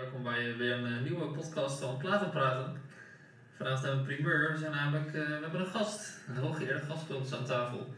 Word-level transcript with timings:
Welkom 0.00 0.22
bij 0.22 0.56
weer 0.56 0.72
een 0.72 0.86
eh, 0.94 1.00
nieuwe 1.02 1.26
podcast 1.26 1.80
van 1.80 1.96
Platen 1.96 2.30
Praten. 2.30 2.72
Vandaag 3.56 3.82
hebben 3.82 4.04
we 4.06 4.10
een 4.10 4.16
primeur. 4.16 4.52
We, 4.52 4.58
zijn 4.58 4.72
namelijk, 4.72 5.06
eh, 5.06 5.12
we 5.26 5.38
hebben 5.42 5.60
een 5.60 5.66
gast, 5.66 6.18
een 6.28 6.36
hooggeëerde 6.36 6.80
gast 6.80 7.08
bij 7.08 7.16
ons 7.16 7.34
aan 7.34 7.44
tafel. 7.44 7.94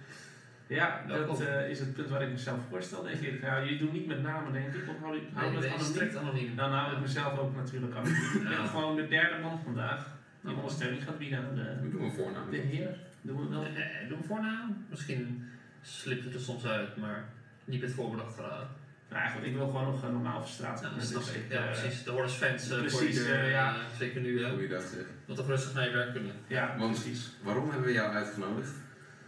Ja, 0.66 1.04
Welkom. 1.06 1.38
dat 1.38 1.46
eh, 1.46 1.70
is 1.70 1.78
het 1.78 1.94
punt 1.94 2.08
waar 2.08 2.22
ik 2.22 2.30
mezelf 2.30 2.58
voorstel, 2.68 3.02
denk 3.02 3.20
ik. 3.20 3.40
Ja, 3.42 3.60
jullie 3.62 3.78
doen 3.78 3.92
niet 3.92 4.06
met 4.06 4.22
namen, 4.22 4.52
denk 4.52 4.74
ik. 4.74 4.88
Of 4.88 5.00
hou 5.00 5.14
je 5.14 5.20
Nee, 5.20 5.50
nee, 5.50 5.56
anoniem? 5.56 5.80
strikt 5.80 6.16
anoniem. 6.16 6.56
Dan 6.56 6.70
hou 6.72 6.92
ik 6.94 7.00
mezelf 7.00 7.38
ook 7.38 7.56
natuurlijk 7.56 7.94
aan. 7.94 8.06
Ik 8.06 8.44
ben 8.48 8.68
gewoon 8.68 8.96
de 8.96 9.08
derde 9.08 9.38
man 9.42 9.60
vandaag 9.64 10.06
die 10.40 10.50
Oh. 10.50 10.56
ondersteuning 10.58 11.02
gaat 11.02 11.18
bieden 11.18 11.38
aan 11.38 11.54
de, 11.54 11.76
We 11.82 11.90
doen 11.90 12.02
een 12.02 12.12
voornaam. 12.12 12.50
de 12.50 12.56
heer. 12.56 12.96
Doen 13.22 13.40
we 13.40 13.48
wel. 13.48 13.64
Eh, 13.64 14.08
doe 14.08 14.16
een 14.16 14.24
voornaam. 14.24 14.86
Misschien 14.90 15.50
slipt 15.82 16.24
het 16.24 16.34
er 16.34 16.40
soms 16.40 16.64
uit, 16.66 16.96
maar 16.96 17.24
niet 17.64 17.80
met 17.80 17.92
voorbedacht 17.92 18.34
geraden. 18.34 18.68
Nou, 19.10 19.22
eigenlijk, 19.22 19.50
ik 19.52 19.56
wil 19.58 19.66
gewoon 19.66 19.84
nog 19.84 20.04
eh, 20.04 20.10
normaal 20.10 20.36
over 20.38 20.48
straat. 20.50 20.80
Ja, 20.80 20.88
dat 20.88 20.98
Dus, 20.98 21.08
snap 21.08 21.22
ik. 21.22 21.50
eh, 21.50 21.54
Ja, 21.58 21.66
precies. 21.66 22.02
De 22.04 22.10
Horus 22.10 22.32
fans 22.32 22.62
eh, 22.62 22.68
voor 22.76 22.78
precies, 22.78 23.18
ieder, 23.18 23.38
eh, 23.40 23.50
ja. 23.50 23.68
eh, 23.68 23.80
zeker 23.98 24.20
nu, 24.20 24.44
hè. 24.44 24.50
Hoe 24.50 24.62
je 24.62 24.68
dat. 24.68 24.84
Dat 25.26 25.36
toch 25.36 25.46
rustig 25.46 25.74
naar 25.74 25.84
je 25.88 25.92
werk 25.94 26.12
kunnen. 26.12 26.32
Ja, 26.46 26.74
Want- 26.78 26.92
precies. 27.02 27.30
Waarom 27.42 27.70
hebben 27.70 27.86
we 27.86 27.92
jou 27.92 28.14
uitgenodigd? 28.14 28.70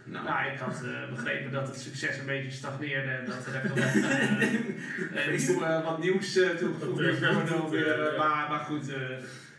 Nou, 0.05 0.25
Nou, 0.25 0.51
ik 0.53 0.59
had 0.59 0.83
eh, 0.85 1.15
begrepen 1.15 1.53
dat 1.53 1.69
het 1.69 1.81
succes 1.81 2.19
een 2.19 2.27
beetje 2.27 2.51
stagneerde 2.51 3.11
en 3.11 3.25
dat 3.27 3.47
er 3.47 3.55
even 3.57 3.69
wat, 3.77 3.79
eh, 3.79 5.35
eh, 5.35 5.41
nieuw, 5.49 5.63
eh, 5.65 5.85
wat 5.85 5.99
nieuws 5.99 6.37
eh, 6.37 6.49
toegevoegd 6.49 7.01
eh, 7.03 7.09
Eh, 7.13 8.17
ja. 8.17 8.17
maar, 8.19 8.49
maar 8.51 8.61
goed, 8.65 8.89
eh, 8.95 9.01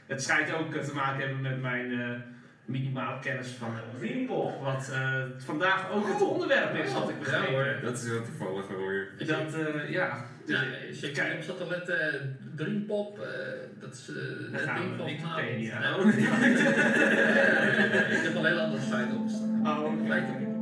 het 0.07 0.23
schijnt 0.23 0.53
ook 0.53 0.75
eh, 0.75 0.83
te 0.83 0.93
maken 0.93 1.19
hebben 1.19 1.41
met 1.41 1.61
mijn 1.61 1.91
eh, 2.01 2.09
minimale 2.65 3.19
kennis 3.19 3.47
van 3.47 3.69
Wimpel. 3.99 4.59
Wat 4.63 4.89
eh, 4.93 5.21
vandaag 5.37 5.91
ook 5.91 6.07
het 6.07 6.21
onderwerp 6.21 6.75
is, 6.75 6.91
had 6.91 7.09
ik 7.09 7.15
Ja 7.15 7.19
begrepen. 7.19 7.53
hoor. 7.53 7.79
dat 7.83 7.97
is 7.97 8.09
wel 8.09 8.21
toevallig 8.23 8.69
alweer. 8.69 9.07
Dat, 9.17 9.53
eh, 9.53 9.89
ja. 9.91 10.25
Dus, 10.45 10.59
Ja, 10.59 10.65
als 10.89 10.99
je 10.99 11.11
kijkt 11.11 11.35
op 11.35 11.41
zat 11.43 11.57
te 11.57 11.67
letten, 11.67 12.37
Dreampop, 12.55 13.19
eh, 13.19 13.25
dat 13.79 13.93
is 13.93 14.09
eh, 14.09 14.15
het 14.59 14.75
ding 14.77 14.95
van 14.97 15.05
Wikipedia. 15.05 15.79
Ik 18.17 18.23
heb 18.23 18.35
een 18.35 18.45
heel 18.45 18.59
andere 18.59 18.81
site 18.81 19.15
opgestaan. 19.17 19.67
Oh. 19.67 20.52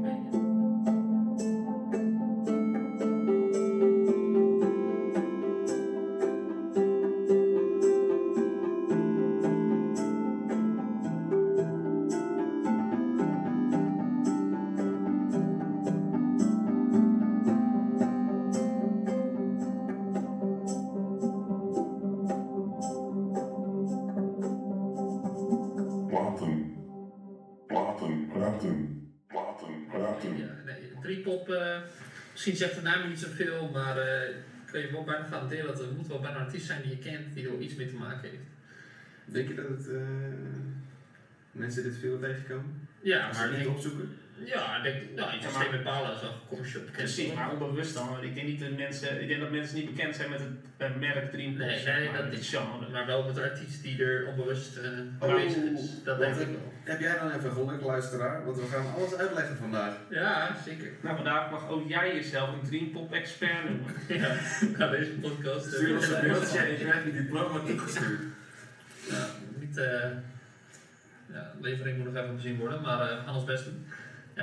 Misschien 32.45 32.67
zegt 32.67 32.75
de 32.75 32.89
naam 32.89 33.09
niet 33.09 33.19
zoveel, 33.19 33.69
maar 33.73 33.97
eh, 33.97 34.29
ik 34.29 34.71
kan 34.71 34.81
je 34.81 34.91
wel 34.91 35.03
bijna 35.03 35.25
garanderen 35.25 35.65
dat 35.65 35.79
er 35.79 35.91
moet 35.97 36.07
wel 36.07 36.19
bijna 36.19 36.37
een 36.37 36.45
artiest 36.45 36.65
zijn 36.65 36.81
die 36.81 36.91
je 36.91 36.97
kent 36.97 37.33
die 37.33 37.47
er 37.47 37.59
iets 37.59 37.75
mee 37.75 37.87
te 37.87 37.95
maken 37.95 38.29
heeft. 38.29 38.43
Denk 39.25 39.47
je 39.47 39.53
dat 39.53 39.67
het, 39.67 39.89
eh, 39.89 40.01
mensen 41.51 41.83
dit 41.83 41.97
veel 41.99 42.19
tegenkomen? 42.19 42.87
Ja, 43.01 43.27
Als 43.27 43.37
maar 43.37 43.47
ze 43.47 43.53
het 43.53 43.63
denk, 43.63 43.75
opzoeken? 43.75 44.09
Ja, 44.45 44.77
ik 44.77 44.83
denk, 44.83 44.95
nou, 45.15 45.35
iets 45.35 45.45
als 45.45 45.55
maar- 45.55 45.65
Tame 45.65 45.77
Impala 45.77 46.11
is 46.13 46.21
wel 46.21 46.33
commercieel 46.49 46.83
bekend. 46.83 46.97
Precies, 46.97 47.33
maar 47.33 47.51
onbewust 47.51 47.93
dan. 47.93 48.09
Want 48.09 48.23
ik 48.23 48.35
denk, 48.35 48.47
niet 48.47 48.59
dat 48.59 48.71
mensen, 48.77 49.21
ik 49.21 49.27
denk 49.27 49.39
dat 49.39 49.51
mensen 49.51 49.75
niet 49.75 49.95
bekend 49.95 50.15
zijn 50.15 50.29
met 50.29 50.39
het 50.39 50.49
eh, 50.77 50.95
merk 50.99 51.31
Dreampop. 51.31 51.57
Nee, 51.67 51.83
nee, 51.85 52.05
maar, 52.05 52.13
dat 52.15 52.23
het 52.25 52.33
niet. 52.33 52.45
genre. 52.47 52.89
Maar 52.91 53.05
wel 53.05 53.23
met 53.25 53.35
de 53.35 53.41
artiest 53.41 53.83
die 53.83 54.03
er 54.03 54.27
onbewust 54.27 54.77
eh 54.77 54.83
Oh, 55.19 55.29
aanwezig 55.29 55.63
is. 55.63 56.03
Dat 56.03 56.19
denk 56.19 56.33
wat 56.33 56.41
ik 56.41 56.47
heb- 56.47 56.57
wel. 56.57 56.69
Heb 56.83 56.99
jij 56.99 57.17
dan 57.19 57.31
even 57.31 57.51
geluk, 57.51 57.81
luisteraar? 57.81 58.45
Want 58.45 58.57
we 58.57 58.65
gaan 58.65 58.93
alles 58.95 59.15
uitleggen 59.15 59.57
vandaag. 59.57 59.93
Ja, 60.09 60.55
zeker. 60.65 60.87
Nou, 61.01 61.15
vandaag 61.15 61.51
mag 61.51 61.69
ook 61.69 61.87
jij 61.89 62.13
jezelf 62.15 62.49
een 62.53 62.67
Dreampop-expert 62.69 63.69
noemen. 63.69 63.93
Ja, 64.21 64.35
na 64.77 64.87
deze 64.87 65.11
podcast. 65.11 65.65
eh, 65.65 65.71
Stuur 65.73 65.95
ons 65.95 66.07
een 66.09 66.27
mailtje 66.27 66.59
en 66.59 66.71
je 66.71 66.77
krijgt 66.77 67.03
je 67.05 67.11
diploma 67.11 67.59
toegestuurd. 67.59 68.19
Ja, 69.09 69.25
niet, 69.59 69.77
eh 69.77 69.85
ja, 71.33 71.51
de 71.57 71.67
levering 71.67 71.97
moet 71.97 72.13
nog 72.13 72.23
even 72.23 72.35
bezien 72.35 72.57
worden, 72.57 72.81
maar 72.81 73.01
eh, 73.09 73.17
we 73.17 73.23
gaan 73.25 73.35
ons 73.35 73.43
best 73.43 73.63
doen. 73.65 73.85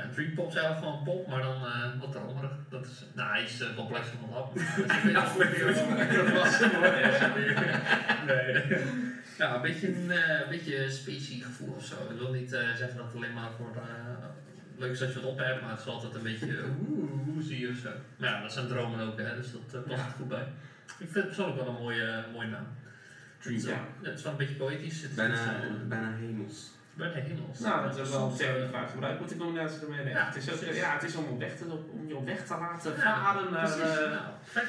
Ja, 0.02 0.08
Dream 0.14 0.34
Pop 0.34 0.48
is 0.48 0.54
eigenlijk 0.54 0.84
gewoon 0.86 1.04
pop, 1.04 1.26
maar 1.28 1.42
dan 1.42 1.64
eh, 1.66 2.00
wat 2.00 2.12
dromerig. 2.12 2.50
Dat 2.68 2.86
is, 2.86 3.04
nou, 3.14 3.30
hij 3.30 3.42
is 3.42 3.60
uh, 3.60 3.66
complexer 3.76 4.14
dan 4.20 4.30
dat. 4.30 4.54
dat 4.54 4.62
is 4.62 4.78
een 4.78 5.02
beetje 5.04 5.18
aflevering. 5.18 6.10
Dat 6.10 6.32
was 6.32 6.58
hem 6.58 6.70
hoor. 6.70 8.26
Nee. 8.26 8.82
Ja, 9.38 9.54
een 9.54 9.62
beetje 9.62 9.94
een 9.94 10.10
eh, 10.10 10.48
beetje 10.48 10.90
specie 10.90 11.42
gevoel 11.44 11.74
of 11.74 11.84
zo. 11.84 11.94
Ik 12.10 12.18
wil 12.18 12.32
niet 12.32 12.52
eh, 12.52 12.60
zeggen 12.60 12.96
dat 12.96 13.06
het 13.06 13.14
alleen 13.14 13.32
maar 13.32 13.50
voor 13.56 13.70
eh, 13.76 14.24
leuk 14.76 14.90
is 14.90 14.98
dat 14.98 15.12
je 15.12 15.20
wat 15.20 15.30
op 15.30 15.38
hebt, 15.38 15.60
maar 15.60 15.70
het 15.70 15.80
is 15.80 15.86
altijd 15.86 16.14
een 16.14 16.22
beetje 16.22 16.64
oeh, 16.88 17.10
hoe 17.24 17.42
zie 17.42 17.60
je 17.60 17.68
of 17.68 17.76
zo. 17.76 17.90
Maar 18.16 18.28
ja, 18.30 18.42
dat 18.42 18.52
zijn 18.52 18.66
dromen 18.68 19.00
ook, 19.00 19.18
hè, 19.18 19.36
dus 19.36 19.52
dat 19.52 19.84
past 19.86 20.00
Ja. 20.00 20.06
er 20.06 20.12
goed 20.16 20.28
bij. 20.28 20.46
Ik 20.86 20.94
vind 21.10 21.14
het 21.14 21.26
persoonlijk 21.26 21.58
wel 21.58 21.68
een 21.68 21.82
mooie, 21.82 22.24
mooie 22.32 22.48
naam. 22.48 22.66
Dream 23.38 23.54
Het 23.56 23.64
is, 23.64 23.70
Ja. 23.70 23.86
het 24.02 24.14
is 24.18 24.22
wel 24.22 24.32
een 24.32 24.38
beetje 24.38 24.54
poëtisch. 24.54 25.00
Het 25.02 25.10
is 25.10 25.16
Bijna, 25.16 26.14
iets, 26.48 26.70
Nou, 26.98 27.82
dat 27.82 27.98
is 27.98 28.10
wel 28.10 28.20
Soms, 28.20 28.36
term 28.36 28.54
die 28.54 28.64
eh, 28.64 28.70
vaak 28.70 28.90
gebruikt 28.90 29.18
wordt 29.18 29.32
in 29.32 29.38
combinatie 29.38 29.80
ermee. 29.80 30.08
Ja, 30.08 30.26
het, 30.26 30.36
is 30.36 30.50
ook, 30.68 30.74
ja, 30.74 30.92
het 30.92 31.02
is 31.02 31.14
om, 31.16 31.24
op 31.24 31.38
weg 31.38 31.56
te, 31.56 31.64
om 31.92 32.08
je 32.08 32.16
op 32.16 32.24
weg 32.26 32.46
te 32.46 32.56
laten 32.58 32.92
ja, 32.96 32.98
varen 33.22 33.52
naar 33.52 33.68
fijn. 34.44 34.66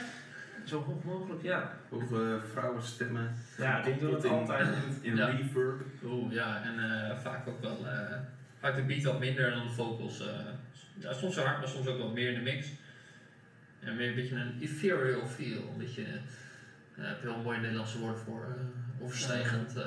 zo 0.63 0.84
hoog 0.84 1.03
mogelijk. 1.03 1.44
Ja, 1.44 1.72
Hoge 1.89 2.39
vrouwenstemmen. 2.51 3.35
ja 3.57 3.84
ik 3.84 4.00
doe 4.00 4.13
het 4.13 4.23
in- 4.23 4.29
altijd. 4.31 4.68
In 5.01 5.16
Ja. 5.16 5.25
reverb. 5.25 5.81
Oeh, 6.03 6.34
ja, 6.34 6.62
en 6.63 7.07
eh, 7.09 7.18
vaak 7.18 7.47
ook 7.47 7.62
wel. 7.62 7.88
eh, 7.88 8.16
vaak 8.59 8.75
de 8.75 8.81
beat 8.81 9.03
wat 9.03 9.19
minder 9.19 9.51
dan 9.51 9.63
de 9.68 9.73
vocals. 9.73 10.19
eh. 10.28 10.28
ja, 10.97 11.13
soms 11.13 11.35
zo 11.35 11.44
hard, 11.44 11.59
maar 11.59 11.68
soms 11.68 11.88
ook 11.88 11.97
wel 11.97 12.12
meer 12.12 12.28
in 12.28 12.34
de 12.34 12.51
mix. 12.51 12.68
Ja, 13.79 13.91
meer 13.91 14.09
een 14.09 14.16
beetje 14.16 14.35
een 14.35 14.57
ethereal 14.62 15.25
feel. 15.28 15.62
Een 15.72 15.78
beetje. 15.78 16.03
eh 16.03 17.06
heb 17.07 17.19
je 17.22 17.28
wel 17.28 17.35
een 17.35 17.44
mooi 17.44 17.59
Nederlandse 17.59 18.00
woord 18.00 18.19
voor. 18.25 18.41
eh 18.57 19.03
overstijgend. 19.03 19.75
eh 19.75 19.84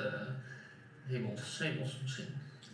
hemels. 1.07 1.59
Hemels 1.59 1.99
misschien. 2.01 2.25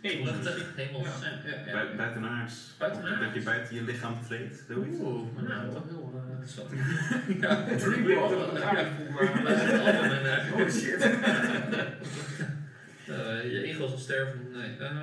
Luchtig, 0.02 0.72
hemels. 0.76 1.06
Ja. 1.06 1.12
Ja. 1.44 1.50
Ja, 1.50 1.66
ja, 1.66 1.72
Bui- 1.72 1.96
Buitenaards. 1.96 2.54
Buitenaards. 2.78 3.20
Dat 3.24 3.34
je 3.34 3.42
buiten 3.42 3.74
je 3.74 3.82
lichaam 3.82 4.14
treedt. 4.26 4.62
Zoiets. 4.68 4.96
Oeh, 5.00 5.34
maar 5.34 5.42
nou, 5.44 5.66
Ja, 5.66 5.72
toch 5.72 5.84
heel. 5.88 6.12
eh, 6.14 6.38
Dat 6.38 6.48
is 6.48 6.54
wel. 6.54 6.66
Ja, 7.40 7.66
is 7.66 7.82
eh, 10.22 10.60
Oh 10.60 10.68
shit. 10.70 11.00
Eh, 13.10 13.50
je 13.52 13.62
ego 13.62 13.86
zal 13.88 13.98
sterven. 13.98 14.50
Nee. 14.52 14.76
eh, 14.78 14.96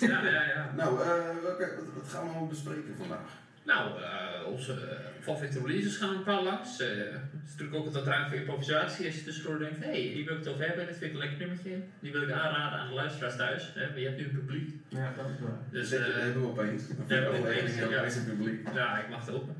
ja, 0.00 0.24
ja, 0.24 0.42
ja. 0.54 0.72
Nou, 0.76 1.00
eh, 1.02 1.08
wat, 1.42 1.58
wat 1.94 2.08
gaan 2.08 2.22
we 2.22 2.28
allemaal 2.28 2.46
bespreken 2.46 2.94
vandaag? 2.98 3.28
Nou, 3.62 4.02
eh, 4.02 4.46
onze 4.46 4.72
uh, 4.72 4.78
favoriete 5.20 5.60
releases 5.60 5.96
gaan 5.96 6.16
een 6.16 6.22
paar 6.22 6.42
langs. 6.42 6.80
Eh, 6.80 6.88
Het 6.88 7.42
is 7.44 7.50
natuurlijk 7.50 7.78
ook 7.78 7.86
altijd 7.86 8.06
ruimte 8.06 8.28
voor 8.30 8.38
improvisatie. 8.38 9.06
Als 9.06 9.14
je 9.14 9.24
tussendoor 9.24 9.58
denkt, 9.58 9.78
hé, 9.78 9.90
hey, 9.90 10.00
hier 10.00 10.24
wil 10.24 10.32
ik 10.32 10.38
het 10.38 10.48
over 10.48 10.66
hebben. 10.66 10.86
Dit 10.86 10.96
vind 10.96 11.10
ik 11.10 11.12
een 11.12 11.22
lekker 11.22 11.38
nummertje. 11.38 11.70
Die 12.00 12.12
wil 12.12 12.22
ik 12.22 12.30
aanraden 12.30 12.78
aan 12.78 12.88
de 12.88 12.94
luisteraars 12.94 13.36
thuis. 13.36 13.72
Hè, 13.74 13.88
maar 13.88 13.98
je 13.98 14.06
hebt 14.06 14.18
nu 14.18 14.24
een 14.24 14.32
publiek. 14.32 14.74
Ja, 14.88 15.12
dat 15.16 15.28
is 15.28 15.40
waar. 15.40 15.58
Dus 15.70 15.92
eh, 15.92 16.00
hebben 16.04 16.42
we 16.42 16.48
opeens. 16.48 16.82
Een 16.88 16.96
hebben 17.06 17.32
we 17.32 17.38
opeens, 17.38 17.74
ja. 17.74 17.84
opeens 17.84 18.16
een 18.16 18.24
publiek. 18.24 18.68
ja, 18.74 18.98
ik 18.98 19.08
mag 19.08 19.26
het 19.26 19.34
open. 19.34 19.56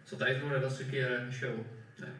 Het 0.00 0.08
zal 0.08 0.18
tijd 0.18 0.40
worden 0.40 0.60
dat 0.60 0.72
ze 0.72 0.82
een 0.82 0.90
keer 0.90 1.12
eh, 1.16 1.22
een 1.22 1.32
show. 1.32 1.56
Nee. 1.96 2.10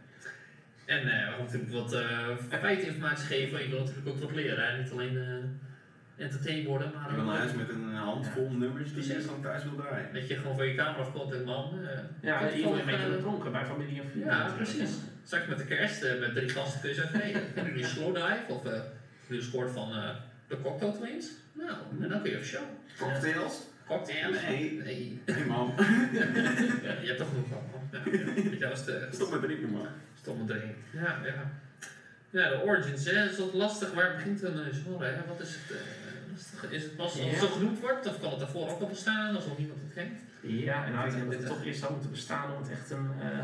En 0.85 0.99
eh, 0.99 1.27
we 1.27 1.33
gaan 1.33 1.45
natuurlijk 1.45 1.73
wat 1.73 1.93
eh 1.93 2.37
feitinformatie 2.61 3.27
geven. 3.27 3.63
Je 3.63 3.69
wil 3.69 3.79
natuurlijk 3.79 4.09
ook 4.09 4.21
wat 4.21 4.35
leren. 4.35 4.67
Hè. 4.67 4.83
Niet 4.83 4.91
alleen 4.91 5.19
eh 5.19 5.70
entertain 6.21 6.67
worden, 6.67 6.93
maar 6.95 7.25
naar 7.25 7.37
huis 7.37 7.53
met 7.55 7.69
een 7.69 7.95
handvol 7.95 8.51
nummers 8.51 8.95
die 8.95 9.07
je 9.15 9.21
gewoon 9.21 9.43
thuis 9.43 9.63
wil 9.65 9.75
draaien. 9.75 10.09
dat 10.13 10.29
je 10.29 10.37
gewoon 10.37 10.57
van 10.57 10.67
je 10.67 10.75
kamer 10.75 11.01
afkomt 11.01 11.33
en 11.33 11.45
man. 11.45 11.79
eh, 11.89 11.99
Ja, 12.23 12.41
word 12.41 12.55
je 12.55 12.65
een 12.67 12.87
beetje 12.87 13.19
dronken 13.19 13.53
bij 13.53 13.65
familie 13.65 14.01
en 14.01 14.09
vrienden. 14.09 14.33
Ja, 14.33 14.51
precies. 14.57 14.91
Straks 15.25 15.47
met 15.47 15.59
de 15.59 15.65
kerst 15.65 16.03
eh, 16.03 16.21
met 16.21 16.35
drie 16.35 16.49
gasten 16.49 16.81
kun 16.81 16.89
je 16.89 16.95
zeggen, 16.95 17.21
hey, 17.21 17.31
hebben 17.55 17.73
jullie 17.73 17.85
slow 17.87 18.15
dive? 18.15 18.43
Of 18.49 18.65
eh 18.67 18.81
jullie 19.27 19.43
gescoord 19.43 19.71
van 19.71 19.93
eh, 19.93 20.09
de 20.49 20.61
Cocktail 20.63 20.93
Twins? 20.93 21.27
Nou, 21.53 21.71
en 22.01 22.09
dan 22.09 22.23
kun 22.23 22.31
je 22.31 22.37
even 22.37 22.49
show. 22.49 22.63
Cocktails? 22.99 23.61
Cocktails? 23.87 24.43
Nee. 24.43 24.81
Nee. 24.85 25.21
Man, 25.49 25.75
Ja, 26.13 26.21
je 27.01 27.07
hebt 27.07 27.19
toch 27.19 27.29
genoeg 27.29 27.47
van. 27.49 27.63
man. 27.73 28.13
Ja, 28.13 28.19
ja. 28.59 28.69
Met 28.69 28.79
is 28.79 28.85
de 28.85 29.09
stop 29.17 29.31
met 29.31 29.43
drinken 29.43 29.71
man. 29.71 29.87
stomme 30.21 30.45
drinken. 30.45 30.75
Ja, 30.93 31.19
ja. 31.25 31.51
Ja, 32.31 32.49
de 32.49 32.63
origins, 32.65 33.05
hè, 33.05 33.25
is 33.25 33.39
wat 33.39 33.55
lastig. 33.55 33.93
Waar 33.95 34.15
begint 34.17 34.43
een 34.43 34.55
eh, 34.65 34.75
genre? 34.85 35.05
Hè? 35.05 35.21
Wat 35.29 35.41
is 35.41 35.49
het? 35.55 35.77
Is 36.71 36.83
het 36.83 36.97
pas 36.97 37.13
als 37.13 37.31
het 37.31 37.39
zo 37.39 37.47
genoemd 37.47 37.81
wordt? 37.81 38.07
Of 38.07 38.21
kan 38.21 38.31
het 38.31 38.39
daarvoor 38.39 38.69
ook 38.69 38.81
al 38.81 38.87
bestaan 38.89 39.35
als 39.37 39.47
nog 39.47 39.59
niemand 39.59 39.81
het 39.83 39.93
kent? 39.95 40.19
Ja, 40.41 40.85
en 40.85 40.93
nou, 40.93 41.07
ik 41.09 41.13
denk 41.15 41.31
dat 41.31 41.41
het 41.41 41.47
toch 41.49 41.65
eerst 41.65 41.81
zou 41.81 41.93
moeten 41.93 42.11
bestaan 42.11 42.53
om 42.55 42.63
het 42.63 42.71
echt 42.71 42.91
een. 42.91 43.11
eh, 43.21 43.39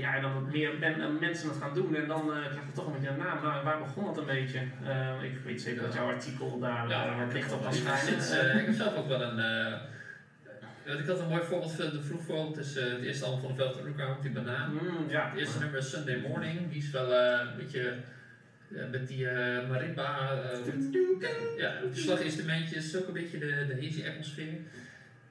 ja, 0.00 0.14
en 0.14 0.22
dan 0.22 0.34
wat 0.34 0.52
meer 0.52 0.78
men, 0.78 1.18
mensen 1.18 1.48
het 1.48 1.58
gaan 1.58 1.74
doen 1.74 1.94
en 1.96 2.06
dan 2.08 2.32
eh 2.32 2.38
krijgt 2.40 2.66
het 2.66 2.74
toch 2.74 2.86
een 2.86 2.92
beetje 2.92 3.08
een 3.08 3.16
naam. 3.18 3.42
Nou, 3.42 3.64
waar 3.64 3.78
begon 3.78 4.08
het 4.08 4.16
een 4.16 4.26
beetje? 4.26 4.58
Eh, 4.84 5.22
ik 5.22 5.38
weet 5.44 5.60
zeker 5.60 5.82
dat 5.82 5.94
jouw 5.94 6.06
artikel 6.12 6.58
daar 6.58 6.88
Ja, 6.88 7.26
ligt 7.32 7.52
op 7.52 7.66
sinds, 8.04 8.30
eh, 8.30 8.56
ik 8.60 8.66
heb 8.66 8.74
zelf 8.74 8.96
ook 8.96 9.08
wel 9.08 9.22
een. 9.22 9.38
ik 10.84 11.06
had 11.06 11.18
een 11.18 11.28
mooi 11.28 11.42
voorbeeld 11.42 11.72
van 11.72 11.90
de 11.90 12.02
vroeg 12.02 12.22
voorbeeld. 12.22 12.58
is 12.58 12.74
het 12.74 13.02
eerste 13.02 13.24
album 13.24 13.40
van 13.40 13.48
de 13.50 13.56
Velvet 13.56 13.84
Underground, 13.84 14.22
die 14.22 14.30
banaan. 14.30 14.72
Mm, 14.72 15.08
ja, 15.08 15.28
Het 15.30 15.38
eerste 15.38 15.58
nummer 15.58 15.78
is 15.78 15.90
Sunday 15.90 16.20
Morning. 16.28 16.70
Die 16.70 16.82
is 16.82 16.90
wel 16.90 17.12
een 17.12 17.56
beetje 17.56 17.94
met 18.68 19.08
die 19.08 19.28
eh, 19.28 19.68
marimba, 19.68 20.42
eh, 20.42 20.58
ja, 21.56 21.80
die 21.92 22.02
slaginstrumentjes, 22.02 22.96
ook 22.96 23.06
een 23.06 23.12
beetje 23.12 23.38
de, 23.38 23.66
de 23.66 23.74
hazy 23.74 24.06
atmosfeer. 24.08 24.54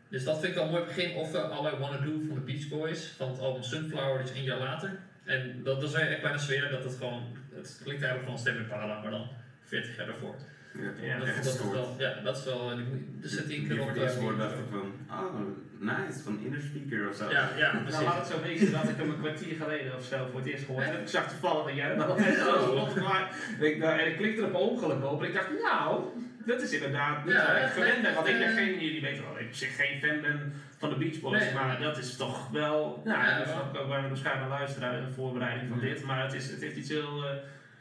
Dus 0.09 0.23
dat 0.23 0.39
vind 0.39 0.53
ik 0.53 0.59
al 0.59 0.65
een 0.65 0.71
mooi 0.71 0.83
begin. 0.83 1.15
Of 1.15 1.33
eh, 1.33 1.49
All 1.49 1.73
I 1.73 1.75
Wanna 1.77 1.97
Do 1.97 2.11
van 2.27 2.35
de 2.35 2.41
Beach 2.41 2.67
Boys, 2.67 3.05
van 3.05 3.29
het 3.29 3.39
album 3.39 3.63
Sunflower, 3.63 4.21
dus 4.21 4.31
een 4.31 4.43
jaar 4.43 4.59
later. 4.59 4.99
En 5.23 5.61
dat, 5.63 5.81
dat 5.81 5.89
zou 5.89 6.03
je 6.03 6.09
echt 6.09 6.21
bijna 6.21 6.37
zweren 6.37 6.71
dat 6.71 6.83
het 6.83 6.93
gewoon, 6.93 7.37
het 7.55 7.79
klinkt 7.83 8.03
eigenlijk 8.03 8.23
gewoon 8.23 8.39
Stem 8.39 8.57
Impala, 8.57 9.01
maar 9.01 9.11
dan 9.11 9.27
40 9.63 9.97
jaar 9.97 10.05
daarvoor. 10.05 10.35
Ja, 10.81 11.05
Ja, 11.07 11.17
dat, 11.19 11.27
dat 11.35 11.45
is 11.45 11.59
wel, 11.71 11.95
ja, 11.97 12.13
dat 12.23 12.37
is 12.37 12.43
wel, 12.45 12.75
die, 12.75 12.85
moet- 12.85 13.21
dus 13.21 13.45
die 13.45 13.69
eh, 13.69 13.77
woord 13.79 13.95
dacht 14.37 14.53
ik 14.53 14.65
van, 14.71 14.91
oh, 15.09 15.35
nice, 15.79 16.19
van 16.23 16.39
Inner 16.45 16.61
Speaker 16.61 17.09
of 17.09 17.15
zo. 17.15 17.29
Ja, 17.29 17.49
ja, 17.57 17.71
Nou, 17.73 17.83
precies. 17.83 18.03
laat 18.03 18.17
het 18.17 18.27
zo 18.27 18.41
wezen 18.41 18.71
dat 18.71 18.83
ik 18.89 18.97
hem 18.97 19.09
een 19.09 19.19
kwartier 19.19 19.55
geleden 19.55 19.95
of 19.95 20.03
zo 20.03 20.27
voor 20.31 20.39
het 20.39 20.49
eerst 20.49 20.65
gehoord 20.65 20.85
heb. 20.85 21.01
Ik 21.01 21.07
zag 21.07 21.29
toevallig 21.29 21.65
dat 21.65 21.75
jij 21.75 21.95
maar 21.95 22.09
ik, 23.67 23.77
nou, 23.77 23.99
En 23.99 24.07
ik 24.07 24.17
klikte 24.17 24.41
er 24.41 24.47
op 24.47 24.53
ongeluk 24.55 25.03
op 25.05 25.21
en 25.21 25.27
ik 25.27 25.33
dacht, 25.33 25.49
nou, 25.63 26.03
dat 26.45 26.61
is 26.61 26.71
inderdaad 26.71 27.25
niet 27.25 27.33
Ja, 27.33 27.45
waar 27.45 27.55
ik 27.57 27.63
echt, 27.63 27.73
gewend 27.73 28.01
ben. 28.01 28.13
Want 28.13 28.27
ik 28.27 28.37
ben 28.37 28.47
eh, 28.47 28.53
geen, 28.55 28.79
jullie 28.79 29.01
weten 29.01 29.23
wel, 29.23 29.31
dat 29.31 29.41
ik 29.41 29.47
op 29.47 29.53
zich 29.53 29.75
geen 29.75 29.99
fan 30.01 30.21
ben 30.21 30.53
van 30.77 30.89
de 30.89 30.95
Beach 30.97 31.19
Boys, 31.19 31.43
Nee. 31.43 31.53
maar 31.53 31.79
dat 31.81 31.97
is 31.97 32.15
toch 32.15 32.49
wel, 32.49 33.01
nou, 33.05 33.19
Ja, 33.19 33.37
dat 33.37 33.47
is 33.47 33.53
wel. 33.53 33.61
ook 33.63 33.77
ook 33.77 33.87
waar 33.87 34.01
we 34.01 34.07
waarschijnlijk 34.07 34.49
naar 34.49 34.59
luisteren 34.59 34.97
in 34.99 35.05
de 35.05 35.11
voorbereiding 35.11 35.69
van 35.69 35.79
Ja. 35.79 35.85
dit. 35.93 36.03
Maar 36.03 36.23
het, 36.23 36.33
is, 36.33 36.49
het 36.51 36.61
heeft 36.61 36.75
iets 36.75 36.89
heel, 36.89 37.23
eh, 37.25 37.29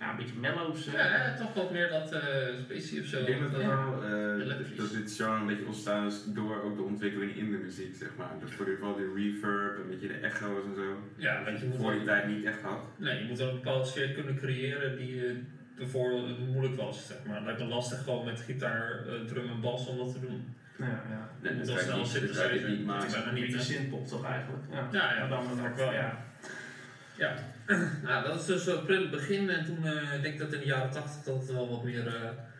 ja, 0.05 0.11
een 0.11 0.17
beetje 0.17 0.39
mellows. 0.41 0.87
eh. 0.87 0.93
Ja, 0.93 1.01
hè, 1.01 1.39
toch 1.39 1.55
wat 1.55 1.71
meer 1.71 1.89
dat 1.89 2.13
uh, 2.13 2.21
specie 2.65 3.01
of 3.01 3.07
zo. 3.07 3.19
Ik 3.21 3.27
denk 3.27 3.41
dat, 3.41 3.51
Dat, 3.51 3.61
het 3.61 3.71
eh, 3.71 3.77
wel, 3.77 4.03
eh, 4.05 4.49
dat 4.77 4.91
dit 4.93 5.13
genre 5.17 5.41
een 5.41 5.47
beetje 5.47 5.67
ontstaan 5.67 6.07
is 6.07 6.25
door 6.25 6.63
ook 6.63 6.77
de 6.77 6.83
ontwikkeling 6.83 7.37
in 7.37 7.51
de 7.51 7.57
muziek, 7.57 7.95
zeg 7.97 8.09
maar. 8.19 8.33
Dus 8.41 8.51
voor 8.55 8.67
ieder 8.69 8.81
geval 8.81 8.97
die 8.97 9.13
reverb, 9.15 9.79
een 9.79 9.89
beetje 9.91 10.09
de 10.09 10.15
echo's 10.15 10.65
en 10.69 10.75
zo. 10.75 10.89
ja, 11.17 11.45
want 11.45 11.61
je 11.61 11.67
moet 11.67 11.77
voor 11.77 11.91
die 11.91 12.01
wel- 12.05 12.15
tijd 12.15 12.27
niet 12.29 12.45
echt 12.45 12.61
had. 12.63 12.89
Nee, 12.97 13.19
je 13.23 13.29
moet 13.29 13.39
wel 13.39 13.49
een 13.49 13.55
bepaalde 13.55 13.85
sfeer 13.85 14.09
kunnen 14.13 14.37
creëren 14.37 14.97
die 14.97 15.27
eh, 15.27 15.33
ervoor 15.83 16.11
moeilijk 16.53 16.77
was. 16.77 17.07
Zeg 17.07 17.17
maar. 17.27 17.37
Het 17.37 17.45
lijkt 17.45 17.61
me 17.61 17.67
lastig 17.67 18.03
gewoon 18.03 18.25
met 18.25 18.41
gitaar, 18.41 18.91
eh, 19.07 19.15
drum 19.27 19.49
en 19.49 19.61
bas 19.61 19.87
om 19.87 19.97
dat 19.99 20.13
te 20.13 20.21
doen. 20.21 20.55
Ja, 20.79 20.87
ja. 20.87 21.29
Nee, 21.43 21.57
dat 21.57 21.67
wel 21.67 21.77
dat 21.77 21.87
kan 21.89 21.99
je 21.99 22.05
synthesizer. 22.07 22.61
Dat 22.61 22.71
is 22.71 22.79
maken. 22.79 23.11
bijna 23.13 23.29
Een 23.29 23.35
niet, 23.35 23.63
synthpop 23.63 24.07
toch 24.07 24.25
eigenlijk. 24.25 24.63
Ja, 24.73 24.89
Ja, 24.93 25.29
dan 25.29 25.45
dat 25.57 25.67
ook 25.67 25.77
wel, 25.77 25.93
ja. 25.93 26.24
Ja, 27.17 27.35
nou, 28.05 28.27
dat 28.27 28.41
is 28.41 28.47
dus 28.47 28.67
een 28.67 28.85
pril 28.85 29.09
begin 29.09 29.51
en 29.51 29.65
toen 29.65 29.87
eh, 29.87 30.15
ik 30.15 30.23
denk 30.23 30.39
dat 30.39 30.53
in 30.53 30.59
de 30.61 30.67
jaren 30.67 30.91
80 30.91 31.23
dat 31.25 31.37
het 31.41 31.53
wel 31.53 31.69
wat 31.71 31.85
meer 31.85 32.07
eh 32.07 32.13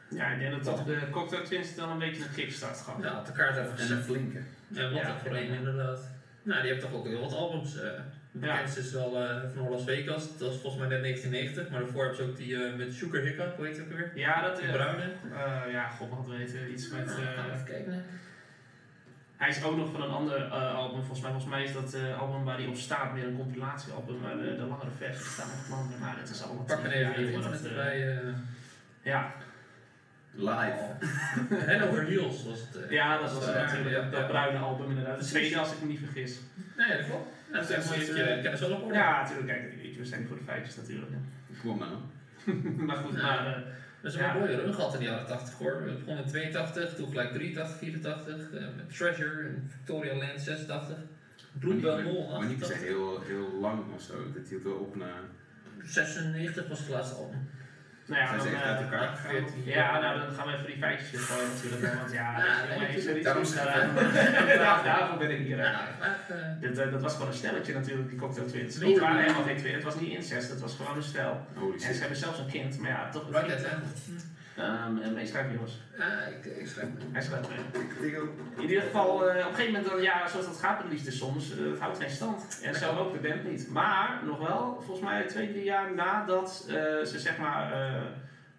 Ja, 0.09 0.27
ik 0.31 0.39
denk 0.39 0.53
dat 0.53 0.63
toch 0.65 0.85
de 0.85 0.99
Cocktail 1.11 1.43
Twins 1.45 1.75
dan 1.75 1.91
een 1.91 1.99
beetje 1.99 2.23
een 2.23 2.35
kickstart 2.35 2.81
gaf. 2.81 3.03
ja, 3.03 3.19
op 3.19 3.27
de 3.27 3.33
kaart 3.33 3.55
hebben 3.55 3.79
En 3.79 3.91
een 3.93 4.03
flinke. 4.03 4.39
En 4.75 4.93
wat 4.93 5.01
Ja, 5.03 5.09
er 5.09 5.15
voorheen 5.25 5.47
ja. 5.53 5.55
inderdaad. 5.59 6.01
Nou, 6.43 6.61
die 6.61 6.71
heeft 6.71 6.83
toch 6.83 6.93
ook 6.93 7.07
heel 7.07 7.21
wat 7.21 7.35
albums. 7.35 7.77
eh 7.77 7.91
de 8.31 8.47
Ja. 8.47 8.53
bekendste 8.53 8.81
is 8.81 8.93
wel 8.93 9.23
eh, 9.23 9.37
van 9.55 9.69
Las 9.69 9.85
Vegas, 9.85 10.39
dat 10.39 10.53
is 10.53 10.61
volgens 10.61 10.83
mij 10.83 10.89
net 10.91 11.03
1990, 11.03 11.71
maar 11.71 11.81
daarvoor 11.81 12.05
hebben 12.05 12.17
ze 12.25 12.31
ook 12.31 12.37
die 12.37 12.59
met 12.77 12.93
Sugar 12.95 13.21
Hiccup, 13.21 13.57
hoe 13.57 13.67
heet 13.67 13.77
het 13.77 13.87
ook 13.87 13.93
weer? 13.93 14.11
Ja, 14.15 14.43
dat 14.43 14.59
is. 14.63 14.71
bruine. 14.71 15.09
ja, 15.71 15.89
god 15.89 16.11
mag 16.11 16.19
het 16.19 16.29
weten. 16.39 16.71
Iets 16.73 16.89
met. 16.91 17.11
Gaan 17.11 17.47
we 17.47 17.53
even 17.53 17.65
kijken. 17.65 18.05
Hij 19.45 19.53
is 19.57 19.65
ook 19.65 19.77
nog 19.77 19.91
van 19.93 20.03
een 20.03 20.11
ander 20.11 20.37
eh, 20.47 20.75
album. 20.75 20.99
Volgens 20.99 21.21
mij, 21.21 21.31
volgens 21.31 21.53
mij 21.55 21.65
is 21.65 21.73
dat 21.73 21.95
eh, 21.95 22.21
album 22.21 22.45
waar 22.45 22.57
hij 22.57 22.67
op 22.67 22.77
staat 22.77 23.15
meer 23.15 23.27
een 23.27 23.37
compilatiealbum. 23.37 24.21
Maar 24.21 24.37
de, 24.37 24.57
de 24.57 24.63
langere 24.73 24.91
versie 24.99 25.25
staat 25.27 25.47
nog 25.47 25.65
gewoon. 25.65 25.91
Maar 26.01 26.17
het 26.19 26.31
is 26.31 26.43
allemaal. 26.43 26.65
Pak 26.65 26.85
er 26.85 26.93
even 26.93 27.43
het 27.53 27.65
eh, 27.65 27.69
erbij. 27.71 28.17
eh 28.19 28.19
Ja, 29.03 29.33
Live. 30.37 30.85
Head 31.71 31.89
Over 31.89 32.05
Heels 32.05 32.45
was 32.45 32.61
het. 32.61 32.83
eh. 32.85 32.91
ja, 32.91 33.19
dat 33.19 33.33
was 33.33 33.47
natuurlijk 33.47 33.91
ja, 33.97 34.11
dat, 34.11 34.27
bruine 34.29 34.59
album 34.59 34.89
inderdaad. 34.91 35.19
De 35.19 35.25
tweede, 35.25 35.59
als 35.59 35.73
ik 35.73 35.81
me 35.81 35.87
niet 35.87 35.99
vergis. 35.99 36.39
Nee, 36.77 36.97
dat 36.97 37.07
klopt. 37.07 37.29
Dat 37.53 37.71
is 37.71 38.13
kennis 38.43 38.61
wel 38.61 38.71
op. 38.71 38.93
Ja, 38.93 39.21
natuurlijk. 39.23 39.47
Kijk, 39.49 39.97
we 39.99 40.05
zijn 40.05 40.27
voor 40.29 40.37
de 40.37 40.43
feitjes 40.45 40.77
natuurlijk. 40.77 41.11
Kom 41.63 41.79
nou. 41.79 41.93
maar 42.87 42.97
goed, 42.97 43.15
Ja. 43.17 43.23
maar. 43.23 43.63
Is 44.05 44.15
een 44.15 44.39
mooie 44.39 44.57
run 44.57 44.75
gehad 44.75 44.93
in 44.95 44.99
de 44.99 45.05
jaren 45.05 45.27
80 45.27 45.59
hoor. 45.59 45.85
We 45.85 45.93
begonnen 45.93 46.25
in 46.25 46.31
82, 46.31 46.95
toen 46.95 47.09
gelijk 47.09 47.33
83, 47.33 47.77
84, 47.77 48.35
eh, 48.53 48.61
met 48.77 48.97
Treasure 48.97 49.49
en 49.49 49.71
Victoria 49.71 50.15
Land 50.15 50.41
86. 50.41 50.97
Bluebell 51.53 52.03
Mall 52.03 52.39
Maar 52.39 52.49
niet 52.49 52.59
per 52.59 52.67
se 52.67 52.73
88. 52.73 52.89
heel, 52.89 53.21
heel 53.21 53.61
lang 53.61 53.95
of 53.95 54.03
zo. 54.03 54.15
Dat 54.35 54.49
hield 54.49 54.63
wel 54.63 54.73
op 54.75 54.97
na. 54.97 55.13
96 55.85 56.69
was 56.69 56.79
het 56.79 56.89
laatste 56.89 57.15
album. 57.15 57.49
Nou 58.07 58.21
ja, 58.21 58.29
Zijn 58.29 58.41
ze 58.41 58.47
dan, 58.47 58.55
echt 58.55 58.65
uit 58.65 58.79
eh, 58.79 58.85
elkaar 58.85 59.09
gegaan? 59.09 59.31
14. 59.31 59.63
Ja, 59.65 60.01
nou 60.01 60.19
dan 60.21 60.35
gaan 60.35 60.47
we 60.47 60.53
even 60.53 60.67
die 60.67 60.77
feitjes 60.77 61.11
weer 61.11 61.21
gooien 61.21 61.49
natuurlijk. 61.55 61.95
Want 61.95 62.13
ja, 62.13 62.29
er. 62.39 62.79
Ja, 64.57 64.83
daarvoor 64.89 65.19
ben 65.19 65.31
ik 65.31 65.39
hier. 65.47 65.57
maar, 65.57 65.89
eh, 66.29 66.37
Dit, 66.61 66.79
eh, 66.79 66.91
dat 66.91 67.03
was 67.03 67.13
gewoon 67.13 67.29
een 67.29 67.35
stelletje 67.35 67.75
natuurlijk, 67.75 68.09
die 68.09 68.19
cocktail 68.19 68.47
twins. 68.47 68.75
Het 68.75 68.99
waren 68.99 69.21
helemaal 69.23 69.43
geen 69.43 69.57
twins, 69.57 69.75
het 69.75 69.85
was 69.85 70.01
niet 70.01 70.11
incest, 70.11 70.51
het 70.51 70.61
was 70.61 70.75
gewoon 70.77 70.97
een 70.97 71.03
stel. 71.03 71.47
Holy 71.55 71.73
En 71.75 71.81
ze 71.81 71.87
shit. 71.87 72.01
hebben 72.01 72.19
zelfs 72.19 72.39
een 72.39 72.51
kind, 72.51 72.79
maar 72.79 72.91
ja, 72.91 73.09
toch 73.11 73.31
Right 73.31 73.67
Um, 74.59 75.03
en 75.03 75.13
meeschrijven 75.15 75.53
jongens. 75.53 75.81
Ja, 75.99 76.21
ik, 76.21 76.45
ik 76.45 76.67
schrijf 76.67 76.89
me. 76.89 76.95
Hij 77.13 77.23
schrijft 77.23 77.49
mee. 77.49 78.13
In 78.57 78.63
ieder 78.63 78.83
geval, 78.83 79.29
eh, 79.29 79.45
op 79.45 79.51
een 79.51 79.55
gegeven 79.55 79.73
moment, 79.73 79.91
dan, 79.91 80.03
ja, 80.03 80.29
zoals 80.29 80.47
dat 80.47 80.57
gaat 80.57 80.83
met 80.83 80.93
liefde 80.93 81.11
soms, 81.11 81.53
eh, 81.59 81.71
het 81.71 81.79
houdt 81.79 81.99
geen 81.99 82.11
stand. 82.11 82.61
En 82.63 82.75
zo 82.75 82.97
ook 82.99 83.13
de 83.13 83.29
band 83.29 83.45
niet. 83.45 83.71
Maar 83.71 84.21
nog 84.25 84.39
wel, 84.39 84.83
volgens 84.85 85.01
mij 85.01 85.23
twee, 85.27 85.53
drie 85.53 85.65
jaar 85.65 85.95
nadat 85.95 86.65
eh, 86.69 86.75
ze 87.05 87.19
zeg 87.19 87.39
maar 87.39 87.73
eh, 87.73 88.03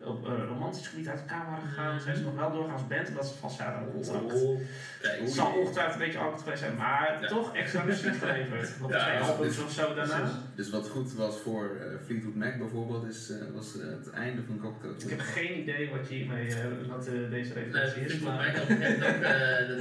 op 0.05 0.27
eh, 0.27 0.33
romantisch 0.47 0.87
gebied 0.87 1.07
uit 1.07 1.19
elkaar 1.19 1.45
waren 1.45 1.67
gegaan, 1.67 1.99
zijn 1.99 2.15
ze 2.15 2.23
nog 2.23 2.35
wel 2.35 2.51
doorgaan 2.51 2.73
als 2.73 2.87
band, 2.87 3.07
omdat 3.07 3.27
ze 3.27 3.33
vast 3.33 3.57
contract. 3.91 4.33
Oh, 4.43 4.59
kijk. 5.01 5.19
Het 5.19 5.31
zal 5.31 5.51
ongetwijfeld 5.59 5.93
een 5.99 6.05
beetje 6.05 6.19
awkward 6.19 6.41
geweest 6.43 6.61
zijn, 6.61 6.75
maar 6.75 7.17
Ja. 7.21 7.27
toch 7.27 7.55
extra 7.55 7.83
muziek 7.83 8.15
geleverd. 8.15 8.69
Ja, 8.89 9.03
twee 9.05 9.17
dus- 9.17 9.27
albums 9.27 9.63
of 9.63 9.71
zo 9.71 9.93
daarna. 9.95 10.29
Dus 10.55 10.69
wat 10.69 10.87
goed 10.89 11.13
was 11.13 11.37
voor 11.37 11.63
eh, 11.79 11.85
Fleetwood 12.05 12.35
Mac 12.35 12.57
bijvoorbeeld, 12.57 13.05
is, 13.07 13.29
eh, 13.31 13.37
was 13.55 13.79
eh, 13.79 13.87
het 13.87 14.09
einde 14.09 14.41
van 14.47 14.59
Cocktail 14.59 14.93
Ik 14.97 15.09
heb 15.09 15.19
geen 15.19 15.59
idee 15.59 15.89
wat, 15.89 16.07
je 16.09 16.15
hiermee, 16.15 16.55
wat 16.89 17.03
deze 17.05 17.53
Nee, 17.53 17.63
referentie 17.63 17.81
is. 17.81 17.91
Fleetwood 18.11 18.35
maar- 18.35 18.53
Mac 18.57 18.69
moment 18.69 18.95
ook, 18.95 19.21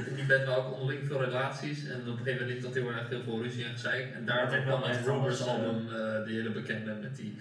dat- 0.05 0.15
die 0.15 0.25
band 0.25 0.43
had 0.43 0.57
ook 0.57 0.71
onderling 0.73 1.01
veel 1.07 1.23
relaties 1.23 1.87
en 1.87 1.99
op 1.99 2.05
een 2.07 2.17
gegeven 2.17 2.31
moment 2.33 2.49
liep 2.49 2.61
dat 2.61 2.73
heel 2.73 2.89
erg 2.91 3.09
heel 3.09 3.21
veel 3.23 3.41
ruzie 3.41 3.63
en 3.65 3.71
gezeik. 3.71 4.13
En 4.13 4.25
daar 4.25 4.41
Dat 4.49 4.63
wel 4.63 4.79
kwam 4.79 4.89
het 4.89 5.39
eh, 5.39 5.47
album, 5.47 5.87
die 6.25 6.35
hele 6.35 6.49
bekende 6.51 6.93
met 7.01 7.15
die, 7.15 7.39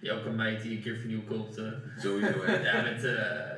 die 0.00 0.12
ook 0.12 0.24
een 0.24 0.34
meid 0.34 0.62
die 0.62 0.76
een 0.76 0.82
keer 0.82 0.96
vernieuw 0.96 1.22
koopt. 1.22 1.56
eh. 1.58 1.64
Sowieso, 1.98 2.32
hè. 2.44 2.52
ja, 2.70 2.82
met 2.82 3.04
eh, 3.04 3.14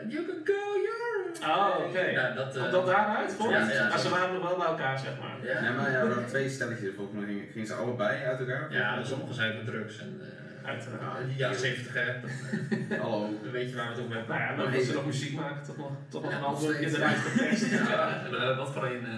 You 0.08 0.25
can 0.26 0.40
go 0.44 0.52
your 0.82 1.06
Oh, 1.49 1.85
oké. 1.88 2.00
Ja, 2.00 2.31
dat, 2.35 2.55
eh, 2.56 2.61
Komt 2.61 2.73
dat 2.73 2.87
daaruit 2.87 3.32
voor? 3.32 3.50
Ja, 3.50 3.70
ja. 3.73 3.88
Maar 3.88 3.99
ze 3.99 4.08
waren 4.08 4.35
nog 4.35 4.43
wel 4.49 4.56
bij 4.56 4.67
elkaar, 4.67 4.99
zeg 4.99 5.11
maar. 5.20 5.37
Ja, 5.43 5.62
Ja, 5.64 5.73
maar 5.73 5.90
ja, 5.90 6.00
we 6.02 6.06
hadden 6.06 6.26
twee 6.26 6.49
stelletjes. 6.49 6.94
Volgens 6.96 7.25
mij 7.25 7.49
gingen, 7.52 7.67
ze 7.67 7.75
allebei 7.75 8.23
uit 8.25 8.38
elkaar. 8.40 8.73
ja 8.73 9.05
sommigen 9.05 9.35
zijn 9.35 9.56
met 9.56 9.67
drugs 9.67 9.99
en 9.99 10.20
eh 10.20 10.69
Uiteraard. 10.69 11.19
ja, 11.29 11.35
jaren 11.37 11.58
70 11.58 11.94
hè, 11.94 12.12
Hallo. 13.03 13.39
dan 13.43 13.53
weet 13.53 13.70
je 13.70 13.77
waar 13.77 13.84
we 13.89 13.93
het 13.94 14.01
over 14.03 14.17
hebben. 14.17 14.36
Nou 14.36 14.51
ja, 14.51 14.56
dan 14.56 14.69
moeten 14.70 14.86
ze 14.86 14.93
nog 14.94 15.06
muziek 15.06 15.32
maken, 15.34 15.63
toch 15.67 15.77
nog, 15.77 15.91
toch 16.08 16.22
nog 16.22 16.31
Ja, 16.32 16.36
een 16.39 16.44
album 16.44 16.74
steeds. 16.74 16.94
eruit 16.96 17.17
geperst. 17.17 17.67
Ja, 17.91 18.55
wat 18.56 18.72
voor 18.72 18.84
een. 18.86 19.05
eh, 19.06 19.13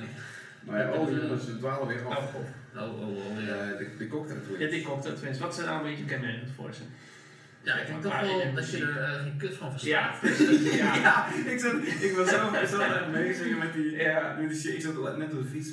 Maar 0.60 0.78
ja, 0.80 0.90
oh 0.92 1.10
jongens, 1.10 1.46
we 1.46 1.58
dwalen 1.58 1.86
weer 1.88 2.06
oh, 2.06 2.16
af. 2.16 2.34
oh, 2.34 2.82
oh, 2.82 3.08
oh, 3.08 3.44
ja. 3.46 3.54
Eh, 3.54 3.78
de, 3.78 3.86
de 3.98 4.06
cocktail 4.08 4.38
Ja, 4.58 4.68
die 4.70 4.82
cocktail 4.82 5.14
twins. 5.14 5.38
Wat 5.38 5.54
zijn 5.54 5.66
nou 5.66 5.78
een 5.84 5.90
beetje 5.90 6.04
kenmerkend 6.04 6.50
voor 6.56 6.74
ze? 6.74 6.82
Ja, 7.62 7.74
ik 7.78 7.86
denk 7.86 8.02
toch 8.02 8.20
wel 8.20 8.54
dat 8.54 8.70
je 8.70 8.78
er 8.84 9.02
eh, 9.02 9.22
geen 9.22 9.36
kut 9.36 9.54
van 9.56 9.72
Ja, 9.76 10.14
verstaat. 10.14 10.72
Ja. 10.72 10.94
Ja, 11.06 11.26
ik, 11.46 11.60
zat, 11.60 11.72
ik 12.00 12.12
was 12.16 12.28
zo, 12.28 12.36
zo 12.76 12.82
aan 12.82 12.92
het 12.92 13.58
met 13.58 13.72
die, 13.72 13.96
Ja. 13.96 14.36
met 14.40 14.50
die 14.50 14.60
shit. 14.60 14.74
Ik 14.74 14.80
zat 14.80 15.16
net 15.18 15.32
op 15.32 15.42
de 15.42 15.48
fiets. 15.50 15.70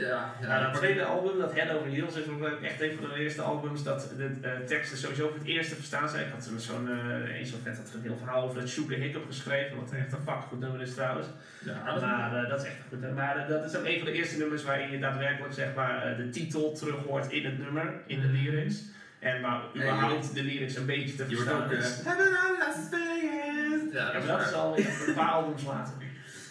Ja, 0.00 0.34
Nou, 0.40 0.62
dat 0.62 0.74
tweede 0.74 1.04
album, 1.04 1.38
dat 1.38 1.54
Head 1.54 1.76
Over 1.76 1.90
Heels, 1.90 2.16
is 2.16 2.28
ook 2.28 2.62
echt 2.62 2.80
een 2.80 2.96
van 3.00 3.08
de 3.08 3.14
eerste 3.14 3.42
albums 3.42 3.82
dat 3.82 4.12
de 4.16 4.64
teksten 4.66 4.98
sowieso 4.98 5.28
voor 5.28 5.38
het 5.38 5.46
eerst 5.46 5.68
te 5.68 5.74
verstaan 5.74 6.08
zijn. 6.08 6.26
Ik 6.26 6.32
had 6.32 6.50
zo'n, 6.56 6.88
eh 6.88 7.38
een 7.38 7.46
zo'n 7.46 7.60
vet 7.62 7.76
had 7.76 7.90
een 7.94 8.02
heel 8.02 8.16
verhaal 8.16 8.42
over 8.42 8.60
dat 8.60 8.68
Sugar 8.68 8.98
Hiccup 8.98 9.26
geschreven, 9.26 9.76
wat 9.76 9.92
echt 9.92 10.12
een 10.12 10.18
fucking 10.18 10.44
goed 10.44 10.60
nummer 10.60 10.80
is 10.80 10.94
trouwens. 10.94 11.26
ja, 11.64 11.92
dat 11.92 12.00
Maar 12.00 12.44
eh, 12.44 12.50
dat 12.50 12.60
is 12.60 12.66
echt 12.66 12.76
een 12.76 12.88
goed 12.88 13.00
nummer. 13.00 13.18
Maar 13.24 13.36
eh, 13.36 13.48
dat 13.48 13.64
is 13.64 13.76
ook 13.76 13.84
een 13.84 13.96
van 13.98 14.06
de 14.06 14.12
eerste 14.12 14.38
nummers 14.38 14.64
waarin 14.64 14.90
je 14.90 14.98
daadwerkelijk 14.98 15.54
zeg 15.54 15.74
maar, 15.74 16.16
de 16.16 16.28
titel 16.28 16.72
terug 16.72 17.04
hoort 17.06 17.32
in 17.32 17.44
het 17.44 17.58
nummer, 17.58 17.92
in 18.06 18.20
de 18.20 18.28
lyrics. 18.28 18.82
En 19.20 19.40
waar 19.40 19.60
Ja, 19.72 19.80
überhaupt 19.80 20.34
de 20.34 20.42
lyrics 20.42 20.76
een 20.76 20.86
beetje 20.86 21.14
te 21.16 21.24
Je 21.28 21.34
wordt 21.36 21.50
verstaan 21.50 21.64
ook... 21.64 21.72
eh, 21.72 21.78
is. 21.78 22.04
Have 22.04 22.20
a 22.22 22.58
Las 22.58 22.76
Vegas. 22.90 23.92
Ja, 23.92 24.12
dat 24.12 24.24
maar 24.26 24.38
dat 24.38 24.46
is 24.46 24.52
al 24.52 24.78
een 24.78 25.14
paar 25.14 25.30
albums 25.30 25.64
later. 25.64 25.94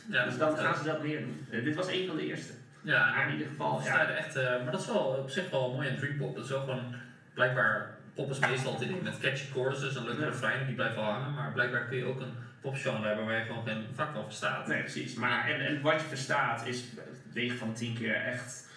Ja, 0.09 0.25
Dus 0.25 0.37
dan 0.37 0.57
gaan 0.57 0.75
ze 0.75 0.83
dat 0.83 1.03
meer 1.03 1.19
doen. 1.19 1.45
Eh, 1.51 1.63
dit 1.63 1.75
was 1.75 1.87
een 1.87 2.07
van 2.07 2.15
de 2.15 2.27
eerste. 2.27 2.53
Ja, 2.81 3.11
Maar 3.15 3.27
in 3.27 3.33
ieder 3.33 3.47
geval, 3.47 3.81
Ja, 3.83 4.09
echt, 4.09 4.35
eh, 4.35 4.43
maar 4.63 4.71
dat 4.71 4.81
is 4.81 4.87
wel 4.87 4.97
op 5.23 5.29
zich 5.29 5.49
wel 5.49 5.73
mooi 5.73 5.89
aan 5.89 5.95
dreampop. 5.97 6.35
Dat 6.35 6.43
is 6.43 6.49
wel 6.49 6.59
gewoon, 6.59 6.95
blijkbaar, 7.33 7.97
pop 8.15 8.29
is 8.31 8.39
meestal 8.39 8.79
met 9.03 9.19
catchy 9.19 9.51
choruses 9.51 9.95
en 9.95 10.03
leuke 10.03 10.21
Ja. 10.21 10.27
refreinen 10.27 10.65
die 10.65 10.75
blijven 10.75 11.01
hangen. 11.03 11.33
Maar 11.33 11.51
blijkbaar 11.51 11.85
kun 11.87 11.97
je 11.97 12.05
ook 12.05 12.19
een 12.21 12.33
popgenre 12.61 13.07
hebben 13.07 13.25
waar 13.25 13.37
je 13.39 13.45
gewoon 13.45 13.65
geen 13.67 13.85
vak 13.95 14.13
van 14.13 14.23
verstaat. 14.23 14.67
Nee, 14.67 14.79
precies. 14.79 15.13
Maar 15.13 15.47
en, 15.49 15.65
en 15.65 15.81
wat 15.81 15.93
je 16.01 16.07
verstaat 16.07 16.65
is 16.67 16.83
9 17.33 17.57
van 17.57 17.67
de 17.67 17.73
10 17.73 17.93
keer 17.97 18.15
echt 18.15 18.67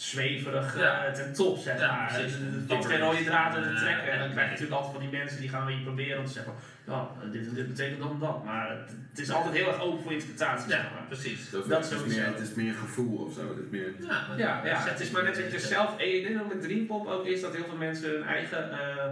zweverig 0.00 0.74
eh, 0.74 0.80
Ja. 0.80 1.10
ten 1.12 1.32
top, 1.32 1.58
zeg 1.58 1.78
Ja, 1.80 1.92
maar. 1.96 2.06
precies. 2.14 2.34
Er 2.68 2.82
geen 2.84 2.98
rode 3.00 3.24
draad 3.24 3.52
te 3.52 3.58
Eh, 3.60 3.76
trekken. 3.76 4.12
En 4.12 4.18
dan 4.18 4.26
eh, 4.28 4.32
krijg 4.32 4.46
je 4.46 4.52
natuurlijk 4.52 4.72
altijd 4.80 4.92
van 4.92 5.10
die 5.10 5.18
mensen 5.18 5.40
die 5.40 5.48
gaan 5.48 5.66
weer 5.66 5.80
proberen 5.80 6.18
om 6.18 6.24
te 6.24 6.32
zeggen, 6.32 6.52
ja, 6.86 7.08
dit 7.32 7.46
en 7.48 7.54
dit 7.54 7.66
betekent 7.68 7.98
dan 7.98 8.16
dat. 8.20 8.44
Maar 8.44 8.70
het, 8.70 8.90
het 9.10 9.18
is 9.18 9.30
altijd 9.30 9.54
heel 9.54 9.66
erg 9.68 9.80
open 9.80 10.02
voor 10.02 10.12
interpretatie, 10.12 10.70
zeg 10.70 10.82
Ja, 10.82 10.90
maar. 10.94 11.02
precies. 11.08 11.50
Dat, 11.50 11.68
Dat 11.68 11.84
is 11.84 11.90
sowieso. 11.90 12.16
meer, 12.18 12.26
het 12.26 12.40
is 12.40 12.54
meer 12.54 12.74
gevoel 12.74 13.16
of 13.26 13.34
zo. 13.34 13.48
Het 13.48 13.58
is 13.58 13.70
meer... 13.70 13.92
Ja, 14.36 14.60
ja, 14.64 14.76
het 14.88 15.00
is 15.00 15.10
maar 15.10 15.22
net 15.22 15.34
dat 15.36 15.52
je 15.52 15.58
zelf, 15.60 15.98
en 15.98 16.14
ik 16.16 16.22
denk 16.22 16.38
dat 16.38 16.48
met 16.48 16.62
Dreampop 16.62 17.06
ook 17.06 17.26
is 17.26 17.40
dat 17.40 17.54
heel 17.54 17.64
veel 17.64 17.76
mensen 17.76 18.10
hun 18.10 18.24
eigen, 18.24 18.70
eh, 18.72 19.04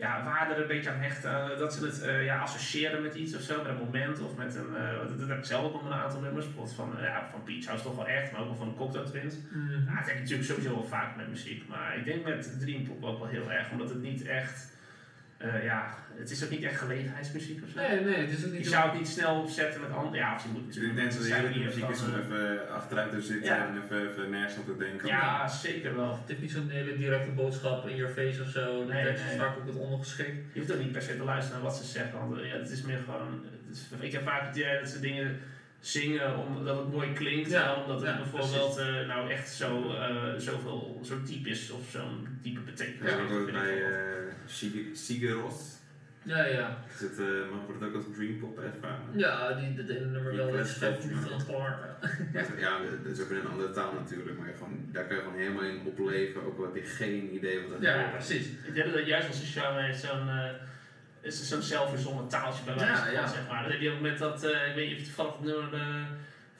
ja, 0.00 0.24
waarde 0.24 0.54
er 0.54 0.60
een 0.60 0.66
beetje 0.66 0.90
aan 0.90 1.00
hechten. 1.00 1.30
eh, 1.52 1.58
dat 1.58 1.74
ze 1.74 1.84
het 1.86 2.02
eh, 2.02 2.24
ja, 2.24 2.38
associëren 2.40 3.02
met 3.02 3.14
iets 3.14 3.34
of 3.36 3.40
zo, 3.42 3.56
met 3.62 3.66
een 3.70 3.84
moment 3.84 4.20
of 4.20 4.36
met 4.36 4.54
een. 4.54 4.76
eh, 4.76 5.18
dat, 5.18 5.28
heb 5.28 5.38
ik 5.38 5.44
zelf 5.44 5.64
ook 5.74 5.82
met 5.82 5.92
een 5.92 5.98
aantal 5.98 6.20
nummers. 6.20 6.44
Bijvoorbeeld 6.44 6.74
van, 6.76 6.98
eh, 6.98 7.04
ja, 7.04 7.28
van 7.30 7.42
Peach 7.42 7.64
House 7.66 7.84
toch 7.84 7.96
wel 7.96 8.06
echt, 8.06 8.32
maar 8.32 8.40
ook 8.40 8.46
wel 8.46 8.56
van 8.56 8.68
de 8.68 8.74
Cocktail 8.74 9.04
Twins. 9.04 9.34
Mhm. 9.50 9.72
Ja, 9.88 9.94
dat 9.98 10.06
heb 10.06 10.14
je 10.14 10.20
natuurlijk 10.20 10.48
sowieso 10.48 10.74
wel 10.74 10.84
vaak 10.84 11.16
met 11.16 11.28
muziek. 11.28 11.68
Maar 11.68 11.96
ik 11.96 12.04
denk 12.04 12.24
met 12.24 12.60
Dream 12.60 12.82
Pop 12.84 13.04
ook 13.04 13.18
wel 13.18 13.28
heel 13.28 13.50
erg, 13.52 13.70
omdat 13.70 13.88
het 13.88 14.02
niet 14.02 14.26
echt. 14.26 14.72
Eh, 15.40 15.64
ja, 15.64 15.94
het 16.16 16.30
is 16.30 16.44
ook 16.44 16.50
niet 16.50 16.62
echt 16.62 16.78
gelegenheidsmuziek 16.78 17.62
of 17.64 17.68
zo. 17.70 17.80
Nee, 17.80 18.00
nee, 18.00 18.14
het 18.14 18.30
is 18.38 18.44
ook 18.46 18.52
Je 18.52 18.58
niet 18.58 18.66
zou 18.66 18.90
het 18.90 18.98
niet 18.98 19.08
snel 19.08 19.40
opzetten 19.42 19.80
met 19.80 19.90
andere. 19.92 20.16
Ja, 20.16 20.34
of 20.34 20.42
je 20.42 20.48
moet 20.48 20.60
Ik 20.60 20.66
natuurlijk. 20.66 20.96
denk 20.96 21.12
dat 21.12 21.22
de 21.22 21.34
hele 21.34 21.64
muziek 21.64 21.88
is 21.88 22.00
om 22.02 22.12
eh, 22.14 22.18
even 22.20 22.70
achteruit 22.70 23.10
te 23.10 23.20
zitten 23.22 23.44
Ja. 23.54 23.66
en 23.66 23.82
even, 23.82 24.10
even 24.10 24.30
nergens 24.30 24.56
aan 24.56 24.64
te 24.64 24.76
denken. 24.76 25.08
Ja, 25.08 25.48
zeker 25.48 25.96
wel. 25.96 26.10
Het 26.18 26.28
heeft 26.28 26.40
niet 26.40 26.50
zo'n 26.50 26.68
hele 26.70 26.96
directe 26.96 27.30
boodschap 27.30 27.88
in 27.88 27.96
your 27.96 28.12
face 28.12 28.42
of 28.42 28.48
zo. 28.48 28.86
De 28.86 28.92
Nee, 28.92 29.04
tekst 29.04 29.24
is 29.30 29.36
vaak 29.38 29.56
ook 29.58 29.64
wat 29.66 29.74
ondergeschikt. 29.76 30.36
Je 30.52 30.58
hoeft 30.60 30.72
ook 30.72 30.78
niet 30.80 30.92
per 30.92 31.02
se 31.02 31.16
te 31.16 31.24
luisteren 31.24 31.60
naar 31.60 31.70
wat 31.70 31.78
ze 31.78 31.84
zeggen, 31.84 32.18
want 32.18 32.40
eh, 32.40 32.46
ja, 32.52 32.56
het 32.58 32.70
is 32.70 32.82
meer 32.82 32.98
gewoon. 33.04 33.44
Het 33.68 33.76
is, 33.76 33.86
ik 34.06 34.12
heb 34.12 34.22
vaak 34.24 34.46
het 34.46 34.56
idee 34.56 34.78
dat 34.80 34.88
ze 34.88 35.00
dingen 35.00 35.38
zingen 35.80 36.36
omdat 36.38 36.76
het 36.78 36.92
mooi 36.92 37.12
klinkt, 37.12 37.50
Ja, 37.50 37.74
omdat 37.74 38.00
het 38.00 38.08
ja, 38.10 38.16
bijvoorbeeld 38.16 38.76
eh, 38.78 39.06
nou 39.06 39.30
echt 39.30 39.48
zo, 39.48 39.94
eh, 39.94 40.34
zoveel, 40.38 41.00
zo 41.04 41.14
diep 41.26 41.46
is 41.46 41.70
of 41.70 41.90
zo'n 41.90 42.38
diepe 42.42 42.60
betekenis. 42.60 43.10
Ja, 43.10 43.16
bij 43.16 43.26
veel 43.26 43.44
wat. 43.44 43.54
eh 43.54 44.96
Sigaros. 44.96 45.78
Ja, 46.22 46.44
ja. 46.44 46.78
Is 46.94 47.00
het, 47.00 47.18
eh, 47.18 47.24
maar 47.26 47.64
wordt 47.66 47.80
het 47.80 47.88
ook 47.88 47.94
als 47.96 48.04
Dream 48.16 48.38
Pop 48.38 48.58
ervaren? 48.58 49.04
Ja, 49.16 49.52
die, 49.52 49.74
dat 49.74 49.88
ene 49.96 50.04
nummer 50.06 50.36
wel 50.36 50.50
maar- 50.50 50.66
van 50.66 51.44
klaar. 51.46 51.96
Ja, 52.58 52.78
dat 53.04 53.12
is 53.16 53.20
ook 53.22 53.30
in 53.30 53.36
een 53.36 53.46
andere 53.48 53.70
taal 53.70 53.92
natuurlijk, 53.92 54.38
maar 54.38 54.52
gewoon, 54.56 54.88
daar 54.92 55.06
kan 55.06 55.16
je 55.16 55.22
gewoon 55.22 55.38
helemaal 55.38 55.62
in 55.62 55.80
opleven, 55.86 56.42
ook 56.44 56.58
al 56.58 56.64
heb 56.64 56.74
je 56.74 56.82
geen 56.82 57.34
idee 57.34 57.60
wat 57.60 57.70
dat 57.70 57.80
Ja, 57.80 58.04
is. 58.04 58.10
precies. 58.26 58.46
Ik 58.64 58.74
denk 58.74 58.92
dat 58.92 59.06
juist 59.06 59.28
als 59.28 59.40
een 59.40 59.46
heeft 59.84 60.00
zo'n. 60.00 60.28
eh, 60.28 60.50
is 61.20 61.48
zo'n 61.48 61.62
zelfverzonnen 61.62 62.28
taaltje 62.28 62.62
bij 62.64 62.74
wijze 62.74 63.02
van, 63.02 63.12
ja. 63.12 63.26
zeg 63.26 63.48
maar. 63.48 63.62
Dat 63.62 63.72
heb 63.72 63.80
je 63.80 63.90
ook 63.90 64.00
met 64.00 64.18
dat, 64.18 64.44
eh, 64.44 64.68
ik 64.68 64.74
weet 64.74 64.88
niet 64.88 64.94
of 64.94 65.00
je 65.00 65.06
toevallig 65.06 65.32
het 65.32 65.44
nummer 65.44 65.74
eh, 65.74 66.04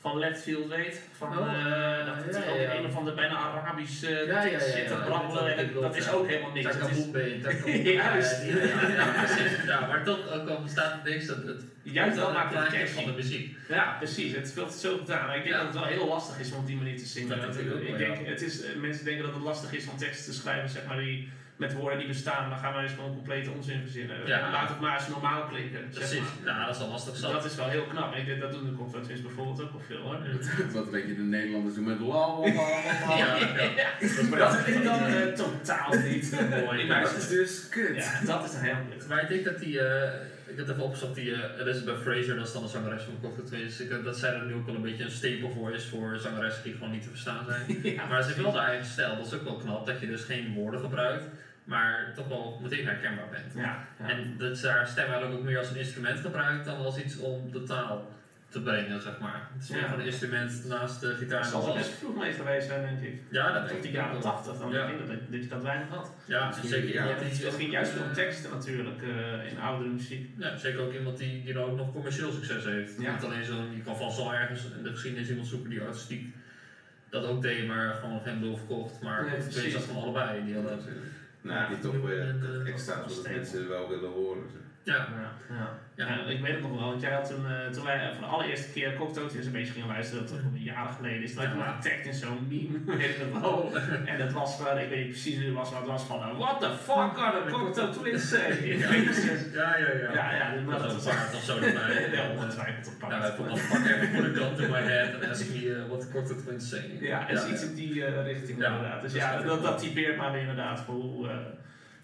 van 0.00 0.18
Leftfield 0.18 0.68
weet. 0.68 1.00
Van, 1.16 1.38
Oh, 1.38 1.46
eh, 1.46 2.06
dat 2.06 2.16
het 2.24 2.48
ook 2.48 2.78
een 2.78 2.86
of 2.86 2.96
andere 2.96 3.16
bijna 3.16 3.36
Arabisch 3.36 4.00
Ja, 4.00 4.08
ja, 4.08 4.42
ja, 4.44 4.58
zit 4.58 4.86
te 4.86 4.94
brabbelen. 4.94 5.56
En 5.56 5.72
dat, 5.72 5.82
dat 5.82 5.96
is 5.96 6.10
ook 6.10 6.28
helemaal 6.28 6.52
niks. 6.52 6.74
Het 6.74 6.90
is. 6.90 7.82
Juist. 7.82 8.42
Ja, 8.96 9.24
precies. 9.24 9.64
Ja, 9.66 9.86
maar 9.86 10.04
toch 10.04 10.32
ook 10.32 10.48
al 10.48 10.62
bestaat 10.62 11.04
niks 11.04 11.26
dat 11.26 11.36
het 11.36 11.64
juist 11.82 12.16
wel 12.16 12.24
dat 12.24 12.34
maakt 12.34 12.72
het 12.72 12.90
van 12.90 13.04
de 13.04 13.12
muziek. 13.12 13.56
Ja, 13.68 13.96
precies. 13.98 14.34
Het 14.34 14.48
speelt 14.48 14.72
zo 14.72 14.98
goed 14.98 15.10
aan. 15.10 15.26
Maar 15.26 15.36
ik 15.36 15.42
denk 15.42 15.54
dat 15.54 15.64
het 15.64 15.74
wel 15.74 15.84
heel 15.84 16.08
lastig 16.08 16.38
is 16.38 16.52
om 16.52 16.58
op 16.58 16.66
die 16.66 16.76
manier 16.76 16.98
te 16.98 17.06
zingen. 17.06 17.40
Dat 17.40 17.56
ik 17.56 17.98
denk, 17.98 18.26
het 18.26 18.42
is, 18.42 18.62
mensen 18.76 19.04
denken 19.04 19.24
dat 19.24 19.34
het 19.34 19.42
lastig 19.42 19.72
is 19.72 19.88
om 19.88 19.96
teksten 19.96 20.32
te 20.32 20.38
schrijven, 20.38 20.70
zeg 20.70 20.86
maar, 20.86 20.98
die 20.98 21.28
met 21.60 21.72
woorden 21.72 21.98
die 21.98 22.08
bestaan. 22.08 22.50
Dan 22.50 22.58
gaan 22.58 22.72
wij 22.74 22.82
eens 22.82 22.92
gewoon 22.92 23.14
complete 23.14 23.50
onzin 23.50 23.80
verzinnen. 23.80 24.16
Ja. 24.26 24.50
Laat 24.50 24.68
het 24.68 24.80
maar 24.80 24.98
eens 24.98 25.08
normaal 25.08 25.42
klinken. 25.42 25.80
zeg 25.90 25.98
Precies. 25.98 26.18
maar. 26.44 26.54
Ja, 26.54 26.66
dat 26.66 26.74
is 26.76 26.82
al 26.82 26.88
lastig 26.88 27.12
Dus 27.12 27.20
zat. 27.22 27.32
dat 27.32 27.44
is 27.44 27.54
wel 27.54 27.68
heel 27.68 27.84
knap. 27.84 28.14
Ik 28.14 28.26
denk 28.26 28.40
dat 28.40 28.52
doen 28.52 28.64
de 28.64 28.74
Cocktailtwins 28.76 29.22
bijvoorbeeld 29.22 29.62
ook 29.62 29.72
wel 29.72 29.80
veel 29.86 30.00
hoor. 30.00 30.18
Wat 30.72 30.88
weet 30.90 31.06
je, 31.06 31.14
de 31.14 31.22
Nederlanders 31.22 31.74
doen 31.74 31.84
met 31.84 32.00
la 32.00 32.06
la 32.06 32.38
la 32.38 32.52
la. 32.52 33.16
Ja, 33.16 33.36
ja. 33.76 33.88
Maar 34.30 34.38
dat 34.38 34.56
vind 34.56 34.76
ik 34.76 34.84
dan 34.84 35.04
eh, 35.04 35.26
totaal 35.26 35.92
niet 35.94 36.40
mooi. 36.64 36.86
Maar 36.86 37.02
dat 37.02 37.16
is 37.16 37.28
dus 37.28 37.68
kut. 37.68 37.96
ja, 37.96 38.20
dat 38.24 38.44
is 38.44 38.54
een 38.54 38.60
heel 38.64 38.76
kut. 38.90 39.08
Maar 39.08 39.22
ik 39.22 39.28
denk 39.28 39.44
dat 39.44 39.58
die, 39.58 39.80
eh, 39.80 40.12
ik 40.46 40.56
heb 40.56 40.68
even 40.68 40.82
opgezocht, 40.82 41.14
die 41.14 41.32
eh, 41.34 41.60
Elizabeth 41.60 42.00
Fraser, 42.02 42.36
dat 42.36 42.46
is 42.46 42.52
dan 42.52 42.62
de 42.62 42.68
zangeres 42.68 43.02
van 43.02 43.18
Cocktail 43.22 43.46
Twins. 43.46 43.80
Ik, 43.80 43.88
denk 43.88 44.04
dat 44.04 44.18
zij 44.18 44.34
er 44.34 44.46
nu 44.46 44.54
ook 44.54 44.66
wel 44.66 44.74
een 44.74 44.82
beetje 44.82 45.04
een 45.04 45.10
staple 45.10 45.50
voor 45.54 45.74
is 45.74 45.84
voor 45.84 46.18
zangeressen 46.18 46.62
die 46.64 46.72
gewoon 46.72 46.90
niet 46.90 47.02
te 47.02 47.08
verstaan 47.08 47.44
zijn. 47.48 47.80
Ja, 47.94 48.06
Maar 48.06 48.22
ze 48.22 48.28
heeft 48.28 48.42
wel 48.42 48.58
haar 48.58 48.68
eigen 48.68 48.86
stijl, 48.86 49.16
dat 49.16 49.26
is 49.26 49.34
ook 49.34 49.44
wel 49.44 49.56
knap, 49.56 49.86
dat 49.86 50.00
je 50.00 50.06
dus 50.06 50.24
geen 50.24 50.54
woorden 50.54 50.80
gebruikt, 50.80 51.24
maar 51.64 52.12
toch 52.14 52.28
wel 52.28 52.58
meteen 52.62 52.86
herkenbaar 52.86 53.28
bent. 53.30 53.52
Ja, 53.54 53.86
ja. 53.98 54.08
En 54.08 54.34
dat 54.38 54.58
ze 54.58 54.68
haar 54.68 54.86
stem 54.86 55.04
eigenlijk 55.04 55.34
ook 55.38 55.44
meer 55.44 55.58
als 55.58 55.70
een 55.70 55.76
instrument 55.76 56.20
gebruikt 56.20 56.64
dan 56.64 56.76
als 56.76 56.98
iets 56.98 57.16
om 57.18 57.50
de 57.52 57.62
taal 57.62 58.18
te 58.48 58.62
brengen, 58.62 59.00
zeg 59.02 59.18
maar. 59.18 59.48
Het 59.54 59.62
is 59.62 59.68
meer 59.70 59.80
Ja. 59.80 59.92
een 59.92 60.00
instrument 60.00 60.64
naast 60.68 61.00
de 61.00 61.14
gitaar 61.14 61.28
Daar 61.28 61.40
en 61.40 61.46
zal 61.50 61.60
de 61.60 61.66
bas. 61.66 61.76
best 61.76 61.90
vroeg 61.90 62.16
mee 62.16 62.32
geweest 62.32 62.66
zijn, 62.66 62.82
denk 62.82 63.12
ik. 63.12 63.20
Ja, 63.30 63.52
dat 63.52 63.60
Tot 63.60 63.68
denk 63.68 63.82
die 63.82 63.90
ik 63.90 63.96
jaren 63.96 64.16
ook 64.16 64.22
wel. 64.22 64.32
80, 64.32 64.58
dan 64.58 64.70
Ja. 64.72 64.86
denk 64.86 65.00
ik 65.00 65.06
dat, 65.06 65.16
dat 65.30 65.42
je 65.42 65.48
dat 65.48 65.62
weinig 65.62 65.88
had. 65.88 66.10
Ja, 66.24 66.46
Misschien, 66.46 66.68
zeker 66.68 66.92
ja, 66.94 67.18
die... 67.18 67.50
ging 67.52 67.70
juist 67.72 67.92
veel 67.92 68.02
om 68.04 68.12
teksten 68.12 68.50
natuurlijk 68.50 69.02
eh, 69.02 69.50
in 69.52 69.58
oudere 69.60 69.90
muziek. 69.90 70.30
Ja, 70.38 70.56
zeker 70.56 70.80
ook 70.80 70.92
iemand 70.92 71.18
die, 71.18 71.44
die 71.44 71.52
dan 71.54 71.70
ook 71.70 71.76
nog 71.76 71.92
commercieel 71.92 72.32
succes 72.32 72.64
heeft. 72.64 73.00
Ja. 73.00 73.12
Niet 73.12 73.24
alleen 73.24 73.44
zo'n, 73.44 73.74
je 73.76 73.82
kan 73.82 73.96
vast 73.96 74.16
wel 74.16 74.34
ergens 74.34 74.64
in 74.76 74.82
de 74.82 74.90
geschiedenis 74.90 75.28
iemand 75.28 75.46
zoeken 75.48 75.70
die 75.70 75.80
artistiek 75.82 76.34
dat 77.10 77.24
ook 77.24 77.42
deed, 77.42 77.66
maar 77.66 77.94
gewoon 77.94 78.14
nog 78.14 78.22
geen 78.22 78.40
lul 78.42 78.56
verkocht. 78.56 79.00
Maar 79.02 79.24
Nee, 79.24 79.34
precies. 79.40 79.72
zat 79.72 79.82
van 79.82 79.96
allebei. 80.02 80.44
Die 80.44 80.54
hadden, 80.54 80.78
Nou, 81.42 81.68
die 81.68 81.78
toch 81.78 82.00
weer 82.02 82.64
extra's 82.66 83.16
wat 83.16 83.28
mensen 83.28 83.68
wel 83.68 83.88
willen 83.88 84.10
horen. 84.10 84.42
zeg. 84.50 84.69
Ja, 84.82 84.94
Ja, 84.94 85.06
ja. 85.50 85.56
Ja. 85.56 85.78
Ja, 86.06 86.24
ik 86.26 86.40
weet 86.40 86.52
het 86.52 86.62
nog 86.62 86.70
wel, 86.78 86.88
want 86.88 87.00
jij 87.02 87.12
had 87.12 87.28
toen, 87.28 87.46
eh, 87.46 87.66
toen 87.70 87.84
wij 87.84 88.10
voor 88.12 88.20
de 88.20 88.26
allereerste 88.26 88.72
keer 88.72 88.94
Cocktail 88.94 89.26
eens 89.36 89.46
een 89.46 89.52
beetje 89.52 89.72
gingen 89.72 89.88
luisteren, 89.88 90.22
dat 90.26 90.30
was 90.32 90.40
jaren 90.54 90.94
geleden, 90.94 91.22
is 91.22 91.34
dat 91.34 91.44
Ja. 91.44 91.50
je 91.50 91.56
maar 91.56 91.74
getagd 91.80 92.06
in 92.06 92.14
zo'n 92.14 92.46
meme, 92.48 92.78
weet 92.98 93.16
je 93.16 93.30
wel. 93.40 93.72
En 94.04 94.18
dat 94.18 94.32
was 94.32 94.56
gewoon, 94.56 94.78
ik 94.78 94.88
weet 94.88 94.98
niet 94.98 95.08
precies 95.08 95.36
hoe 95.36 95.44
het 95.44 95.54
was, 95.54 95.70
maar 95.70 95.80
het 95.80 95.88
was 95.88 96.02
van, 96.02 96.20
eh, 96.22 96.38
what 96.38 96.60
the 96.60 96.70
fuck 96.70 97.18
are 97.18 97.44
the 97.44 97.50
Cocktail 97.50 97.90
Twins 97.92 98.28
saying? 98.28 98.80
ja, 99.54 99.76
ja, 99.76 99.76
ja. 99.76 99.92
ja. 100.02 100.12
Ja, 100.12 100.34
ja, 100.40 100.54
dus 100.54 100.62
maar 100.64 100.78
Dat 100.78 100.82
dat 100.90 100.94
was 100.94 101.06
een 101.06 101.12
paard 101.18 101.34
of 101.34 101.42
zo 101.42 101.54
erbij. 101.58 102.10
Ja, 102.12 102.30
ongetwijfeld 102.30 102.86
een 102.86 103.08
Ja, 103.08 103.18
paard. 103.18 103.36
Put 103.36 103.46
my 103.50 103.56
fuck 103.56 103.84
every 103.90 104.08
put 104.08 104.24
a 104.36 104.44
gun 104.44 104.56
to 104.56 104.72
my 104.72 104.80
head 104.92 105.14
and 105.14 105.24
ask 105.30 105.48
me 105.48 105.60
uh, 105.64 105.86
what 105.88 106.00
the 106.00 106.08
Cocktail 106.12 106.36
Twins 106.42 106.68
saying. 106.68 107.00
Ja, 107.00 107.28
is 107.28 107.46
iets 107.48 107.62
in 107.64 107.74
die 107.74 108.04
eh, 108.04 108.24
richting 108.24 108.58
Ja, 108.58 108.66
inderdaad. 108.66 109.02
Dus 109.02 109.12
dat 109.12 109.20
ja, 109.22 109.42
dat, 109.42 109.62
dat 109.62 109.78
typeert 109.78 110.16
maar 110.16 110.32
weer 110.32 110.40
inderdaad 110.40 110.80
voor 110.80 110.94
hoe... 110.94 111.28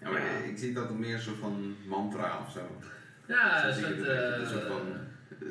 Ja, 0.01 0.09
maar 0.09 0.21
ik 0.45 0.57
zie 0.57 0.73
dat 0.73 0.97
meer 0.97 1.19
zo 1.19 1.31
van 1.39 1.75
mantra 1.85 2.39
of 2.45 2.51
zo. 2.51 2.79
Ja, 3.27 3.61
Zo 3.61 3.67
een 3.67 3.73
zie 3.73 3.83
soort, 3.83 3.97
het 3.97 4.07
een 4.07 4.13
beetje, 4.15 4.35
een 4.35 4.47
soort 4.47 4.67
van, 4.67 4.81
eh, 5.29 5.47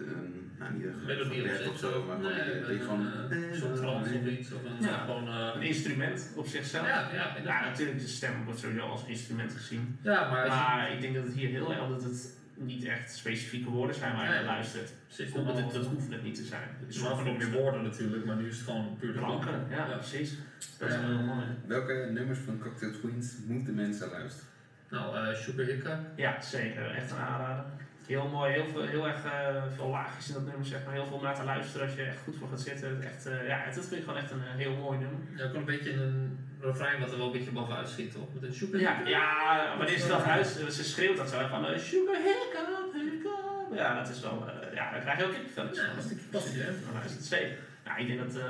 nou 0.59 0.73
niet 0.75 0.85
een 0.85 1.05
melodie 1.07 1.71
of 1.71 1.79
zo. 1.79 2.05
maar 2.07 2.19
Nee, 2.19 2.79
gewoon... 2.79 3.07
een 3.31 3.45
eh, 3.51 3.59
soort 3.59 3.77
trance 3.77 4.15
of 4.15 4.27
iets. 4.27 4.53
Of 4.53 4.65
een, 4.65 4.87
Ja. 4.87 4.99
gewoon, 4.99 5.29
eh, 5.29 5.51
een 5.55 5.63
instrument 5.63 6.33
op 6.37 6.47
zichzelf. 6.47 6.87
ja, 6.87 7.09
ja, 7.15 7.37
Ja, 7.45 7.65
natuurlijk, 7.65 8.01
de 8.01 8.07
stem 8.07 8.45
wordt 8.45 8.61
sowieso 8.61 8.87
als 8.87 9.07
instrument 9.07 9.53
gezien. 9.53 9.99
ja, 10.03 10.31
maar 10.31 10.45
je- 10.45 10.51
Maar 10.51 10.93
ik 10.93 11.01
denk 11.01 11.15
dat 11.15 11.25
het 11.25 11.33
hier 11.35 11.49
heel 11.49 11.71
erg, 11.73 11.89
dat 11.89 12.03
het 12.03 12.36
niet 12.57 12.85
echt 12.85 13.11
specifieke 13.15 13.71
woorden 13.71 13.97
zijn 13.97 14.13
waar 14.15 14.23
je 14.25 14.29
Nee. 14.29 14.37
naar 14.45 14.55
luistert. 14.55 14.93
Precies, 15.07 15.33
Dat, 15.33 15.45
normaal- 15.45 15.63
dat, 15.63 15.73
dat 15.73 15.87
hoeft 15.87 16.11
het 16.13 16.23
niet 16.23 16.35
te 16.35 16.45
zijn. 16.45 16.69
Het 16.81 16.95
is 16.95 17.03
nog 17.03 17.25
meer 17.25 17.51
woorden 17.51 17.83
natuurlijk, 17.83 18.25
maar 18.25 18.37
nu 18.37 18.49
is 18.49 18.57
het 18.57 18.65
gewoon 18.65 18.97
puur 18.99 19.13
de 19.13 19.19
klanken. 19.19 19.67
Ja, 19.71 19.89
Ja. 19.89 19.97
precies. 19.97 20.35
Dat 20.79 20.89
is 20.89 20.95
Ja. 20.95 21.01
wel 21.01 21.09
heel 21.17 21.27
mooi. 21.27 21.47
Welke 21.67 22.09
nummers 22.13 22.39
van 22.39 22.59
Cocktail 22.59 22.93
Twins 22.93 23.35
moeten 23.47 23.75
mensen 23.75 24.11
luisteren? 24.11 24.49
Nou, 24.91 25.17
eh 25.29 25.35
Sugar. 25.35 25.99
Ja, 26.17 26.41
zeker. 26.41 26.91
Echt 26.91 27.11
een 27.11 27.17
aanrader. 27.17 27.65
Heel 28.07 28.29
mooi, 28.29 28.53
heel, 28.53 28.69
veel, 28.73 28.83
heel 28.83 29.07
erg 29.07 29.25
eh, 29.25 29.63
veel 29.77 29.89
laagjes 29.89 30.29
in 30.29 30.35
dat 30.35 30.45
nummer, 30.45 30.67
zeg 30.67 30.85
maar. 30.85 30.95
Heel 30.95 31.07
veel 31.07 31.17
om 31.17 31.23
naar 31.23 31.35
te 31.35 31.45
luisteren 31.45 31.87
als 31.87 31.97
je 31.97 32.03
echt 32.03 32.19
goed 32.25 32.37
voor 32.37 32.49
gaat 32.49 32.61
zitten. 32.61 33.03
Echt, 33.03 33.27
eh, 33.27 33.49
ja, 33.49 33.65
dat 33.65 33.75
vind 33.75 33.93
ik 33.93 34.05
gewoon 34.05 34.19
echt 34.19 34.31
een 34.31 34.43
eh, 34.43 34.55
heel 34.57 34.75
mooi 34.77 34.99
nummer. 34.99 35.21
Ja, 35.37 35.45
ook 35.45 35.55
een 35.55 35.65
beetje 35.65 35.93
een 35.93 36.39
refrein 36.61 37.01
wat 37.01 37.11
er 37.13 37.19
wel 37.19 37.27
een 37.27 37.33
beetje 37.33 37.51
bovenuit 37.51 37.89
schiet, 37.89 38.13
toch? 38.13 38.35
Met 38.35 38.43
een 38.43 38.55
Sugar 38.55 38.81
Ja, 38.81 39.01
ja 39.05 39.75
wanneer 39.79 39.99
ze 39.99 40.09
dat 40.09 40.25
uit, 40.25 40.47
ze 40.47 40.85
schreeuwt 40.85 41.17
dat 41.17 41.31
zo 41.31 41.47
van 41.49 41.67
eh, 41.67 41.79
sugar 41.79 42.17
hiccup, 42.17 42.93
hiccup. 42.93 43.75
Ja, 43.75 44.03
dat 44.03 44.09
is 44.09 44.21
wel, 44.21 44.45
ja, 44.75 44.93
dan 44.93 45.01
krijg 45.01 45.19
je 45.19 45.25
ook 45.25 45.33
kippenvelletjes 45.33 45.85
Ja, 45.85 45.95
dat 46.31 46.45
is 46.45 46.51
een 46.51 47.05
is 47.05 47.13
het 47.13 47.25
zeker. 47.25 47.59
Ja, 47.85 47.97
ik 47.97 48.07
denk 48.07 48.19
dat 48.19 48.43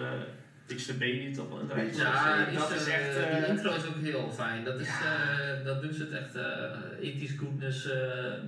X 0.74 0.86
de 0.86 0.92
Baby 0.94 1.34
toch 1.34 1.48
wel 1.48 1.60
in 1.60 1.66
de 1.66 1.74
rijtje 1.74 2.02
Ja, 2.02 2.44
dat 2.58 2.70
is, 2.70 2.86
eh, 2.86 2.94
echt... 2.94 3.12
die 3.14 3.22
eh, 3.44 3.48
intro 3.48 3.70
is 3.74 3.86
ook 3.86 4.00
heel 4.02 4.30
fijn. 4.34 4.64
Dat, 4.64 4.80
is, 4.80 4.86
Ja. 4.86 5.38
eh, 5.40 5.64
dat 5.64 5.82
doen 5.82 5.92
ze 5.92 6.02
het 6.02 6.12
echt 6.12 6.36
uh, 6.36 6.44
ethisch 7.08 7.34
goodness 7.38 7.90
eh, 7.90 7.98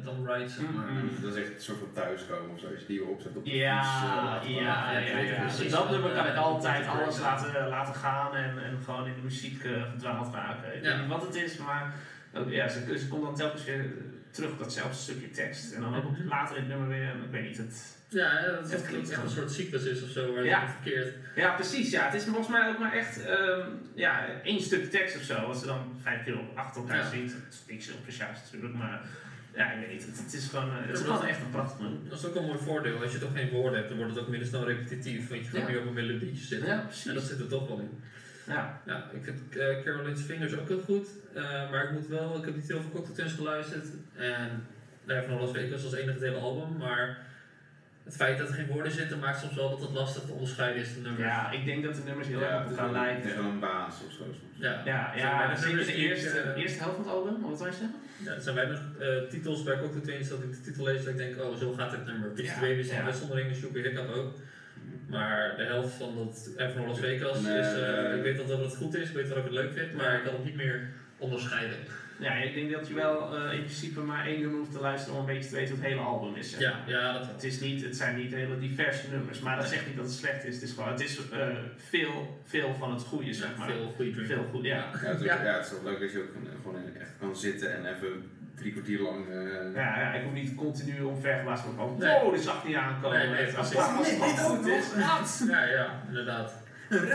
dan 0.05 0.27
right, 0.27 0.51
zeg 0.51 0.71
maar. 0.75 0.93
Mhm. 0.93 1.23
Dat 1.23 1.37
is 1.37 1.43
echt 1.43 1.55
een 1.55 1.61
soort 1.61 1.79
van 1.79 1.93
thuiskomen 1.93 2.51
of 2.55 2.61
zo, 2.61 2.67
als 2.67 2.81
je 2.81 2.87
die 2.87 3.05
opzet 3.05 3.37
op 3.37 3.45
de 3.45 3.51
Ja, 3.51 3.83
fiets, 4.43 4.55
ja. 4.55 5.71
Dat 5.71 5.91
nummer 5.91 6.11
kan 6.13 6.27
ik 6.27 6.37
altijd 6.37 6.87
alles 6.87 7.21
laten, 7.21 7.69
laten 7.69 7.95
gaan 7.95 8.35
en, 8.35 8.51
en 8.65 8.79
gewoon 8.85 9.07
in 9.07 9.15
de 9.15 9.23
muziek 9.23 9.65
eh, 9.65 9.71
verdwaald 9.91 10.35
raken. 10.35 10.77
Ik 10.77 10.83
Ja. 10.85 10.91
weet 10.91 11.01
niet 11.01 11.09
wat 11.11 11.23
het 11.23 11.35
is, 11.35 11.57
maar 11.59 11.95
ja, 12.49 12.69
ze, 12.69 12.99
ze 12.99 13.09
komt 13.09 13.23
dan 13.23 13.35
telkens 13.37 13.65
weer 13.65 13.85
terug 14.31 14.51
op 14.51 14.59
datzelfde 14.59 14.97
stukje 14.99 15.31
tekst. 15.31 15.73
En 15.73 15.81
dan 15.81 15.95
ook 15.97 16.11
Mhm. 16.11 16.29
later 16.29 16.57
in 16.57 16.63
het 16.63 16.71
nummer 16.71 16.89
weer, 16.89 17.03
en 17.09 17.23
ik 17.25 17.31
weet 17.31 17.43
niet, 17.49 17.57
het... 17.57 17.97
Ja, 18.11 18.41
dat 18.51 18.71
Het 18.71 18.87
klinkt 18.87 19.11
echt 19.11 19.23
een 19.23 19.31
soort 19.31 19.51
cyclus 19.53 19.85
is 19.85 20.03
of 20.03 20.09
zo, 20.11 20.35
waar 20.35 20.45
Ja. 20.45 20.61
het 20.61 20.71
verkeerd. 20.71 21.15
Ja, 21.37 21.55
precies. 21.55 21.91
Ja. 21.91 22.05
Het 22.05 22.15
is 22.15 22.25
volgens 22.25 22.49
mij 22.49 22.69
ook 22.69 22.79
maar 22.79 22.93
echt 22.93 23.25
ehm, 23.25 23.69
ja, 23.95 24.27
één 24.43 24.61
stuk 24.61 24.91
tekst 24.91 25.17
of 25.17 25.23
zo. 25.23 25.35
Als 25.35 25.61
ze 25.61 25.67
dan 25.67 25.99
vijf 26.03 26.25
keer 26.25 26.39
op 26.39 26.57
achter 26.57 26.81
elkaar 26.83 26.97
Ja. 26.97 27.11
zingt. 27.11 27.33
Het 27.33 27.43
is 27.55 27.63
niks 27.69 27.87
heel 27.87 27.95
speciaals 28.03 28.39
natuurlijk, 28.45 28.75
maar 28.75 29.01
ja, 29.55 29.73
ik 29.73 29.79
weet 29.81 29.93
niet. 29.93 30.07
Het, 30.07 30.19
het 30.25 30.33
is 30.33 30.47
gewoon, 30.47 30.71
eh, 30.71 30.77
het 30.87 30.99
is 30.99 31.05
gewoon 31.05 31.25
echt 31.27 31.41
een 31.41 31.51
prachtig 31.51 31.81
nummer. 31.81 31.99
Dat 32.09 32.19
is 32.19 32.25
ook 32.27 32.35
een 32.35 32.45
mooi 32.47 32.59
voordeel. 32.59 33.03
Als 33.03 33.13
je 33.13 33.19
toch 33.19 33.33
geen 33.35 33.51
woorden 33.51 33.75
hebt, 33.79 33.89
dan 33.89 33.99
wordt 33.99 34.15
het 34.15 34.23
ook 34.23 34.29
minder 34.29 34.49
snel 34.49 34.67
repetitief, 34.67 35.29
want 35.29 35.41
je 35.45 35.51
gaat 35.51 35.61
Ja. 35.61 35.67
meer 35.69 35.81
op 35.81 35.87
een 35.87 35.93
melodietje 35.93 36.45
zitten. 36.45 36.69
Ja, 36.69 36.89
En 37.07 37.15
dat 37.15 37.23
zit 37.25 37.41
er 37.41 37.49
toch 37.49 37.69
wel 37.69 37.79
in. 37.79 37.91
Ja. 38.49 38.81
Ja, 38.87 39.11
ik 39.13 39.27
heb 39.27 39.35
eh, 39.51 39.85
Caroline's 39.85 40.21
Fingers 40.21 40.57
ook 40.59 40.69
heel 40.69 40.81
goed, 40.81 41.09
eh, 41.35 41.71
maar 41.71 41.85
ik 41.85 41.91
moet 41.91 42.07
wel, 42.07 42.37
ik 42.39 42.45
heb 42.45 42.55
niet 42.55 42.69
heel 42.69 42.81
veel 42.81 42.91
Cocktail 42.91 43.15
Twins 43.15 43.33
geluisterd 43.33 43.87
en 44.17 44.67
daar 45.05 45.25
van 45.25 45.41
Las 45.41 45.51
Vegas 45.53 45.85
als 45.85 45.95
enige 45.95 46.13
het 46.13 46.21
hele 46.23 46.37
album, 46.37 46.77
maar 46.77 47.19
het 48.05 48.17
feit 48.17 48.39
dat 48.39 48.49
er 48.49 48.55
geen 48.55 48.67
woorden 48.67 48.93
zitten 48.93 49.19
maakt 49.19 49.41
soms 49.41 49.55
wel 49.55 49.71
dat 49.71 49.81
het 49.81 49.91
lastig 49.91 50.23
te 50.23 50.33
onderscheiden 50.33 50.83
is 50.83 50.95
de 50.95 51.01
nummers. 51.01 51.23
Ja, 51.29 51.51
ik 51.51 51.65
denk 51.65 51.85
dat 51.85 51.95
de 51.95 52.03
nummers 52.05 52.29
heel 52.29 52.43
erg 52.43 52.65
op 52.65 52.71
elkaar 52.71 52.85
wel- 52.85 53.03
lijken. 53.03 53.23
Het 53.23 53.31
is 53.31 53.37
wel 53.37 53.45
een 53.45 53.61
baas 53.61 53.95
of 54.07 54.13
zo 54.13 54.23
soms. 54.25 54.37
Ja. 54.55 54.83
Ja, 54.85 55.13
ja 55.17 55.37
maar, 55.37 55.61
de 55.61 55.71
ik, 55.71 55.89
eerste, 55.89 56.29
eh, 56.29 56.63
eerste 56.63 56.79
helft 56.79 56.97
van 56.97 57.05
het 57.05 57.15
album, 57.15 57.41
wat 57.43 57.59
wil 57.59 57.67
je 57.67 57.73
zeggen? 57.73 57.95
Ja, 58.25 58.33
er 58.35 58.41
zijn 58.41 58.55
weinig 58.55 58.81
eh, 59.01 59.31
titels 59.31 59.65
ik 59.67 59.83
ook 59.83 60.05
de 60.05 60.17
eens 60.19 60.29
dat 60.29 60.43
ik 60.43 60.51
de 60.51 60.61
titel 60.61 60.85
lees 60.85 60.99
dat 61.05 61.09
ik 61.09 61.17
denk, 61.17 61.41
oh 61.43 61.57
zo 61.57 61.73
gaat 61.73 61.91
het 61.91 62.07
nummer. 62.07 62.29
Pitch 62.29 62.55
Ja, 62.55 62.61
Baby 62.61 62.79
is 62.79 62.91
ja. 62.91 62.99
een 62.99 63.05
uitzondering, 63.05 63.55
Super 63.57 63.83
Hiccup 63.83 64.09
ook. 64.15 64.35
Maar 65.07 65.55
de 65.57 65.63
helft 65.65 65.95
van 65.95 66.15
dat 66.17 66.51
Evan 66.57 66.87
Las 66.87 66.99
Vegas 66.99 67.41
Nee. 67.41 67.59
is, 67.59 67.73
eh, 67.73 68.17
ik 68.17 68.23
weet 68.23 68.37
dat 68.37 68.49
dat 68.49 68.61
het 68.61 68.77
goed 68.77 68.95
is, 68.95 69.09
ik 69.09 69.15
weet 69.15 69.29
dat 69.29 69.37
ik 69.37 69.45
het 69.45 69.53
leuk 69.53 69.73
vind, 69.73 69.95
maar 69.95 70.15
ik 70.17 70.23
kan 70.25 70.35
het 70.35 70.45
niet 70.45 70.55
meer 70.57 70.89
onderscheiden. 71.19 71.77
Ja, 72.21 72.33
ik 72.35 72.55
denk 72.55 72.73
dat 72.73 72.89
je 72.89 72.95
wel 72.95 73.37
eh, 73.37 73.53
in 73.53 73.65
principe 73.65 74.01
maar 74.01 74.27
één 74.27 74.41
nummer 74.41 74.59
hoeft 74.59 74.73
te 74.73 74.81
luisteren 74.81 75.15
om 75.15 75.29
een 75.29 75.35
beetje 75.35 75.49
te 75.51 75.55
weten 75.55 75.75
hoe 75.75 75.83
het 75.85 75.93
hele 75.93 76.05
album 76.07 76.35
is. 76.35 76.51
zeg 76.51 76.61
Ja, 76.61 76.71
maar. 76.71 76.89
ja, 76.91 77.13
dat 77.13 77.27
Het, 77.27 77.45
is 77.45 77.61
niet, 77.61 77.83
het 77.85 77.97
zijn 77.97 78.17
niet 78.17 78.33
hele 78.35 78.59
diverse 78.59 79.11
nummers, 79.11 79.41
maar 79.41 79.57
dat 79.57 79.69
zegt 79.69 79.87
niet 79.87 79.97
dat 79.97 80.05
het 80.05 80.15
slecht 80.15 80.45
is. 80.45 80.55
Het 80.55 80.63
is 80.65 80.73
gewoon, 80.73 80.89
het 80.89 81.01
is 81.01 81.21
eh, 81.31 81.47
veel, 81.77 82.41
veel 82.45 82.75
van 82.75 82.93
het 82.93 83.03
goede, 83.03 83.33
zeg 83.35 83.57
maar. 83.57 83.71
Veel 83.71 83.93
goede. 83.97 84.25
Veel 84.25 84.45
goed, 84.53 84.65
ja. 84.65 84.77
Ja, 84.77 84.91
het 85.09 85.21
is, 85.21 85.21
ook- 85.21 85.27
Ja. 85.39 85.45
ja, 85.45 85.57
het 85.57 85.65
is 85.67 85.73
wel 85.83 85.93
leuk 85.93 86.03
als 86.03 86.13
je 86.13 86.19
ook 86.19 86.29
gewoon- 86.33 86.61
gewoon 86.63 86.95
echt 87.01 87.11
kan 87.21 87.37
zitten 87.37 87.75
en 87.77 87.95
even 87.95 88.31
drie 88.59 88.73
kwartier 88.73 89.01
lang. 89.01 89.29
eh, 89.29 89.75
Ja, 89.75 90.01
ja, 90.01 90.13
ik 90.13 90.23
hoef 90.25 90.33
niet 90.33 90.55
continu 90.55 91.01
omvergewaasd 91.03 91.63
te 91.65 91.71
komen. 91.77 91.99
Nee. 91.99 92.21
Wow, 92.21 92.33
dit 92.35 92.43
zag 92.43 92.67
niet 92.67 92.77
aankomen. 92.77 93.19
Nee, 93.19 93.29
nee, 93.29 93.47
als 93.47 93.57
als 93.57 93.71
dit 93.71 94.19
goed 94.21 94.51
ook 94.51 94.67
is. 94.67 94.85
nog. 94.95 95.49
Ja, 95.51 95.65
ja, 95.65 95.87
inderdaad. 96.09 96.53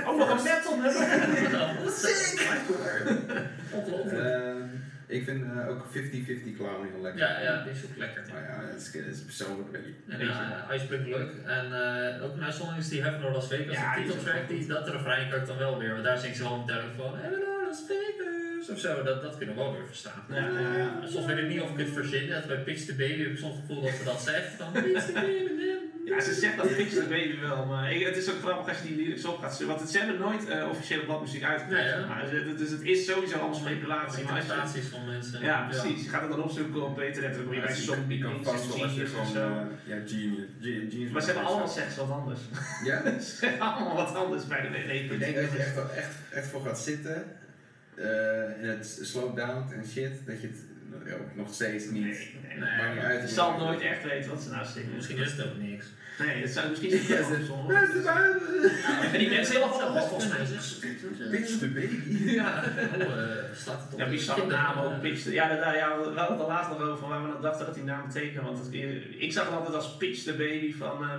Oh, 0.08 0.18
nog 0.18 0.30
een 0.38 0.44
metal 0.44 0.76
nummer. 0.82 1.08
Ongelooflijk. 3.72 4.24
eh, 4.24 4.52
ik 5.08 5.24
vind 5.24 5.44
eh, 5.44 5.70
ook 5.70 5.86
50-50 5.86 5.90
Clown 6.58 6.88
heel 6.92 7.02
lekker. 7.02 7.22
Ja, 7.22 7.40
ja, 7.40 7.64
die 7.64 7.72
is 7.72 7.84
ook 7.84 7.98
lekker. 7.98 8.24
Maar 8.34 8.42
ja, 8.44 8.68
het 8.72 8.82
is, 8.82 8.94
het 8.94 9.06
is 9.16 9.22
persoonlijk 9.24 9.68
een 9.74 9.82
beetje. 9.82 9.94
En 10.08 10.22
uh, 10.22 10.76
Iceberg 10.76 11.06
leuk. 11.06 11.32
En 11.46 11.66
uh, 11.72 12.24
ook 12.24 12.34
een 12.36 12.44
uitzondering 12.44 12.84
is 12.84 12.90
die 12.90 13.02
Heaven 13.02 13.24
or 13.26 13.32
Las 13.32 13.48
Vegas, 13.48 13.76
Ja, 13.76 13.96
de 13.96 14.02
die 14.02 14.10
is 14.10 14.16
titeltrack, 14.16 14.48
die, 14.48 14.68
dat 14.68 14.88
refrein 14.90 15.30
kan 15.30 15.40
ik 15.40 15.48
dan 15.48 15.58
wel 15.58 15.78
weer. 15.80 15.92
Want 15.92 16.04
daar 16.04 16.18
zingt 16.18 16.38
ze 16.38 16.44
wel 16.44 16.66
duidelijk 16.66 16.96
van 16.98 17.18
Heaven 17.18 17.40
or 17.40 17.64
Las 17.66 17.84
Vegas 17.88 18.13
of 18.70 18.80
zo. 18.80 19.04
Dat, 19.04 19.22
dat 19.22 19.38
kunnen 19.38 19.56
we 19.56 19.62
wel 19.62 19.72
weer 19.74 19.88
verstaan. 19.88 20.24
Ja, 20.30 20.36
ja, 20.48 20.78
ja. 20.78 21.00
Soms 21.08 21.26
weet 21.26 21.38
ik 21.38 21.48
niet 21.48 21.62
of 21.62 21.70
ik 21.72 21.78
het 21.78 21.90
verzin. 21.94 22.30
Dat 22.30 22.48
bij 22.48 22.58
Pitch 22.58 22.86
the 22.86 22.96
Baby 22.96 23.18
heb 23.24 23.32
ik 23.32 23.38
soms 23.38 23.56
het 23.56 23.64
gevoel 23.68 23.82
dat 23.84 23.92
ze 23.98 24.04
dat 24.04 24.22
zegt. 24.22 24.54
Van 24.58 24.74
the 24.74 24.82
Baby. 25.14 25.72
Ja, 26.06 26.22
ze 26.22 26.34
zegt 26.34 26.58
dat 26.58 26.68
Fix 26.72 26.94
the 26.94 27.06
Baby 27.10 27.40
wel, 27.40 27.66
maar 27.66 27.94
ik, 27.94 28.06
het 28.06 28.18
is 28.18 28.30
ook 28.32 28.40
grappig 28.40 28.68
als 28.68 28.78
je 28.82 28.88
die 28.88 28.96
lyrics 28.96 29.26
op 29.26 29.38
gaat 29.38 29.64
Want 29.64 29.80
het, 29.80 29.90
ze 29.90 29.98
hebben 29.98 30.20
nooit 30.20 30.50
uh, 30.50 30.68
officiële 30.70 31.04
bladmuziek 31.06 31.44
uitgegeven. 31.44 31.84
Nee, 31.84 32.00
ja. 32.00 32.06
maar, 32.08 32.30
dus, 32.30 32.58
dus 32.58 32.70
het 32.70 32.82
is 32.82 33.06
sowieso 33.06 33.38
allemaal 33.38 33.56
speculatie. 33.60 34.20
Interpretaties 34.22 34.88
van 34.88 35.06
mensen. 35.06 35.42
ja, 35.42 35.68
precies. 35.70 36.04
Je 36.04 36.10
gaat 36.10 36.22
het 36.22 36.30
dan 36.32 36.44
opzoeken 36.44 36.84
op 36.86 37.02
internet, 37.02 37.34
dan 37.36 37.44
kom 37.46 37.54
je 37.54 37.62
bij 37.62 37.76
zombie 37.76 38.22
kan 38.22 38.44
vast 38.44 38.68
wel 38.78 39.26
zo. 39.26 39.40
eh, 39.40 39.62
ja, 39.84 39.96
genius. 40.06 40.48
Ge- 40.62 40.88
genius 40.90 41.12
Maar 41.12 41.22
ze 41.22 41.28
hebben 41.32 41.46
allemaal 41.46 41.68
seks 41.68 41.96
wat 41.96 42.10
anders. 42.10 42.40
Ja? 42.84 43.02
ze 43.20 43.46
hebben 43.46 43.60
allemaal 43.68 43.96
wat 43.96 44.16
anders 44.16 44.48
bij 44.48 44.62
de 44.62 44.70
nee, 44.70 45.04
Ik 45.04 45.20
denk 45.20 45.36
dat 45.36 45.52
je 45.52 45.58
echt, 45.58 45.76
wel 45.76 45.90
echt, 45.92 46.16
echt 46.32 46.48
voor 46.48 46.62
gaat 46.62 46.80
zitten. 46.80 47.24
Eh 47.96 48.62
en 48.62 48.70
het 48.70 49.00
slowt 49.02 49.36
down 49.36 49.74
en 49.74 49.86
shit. 49.86 50.12
Dat 50.26 50.42
je 50.42 50.48
het 50.48 51.36
nog 51.36 51.54
steeds 51.54 51.86
niet. 51.90 52.04
Nee, 52.04 52.94
niet 52.94 53.04
uit. 53.04 53.22
Je 53.22 53.36
zal 53.36 53.58
nooit 53.58 53.82
echt 53.82 54.04
weten 54.04 54.30
wat 54.30 54.42
ze 54.42 54.50
nou 54.50 54.66
zingen. 54.66 54.96
Misschien 54.96 55.18
is 55.18 55.32
het 55.32 55.46
ook 55.46 55.58
niks. 55.58 55.86
Nee, 56.20 56.42
het 56.42 56.52
zou 56.52 56.70
misschien 56.70 56.92
niet 56.92 57.02
zo. 57.48 57.66
Beste 57.68 58.02
buiten. 58.04 58.72
En 59.12 59.20
die 59.20 59.30
mensen 59.30 59.56
heel 59.56 59.68
Dat 59.68 59.78
veel 59.78 60.08
volgens 60.08 60.28
mij. 60.28 61.30
Bitch 61.30 61.58
the 61.60 61.68
baby. 61.68 62.32
Ja. 62.32 62.64
Oh, 62.96 63.02
eh, 63.02 63.28
staat 63.56 63.82
het 63.84 63.94
op 63.94 64.00
Ja, 64.00 64.06
de 64.06 64.12
bizar 64.12 64.36
kinderen, 64.36 64.64
naam 64.64 64.78
ook, 64.78 65.02
Pitch. 65.02 65.32
Ja, 65.32 65.56
daar, 65.56 65.76
ja, 65.76 65.98
we 65.98 66.20
hadden 66.20 66.38
het 66.38 66.48
laatst 66.48 66.70
nog 66.70 66.82
over, 66.82 67.08
waar 67.08 67.22
we 67.22 67.28
nog 67.28 67.42
dachten 67.42 67.66
dat 67.66 67.76
die 67.76 67.84
naam 67.84 68.08
betekende. 68.08 68.42
Want 68.42 68.60
het, 68.60 68.74
ik 69.18 69.32
zag 69.32 69.46
het 69.46 69.54
altijd 69.54 69.76
als 69.76 69.98
Pitch 69.98 70.24
the 70.24 70.34
Baby 70.34 70.74
van, 70.74 71.04
eh, 71.04 71.10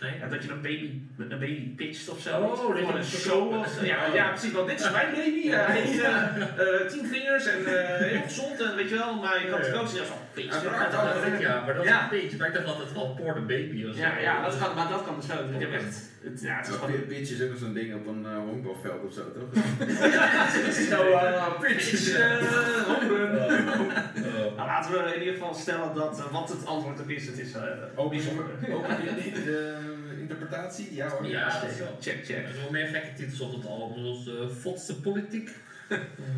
Nee. 0.00 0.18
ja, 0.20 0.26
dat 0.26 0.42
je 0.44 0.50
een 0.50 0.60
baby, 0.60 0.90
een 1.18 1.28
baby 1.28 1.74
pitcht 1.74 2.08
of 2.08 2.20
zo. 2.20 2.40
Oh, 2.40 2.76
dat 2.76 2.94
een 2.94 3.04
show 3.04 3.64
ja, 3.82 4.06
ja, 4.14 4.28
precies. 4.28 4.52
Want 4.52 4.68
dit 4.68 4.80
is 4.80 4.90
mijn 4.90 5.14
baby. 5.14 5.48
hij 5.48 5.80
heeft 5.80 6.00
eh, 6.02 6.80
eh, 6.80 6.88
tien 6.90 7.06
vingers 7.06 7.46
en 7.46 7.66
eh, 7.66 8.08
heel 8.08 8.22
gezond 8.22 8.60
en 8.60 8.76
weet 8.76 8.88
je 8.88 8.94
wel. 8.94 9.14
Maar 9.14 9.40
je 9.42 9.48
kan 9.50 9.60
het 9.60 9.74
ook 9.74 9.88
zien 9.88 10.00
als 10.00 10.08
pitch. 10.34 10.52
Uiteraard, 10.52 10.92
Dat 10.92 11.40
ja, 11.40 11.64
maar 11.64 11.74
dat 11.74 11.84
is 11.84 11.90
Ja. 11.90 12.02
een 12.02 12.08
beetje. 12.08 12.36
Maar 12.36 12.48
ik 12.48 12.54
dacht 12.54 12.66
altijd 12.66 12.92
wel 12.92 13.14
Poor 13.14 13.34
the 13.34 13.40
Baby 13.40 13.84
of 13.88 13.94
zo. 13.94 14.00
Ja, 14.00 14.18
ja, 14.18 14.42
dat 14.42 14.58
kan, 14.58 14.74
maar 14.74 14.88
dat 14.88 15.04
kan 15.04 15.16
dus 15.16 15.26
wel. 15.26 15.38
Ik 15.54 15.60
heb 15.60 15.72
echt, 15.72 16.10
het, 16.22 16.40
ja, 16.42 16.56
het 16.56 16.66
is 16.68 16.74
gewoon... 16.74 17.10
Is 17.10 17.42
ook 17.42 17.56
zo'n 17.58 17.72
ding 17.74 17.94
op 17.94 18.06
een 18.06 18.26
eh, 18.26 18.36
honkbalveld 18.36 19.04
of 19.04 19.12
zo, 19.12 19.22
toch? 19.32 19.62
Zo, 20.90 21.10
eh, 21.10 21.60
pitch, 21.60 22.12
eh, 22.12 22.86
home 22.86 23.08
run. 23.08 23.38
Oh. 23.38 24.56
Nou, 24.56 24.68
laten 24.68 24.92
we 24.92 25.12
in 25.14 25.18
ieder 25.20 25.34
geval 25.34 25.54
stellen 25.54 25.94
dat 25.94 26.18
uh, 26.18 26.32
wat 26.32 26.48
het 26.48 26.66
antwoord 26.66 27.00
ook 27.00 27.08
is, 27.10 27.26
het 27.26 27.38
is 27.38 27.54
uh, 27.54 27.62
Ook 27.94 28.10
bijzonder. 28.10 28.44
Ook 28.72 28.86
de 29.44 29.76
interpretatie? 30.20 30.94
Ja 30.94 31.08
hoor. 31.08 31.26
Ja, 31.26 31.50
zo. 31.50 31.66
Check, 32.00 32.18
Er 32.18 32.24
check. 32.24 32.26
zijn 32.26 32.44
wel 32.62 32.70
meer 32.70 32.86
gekke 32.86 33.12
titels 33.16 33.40
op 33.40 33.52
het 33.54 33.66
album, 33.66 33.98
zoals 34.04 34.26
uh, 34.26 34.34
Fotste 34.60 35.00
Politiek, 35.00 35.50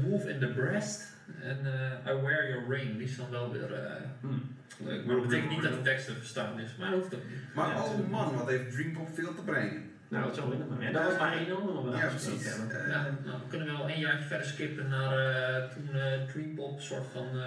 Wolf 0.05 0.25
in 0.25 0.39
the 0.39 0.47
Breast 0.47 1.15
en 1.43 1.59
uh, 1.65 2.13
I 2.13 2.21
Wear 2.23 2.49
Your 2.49 2.65
Ring. 2.69 2.97
Die 2.99 3.07
is 3.09 3.17
dan 3.17 3.31
wel 3.31 3.53
weer 3.53 3.71
uh, 3.71 3.79
Hmm. 4.21 4.55
leuk. 4.85 5.05
Maar 5.07 5.15
dat 5.17 5.27
betekent 5.29 5.51
niet 5.51 5.63
dat 5.63 5.73
de 5.73 5.83
tekst 5.83 6.07
te 6.07 6.13
verstaan 6.13 6.61
is, 6.61 6.77
maar 6.79 6.91
dat 6.91 7.01
hoeft 7.01 7.15
ook 7.15 7.29
niet. 7.29 7.55
Maar 7.55 7.69
Ja, 7.69 7.83
oh 7.85 8.09
man, 8.11 8.35
wat 8.35 8.49
heeft 8.49 8.71
Dreampop 8.73 9.09
veel 9.15 9.35
te 9.35 9.43
brengen. 9.43 9.91
Nou, 10.09 10.35
zo 10.35 10.51
in 10.51 10.61
het 10.61 10.83
Ja, 10.83 10.91
dat 10.93 11.05
was 11.05 11.19
maar 11.19 11.33
één 11.37 11.49
nummer. 11.49 11.97
Ja, 11.97 12.07
precies. 12.09 12.47
Eh, 12.47 12.89
Ja, 12.89 13.03
nou, 13.25 13.39
we 13.43 13.49
kunnen 13.49 13.67
wel 13.67 13.91
een 13.91 13.99
jaartje 13.99 14.25
verder 14.27 14.47
skippen 14.47 14.89
naar 14.89 15.13
uh, 15.19 15.69
toen 15.73 15.89
uh, 15.95 16.03
Dreampop 16.33 16.81
soort 16.81 17.07
van 17.13 17.27
uh, 17.35 17.43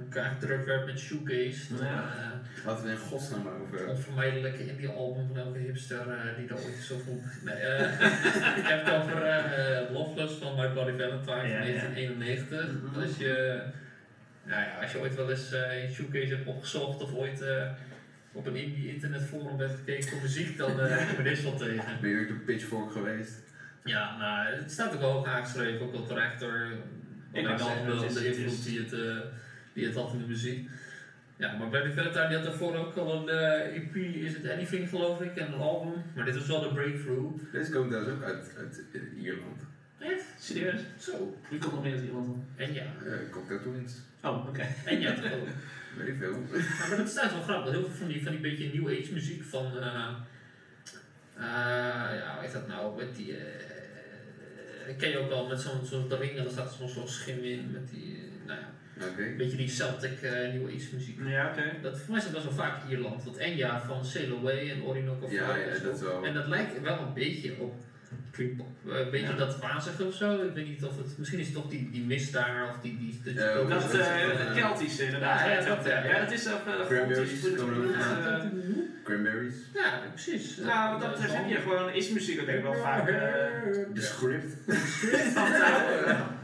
elkaar 0.00 0.30
gedrukt 0.30 0.66
werd 0.66 0.86
met 0.86 0.98
shoegaze. 0.98 1.74
Ja. 1.74 1.82
Uh, 1.84 2.66
Laten 2.66 2.84
we 2.84 2.90
in 2.90 2.96
godsnaam 2.98 3.42
maar 3.42 3.60
over. 3.60 3.86
onvermijdelijke 3.88 4.66
indie 4.68 4.88
album 4.88 5.26
van 5.26 5.36
elke 5.36 5.58
hipster 5.58 6.06
uh, 6.08 6.36
die 6.36 6.48
er 6.48 6.54
ooit 6.54 6.76
zo 6.82 6.98
vroeg. 6.98 7.24
Nee, 7.44 7.60
uh, 7.62 7.80
ik 8.60 8.66
heb 8.66 8.84
het 8.84 8.94
over 8.94 9.26
uh, 9.26 9.90
Loveless 9.90 10.34
van 10.34 10.54
My 10.56 10.68
Bloody 10.68 10.90
Valentine 10.90 11.16
Ja, 11.16 11.22
van 11.22 11.48
ja. 11.48 11.58
1991. 11.58 12.66
Mhm. 12.82 13.00
Als 13.00 13.16
je, 13.16 13.62
nou 14.44 14.62
ja, 14.62 14.78
als 14.82 14.92
je 14.92 14.98
ooit 14.98 15.14
wel 15.14 15.30
eens 15.30 15.52
uh, 15.52 15.84
in 15.84 15.90
shoegaze 15.92 16.34
hebt 16.34 16.46
opgezocht 16.46 17.02
of 17.02 17.14
ooit 17.14 17.42
uh, 17.42 17.70
op 18.32 18.46
een 18.46 18.56
indie 18.56 18.94
internetforum 18.94 19.56
bent 19.56 19.72
gekeken 19.72 20.08
voor 20.08 20.20
muziek, 20.22 20.56
dan 20.56 20.70
uh, 20.80 20.96
kom 21.08 21.24
je 21.24 21.30
dit 21.30 21.42
wel 21.42 21.56
tegen. 21.56 22.00
Ben 22.00 22.10
je 22.10 22.20
ook 22.20 22.28
door 22.28 22.36
Pitchfork 22.36 22.92
geweest? 22.92 23.42
Ja, 23.84 24.16
nou, 24.18 24.54
het 24.54 24.72
staat 24.72 24.94
ook 24.94 25.00
wel 25.00 25.12
hoog 25.12 25.26
aangeschreven, 25.26 25.86
ook 25.86 25.92
wel 25.92 26.06
terecht 26.06 26.40
door 26.40 26.66
Ik 27.32 27.44
de 27.44 28.26
invloed 28.26 28.64
die 28.64 28.78
het, 28.80 28.92
uh, 28.92 29.18
die 29.74 29.86
het 29.86 29.94
had 29.94 30.12
in 30.12 30.18
de 30.18 30.26
muziek. 30.26 30.68
Ja, 31.36 31.56
maar 31.56 31.68
Bloody 31.68 31.92
Valentine 31.92 32.26
die 32.28 32.36
had 32.36 32.46
daarvoor 32.46 32.76
ook 32.76 32.96
al 32.96 33.28
een 33.28 33.34
uh, 33.34 33.76
EP, 33.76 33.96
is 33.96 34.32
het 34.32 34.50
Anything 34.50 34.88
geloof 34.88 35.20
ik, 35.20 35.36
en 35.36 35.52
een 35.52 35.60
album. 35.60 36.02
Maar 36.14 36.24
dit 36.24 36.36
was 36.36 36.46
wel 36.46 36.60
de 36.60 36.72
breakthrough. 36.72 37.52
Deze 37.52 37.70
komt 37.70 37.90
trouwens 37.90 38.14
ook 38.14 38.22
uit, 38.22 38.54
uit 38.58 38.82
eh, 38.92 39.22
Ierland. 39.22 39.60
Echt? 39.98 40.24
Serieus? 40.38 40.80
Zo. 40.98 41.36
Wie 41.50 41.58
komt 41.58 41.72
nog 41.72 41.82
meer 41.82 41.92
uit 41.92 42.02
iemand 42.02 42.26
dan? 42.26 42.44
En 42.56 42.74
ja. 42.74 42.86
Uh, 43.04 43.12
Cocktail 43.30 43.60
Twins. 43.60 43.94
Oh, 44.22 44.48
oké. 44.48 44.66
En 44.84 45.00
ja, 45.00 45.14
toch 45.14 45.32
ook. 45.32 45.48
Weet 45.96 46.08
ik 46.08 46.16
veel. 46.18 46.32
Ja, 46.52 46.88
maar 46.88 46.96
dat 46.96 47.08
staat 47.08 47.32
wel 47.32 47.42
grappig. 47.42 47.72
Heel 47.72 47.80
veel 47.80 47.96
van 47.96 48.08
die, 48.08 48.22
van 48.22 48.32
die 48.32 48.40
beetje 48.40 48.70
new 48.72 48.88
age 48.88 49.12
muziek 49.12 49.42
van. 49.42 49.66
Uh, 49.76 50.10
uh, 51.38 51.44
ja, 52.18 52.34
hoe 52.34 52.44
heet 52.44 52.52
dat 52.52 52.68
nou? 52.68 52.96
Met 52.96 53.16
die. 53.16 53.28
Uh, 53.28 54.98
ken 54.98 55.10
je 55.10 55.18
ook 55.18 55.28
wel 55.28 55.46
met 55.46 55.60
zo'n 55.60 55.86
zo 55.86 56.06
de 56.08 56.16
ringen, 56.16 56.42
daar 56.42 56.52
staat 56.52 56.72
soms 56.72 56.92
zo'n 56.92 57.08
schim 57.08 57.38
in. 57.38 57.70
Met 57.70 57.90
die. 57.90 58.23
Een 58.98 59.36
beetje 59.36 59.56
die 59.56 59.68
Celtic 59.68 60.22
uh, 60.22 60.30
new 60.30 60.66
age 60.66 60.88
muziek. 60.92 61.18
Ja, 61.26 61.50
oké. 61.50 61.80
Dat, 61.82 61.98
voor 61.98 62.10
mij 62.10 62.18
is 62.18 62.24
dat 62.24 62.32
best 62.32 62.44
wel 62.44 62.54
vaak 62.54 62.90
Ierland. 62.90 63.24
Want 63.24 63.36
Enya 63.36 63.82
van 63.86 64.04
Sail 64.04 64.36
Away 64.36 64.70
en 64.70 64.82
Orinoco 64.82 65.28
Ja, 65.30 65.44
Flow 65.44 65.56
ja, 65.56 65.78
dat 65.78 65.94
is 65.94 66.00
wel. 66.00 66.24
En 66.24 66.34
dat 66.34 66.46
lijkt 66.46 66.80
wel 66.80 66.98
een 66.98 67.14
beetje 67.14 67.60
op 67.60 67.74
Dreampop. 68.30 68.66
Een 68.86 69.10
beetje 69.10 69.26
Ja. 69.26 69.36
dat 69.36 69.58
wazige 69.58 70.04
of 70.04 70.14
zo. 70.14 70.32
Ik 70.42 70.54
weet 70.54 70.66
niet 70.68 70.84
of 70.84 70.96
het. 70.96 71.18
Misschien 71.18 71.38
is 71.38 71.46
het 71.46 71.54
toch 71.54 71.68
die, 71.68 71.90
die 71.90 72.04
mist 72.04 72.32
daar 72.32 72.68
of 72.70 72.76
die. 72.82 72.98
die, 72.98 73.20
die 73.24 73.34
Ja, 73.34 73.52
ook 73.54 73.68
Dat, 73.70 73.80
dat 73.82 73.94
uh, 73.94 74.00
is, 74.00 74.06
uh, 74.06 74.40
eh, 74.48 74.54
Keltische 74.56 75.04
inderdaad. 75.04 75.40
Ja, 75.40 75.46
Ja, 75.50 75.60
ja, 75.60 75.64
dat, 75.74 75.84
ja. 75.86 76.04
ja, 76.04 76.18
dat 76.20 76.32
is 76.32 76.48
ook 76.52 76.66
uh, 76.66 76.86
Cranberries. 76.86 77.40
Cranberries. 79.04 79.54
Ja, 79.74 80.00
precies. 80.12 80.56
Nou, 80.56 80.92
wat 80.92 81.00
dat 81.02 81.10
betreft 81.10 81.34
heb 81.34 81.48
je 81.48 81.54
gewoon, 81.56 81.90
is 81.92 82.10
muziek 82.10 82.40
ook 82.40 82.46
denk 82.46 82.58
ik 82.58 82.64
wel 82.64 82.74
vaak. 82.74 83.08
eh, 83.08 83.14
De 83.94 84.00
script. 84.00 84.56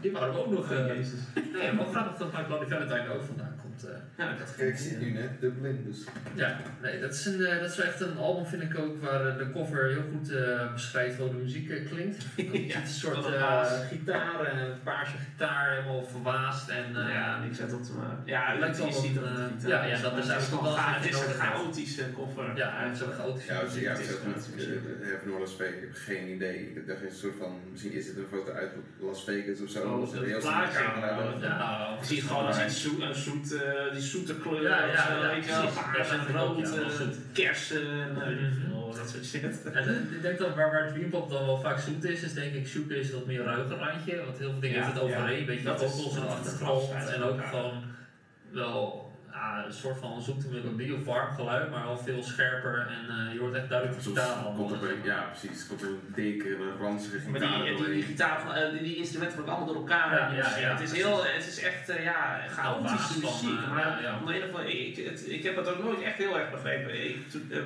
Die 0.00 0.12
waren 0.12 0.33
we 0.35 0.38
ook 0.40 0.50
nog. 0.50 0.72
eh, 0.72 0.87
Jezus. 0.87 1.18
nee, 1.52 1.72
maar 1.72 1.87
grappig 1.87 2.16
dat 2.18 2.33
My 2.33 2.44
Bloody 2.44 2.66
Valentine 2.70 3.09
ook 3.14 3.22
vandaan 3.24 3.49
eh. 3.84 3.90
Ja, 4.18 4.34
dat 4.38 4.54
Kijk, 4.56 4.68
ik 4.68 4.76
zit 4.78 5.00
nu 5.00 5.10
net 5.10 5.40
Dublin, 5.40 5.84
dus. 5.88 5.98
ja, 6.34 6.60
nee, 6.82 7.00
dat 7.00 7.14
is, 7.14 7.24
een, 7.26 7.44
eh, 7.46 7.60
dat 7.60 7.70
is 7.70 7.76
wel 7.76 7.86
echt 7.86 8.00
een 8.00 8.16
album, 8.16 8.46
vind 8.46 8.62
ik 8.62 8.78
ook, 8.78 9.02
waar 9.02 9.26
eh, 9.26 9.38
de 9.38 9.50
cover 9.52 9.88
heel 9.88 10.02
goed 10.12 10.32
eh, 10.32 10.72
beschrijft 10.72 11.18
hoe 11.18 11.28
de 11.28 11.34
muziek 11.34 11.70
eh, 11.70 11.86
klinkt. 11.90 12.24
Een 12.80 12.86
soort 12.86 13.24
een 13.24 13.34
eh, 13.34 13.64
gitaar, 13.88 14.40
eh, 14.44 14.60
een 14.60 14.82
paarse 14.82 15.16
gitaar, 15.16 15.70
helemaal 15.74 16.04
verwaasd. 16.04 16.68
En, 16.68 16.84
eh, 17.06 17.14
ja, 17.14 17.40
niks 17.42 17.60
uit 17.60 17.72
op 17.72 17.82
te 17.84 17.92
maken. 17.92 18.22
Ja, 18.24 18.58
lijkt 18.58 18.78
wel 18.78 18.86
een, 18.86 18.92
het 18.92 19.04
eh, 19.04 19.52
niet, 19.52 19.62
ja, 19.66 19.82
eh, 19.82 19.90
ja, 19.90 20.00
dat 20.02 20.18
is 20.18 20.26
maar 20.26 20.34
eigenlijk 20.36 20.62
het 20.62 20.74
wel 20.74 20.76
Het 20.76 21.04
is 21.10 21.20
een 21.20 21.40
chaotische 21.40 22.04
koffer. 22.10 22.56
ja, 22.56 22.70
hij 22.76 22.86
heeft 22.86 22.98
zo'n 22.98 23.12
chaotische 23.12 23.52
muziek. 23.64 23.82
ja, 23.82 23.90
het 23.90 24.00
is 24.00 24.08
het 24.08 25.32
or 25.32 25.40
Las 25.40 25.54
Vegas, 25.56 25.74
ik 25.74 25.80
heb 25.80 25.94
geen 25.94 26.28
idee. 26.34 26.72
Ik 26.74 26.86
dacht 26.86 27.02
een 27.02 27.12
soort 27.12 27.34
van, 27.38 27.60
misschien 27.70 27.92
is 27.92 28.06
het 28.06 28.16
een 28.16 28.26
foto 28.30 28.52
uit 28.52 28.70
Las 29.00 29.24
Vegas 29.24 29.60
of 29.60 29.70
zo. 29.70 29.80
Oh, 29.82 30.12
dat 30.12 30.40
plaatje. 30.40 30.78
Ja, 31.40 31.96
ziet 32.02 32.22
gewoon 32.22 32.46
als 32.46 32.64
iets 32.64 32.82
zoet, 32.82 33.00
een 33.02 33.14
zoet, 33.14 33.54
eh, 33.76 33.92
die 33.92 34.02
zoete 34.02 34.35
kleur, 34.37 34.62
Ja, 34.62 34.85
ja, 34.85 35.06
zo, 35.06 35.12
ja, 35.22 35.70
paars 35.83 36.09
Dat 36.09 36.18
en 36.18 36.37
rood, 36.37 36.59
ja, 36.74 36.80
eh, 36.80 37.06
kersen, 37.33 37.83
en 37.90 38.22
eh, 38.22 38.28
Mhm. 38.28 38.96
dat 38.96 39.11
soort 39.11 39.24
shit. 39.24 39.62
En 39.72 39.88
eh, 39.88 40.16
ik 40.16 40.22
denk 40.22 40.38
dat 40.38 40.54
waar, 40.54 40.70
waar 40.70 40.92
Dreampop 40.92 41.30
dan 41.30 41.46
wel 41.46 41.61
vaak 41.61 41.78
zoet 41.78 42.04
is, 42.04 42.22
is 42.22 42.33
denk 42.33 42.54
ik 42.54 42.66
shoegaze 42.68 43.12
wat 43.12 43.26
meer 43.26 43.42
ruiger 43.42 43.76
randje. 43.76 44.24
Want 44.24 44.38
heel 44.38 44.50
veel 44.50 44.61
dingen 44.61 44.76
Ja, 44.76 44.83
heeft 44.85 44.94
het 44.94 45.02
overheen, 45.04 45.33
ja. 45.35 45.38
een 45.40 45.46
beetje 45.46 45.64
Dat 45.64 45.83
is- 45.83 45.96
dat 45.96 46.12
is 46.12 46.18
achtergrond. 46.18 47.09
En 47.14 47.22
ook 47.22 47.44
gewoon 47.44 47.83
wel 48.52 49.09
een 49.66 49.72
soort 49.72 49.98
van 49.98 50.22
zoete 50.22 50.48
melodie 50.48 50.94
of 50.94 51.04
warm 51.04 51.34
geluid, 51.34 51.70
maar 51.70 51.84
wel 51.84 51.98
veel 51.98 52.22
scherper. 52.22 52.86
En 52.88 53.26
eh, 53.26 53.32
je 53.32 53.38
hoort 53.38 53.54
echt 53.54 53.68
duidelijk 53.68 54.02
de 54.02 54.08
gitaar 54.08 54.26
allemaal. 54.26 54.66
komt 54.68 54.82
er, 54.82 54.94
ja, 55.04 55.20
precies. 55.22 55.66
Komt 55.66 55.82
er 55.82 55.88
een 55.88 56.00
dikke, 56.14 56.56
ranzige 56.80 57.30
Maar 57.30 57.40
gitaar 57.40 57.56
die, 57.56 57.64
die, 57.66 57.76
die, 57.76 57.84
doorheen. 57.84 58.02
gitaar, 58.02 58.56
eh, 58.56 58.70
die, 58.70 58.82
die 58.82 58.96
instrumenten 58.96 59.36
worden 59.36 59.54
allemaal 59.54 59.72
door 59.74 59.82
elkaar. 59.82 60.34
Ja, 60.34 60.58
ja, 60.58 60.70
het 60.70 60.80
is 60.80 60.88
precies. 60.90 61.06
heel, 61.06 61.24
het 61.24 61.46
is 61.46 61.62
echt, 61.62 61.88
eh, 61.88 62.04
ja, 62.04 62.40
chaotische 62.48 63.20
van, 63.20 63.30
muziek. 63.32 63.66
maar 63.68 64.02
ja, 64.02 64.60
ik, 64.66 64.96
het, 64.96 65.24
ik 65.30 65.42
heb 65.42 65.56
het 65.56 65.68
ook 65.68 65.82
nooit 65.82 66.02
echt 66.02 66.16
heel 66.16 66.38
erg 66.38 66.50
begrepen. 66.50 67.04
Ik, 67.08 67.16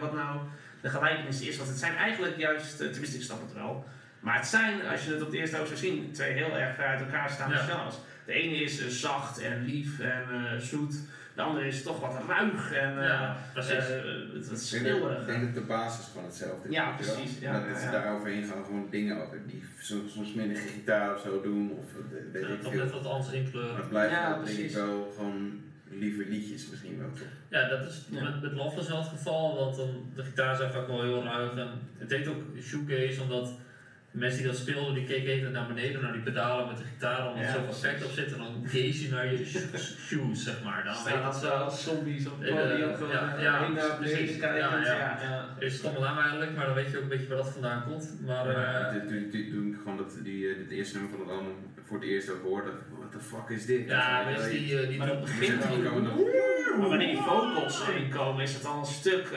wat 0.00 0.14
nou 0.14 0.38
de 0.80 0.88
gelijkenis 0.88 1.40
is, 1.40 1.56
want 1.56 1.68
het 1.68 1.78
zijn 1.78 1.96
eigenlijk 1.96 2.36
juist, 2.36 2.76
tenminste 2.78 3.16
ik 3.16 3.22
snap 3.22 3.40
het 3.40 3.52
wel. 3.52 3.84
Maar 4.20 4.36
het 4.36 4.46
zijn, 4.46 4.86
als 4.86 5.04
je 5.04 5.10
het 5.12 5.20
op 5.20 5.26
het 5.26 5.36
eerste 5.36 5.58
oog 5.60 5.66
zou 5.66 5.78
zien, 5.78 6.12
twee 6.12 6.32
heel 6.32 6.56
erg 6.58 6.74
ver 6.74 6.84
uit 6.86 7.00
elkaar 7.00 7.30
staande 7.30 7.54
Ja. 7.54 7.60
genres. 7.60 7.94
De 8.26 8.32
ene 8.32 8.54
is 8.56 9.00
zacht 9.00 9.38
en 9.38 9.64
lief 9.64 10.00
en 10.00 10.24
eh, 10.30 10.58
zoet. 10.58 10.94
De 11.34 11.42
andere 11.42 11.66
is 11.66 11.82
toch 11.82 12.00
wat 12.00 12.14
ruig 12.28 12.72
en 12.72 12.98
eh 12.98 13.06
Ja, 13.08 13.36
precies. 13.52 13.72
eh, 13.72 13.78
het, 13.78 13.86
het 14.34 14.34
Ik 14.34 14.42
denk, 14.42 14.48
dat, 14.50 14.58
schreeuwerig. 14.60 15.20
ik 15.20 15.26
denk 15.26 15.42
dat 15.44 15.54
de 15.54 15.60
basis 15.60 16.06
gewoon 16.06 16.24
hetzelfde 16.24 16.68
is. 16.68 16.74
Ja, 16.74 16.90
precies, 16.96 17.38
ja, 17.40 17.66
dat, 17.68 17.78
ze 17.78 17.84
ja. 17.84 17.90
daar 17.90 18.14
overheen 18.14 18.44
gaan 18.44 18.64
gewoon 18.64 18.86
dingen 18.90 19.22
ook, 19.22 19.34
die 19.46 19.62
soms, 19.78 20.12
soms 20.12 20.34
minder 20.34 20.56
gitaar 20.56 21.14
of 21.14 21.20
zo 21.20 21.40
doen. 21.42 21.70
Of 21.78 21.84
eh, 21.94 22.32
weet 22.32 22.42
Ja, 22.42 22.48
ik 22.54 22.62
toch 22.62 22.74
net 22.74 22.90
wat 22.90 23.06
anders 23.06 23.26
Maar 23.26 23.34
inkleuren. 23.36 23.76
het 23.76 23.88
blijft 23.88 24.12
Ja, 24.14 24.28
wel, 24.28 24.36
denk 24.36 24.48
ik 24.48 24.54
precies. 24.54 24.74
wel 24.74 25.12
gewoon 25.16 25.60
lieve 25.90 26.24
liedjes 26.28 26.70
misschien 26.70 26.98
wel 26.98 27.08
toch. 27.12 27.26
Ja, 27.48 27.68
dat 27.68 27.86
is 27.86 28.06
Ja. 28.10 28.22
met, 28.22 28.42
met 28.42 28.52
Love 28.52 28.80
is 28.80 28.88
wel 28.88 28.98
het 28.98 29.08
geval, 29.08 29.56
want 29.56 29.76
dan, 29.76 30.10
de 30.14 30.22
gitaar 30.24 30.56
zijn 30.56 30.72
vaak 30.72 30.86
wel 30.86 31.02
heel 31.02 31.22
ruig. 31.24 31.56
En 31.56 31.68
het 31.98 32.10
heet 32.10 32.28
ook 32.28 32.42
shoegaze, 32.62 33.22
omdat 33.22 33.52
de 34.14 34.20
mensen 34.20 34.38
die 34.42 34.46
dat 34.50 34.56
speelden, 34.60 34.94
die 34.94 35.04
keken 35.04 35.32
even 35.32 35.52
naar 35.52 35.66
beneden, 35.66 36.02
naar 36.02 36.12
die 36.12 36.22
pedalen 36.22 36.66
met 36.66 36.76
de 36.76 36.84
gitaar, 36.92 37.28
omdat 37.28 37.42
Ja, 37.42 37.48
er 37.48 37.54
zoveel 37.54 37.68
effect 37.68 38.04
op 38.04 38.10
zit. 38.10 38.32
En 38.32 38.38
dan 38.38 38.62
gaze 38.64 39.02
je 39.02 39.08
naar 39.10 39.32
je 39.32 39.44
sh- 39.44 39.96
shoes, 40.06 40.44
zeg 40.44 40.62
maar. 40.64 40.84
Dan 40.84 40.92
weet 40.92 41.02
Staan 41.02 41.22
dat 41.22 41.32
als, 41.32 41.84
wel. 41.84 41.94
zombies 41.94 42.26
op 42.26 42.38
het 42.40 42.48
Eh, 42.48 42.54
podium 42.56 42.94
gewoon 42.94 43.10
ja, 43.10 43.34
eh, 43.36 43.42
ja, 43.42 43.68
naar 43.68 43.98
beneden 44.00 44.38
kijken. 44.38 44.56
Ja, 44.58 44.76
Ja, 44.76 44.84
ja. 44.84 45.18
ja. 45.22 45.48
Is 45.58 45.76
stomme 45.76 45.98
naam 46.00 46.18
eigenlijk, 46.18 46.56
maar 46.56 46.66
dan 46.66 46.74
weet 46.74 46.90
je 46.90 46.96
ook 46.96 47.02
een 47.02 47.08
beetje 47.08 47.26
waar 47.28 47.36
dat 47.36 47.48
vandaan 47.52 47.84
komt. 47.84 48.18
Maar 48.26 48.50
Ja, 48.50 48.86
eh, 48.88 48.92
dit- 48.92 49.08
dit- 49.08 49.32
dit- 49.32 49.50
toen 49.50 49.66
ik 49.72 49.76
gewoon 49.82 49.96
dat, 49.96 50.16
die, 50.22 50.48
eh, 50.48 50.56
dit 50.56 50.70
eerste 50.70 50.98
nummer 50.98 51.16
van 51.18 51.26
het 51.26 51.36
album 51.38 51.54
voor 51.84 51.98
het 52.00 52.06
eerst 52.08 52.30
ook 52.30 52.42
hoorde, 52.42 52.70
what 52.98 53.12
the 53.12 53.18
fuck 53.18 53.48
is 53.56 53.66
dit? 53.66 53.88
ja, 53.88 54.24
mensen 54.24 54.50
die, 54.50 54.80
eh, 54.80 54.88
die 54.88 54.98
Maar 54.98 55.06
dat 55.06 55.20
begint 55.20 55.64
Maar 56.78 56.88
wanneer 56.88 57.08
die 57.08 57.16
vocals 57.16 57.88
erin 57.88 58.08
komen, 58.10 58.42
is 58.42 58.54
het 58.54 58.64
al 58.64 58.78
een 58.78 58.84
stuk 58.86 59.28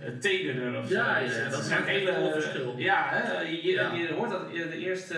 eh 0.00 0.06
eh, 0.06 0.12
tederder 0.20 0.78
of 0.80 0.86
zo. 0.88 0.94
Ja, 0.94 1.18
ja, 1.18 1.24
Dus 1.26 1.36
het 1.36 1.50
dat 1.50 1.60
is 1.60 1.70
een 1.70 2.08
een 2.24 2.32
verschil. 2.32 2.74
Ja, 2.76 3.08
hè, 3.10 3.40
je, 3.40 3.62
Ja. 3.72 4.14
hoort 4.14 4.30
dat 4.30 4.42
eh, 4.52 4.70
de 4.70 4.76
eerste, 4.78 5.14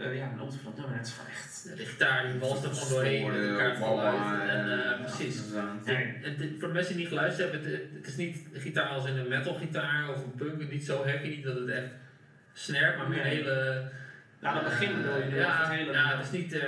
eh 0.00 0.16
ja, 0.16 0.30
noot 0.36 0.54
van 0.62 0.72
het 0.72 0.80
nummer, 0.80 0.96
het 0.98 1.06
is 1.06 1.12
gewoon 1.12 1.30
echt... 1.30 1.48
de 1.78 1.84
gitaar 1.86 2.30
die 2.30 2.40
walst 2.40 2.64
er 2.64 2.70
gewoon 2.74 2.88
doorheen 2.90 3.26
met 3.32 3.48
elkaar 3.50 3.74
geluid. 3.76 4.48
En 4.50 4.82
eh, 4.84 5.00
precies. 5.04 5.40
Ja. 5.54 5.92
Het- 5.92 6.38
het- 6.40 6.50
voor 6.58 6.68
de 6.68 6.74
mensen 6.74 6.92
die 6.94 7.02
niet 7.02 7.08
geluisterd 7.08 7.52
hebben, 7.52 7.70
het, 7.70 7.80
het 7.94 8.06
is 8.06 8.16
niet 8.16 8.38
gitaar 8.54 8.88
als 8.88 9.06
in 9.06 9.16
een 9.16 9.28
metal 9.28 9.54
gitaar 9.54 10.08
of 10.08 10.16
een 10.24 10.34
punk, 10.36 10.70
niet 10.70 10.84
zo 10.84 11.04
heavy, 11.04 11.28
niet 11.28 11.44
dat 11.44 11.54
het 11.54 11.68
echt 11.68 11.86
snert, 12.52 12.96
maar 12.96 13.08
meer 13.08 13.18
een 13.18 13.24
Nee. 13.26 13.34
hele... 13.36 13.82
Nou, 14.40 14.54
dat 14.54 14.64
begin 14.64 14.96
bedoel 15.02 15.16
je 15.18 15.24
nu, 15.24 15.36
ja, 15.36 15.52
of 15.62 15.68
het 15.68 15.76
hele... 15.76 15.92
ja, 15.92 16.16
het 16.16 16.24
is 16.26 16.30
niet, 16.30 16.52
eh, 16.52 16.60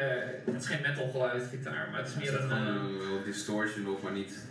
het 0.45 0.61
is 0.63 0.67
geen 0.67 0.81
metal 0.83 1.09
geluid 1.09 1.43
gitaar, 1.51 1.89
maar 1.91 2.01
het 2.01 2.09
is 2.09 2.15
Er 2.15 2.21
meer 2.21 2.41
een... 2.41 2.49
gewoon 2.51 2.67
eh, 3.01 3.17
een 3.17 3.25
distortion 3.25 3.87
op, 3.89 4.03
maar 4.03 4.13
niet... 4.13 4.47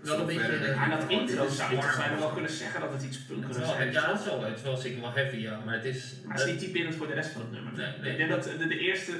Wel 0.00 0.20
een 0.20 0.26
beetje, 0.26 0.40
eh, 0.42 0.74
Ja, 0.74 0.88
dat 0.96 1.10
intro 1.10 1.48
zou 1.48 1.70
je 1.74 2.16
wel 2.18 2.28
kunnen 2.28 2.50
zeggen 2.50 2.80
dat 2.80 2.92
het 2.92 3.02
iets 3.02 3.16
het 3.16 3.26
punkerigs 3.26 3.58
is 3.58 3.92
ja, 3.92 4.06
dat 4.06 4.18
is 4.20 4.24
wel, 4.24 4.42
het 4.44 4.56
is 4.56 4.62
wel 4.62 4.76
zeker 4.76 5.00
wel 5.00 5.12
heavy, 5.14 5.36
ja, 5.36 5.60
maar 5.64 5.74
het 5.74 5.84
is... 5.84 6.14
Maar 6.24 6.36
het 6.36 6.46
is 6.46 6.52
niet 6.52 6.60
typerend 6.60 6.94
voor 6.94 7.06
de 7.06 7.14
rest 7.14 7.30
van 7.30 7.40
het 7.40 7.50
nummer. 7.52 7.72
Nee, 7.72 7.86
nee. 8.00 8.10
Ik 8.10 8.16
denk 8.16 8.30
dat 8.30 8.42
de, 8.44 8.66
de 8.66 8.78
eerste 8.78 9.12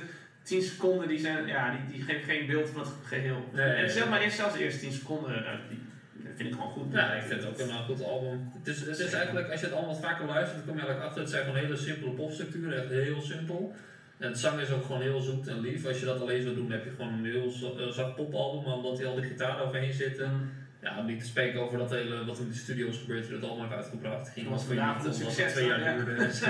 10 0.42 0.62
seconden 0.62 1.08
die 1.08 1.18
zijn, 1.18 1.46
ja, 1.46 1.70
die, 1.70 1.96
die 1.96 2.02
geven 2.04 2.22
geen 2.24 2.46
beeld 2.46 2.68
van 2.68 2.80
het 2.80 2.90
geheel. 3.04 3.48
Nee, 3.52 3.64
en 3.66 3.94
nee. 3.94 4.04
maar 4.08 4.20
eerst 4.20 4.36
zelfs 4.36 4.54
de 4.54 4.64
eerste 4.64 4.80
10 4.80 4.92
seconden, 4.92 5.30
nou, 5.30 5.58
die, 5.68 5.78
dat 6.24 6.32
vind 6.36 6.48
ik 6.48 6.54
gewoon 6.54 6.70
goed. 6.70 6.92
Ja, 6.92 7.12
ik 7.12 7.22
vind 7.22 7.42
het 7.42 7.50
ook 7.50 7.58
een 7.58 7.68
eh, 7.68 7.84
goed 7.84 8.04
album. 8.04 8.50
Het 8.58 8.66
is, 8.66 8.80
het 8.80 8.98
is 8.98 9.12
eigenlijk, 9.12 9.50
als 9.50 9.60
je 9.60 9.66
het 9.66 9.74
allemaal 9.74 9.94
wat 9.94 10.04
vaker 10.04 10.26
luistert, 10.26 10.56
dan 10.56 10.66
kom 10.66 10.74
je 10.74 10.80
eigenlijk 10.80 11.06
achter, 11.08 11.22
het 11.22 11.30
zijn 11.30 11.44
gewoon 11.44 11.58
hele 11.60 11.76
simpele 11.76 12.10
popstructuren, 12.10 12.78
echt 12.82 12.90
heel 12.90 13.22
simpel. 13.22 13.74
En 14.18 14.28
het 14.28 14.38
zang 14.38 14.60
is 14.60 14.70
ook 14.70 14.84
gewoon 14.84 15.02
heel 15.02 15.20
zoet 15.20 15.46
en 15.46 15.60
lief. 15.60 15.86
Als 15.86 15.98
je 16.00 16.04
dat 16.06 16.20
alleen 16.20 16.42
zou 16.42 16.54
doen, 16.54 16.70
heb 16.70 16.84
je 16.84 16.90
gewoon 16.90 17.12
een 17.12 17.24
heel 17.24 17.50
za- 17.50 17.66
eh, 17.78 17.88
zacht 17.88 18.14
popalbum, 18.14 18.64
maar 18.64 18.74
omdat 18.74 18.96
die 18.96 19.06
al 19.06 19.14
die 19.14 19.24
gitaar 19.24 19.60
overheen 19.60 19.92
zitten. 19.92 20.50
Ja, 20.86 20.98
om 20.98 21.06
niet 21.06 21.20
te 21.20 21.26
spreken 21.26 21.60
over 21.60 21.78
dat 21.78 21.90
hele, 21.90 22.24
wat 22.24 22.38
in 22.38 22.48
de 22.48 22.54
studio's 22.54 22.98
gebeurt, 22.98 23.30
dat 23.30 23.42
allemaal 23.42 23.68
heeft 23.68 23.76
uitgebracht. 23.76 24.28
Ging 24.28 24.48
was 24.48 24.64
vandaag 24.64 25.04
een 25.04 25.14
succes, 25.14 25.44
het 25.44 25.52
twee 25.52 25.66
jaar 25.66 25.80
ja. 25.80 25.94
duurde 25.94 26.24
en 26.24 26.32
zo. 26.32 26.46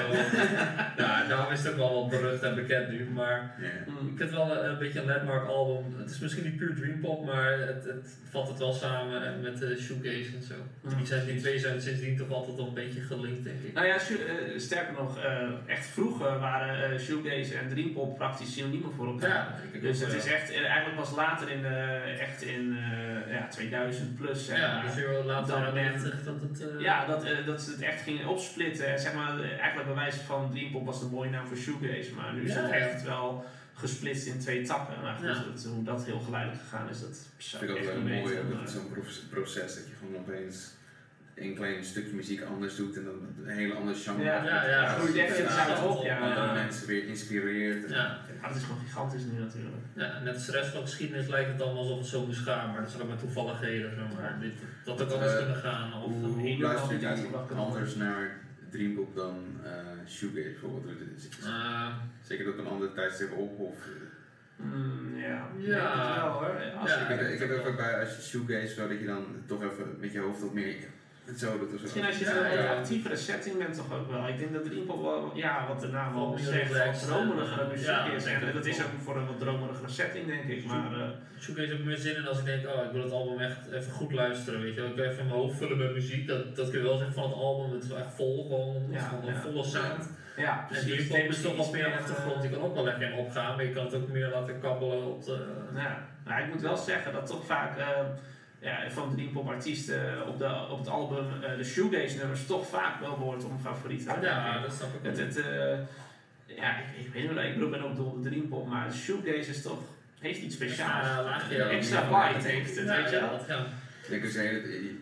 ja, 0.97 1.25
daarom 1.29 1.53
is 1.53 1.63
het 1.63 1.73
ook 1.73 1.77
wel 1.77 1.95
wat 1.95 2.11
berucht 2.11 2.43
en 2.43 2.55
bekend 2.55 2.89
nu, 2.89 3.09
maar... 3.11 3.55
Ja. 3.61 3.93
Mm. 3.93 4.09
Ik 4.09 4.17
vind 4.17 4.19
het 4.19 4.31
wel 4.31 4.57
een, 4.57 4.71
een 4.71 4.79
beetje 4.79 5.01
een 5.01 5.07
landmark 5.07 5.49
album. 5.49 5.99
Het 5.99 6.11
is 6.11 6.19
misschien 6.19 6.45
niet 6.45 6.57
puur 6.57 6.75
dreampop, 6.75 7.25
maar 7.25 7.59
het, 7.59 7.85
het 7.85 8.19
vat 8.31 8.49
het 8.49 8.59
wel 8.59 8.73
samen 8.73 9.41
met 9.41 9.59
de 9.59 9.77
shoegaze 9.81 10.37
en 10.37 10.43
zo. 10.43 10.55
Mm. 10.83 10.97
Die, 10.97 11.07
zijn, 11.07 11.27
die 11.27 11.41
twee 11.41 11.59
zijn 11.59 11.81
sindsdien 11.81 12.17
toch 12.17 12.31
altijd 12.31 12.57
wel 12.57 12.67
een 12.67 12.75
beetje 12.75 13.01
gelinkt, 13.01 13.45
denk 13.45 13.63
ik. 13.63 13.73
Nou 13.73 13.87
ja, 13.87 13.95
eh, 13.95 14.59
sterker 14.59 14.93
nog, 14.93 15.19
eh, 15.19 15.49
echt 15.67 15.87
vroeger 15.87 16.39
waren 16.39 16.93
eh, 16.93 16.99
shoegaze 16.99 17.55
en 17.55 17.69
dreampop 17.69 18.17
praktisch 18.17 18.53
synoniemen 18.53 18.93
voor 18.93 19.07
elkaar. 19.07 19.55
Ja, 19.73 19.81
Dus 19.81 20.03
ook, 20.03 20.09
het 20.09 20.25
is 20.25 20.33
echt, 20.33 20.53
eigenlijk 20.53 20.97
was 20.97 21.15
later 21.15 21.51
in, 21.51 21.65
eh, 21.65 22.21
echt 22.21 22.43
in 22.43 22.77
eh, 22.77 23.33
ja, 23.35 23.49
2000 23.49 24.17
plus, 24.17 24.26
zeg 24.35 24.59
Ja, 24.59 24.75
maar. 24.75 24.95
dus 24.95 25.05
Dan 25.27 25.47
dan 25.49 25.63
men- 25.63 25.75
90 25.75 26.25
dat 26.25 26.35
het... 26.41 26.69
eh, 26.69 26.81
Ja, 26.81 27.07
dat, 27.07 27.25
eh, 27.25 27.47
dat 27.47 27.63
ze 27.63 27.71
het 27.71 27.81
echt 27.81 28.01
gingen 28.03 28.27
opsplitten. 28.27 28.87
En 28.93 28.99
zeg 29.01 29.15
maar, 29.15 29.41
eh, 29.41 29.51
eigenlijk 29.51 29.87
bij 29.87 29.95
wijze 29.95 30.21
van 30.21 30.51
Dreampop 30.51 30.87
was 30.87 31.01
de 31.01 31.07
mooie 31.07 31.31
naam 31.31 31.47
voor 31.47 31.57
shoegaze. 31.57 32.15
Maar 32.15 32.35
nu 32.35 32.43
is 32.45 32.53
Ja, 32.55 32.61
het 32.61 32.71
ja. 32.71 32.77
echt 32.77 33.03
wel 33.03 33.45
gesplitst 33.75 34.27
in 34.27 34.39
twee 34.39 34.63
takken. 34.63 35.01
Maar 35.03 35.15
goed, 35.15 35.27
Ja. 35.27 35.35
dat- 35.53 35.65
hoe 35.75 35.85
dat 35.85 36.05
heel 36.05 36.21
geleidelijk 36.21 36.63
gegaan 36.63 36.89
is, 36.89 37.01
dat 37.01 37.27
zou 37.37 37.65
vind 37.65 37.71
ik 37.71 37.71
ook 37.71 37.77
echt 37.93 37.95
wel 37.95 38.03
mooi, 38.21 38.35
dat 38.61 38.71
zo'n 38.71 38.93
proces- 39.31 39.75
dat 39.75 39.87
je 39.87 39.93
gewoon 39.99 40.17
opeens 40.21 40.75
een 41.35 41.55
klein 41.55 41.85
stukje 41.85 42.15
muziek 42.15 42.43
anders 42.43 42.77
doet 42.77 42.97
en 42.97 43.05
dan 43.05 43.15
een 43.45 43.57
hele 43.57 43.75
andere 43.75 43.97
genre. 43.99 44.25
Ja, 44.25 44.45
ja, 44.45 44.65
ja. 44.65 44.69
Ja, 44.83 44.87
groeit 44.89 45.17
echt 45.17 45.37
in 45.39 45.45
Ja, 45.45 45.51
het 45.51 45.83
op, 45.85 46.05
ja. 46.05 46.37
eh, 46.37 46.53
mensen 46.55 46.87
weer 46.87 47.07
inspireert. 47.07 47.91
Ja, 47.91 48.19
Ja, 48.41 48.49
dat 48.49 48.57
is 48.57 48.63
gewoon 48.63 48.81
gigantisch 48.87 49.25
nu 49.25 49.39
natuurlijk. 49.39 49.83
ja, 49.95 50.21
net 50.25 50.35
als 50.35 50.47
de 50.47 50.53
rest 50.53 50.71
van 50.71 50.81
de 50.81 50.87
geschiedenis 50.87 51.27
lijkt 51.29 51.53
het 51.53 51.63
allemaal 51.63 51.83
alsof 51.83 51.99
het 51.99 52.07
zo 52.07 52.27
moest 52.27 52.39
gaan, 52.39 52.71
maar 52.73 52.81
dat 52.81 52.89
is 52.95 53.01
ook 53.01 53.09
maar 53.09 53.17
toevalligheden. 53.19 53.91
Zeg 53.95 54.19
maar. 54.21 54.37
Dit, 54.41 54.53
dat 54.85 55.03
ook 55.03 55.11
anders 55.11 55.33
Eh, 55.33 55.39
kunnen 55.39 55.57
gaan. 55.57 56.03
Of, 56.03 56.13
Hoe, 56.13 56.27
hoe 56.27 56.59
luister 56.61 57.01
wel 57.01 57.47
je 57.49 57.55
anders 57.55 57.95
naar 57.95 58.39
Dreampop 58.71 59.15
dan 59.17 59.45
eh 59.65 59.71
Shoegaze 60.09 60.43
bijvoorbeeld? 60.61 60.99
Zit 61.17 61.35
je 61.35 61.41
eh, 61.43 61.95
Zeker 62.23 62.49
ook 62.49 62.59
een 62.59 62.67
andere 62.67 62.93
tijdstip 62.93 63.33
op? 63.33 63.59
Of, 63.59 63.77
Mm, 64.59 65.17
ja, 65.17 65.49
Ja. 65.59 66.13
Het 66.13 66.23
wel 66.23 66.33
hoor. 66.33 66.73
Als 66.81 66.91
Ja. 66.91 66.97
ik, 67.09 67.19
heb, 67.19 67.29
ik 67.29 67.39
heb 67.39 67.51
even 67.51 67.77
bij 67.77 68.01
als 68.01 68.17
je 68.17 68.23
Shoegaze 68.23 68.75
zo 68.75 68.89
dat 68.89 68.99
je 68.99 69.07
dan 69.07 69.25
toch 69.47 69.63
even 69.63 69.97
met 70.01 70.13
je 70.13 70.19
hoofd 70.21 70.41
wat 70.41 70.53
meer 70.53 70.67
het 70.67 70.89
zo. 71.37 71.69
Misschien 71.81 72.05
als 72.05 72.19
je 72.19 72.25
Ja, 72.25 72.53
een 72.53 72.63
ja. 72.63 72.75
actievere 72.75 73.17
setting 73.17 73.59
bent 73.59 73.75
toch 73.75 73.93
ook 73.93 74.11
wel. 74.11 74.29
Ik 74.29 74.39
denk 74.39 74.53
dat 74.53 74.65
Dreampop 74.65 75.03
wel, 75.03 75.33
ja, 75.35 75.67
wat 75.69 75.81
de 75.81 75.89
naam 75.89 76.17
al 76.17 76.29
meer 76.29 76.39
zegt, 76.39 76.69
wat 76.69 76.77
relaxed, 76.77 77.09
dromerigere 77.09 77.63
eh, 77.63 77.71
muziek 77.71 77.87
ja, 77.87 78.05
is. 78.05 78.25
En 78.25 78.47
ik 78.47 78.55
dat 78.55 78.67
is 78.67 78.83
ook 78.83 78.91
voor 79.05 79.17
een 79.17 79.27
wat 79.27 79.39
dromerigere 79.39 79.89
setting 79.89 80.27
denk 80.27 80.45
ik. 80.45 80.65
Maar 80.65 81.01
eh, 81.01 81.09
Shoegaze 81.41 81.73
ook 81.73 81.85
meer 81.85 81.97
zin 81.97 82.17
in 82.17 82.27
als 82.27 82.39
ik 82.39 82.45
denk, 82.45 82.67
oh 82.67 82.85
ik 82.85 82.93
wil 82.93 83.03
het 83.03 83.13
album 83.13 83.39
echt 83.39 83.73
even 83.73 83.93
goed 83.93 84.13
luisteren, 84.13 84.61
weet 84.61 84.75
je 84.75 84.81
wel. 84.81 84.91
Ik 84.91 84.97
wil 84.97 85.05
even 85.05 85.27
mijn 85.27 85.39
hoofd 85.39 85.57
vullen 85.57 85.79
met 85.79 85.93
muziek, 85.93 86.27
dat, 86.27 86.57
dat 86.57 86.71
kun 86.71 86.79
je 86.79 86.85
wel 86.85 86.97
zeggen 86.97 87.15
van 87.15 87.25
het 87.25 87.35
album, 87.35 87.73
het 87.73 87.83
is 87.83 87.89
wel 87.89 87.99
echt 87.99 88.15
vol, 88.15 88.43
gewoon, 88.43 88.75
gewoon 88.99 89.29
een 89.29 89.35
ja. 89.35 89.41
volle 89.41 89.65
sound. 89.65 90.09
ja, 90.37 90.61
En 90.61 90.67
precies. 90.67 91.09
die 91.09 91.21
pop 91.21 91.31
is 91.31 91.43
toch 91.43 91.57
wat 91.57 91.73
meer 91.73 91.87
eh, 91.87 91.99
achtergrond, 91.99 92.43
die 92.43 92.51
kan 92.51 92.63
ook 92.63 92.75
wel 92.75 92.85
lekker 92.85 93.11
in 93.13 93.19
opgaan, 93.19 93.57
maar 93.57 93.65
je 93.65 93.73
kan 93.73 93.85
het 93.85 93.95
ook 93.95 94.09
meer 94.09 94.29
laten 94.29 94.61
kabbelen 94.61 95.07
op 95.07 95.25
de... 95.25 95.47
Ja, 95.75 96.07
nou, 96.25 96.43
ik 96.43 96.53
moet 96.53 96.63
wel 96.63 96.77
zeggen 96.77 97.13
dat 97.13 97.27
toch 97.27 97.45
vaak 97.45 97.79
eh, 97.79 97.87
ja, 98.67 98.91
van 98.91 99.09
de 99.09 99.15
Dreampop 99.15 99.49
artiesten 99.49 100.27
op, 100.29 100.39
de, 100.39 100.67
op 100.71 100.79
het 100.79 100.89
album 100.89 101.27
eh, 101.43 101.57
de 101.57 101.65
shoegaze 101.65 102.17
nummers 102.19 102.47
toch 102.47 102.69
vaak 102.69 103.01
wel 103.01 103.17
behoort 103.17 103.45
om 103.45 103.59
favorieten. 103.63 104.21
Ja, 104.23 104.61
dat 104.63 104.73
snap 104.73 104.89
ik 104.95 105.01
Het, 105.03 105.17
wel. 105.17 105.27
het, 105.27 105.37
eh, 105.37 106.57
ja, 106.57 106.79
ik, 106.79 107.07
ik 107.07 107.13
weet 107.13 107.23
niet, 107.23 107.31
hoe- 107.33 107.41
ik 107.43 107.53
bedoel, 107.55 107.73
ik 107.75 107.81
ben 107.81 107.91
ook 107.91 107.97
dol 107.97 108.07
op 108.11 108.23
de 108.23 108.29
Dreampop, 108.29 108.69
maar 108.69 108.89
de 108.89 108.95
shoegaze 108.95 109.51
is 109.51 109.63
toch, 109.63 109.79
heeft 110.21 110.41
iets 110.41 110.55
speciaals. 110.55 111.51
Ja, 111.51 111.69
extra 111.69 112.01
bite 112.35 112.49
heeft 112.49 112.77
het, 112.77 112.87
Ja, 112.87 112.97
weet 112.97 113.11
je 113.11 113.21
wel. 113.21 113.35
Ik 114.03 114.13
denk 114.13 114.25
als 114.25 114.33
je, 114.33 114.41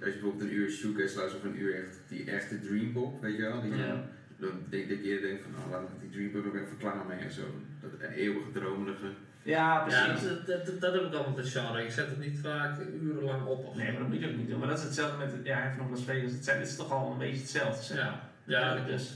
als 0.04 0.12
je 0.14 0.18
bijvoorbeeld 0.20 0.40
een 0.42 0.54
uur 0.56 0.70
Shoegaze 0.70 1.16
luistert 1.16 1.42
of 1.44 1.50
een 1.50 1.60
uur 1.60 1.74
echt 1.74 1.98
die 2.08 2.30
echte 2.30 2.60
Dreampop, 2.60 3.20
weet 3.22 3.36
je 3.36 3.42
wel? 3.42 3.60
Die 3.62 3.76
Ja. 3.76 4.04
Dan 4.36 4.50
denk 4.68 4.88
je 4.88 5.02
eerder 5.02 5.28
denkt 5.28 5.42
van, 5.42 5.52
nou 5.58 5.70
laat 5.70 5.82
ik 5.82 6.00
die 6.00 6.10
Dreampop 6.10 6.46
ook 6.46 6.54
even 6.60 6.76
klaar 6.78 7.04
mee 7.08 7.18
en 7.18 7.32
zo. 7.32 7.42
Dat 7.80 8.10
eeuwige 8.10 8.52
dromerige. 8.52 9.06
Ja, 9.44 9.86
Ja, 9.88 10.04
precies. 10.06 10.28
dat, 10.28 10.46
dat, 10.46 10.66
dat, 10.66 10.80
dat 10.80 10.92
heb 10.92 11.02
ik 11.02 11.14
al 11.14 11.28
met 11.28 11.44
het 11.44 11.48
genre. 11.52 11.84
Ik 11.84 11.90
zet 11.90 12.06
het 12.06 12.18
niet 12.18 12.38
vaak 12.42 12.80
urenlang 13.02 13.46
op. 13.46 13.64
Of 13.66 13.74
Nee, 13.76 13.90
maar 13.90 14.00
dat 14.00 14.08
moet 14.08 14.20
je 14.20 14.28
ook 14.30 14.36
niet 14.36 14.48
doen. 14.48 14.58
Maar 14.58 14.68
dat 14.68 14.78
is 14.78 14.84
hetzelfde 14.84 15.16
met, 15.16 15.30
ja, 15.44 15.64
even 15.66 15.76
nog 15.78 15.90
Las 15.90 16.04
Vegas. 16.04 16.32
Het, 16.32 16.60
is 16.68 16.76
toch 16.76 16.92
al 16.92 17.12
een 17.12 17.18
beetje 17.18 17.40
hetzelfde. 17.40 17.82
zeg. 17.84 17.96
Ja, 17.96 18.20
ja, 18.44 18.74
dat 18.74 18.86
dus. 18.86 19.14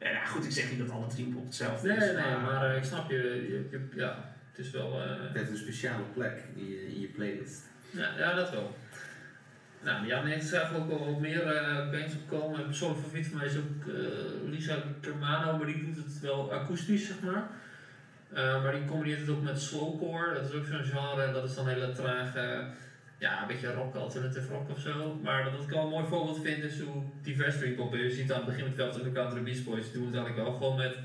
Ja, 0.00 0.12
nou 0.12 0.26
goed, 0.26 0.44
ik 0.44 0.50
zeg 0.50 0.70
niet 0.70 0.78
dat 0.78 0.90
alle 0.90 1.06
Dreampop 1.06 1.44
hetzelfde 1.44 1.88
Nee, 1.88 1.96
is. 1.96 2.04
nee, 2.04 2.36
maar 2.42 2.70
eh, 2.70 2.76
ik 2.76 2.84
snap 2.84 3.10
je, 3.10 3.16
je, 3.16 3.68
je- 3.70 3.88
ja. 3.94 4.34
het 4.50 4.64
is 4.66 4.70
wel... 4.70 5.02
eh, 5.02 5.08
Het 5.22 5.36
heeft 5.36 5.50
een 5.50 5.56
speciale 5.56 6.02
plek 6.14 6.42
in 6.56 6.68
je, 6.68 6.86
in 6.94 7.00
je 7.00 7.06
playlist. 7.06 7.62
ja, 7.90 8.08
ja, 8.18 8.34
dat 8.34 8.50
wel. 8.50 8.76
Nou, 9.82 10.06
90 10.06 10.48
zijn 10.48 10.66
er 10.66 10.76
ook 10.76 10.88
wel 10.88 11.18
meer 11.20 11.46
eh 11.46 11.90
bands 11.90 12.14
opkomen. 12.14 12.58
Een 12.60 12.66
persoonlijk 12.66 13.00
favoriet 13.00 13.26
van 13.26 13.36
mij 13.38 13.46
is 13.46 13.56
ook 13.56 13.86
eh, 13.94 14.50
Lisa 14.50 14.76
Germano, 15.00 15.56
maar 15.56 15.66
die 15.66 15.84
doet 15.84 16.04
het 16.04 16.20
wel 16.20 16.52
akoestisch, 16.52 17.06
zeg 17.06 17.20
maar. 17.20 17.42
Eh, 18.34 18.62
maar 18.62 18.72
die 18.72 18.84
combineert 18.84 19.20
het 19.20 19.28
ook 19.28 19.42
met 19.42 19.60
slowcore, 19.60 20.34
dat 20.34 20.48
is 20.48 20.54
ook 20.54 20.66
zo'n 20.66 20.84
genre, 20.84 21.32
dat 21.32 21.44
is 21.44 21.54
dan 21.54 21.68
hele 21.68 21.92
trage, 21.92 22.66
ja, 23.18 23.40
een 23.40 23.46
beetje 23.46 23.72
rock, 23.72 23.94
alternative 23.94 24.52
rock 24.52 24.70
of 24.70 24.78
zo. 24.80 25.20
Maar 25.22 25.44
dat 25.44 25.62
ik 25.62 25.68
wel 25.68 25.82
een 25.82 25.88
mooi 25.88 26.06
voorbeeld 26.06 26.42
vind 26.42 26.62
is 26.64 26.80
hoe 26.80 27.02
divers 27.22 27.58
Dreampop. 27.58 27.94
Je 27.94 28.10
ziet 28.10 28.32
aan 28.32 28.36
het 28.36 28.46
begin 28.46 28.64
met 28.64 28.74
Velvet 28.74 28.96
Underground 28.96 29.34
de 29.34 29.40
Beach 29.40 29.64
Boys, 29.64 29.84
die 29.84 29.92
doen 29.92 30.06
het 30.06 30.16
eigenlijk 30.16 30.48
wel 30.48 30.56
gewoon 30.56 30.76
met 30.76 30.98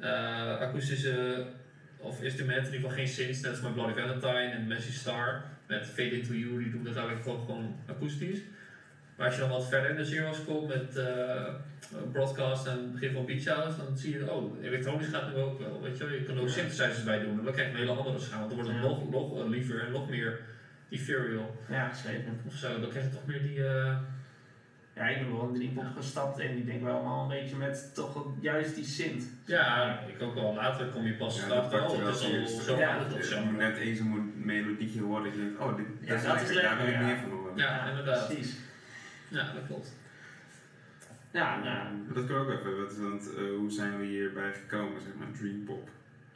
eh, 0.00 0.60
akoestische 0.60 1.46
of 1.96 2.22
instrumenten, 2.22 2.66
in 2.66 2.74
ieder 2.74 2.90
geval 2.90 3.04
geen 3.04 3.14
synths, 3.14 3.40
net 3.40 3.50
als 3.50 3.60
met 3.60 3.72
Bloody 3.72 4.00
Valentine 4.00 4.50
en 4.50 4.66
Messy 4.66 4.92
Star. 4.92 5.44
Met 5.66 5.86
Fade 5.86 6.18
Into 6.18 6.34
You, 6.34 6.62
die 6.62 6.70
doen 6.70 6.84
dat 6.84 6.96
eigenlijk 6.96 7.22
gewoon, 7.24 7.40
gewoon 7.40 7.76
akoestisch. 7.86 8.38
Maar 9.16 9.26
als 9.26 9.34
je 9.34 9.40
dan 9.40 9.50
wat 9.50 9.68
verder 9.68 9.90
in 9.90 9.96
de 9.96 10.04
zero's 10.04 10.44
komt 10.44 10.68
met 10.68 10.96
eh, 10.96 11.54
broadcast 12.12 12.66
en 12.66 12.72
het 12.76 12.92
begin 12.92 13.12
van 13.12 13.26
Beach 13.26 13.44
House, 13.44 13.76
dan 13.84 13.98
zie 13.98 14.18
je, 14.18 14.32
oh, 14.32 14.64
elektronisch 14.64 15.06
gaat 15.08 15.34
nu 15.34 15.40
ook 15.40 15.58
wel. 15.58 15.82
Weet 15.82 15.98
je, 15.98 16.04
wel. 16.04 16.14
je 16.14 16.22
kan 16.22 16.36
er 16.36 16.42
ook 16.42 16.48
synthesizers 16.48 17.04
bij 17.04 17.18
doen, 17.18 17.44
dan 17.44 17.52
krijg 17.52 17.66
je 17.68 17.72
een 17.74 17.78
hele 17.80 17.92
andere 17.92 18.18
sound. 18.18 18.46
Dan 18.48 18.54
wordt 18.58 18.68
het 18.72 18.82
Ja. 18.82 18.86
nog, 18.88 19.10
nog 19.10 19.38
eh, 19.42 19.48
liever 19.48 19.80
en 19.86 19.92
nog 19.92 20.08
meer 20.08 20.40
ethereal 20.88 21.54
Ja, 21.68 21.94
zeker. 21.94 22.32
of 22.46 22.54
zo. 22.54 22.80
Dan 22.80 22.88
krijg 22.90 23.04
je 23.04 23.10
toch 23.10 23.26
meer 23.26 23.42
die. 23.42 23.64
eh, 23.66 23.96
Ja, 24.94 25.06
ik 25.08 25.18
ben 25.18 25.36
wel 25.36 25.48
in 25.48 25.54
Dreampop 25.54 25.96
gestapt 25.96 26.38
en 26.38 26.54
die 26.54 26.64
denk 26.64 26.82
wel 26.82 26.94
allemaal 26.94 27.22
een 27.22 27.28
beetje 27.40 27.56
met 27.56 27.94
toch 27.94 28.26
juist 28.40 28.74
die 28.74 28.84
synth. 28.84 29.24
ja, 29.44 30.00
ik 30.06 30.22
ook 30.22 30.34
wel. 30.34 30.54
Later 30.54 30.86
kom 30.86 31.06
je 31.06 31.12
pas 31.12 31.40
Ja, 31.40 31.48
dat 31.48 31.70
pak 31.70 31.80
je 31.80 31.96
oh, 31.96 32.06
het 32.06 32.14
is 32.14 32.22
al 32.24 32.46
zo 32.62 32.76
Ja. 32.78 32.98
Je 33.16 33.24
zo. 33.24 33.40
moet 33.44 33.56
net 33.56 33.76
eens 33.76 33.98
een 33.98 34.32
melodietje 34.36 35.00
horen 35.02 35.24
dat 35.24 35.34
je 35.34 35.38
denkt, 35.40 35.58
oh, 35.60 35.76
dit, 35.76 35.86
Ja, 36.00 36.14
dat 36.14 36.40
is 36.42 36.52
dat 36.54 36.62
daar 36.62 36.76
wil 36.76 36.86
ik 36.86 37.00
meer 37.00 37.16
van 37.16 37.30
horen. 37.30 37.56
Ja, 37.56 37.88
inderdaad. 37.88 38.26
Precies. 38.26 38.56
Ja, 39.36 39.52
dat 39.52 39.66
klopt. 39.66 39.94
Ja, 41.30 41.58
nou, 41.62 41.86
Dat 42.14 42.26
kan 42.26 42.36
ook 42.36 42.50
even, 42.50 42.76
wat, 42.76 42.96
want 42.96 43.34
eh, 43.36 43.42
hoe 43.56 43.70
zijn 43.70 43.98
we 43.98 44.04
hierbij 44.04 44.52
gekomen, 44.52 45.00
zeg 45.00 45.12
maar, 45.18 45.26
Dreampop? 45.38 45.88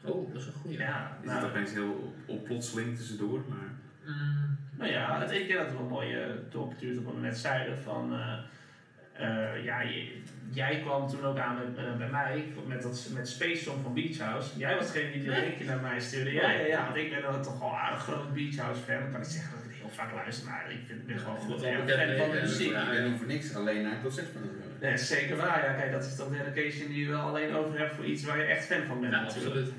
Oh, 0.04 0.32
dat 0.32 0.40
is 0.40 0.46
een 0.46 0.52
goeie. 0.52 0.78
ja, 0.78 1.16
Is 1.22 1.30
het 1.30 1.40
nou, 1.40 1.50
opeens 1.50 1.72
heel 1.72 2.14
op 2.26 2.44
plotseling 2.44 2.96
tussendoor, 2.96 3.40
maar... 3.48 3.68
Mm, 4.04 4.56
nou 4.76 4.90
ja, 4.90 5.20
het 5.20 5.30
ene 5.30 5.46
keer 5.46 5.56
dat 5.56 5.66
het 5.66 5.74
wel 5.74 5.86
mooi 5.86 6.24
uh, 6.24 6.30
doorgestuurd 6.50 6.98
op 6.98 7.04
wat 7.04 7.14
we 7.14 7.20
net 7.20 7.36
zeiden 7.38 7.78
van, 7.78 8.12
eh, 8.12 8.38
eh, 9.12 9.64
ja, 9.64 9.80
je- 9.80 10.20
jij 10.50 10.80
kwam 10.80 11.08
toen 11.08 11.24
ook 11.24 11.38
aan 11.38 11.54
met, 11.54 11.76
eh, 11.84 11.96
bij 11.96 12.08
mij 12.10 12.52
met, 12.66 12.82
dat, 12.82 13.08
met 13.14 13.28
Space 13.28 13.62
Song 13.62 13.82
van 13.82 13.94
Beach 13.94 14.18
House. 14.18 14.58
Jij 14.58 14.76
was 14.76 14.92
degene 14.92 15.10
die 15.12 15.20
die 15.20 15.30
Nee. 15.30 15.40
linkje 15.40 15.64
naar 15.64 15.80
mij 15.80 16.00
stuurde. 16.00 16.32
Ja, 16.32 16.50
ja, 16.50 16.66
ja, 16.66 16.84
want 16.84 16.96
ik 16.96 17.10
ben 17.10 17.22
dan 17.22 17.42
toch 17.42 17.58
wel 17.58 17.68
een 17.68 17.74
aardig 17.74 18.02
groot 18.02 18.34
Beach 18.34 18.56
House 18.56 18.80
fan. 18.82 19.02
Ik 19.04 19.10
kan 19.10 19.20
niet 19.20 19.28
zeggen 19.28 19.58
ik 20.04 20.06
het 20.06 20.14
vaak 20.14 20.22
luister, 20.22 20.46
maar 20.50 20.70
ik 20.70 20.78
vind, 20.86 21.06
ben 21.06 21.18
gewoon 21.18 21.34
Ja, 21.34 21.76
goed 21.76 21.86
bekend 21.86 22.00
fan 22.00 22.16
van 22.16 22.30
de 22.30 22.40
muziek. 22.40 22.70
Ik 22.70 22.88
ben 22.90 23.10
niet 23.10 23.18
voor 23.18 23.26
niks 23.26 23.54
alleen 23.54 23.82
naar 23.82 23.92
een 23.92 24.02
concert 24.02 24.26
van. 24.32 24.42
Nee, 24.80 24.96
zeker 24.96 25.36
waar. 25.36 25.64
Ja, 25.64 25.72
kijk, 25.72 25.92
dat 25.92 26.04
is 26.04 26.16
dan 26.16 26.32
dedication 26.32 26.88
die 26.88 27.00
je 27.00 27.08
wel 27.08 27.20
alleen 27.20 27.54
over 27.54 27.78
hebt 27.78 27.94
voor 27.94 28.04
iets 28.04 28.24
waar 28.24 28.38
je 28.38 28.44
echt 28.44 28.64
fan 28.64 28.86
van 28.86 29.00
bent. 29.00 29.12
ja, 29.12 29.20
natuurlijk. 29.20 29.54
absoluut. 29.54 29.72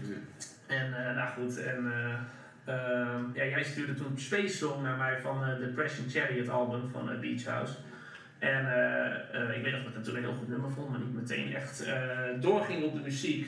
En 0.67 1.07
eh, 1.07 1.15
nou 1.15 1.29
goed, 1.29 1.63
en 1.63 1.91
eh, 1.91 2.73
ehm, 2.75 3.23
ja, 3.33 3.45
jij 3.45 3.63
stuurde 3.63 3.93
toen 3.93 4.19
Space 4.19 4.55
Song 4.57 4.83
naar 4.83 4.97
mij 4.97 5.19
van 5.19 5.43
eh 5.43 5.59
Depression 5.59 6.09
Chariot 6.09 6.49
album 6.49 6.89
van 6.89 7.19
Beach 7.19 7.45
House. 7.45 7.73
En 8.41 8.65
eh, 8.73 9.41
eh, 9.41 9.57
ik 9.57 9.63
weet 9.63 9.71
nog 9.71 9.81
dat 9.81 9.89
ik 9.89 9.95
het 9.95 10.03
toen 10.03 10.15
een 10.15 10.23
heel 10.23 10.33
goed 10.33 10.47
nummer 10.47 10.71
vond, 10.71 10.89
maar 10.89 10.99
niet 10.99 11.13
meteen 11.13 11.55
echt 11.55 11.83
eh, 11.83 11.95
doorging 12.39 12.83
op 12.83 12.93
de 12.93 12.99
muziek. 12.99 13.47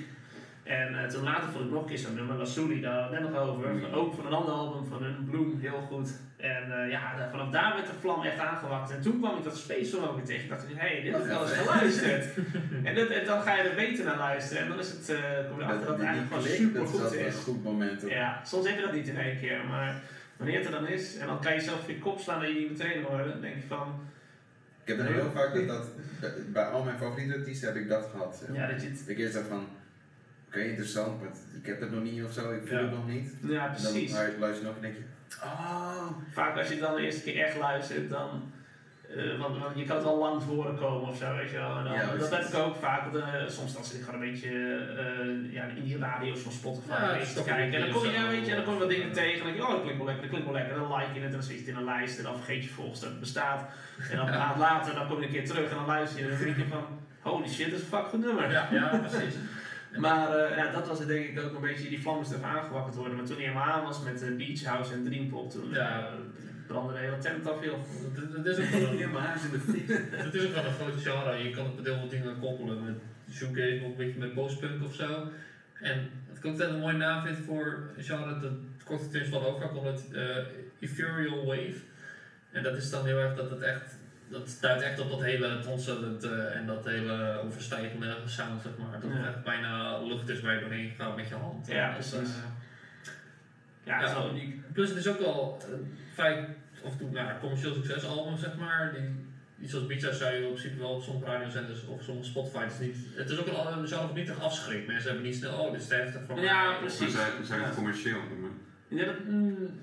En 0.64 1.04
eh, 1.04 1.10
toen 1.10 1.24
later 1.24 1.50
vond 1.52 1.66
ik 1.66 1.72
nog 1.72 1.82
een 1.82 1.88
keer 1.88 1.98
zo'n 1.98 2.16
nummer, 2.16 2.38
daar 2.38 2.48
hadden 2.48 2.68
we 2.68 2.86
het 2.88 3.12
net 3.12 3.22
nog 3.32 3.36
over. 3.40 3.70
Mm. 3.74 3.94
Ook 3.94 4.14
van 4.16 4.26
een 4.26 4.32
ander 4.34 4.54
album 4.54 4.86
van 4.86 5.04
hun, 5.04 5.28
Bloom, 5.30 5.60
heel 5.60 5.82
goed. 5.92 6.10
En 6.38 6.82
eh, 6.84 6.90
ja, 6.90 7.28
vanaf 7.32 7.50
daar 7.50 7.74
werd 7.76 7.88
de 7.88 7.94
vlam 8.00 8.24
echt 8.24 8.40
aangewakt. 8.40 8.92
En 8.92 9.02
toen 9.02 9.20
kwam 9.20 9.38
ik 9.38 9.44
dat 9.44 9.58
Space 9.58 10.10
ook 10.10 10.16
weer 10.16 10.26
tegen. 10.26 10.44
Ik 10.44 10.50
dacht, 10.50 10.68
hé, 10.68 10.74
hey, 10.76 11.02
dit 11.02 11.12
heb 11.14 11.22
ik 11.22 11.28
wel 11.28 11.42
eens 11.42 11.52
geluisterd. 11.52 12.26
en, 12.88 12.96
dit- 12.96 13.10
en 13.10 13.26
dan 13.26 13.42
ga 13.42 13.56
je 13.56 13.62
er 13.70 13.76
beter 13.76 14.06
naar 14.06 14.18
luisteren. 14.18 14.64
En 14.64 14.70
dan 14.70 14.80
is 14.80 14.90
het, 14.90 15.10
eh 15.10 15.16
kom 15.50 15.58
je 15.60 15.64
erachter 15.64 15.88
dat 15.88 15.98
het 15.98 16.06
eigenlijk 16.06 16.34
gewoon 16.34 16.56
super 16.58 16.80
dat 16.82 16.94
is 16.94 17.00
goed 17.00 17.14
is. 17.14 17.36
een 17.36 17.42
goed 17.42 17.64
moment. 17.64 18.02
Ja, 18.08 18.42
soms 18.46 18.68
heb 18.68 18.76
je 18.76 18.82
dat 18.82 18.94
niet 18.94 19.08
in 19.08 19.18
één 19.18 19.40
keer, 19.40 19.66
maar 19.70 20.02
wanneer 20.38 20.58
het 20.58 20.66
er 20.66 20.72
dan 20.72 20.88
is, 20.88 21.18
en 21.18 21.28
dan 21.28 21.42
kan 21.42 21.54
je 21.54 21.62
zelf 21.62 21.88
je 21.88 22.00
kop 22.00 22.20
slaan 22.20 22.40
dat 22.40 22.50
je 22.50 22.56
niet 22.56 22.70
meteen 22.78 23.04
hoort, 23.04 23.28
dan 23.32 23.42
denk 23.42 23.56
je 23.56 23.68
van, 23.68 24.00
Ik 24.84 24.88
heb 24.88 24.98
dan 24.98 25.06
heel 25.14 25.32
vaak 25.34 25.68
dat, 25.68 25.86
dat 26.22 26.52
bij- 26.54 26.66
al 26.66 26.84
mijn 26.84 26.98
favoriete 26.98 27.36
artiesten 27.38 27.68
heb 27.68 27.78
ik 27.78 27.90
dat 27.90 28.06
gehad. 28.12 28.44
ja, 28.54 28.68
dat 28.68 28.82
je 28.82 28.90
Dat 28.92 29.08
ik 29.08 29.18
eerst 29.18 29.34
dacht 29.34 29.48
van, 29.48 29.68
oké, 30.54 30.64
interessant, 30.64 31.22
maar 31.22 31.30
ik 31.62 31.66
heb 31.66 31.80
het 31.80 31.92
nog 31.92 32.04
niet 32.04 32.24
of 32.24 32.32
zo, 32.34 32.52
ik 32.54 32.62
voel 32.68 32.78
Ja. 32.78 32.84
het 32.84 32.92
nog 32.92 33.08
niet. 33.08 33.34
ja 33.42 33.66
En 33.76 33.82
dan 33.84 33.92
precies. 33.92 34.12
maar 34.12 34.32
je 34.32 34.38
luistert 34.40 34.66
nog 34.68 34.76
en 34.76 34.82
denk 34.82 34.96
je, 34.96 35.04
oh, 35.44 36.08
Vaak 36.34 36.58
als 36.58 36.68
je 36.70 36.78
dan 36.80 36.96
de 36.96 37.02
eerste 37.02 37.22
keer 37.24 37.44
echt 37.46 37.58
luistert, 37.58 38.10
dan, 38.10 38.52
eh, 39.16 39.40
want, 39.40 39.58
want 39.60 39.78
je 39.78 39.86
kan 39.86 39.96
het 39.98 40.06
al 40.06 40.18
lang 40.18 40.44
voor 40.44 40.54
horen 40.56 40.78
komen 40.78 41.10
of 41.10 41.18
zo, 41.18 41.36
weet 41.36 41.50
je 41.50 41.58
wel. 41.58 41.78
En 41.78 41.84
dan, 41.84 41.94
Ja, 41.94 42.16
dat 42.16 42.30
heb 42.32 42.44
ik 42.44 42.56
ook 42.56 42.76
vaak, 42.76 43.12
want, 43.12 43.16
eh, 43.24 43.48
soms 43.48 43.74
dan 43.74 43.84
zit 43.86 44.00
ik 44.00 44.06
gewoon 44.06 44.22
een 44.22 44.32
beetje 44.32 44.50
eh, 44.50 45.54
ja, 45.54 45.64
in 45.64 45.84
die 45.84 45.98
radio's 45.98 46.40
van 46.40 46.52
Spotify 46.52 46.90
Ja, 46.90 47.12
een 47.12 47.18
beetje 47.20 47.34
te 47.34 47.44
kijken. 47.44 47.80
En 47.80 47.82
dan 47.86 47.92
kom 47.92 48.02
je, 48.04 48.08
een 48.08 48.14
ja, 48.24 48.30
weet 48.30 48.46
je, 48.46 48.50
en 48.52 48.56
dan 48.56 48.66
kom 48.66 48.74
je 48.74 48.80
wat 48.80 48.90
dingen 48.90 49.12
tegen 49.12 49.32
en 49.32 49.38
dan 49.38 49.46
denk 49.48 49.58
je, 49.58 49.64
oh, 49.64 49.72
dat 49.72 49.82
klinkt 49.82 49.98
wel 49.98 50.06
lekker, 50.06 50.22
dat 50.24 50.32
klinkt 50.32 50.46
wel 50.50 50.56
lekker. 50.60 50.74
En 50.76 50.80
dan 50.82 50.98
like 51.00 51.14
je 51.14 51.20
het 51.20 51.26
en 51.30 51.32
dan 51.40 51.44
zit 51.44 51.54
je 51.54 51.60
het 51.60 51.68
in 51.68 51.76
een 51.76 51.84
lijst 51.84 52.18
en 52.18 52.24
dan 52.24 52.36
vergeet 52.36 52.64
je 52.64 52.70
volgens 52.70 53.00
dat 53.00 53.10
het 53.10 53.20
bestaat. 53.20 53.62
En 54.12 54.18
dan 54.18 54.28
een 54.28 54.38
maand 54.38 54.58
later, 54.58 54.94
dan 54.96 55.08
kom 55.08 55.20
je 55.20 55.26
een 55.26 55.32
keer 55.32 55.46
terug 55.48 55.70
en 55.70 55.76
dan 55.76 55.86
luister 55.86 56.20
je 56.20 56.26
en 56.26 56.32
dan 56.36 56.44
denk 56.46 56.58
je 56.58 56.66
van, 56.70 56.86
holy 57.22 57.50
shit, 57.50 57.70
dat 57.70 57.80
is 57.80 57.86
een 57.86 57.98
fuck 57.98 58.06
goed 58.08 58.26
nummer. 58.26 58.52
Ja, 58.52 58.68
ja, 58.72 58.98
precies. 59.08 59.36
Maar 59.98 60.38
eh, 60.38 60.58
ja, 60.58 60.72
dat 60.72 60.88
was 60.88 61.00
het 61.00 61.08
denk 61.08 61.26
ik 61.26 61.40
ook 61.40 61.56
een 61.56 61.62
beetje, 61.62 61.90
die 61.90 62.02
vlam 62.02 62.16
moest 62.18 62.32
even 62.32 62.46
aangewakkerd 62.46 62.96
worden. 62.96 63.16
Maar 63.16 63.26
toen 63.26 63.36
hij 63.36 63.46
helemaal 63.46 63.72
aan 63.72 63.84
was 63.84 64.04
met 64.04 64.22
eh, 64.24 64.36
Beach 64.36 64.64
House 64.64 64.94
en 64.94 65.04
Dreampop, 65.04 65.52
toen 65.52 65.70
Ja. 65.70 66.00
eh, 66.00 66.14
brandde 66.68 66.94
de 66.94 67.00
hele 67.00 67.18
tent 67.18 67.48
af, 67.48 67.64
joh. 67.64 67.80
Dat, 68.16 68.46
dat 68.46 68.46
is 68.46 68.66
ook 68.66 68.72
wel 68.72 68.90
een, 68.90 68.98
het 70.12 70.34
is 70.34 70.46
ook 70.48 70.54
wel 70.54 70.66
een 70.66 70.74
grote 70.74 70.98
genre. 70.98 71.44
Je 71.44 71.50
kan 71.56 71.66
het 71.66 71.76
met 71.76 71.86
heel 71.86 71.98
veel 71.98 72.08
dingen 72.10 72.40
koppelen. 72.40 72.84
Met 72.86 72.96
shoegaze, 73.32 73.80
of 73.84 73.90
een 73.92 73.96
beetje 73.98 74.20
met 74.20 74.34
postpunk 74.34 74.84
of 74.84 74.94
zo. 74.96 75.28
En 75.74 76.10
wat 76.28 76.38
ik 76.38 76.46
ook 76.46 76.58
wel 76.58 76.70
een 76.70 76.80
mooie 76.80 76.98
naam 76.98 77.26
vind 77.26 77.38
voor 77.38 77.90
een 77.98 78.04
genre, 78.04 78.40
dat 78.40 78.52
korte 78.86 79.10
term 79.10 79.26
van 79.26 79.86
het 79.86 80.12
eh, 80.14 80.38
Ethereal 80.80 81.46
Wave. 81.46 81.76
En 82.52 82.64
dat 82.64 82.76
is 82.76 82.90
dan 82.90 83.06
heel 83.06 83.18
erg 83.18 83.36
dat 83.36 83.50
het 83.50 83.62
echt, 83.62 83.98
dat 84.28 84.50
stuit 84.50 84.82
echt 84.82 85.00
op 85.00 85.10
dat 85.10 85.22
hele 85.22 85.60
transcendent 85.60 86.24
eh, 86.24 86.56
en 86.56 86.66
dat 86.66 86.86
hele 86.86 87.42
overstijgende 87.46 88.16
sound, 88.26 88.62
zeg 88.62 88.72
maar. 88.78 89.00
Dat 89.00 89.10
het 89.12 89.20
Ja. 89.22 89.28
echt 89.28 89.44
bijna 89.44 90.02
lucht 90.04 90.30
is 90.30 90.42
waar 90.42 90.54
je 90.54 90.60
doorheen 90.60 90.94
gaat 90.98 91.16
met 91.16 91.28
je 91.28 91.36
hand. 91.36 91.68
Ja, 91.68 91.88
En 91.88 91.94
precies. 91.94 92.14
eh, 92.14 92.44
Ja, 93.86 94.00
Ja. 94.02 94.08
zo 94.08 94.30
uniek. 94.30 94.74
Plus 94.74 94.90
het 94.90 94.98
is 94.98 95.08
ook 95.08 95.20
wel 95.20 95.64
een 95.72 95.98
vrij, 96.14 96.56
af 96.86 96.92
en 96.92 96.98
toe, 96.98 97.10
nou, 97.12 97.40
commercieel 97.40 97.74
succesalbum 97.74 98.38
zeg 98.38 98.56
maar. 98.58 98.94
Die, 98.94 99.26
iets 99.66 99.74
als 99.76 99.84
House 99.88 100.14
zou 100.18 100.34
je 100.34 100.48
op 100.48 100.58
zich 100.58 100.76
wel 100.78 100.90
op 100.90 101.04
sommige 101.04 101.26
radiozenders 101.32 101.86
of 101.86 102.04
sommige 102.04 102.28
Spotify. 102.28 102.64
Het 102.64 102.72
is, 102.72 102.80
niet, 102.80 102.96
het 103.16 103.30
is 103.30 103.38
ook 103.40 103.48
een 103.48 103.54
album 103.56 103.86
zelf 103.86 104.14
niet 104.14 104.30
echt 104.30 104.40
afschrikt. 104.40 104.88
Mensen 104.88 105.06
hebben 105.10 105.24
niet 105.30 105.36
snel, 105.36 105.58
oh 105.60 105.72
dit 105.72 105.82
is 105.82 105.88
te 105.88 105.94
heftig 105.96 106.22
voor 106.28 106.40
Ja, 106.40 106.74
precies. 106.80 107.00
Maar 107.00 107.10
zij, 107.10 107.30
zij 107.44 107.58
Ja. 107.58 107.64
het 107.64 107.76
commercieel 107.76 108.20
noemen. 108.30 108.52
Ja, 108.88 109.06
dat, 109.06 109.16
mm, 109.28 109.80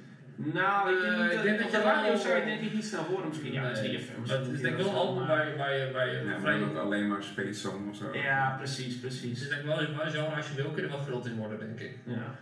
nou, 0.53 0.95
ik 0.95 1.01
denk, 1.01 1.15
Eh, 1.15 1.25
ik 1.27 1.35
dat- 1.35 1.43
denk 1.45 1.71
je 1.71 1.81
radio 1.81 2.17
zou 2.17 2.37
je 2.39 2.45
denk 2.45 2.61
ik 2.61 2.73
niet 2.73 2.85
snel 2.85 3.03
horen 3.05 3.29
misschien. 3.29 3.53
Ja, 3.53 3.69
misschien. 3.69 4.01
Maar 4.27 4.39
het 4.39 4.49
is 4.49 4.61
denk 4.61 4.79
ik 4.79 4.85
wel 4.85 4.95
album 4.95 5.27
waar 5.27 5.49
je, 5.49 5.57
waar 5.57 5.75
je, 5.77 5.91
waar 5.93 6.07
je 6.11 6.17
Ja, 6.19 6.25
maar 6.25 6.41
vrij... 6.41 6.63
ook 6.63 6.77
alleen 6.77 7.09
maar 7.09 7.23
Space 7.23 7.53
Song 7.61 7.89
of 7.91 7.97
zo. 7.97 8.05
Ja, 8.17 8.55
precies, 8.59 8.93
Het 8.93 9.01
precies. 9.01 9.49
denk 9.49 9.61
ik 9.61 9.67
wel 9.67 9.81
een 9.81 9.87
genre, 10.11 10.35
als 10.37 10.49
je 10.49 10.55
wil 10.63 10.71
kun 10.71 10.83
je 10.83 10.89
wel 10.89 10.99
groot 10.99 11.27
in 11.27 11.37
worden 11.37 11.59
denk 11.59 11.81
ik. 11.81 11.97
Ja. 12.05 12.35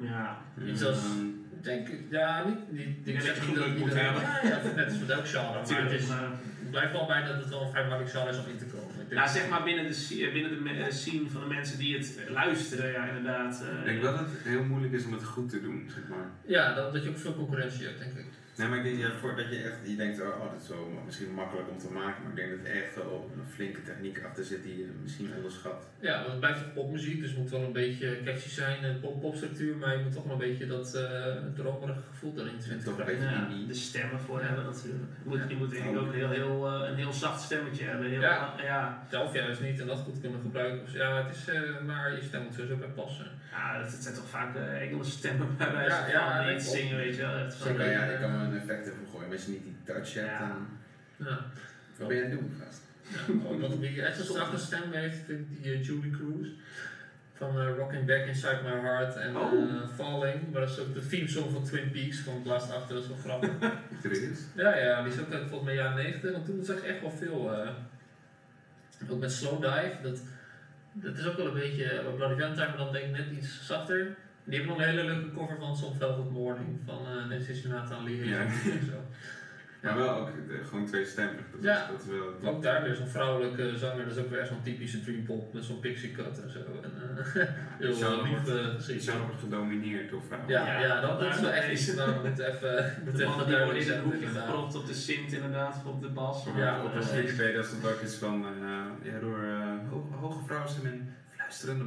Ja. 0.00 0.38
Iets 0.66 0.84
als- 0.84 1.04
Ik 1.58 1.64
denk, 1.64 1.88
ja, 2.10 2.44
niet, 2.46 2.72
niet, 2.72 3.04
denk 3.04 3.16
ik 3.18 3.22
zeg 3.24 3.46
niet 3.46 3.54
dat 3.56 3.64
geluk 3.64 3.78
moet 3.78 3.94
hebben. 3.94 4.22
Ja, 4.22 4.60
net 4.76 4.84
als 4.88 4.98
met 4.98 5.10
elk 5.10 5.26
genre. 5.28 5.60
Maar 5.72 5.82
het 5.82 5.92
is, 6.00 6.06
maar- 6.06 6.32
ik 6.62 6.70
blijf 6.70 6.92
wel 6.92 7.06
bij 7.06 7.24
dat 7.24 7.34
het 7.36 7.48
wel 7.48 7.62
een 7.62 7.70
vrij 7.70 7.82
makkelijk 7.86 8.10
genre 8.10 8.30
is 8.30 8.38
om 8.38 8.50
in 8.50 8.58
te 8.58 8.64
komen. 8.64 8.87
Denk- 9.08 9.20
Nou, 9.20 9.28
zeg 9.28 9.48
maar 9.48 9.62
binnen 9.62 9.84
de, 9.86 9.92
sce- 9.92 10.30
binnen 10.32 10.64
de 10.64 10.70
eh, 10.70 10.90
scene 10.90 11.28
van 11.30 11.40
de 11.40 11.46
mensen 11.46 11.78
die 11.78 11.96
het 11.96 12.18
luisteren, 12.28 12.90
ja, 12.92 13.04
inderdaad. 13.08 13.62
eh, 13.62 13.78
ik 13.78 13.84
denk 13.84 14.02
wel 14.02 14.12
dat 14.16 14.20
het 14.30 14.42
heel 14.44 14.62
moeilijk 14.64 14.92
is 14.92 15.04
om 15.04 15.12
het 15.12 15.24
goed 15.24 15.48
te 15.50 15.60
doen, 15.60 15.90
zeg 15.94 16.08
maar. 16.08 16.30
Ja, 16.46 16.74
dat, 16.74 16.92
dat 16.92 17.02
je 17.02 17.08
ook 17.08 17.18
veel 17.18 17.34
concurrentie 17.34 17.84
hebt 17.86 17.98
denk 17.98 18.12
ik. 18.18 18.26
Nee, 18.58 18.68
maar 18.68 18.78
ik 18.78 18.84
denk, 18.84 18.98
ja, 18.98 19.10
voordat 19.20 19.48
je 19.50 19.56
echt, 19.56 19.76
je 19.84 19.96
denkt, 19.96 20.20
oh, 20.20 20.26
oh, 20.26 20.52
dat 20.52 20.62
is 20.62 20.68
wel 20.68 21.02
misschien 21.06 21.32
makkelijk 21.34 21.68
om 21.70 21.78
te 21.78 21.90
maken, 21.92 22.22
maar 22.22 22.30
ik 22.30 22.36
denk 22.36 22.50
dat 22.50 22.66
er 22.66 22.82
echt 22.82 22.94
wel 22.94 23.30
een 23.36 23.46
flinke 23.54 23.82
techniek 23.82 24.22
achter 24.26 24.44
zit 24.44 24.62
die 24.62 24.78
je 24.78 24.88
misschien 25.02 25.30
onderschat. 25.36 25.86
Ja, 26.00 26.14
want 26.18 26.30
het 26.30 26.40
blijft 26.40 26.58
toch 26.62 26.72
popmuziek, 26.72 27.20
dus 27.20 27.30
het 27.30 27.38
moet 27.38 27.50
wel 27.50 27.60
een 27.62 27.72
beetje 27.72 28.20
catchy 28.24 28.48
zijn, 28.48 29.00
pop 29.00 29.20
popstructuur, 29.20 29.76
maar 29.76 29.96
je 29.96 30.02
moet 30.02 30.12
toch 30.12 30.24
wel 30.24 30.32
een 30.32 30.38
beetje 30.38 30.66
dat 30.66 30.94
uh, 30.96 31.02
dromerige 31.54 32.00
gevoel 32.10 32.32
erin 32.36 32.54
En 32.56 32.62
zitten. 32.62 32.84
toch 32.84 32.98
een 32.98 33.04
beetje 33.04 33.22
ja, 33.24 33.48
de 33.66 33.74
stemmen 33.74 34.20
voor 34.20 34.40
Ja. 34.40 34.46
hebben 34.46 34.64
natuurlijk. 34.64 35.04
Je 35.22 35.28
moet, 35.28 35.40
je 35.48 35.56
moet 35.56 35.70
denk 35.70 35.84
ik 35.84 35.98
ook 35.98 36.12
heel, 36.12 36.30
heel, 36.30 36.66
eh, 36.68 36.88
een 36.88 36.96
heel 36.96 37.12
zacht 37.12 37.40
stemmetje 37.42 37.84
hebben. 37.84 38.06
Heel, 38.08 38.20
Ja. 38.20 38.54
ja. 38.62 39.02
Zelf 39.10 39.34
juist 39.34 39.60
niet 39.60 39.80
en 39.80 39.86
dat 39.86 39.98
goed 39.98 40.20
kunnen 40.20 40.40
gebruiken. 40.40 40.84
Dus 40.84 40.94
ja, 40.94 41.24
het 41.24 41.36
is, 41.36 41.48
uh, 41.54 41.80
maar 41.86 42.12
je 42.14 42.22
stem 42.22 42.42
moet 42.42 42.54
sowieso 42.54 42.76
bij 42.76 42.88
passen. 42.88 43.26
Ja, 43.52 43.80
het 43.80 43.90
zijn 44.00 44.14
toch 44.14 44.28
vaak 44.28 44.56
uh, 44.56 44.80
Engelse 44.82 45.10
stemmen 45.10 45.56
bij 45.56 45.72
wijze 45.72 45.90
Ja, 45.90 46.02
van 46.04 46.12
ja, 46.44 46.50
niet 46.50 46.64
dat 46.64 46.72
zingen, 46.74 46.96
weet 46.96 47.16
je 47.16 47.22
wel. 47.22 47.50
Zo 47.50 47.74
kan, 47.74 47.90
ja, 47.90 48.02
eh, 48.06 48.12
je 48.12 48.18
kan 48.18 48.32
wel 48.40 48.47
een 48.52 48.60
effect 48.60 48.90
gooien, 49.12 49.28
maar 49.28 49.36
als 49.36 49.44
je 49.46 49.50
niet 49.52 49.62
die 49.64 49.76
touch 49.84 50.14
hebt, 50.14 50.26
Ja. 50.26 50.38
dan... 50.48 50.66
Ja. 51.26 51.38
Wat 51.98 52.08
ben 52.08 52.16
je 52.16 52.24
aan 52.24 52.30
het 52.30 52.38
doen, 52.40 52.52
gast? 52.64 52.80
Ja, 53.60 53.78
wie 53.78 54.02
echt 54.02 54.18
een 54.18 54.24
zachte 54.24 54.58
stem 54.58 54.92
heeft, 54.92 55.18
vind 55.26 55.40
ik 55.40 55.62
die 55.62 55.72
uh, 55.78 55.84
Julie 55.84 56.10
Cruz. 56.10 56.48
Van 57.34 57.60
eh, 57.60 57.76
Rocking 57.76 58.06
Back 58.06 58.26
Inside 58.26 58.60
My 58.64 58.70
Heart 58.80 59.16
en 59.16 59.36
Oh. 59.36 59.52
eh, 59.52 59.88
Falling. 59.94 60.52
Maar 60.52 60.60
dat 60.60 60.70
is 60.70 60.78
ook 60.78 60.94
de 60.94 61.06
theme 61.06 61.28
song 61.28 61.50
van 61.52 61.64
Twin 61.64 61.90
Peaks. 61.90 62.18
Ik 62.18 62.44
laatst 62.44 62.72
achter, 62.72 62.94
dat 62.94 63.02
is 63.04 63.08
wel 63.08 63.18
grappig. 63.18 63.50
Ja, 64.54 64.76
ja, 64.76 65.02
die 65.02 65.12
is 65.12 65.20
ook 65.20 65.32
uit 65.32 65.40
volgens 65.48 65.62
mij 65.64 65.74
jaren 65.74 65.96
90. 65.96 66.32
En 66.32 66.44
toen 66.44 66.64
zag 66.64 66.80
je 66.80 66.86
echt 66.86 67.00
wel 67.00 67.10
veel. 67.10 67.52
eh, 67.52 67.70
ook 69.10 69.20
met 69.20 69.32
Slow 69.32 69.62
Dive. 69.62 69.96
Dat, 70.02 70.18
dat 70.92 71.18
is 71.18 71.26
ook 71.26 71.36
wel 71.36 71.46
een 71.46 71.54
beetje. 71.54 71.84
eh, 71.84 72.14
Bloody 72.14 72.34
Valentine, 72.40 72.68
maar 72.68 72.76
dan 72.76 72.92
denk 72.92 73.04
ik 73.04 73.10
net 73.16 73.30
iets 73.38 73.66
zachter. 73.66 74.06
Die 74.48 74.58
hebben 74.58 74.76
nog 74.76 74.78
een 74.86 74.90
hele 74.94 75.04
leuke 75.04 75.30
cover 75.34 75.56
van 75.58 75.76
Some 75.76 75.94
Velvet 75.98 76.30
Morning. 76.30 76.80
Van 76.86 76.98
uh, 77.16 77.28
Nancy 77.30 77.54
Sinatra 77.54 77.96
en 77.96 78.04
Lee 78.04 78.28
Ja. 78.28 78.38
En 78.40 78.50
zo. 78.90 78.98
Maar 79.82 79.96
wel 79.96 80.16
ook 80.16 80.28
eh, 80.28 80.66
gewoon 80.68 80.86
tweestemmig. 80.86 81.40
Dat, 81.52 81.62
Ja. 81.62 81.82
is, 81.82 81.88
dat 81.90 82.00
is 82.02 82.06
wel... 82.42 82.52
Ook 82.54 82.62
daar 82.62 82.82
weer 82.82 82.94
zo'n 82.94 83.06
vrouwelijke 83.06 83.76
zanger, 83.78 84.04
dat 84.04 84.16
is 84.16 84.22
ook 84.22 84.30
weer 84.30 84.46
zo'n 84.46 84.62
typische 84.62 85.00
dream 85.00 85.24
pop 85.24 85.54
met 85.54 85.64
zo'n 85.64 85.80
pixie 85.80 86.12
cut 86.12 86.42
en 86.42 86.50
zo. 86.50 86.58
En, 86.82 86.92
eh, 87.34 87.46
heel 87.78 87.94
Zo 87.94 88.12
uh, 88.16 88.22
lief 88.30 88.48
eh. 88.88 88.98
Zo 88.98 89.12
wordt 89.18 89.40
gedomineerd 89.40 90.10
door 90.10 90.22
vrouwen. 90.26 90.50
Ja, 90.50 90.66
Ja, 90.66 90.80
ja, 90.80 91.00
dat, 91.00 91.20
dat 91.20 91.34
is 91.34 91.40
wel 91.40 91.50
echt 91.50 91.70
iets 91.72 91.94
waar 91.94 92.06
we 92.22 92.28
moeten 92.28 92.46
even, 92.46 92.92
moeten 93.04 93.20
De 93.20 93.26
mannen 93.28 93.46
die 93.46 93.56
worden 93.56 93.74
duidelijk 93.74 93.86
in 93.86 93.92
een 93.92 94.02
hoekje 94.02 94.26
gepropt 94.40 94.74
op 94.74 94.86
de 94.86 94.94
synth 94.94 95.32
inderdaad, 95.32 95.76
of 95.76 95.92
op 95.92 96.02
de 96.02 96.08
bas. 96.08 96.44
Ja, 96.56 96.84
op 96.84 96.90
eh, 96.90 96.96
een 96.96 97.02
serie 97.02 97.52
dat 97.56 97.70
het 97.70 97.86
ook 97.92 98.00
is 98.00 98.14
van, 98.14 98.44
eh, 98.44 99.12
ja, 99.12 99.18
door 99.20 99.42
eh, 99.42 99.90
ho- 99.90 100.08
hoge 100.20 100.44
vrouwen 100.46 100.70
en 100.84 101.14
fluisterende 101.48 101.84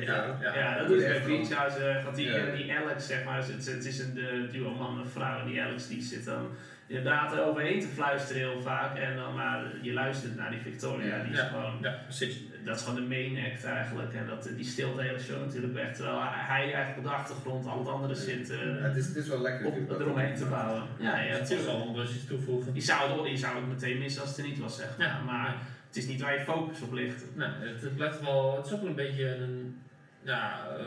Ja, 0.06 0.26
wel. 0.26 0.36
ja. 0.40 0.54
Ja, 0.54 0.78
dat 0.78 0.86
doet 0.88 0.96
bij 0.98 1.16
echt 1.16 1.26
Beach. 1.26 1.52
House. 1.52 1.78
eh, 1.84 2.04
Want 2.04 2.16
die, 2.16 2.26
Ja. 2.26 2.36
eh, 2.36 2.56
die 2.56 2.72
Alex, 2.74 3.06
zeg 3.06 3.24
maar, 3.24 3.36
het, 3.36 3.66
het 3.66 3.84
is 3.84 3.98
een 3.98 4.14
de 4.14 4.48
duo 4.52 4.74
man 4.74 5.00
en 5.00 5.08
vrouw. 5.10 5.40
En 5.40 5.46
die 5.46 5.62
Alex 5.62 5.88
die 5.88 6.02
zit 6.02 6.24
dan 6.24 6.46
inderdaad 6.86 7.32
er 7.32 7.42
overheen 7.44 7.80
te 7.80 7.86
fluisteren 7.86 8.42
heel 8.50 8.62
vaak. 8.62 8.96
En 8.98 9.16
dan 9.16 9.34
maar 9.34 9.62
je 9.82 9.92
luistert 9.92 10.36
naar 10.36 10.50
die 10.50 10.60
Victoria. 10.60 11.22
Die 11.22 11.32
is 11.32 11.38
Ja. 11.38 11.44
gewoon, 11.46 11.78
Ja, 11.82 11.98
precies. 12.04 12.40
dat 12.64 12.76
is 12.76 12.82
gewoon 12.82 13.00
de 13.00 13.08
main 13.08 13.52
act 13.52 13.64
eigenlijk. 13.64 14.14
En 14.14 14.26
dat, 14.26 14.48
die 14.56 14.64
stilt 14.64 14.96
de 14.96 15.02
hele 15.02 15.18
show 15.20 15.40
natuurlijk 15.44 15.72
weg. 15.74 15.94
Terwijl 15.94 16.18
hij 16.22 16.62
eigenlijk 16.72 16.96
op 16.98 17.04
de 17.04 17.10
achtergrond 17.10 17.66
al 17.66 17.78
het 17.78 17.88
andere 17.88 18.14
zit 18.14 18.50
eh, 18.50 18.56
Ja, 18.58 18.64
het, 18.64 18.96
is, 18.96 19.06
het 19.06 19.16
is 19.16 19.28
wel 19.28 19.40
lekker. 19.40 19.66
op, 19.66 20.00
eromheen 20.00 20.34
te 20.34 20.44
bouwen. 20.46 20.82
Ja, 20.98 21.20
ja, 21.20 21.38
natuurlijk. 21.38 21.68
wel 21.68 21.92
dus 21.92 22.14
iets 22.14 22.26
toevoegen. 22.26 22.74
Je 22.74 22.80
zou, 22.80 23.20
het, 23.20 23.30
je 23.30 23.36
zou 23.36 23.56
het 23.56 23.66
meteen 23.68 23.98
missen 23.98 24.20
als 24.20 24.30
het 24.30 24.38
er 24.38 24.44
niet 24.44 24.58
was, 24.58 24.76
zeg 24.76 24.88
maar. 24.98 25.06
Ja, 25.06 25.20
Maar 25.26 25.54
het 25.90 25.98
is 25.98 26.06
niet 26.06 26.20
waar 26.20 26.38
je 26.38 26.44
focus 26.44 26.80
op 26.80 26.92
ligt. 26.92 27.24
Nee, 27.34 27.48
het, 27.48 27.82
het 27.82 27.96
blijft 27.96 28.20
wel, 28.20 28.56
het 28.56 28.66
is 28.66 28.72
ook 28.72 28.80
wel 28.80 28.88
een 28.88 28.94
beetje 28.94 29.34
een, 29.34 29.80
ja, 30.22 30.66
uh, 30.78 30.86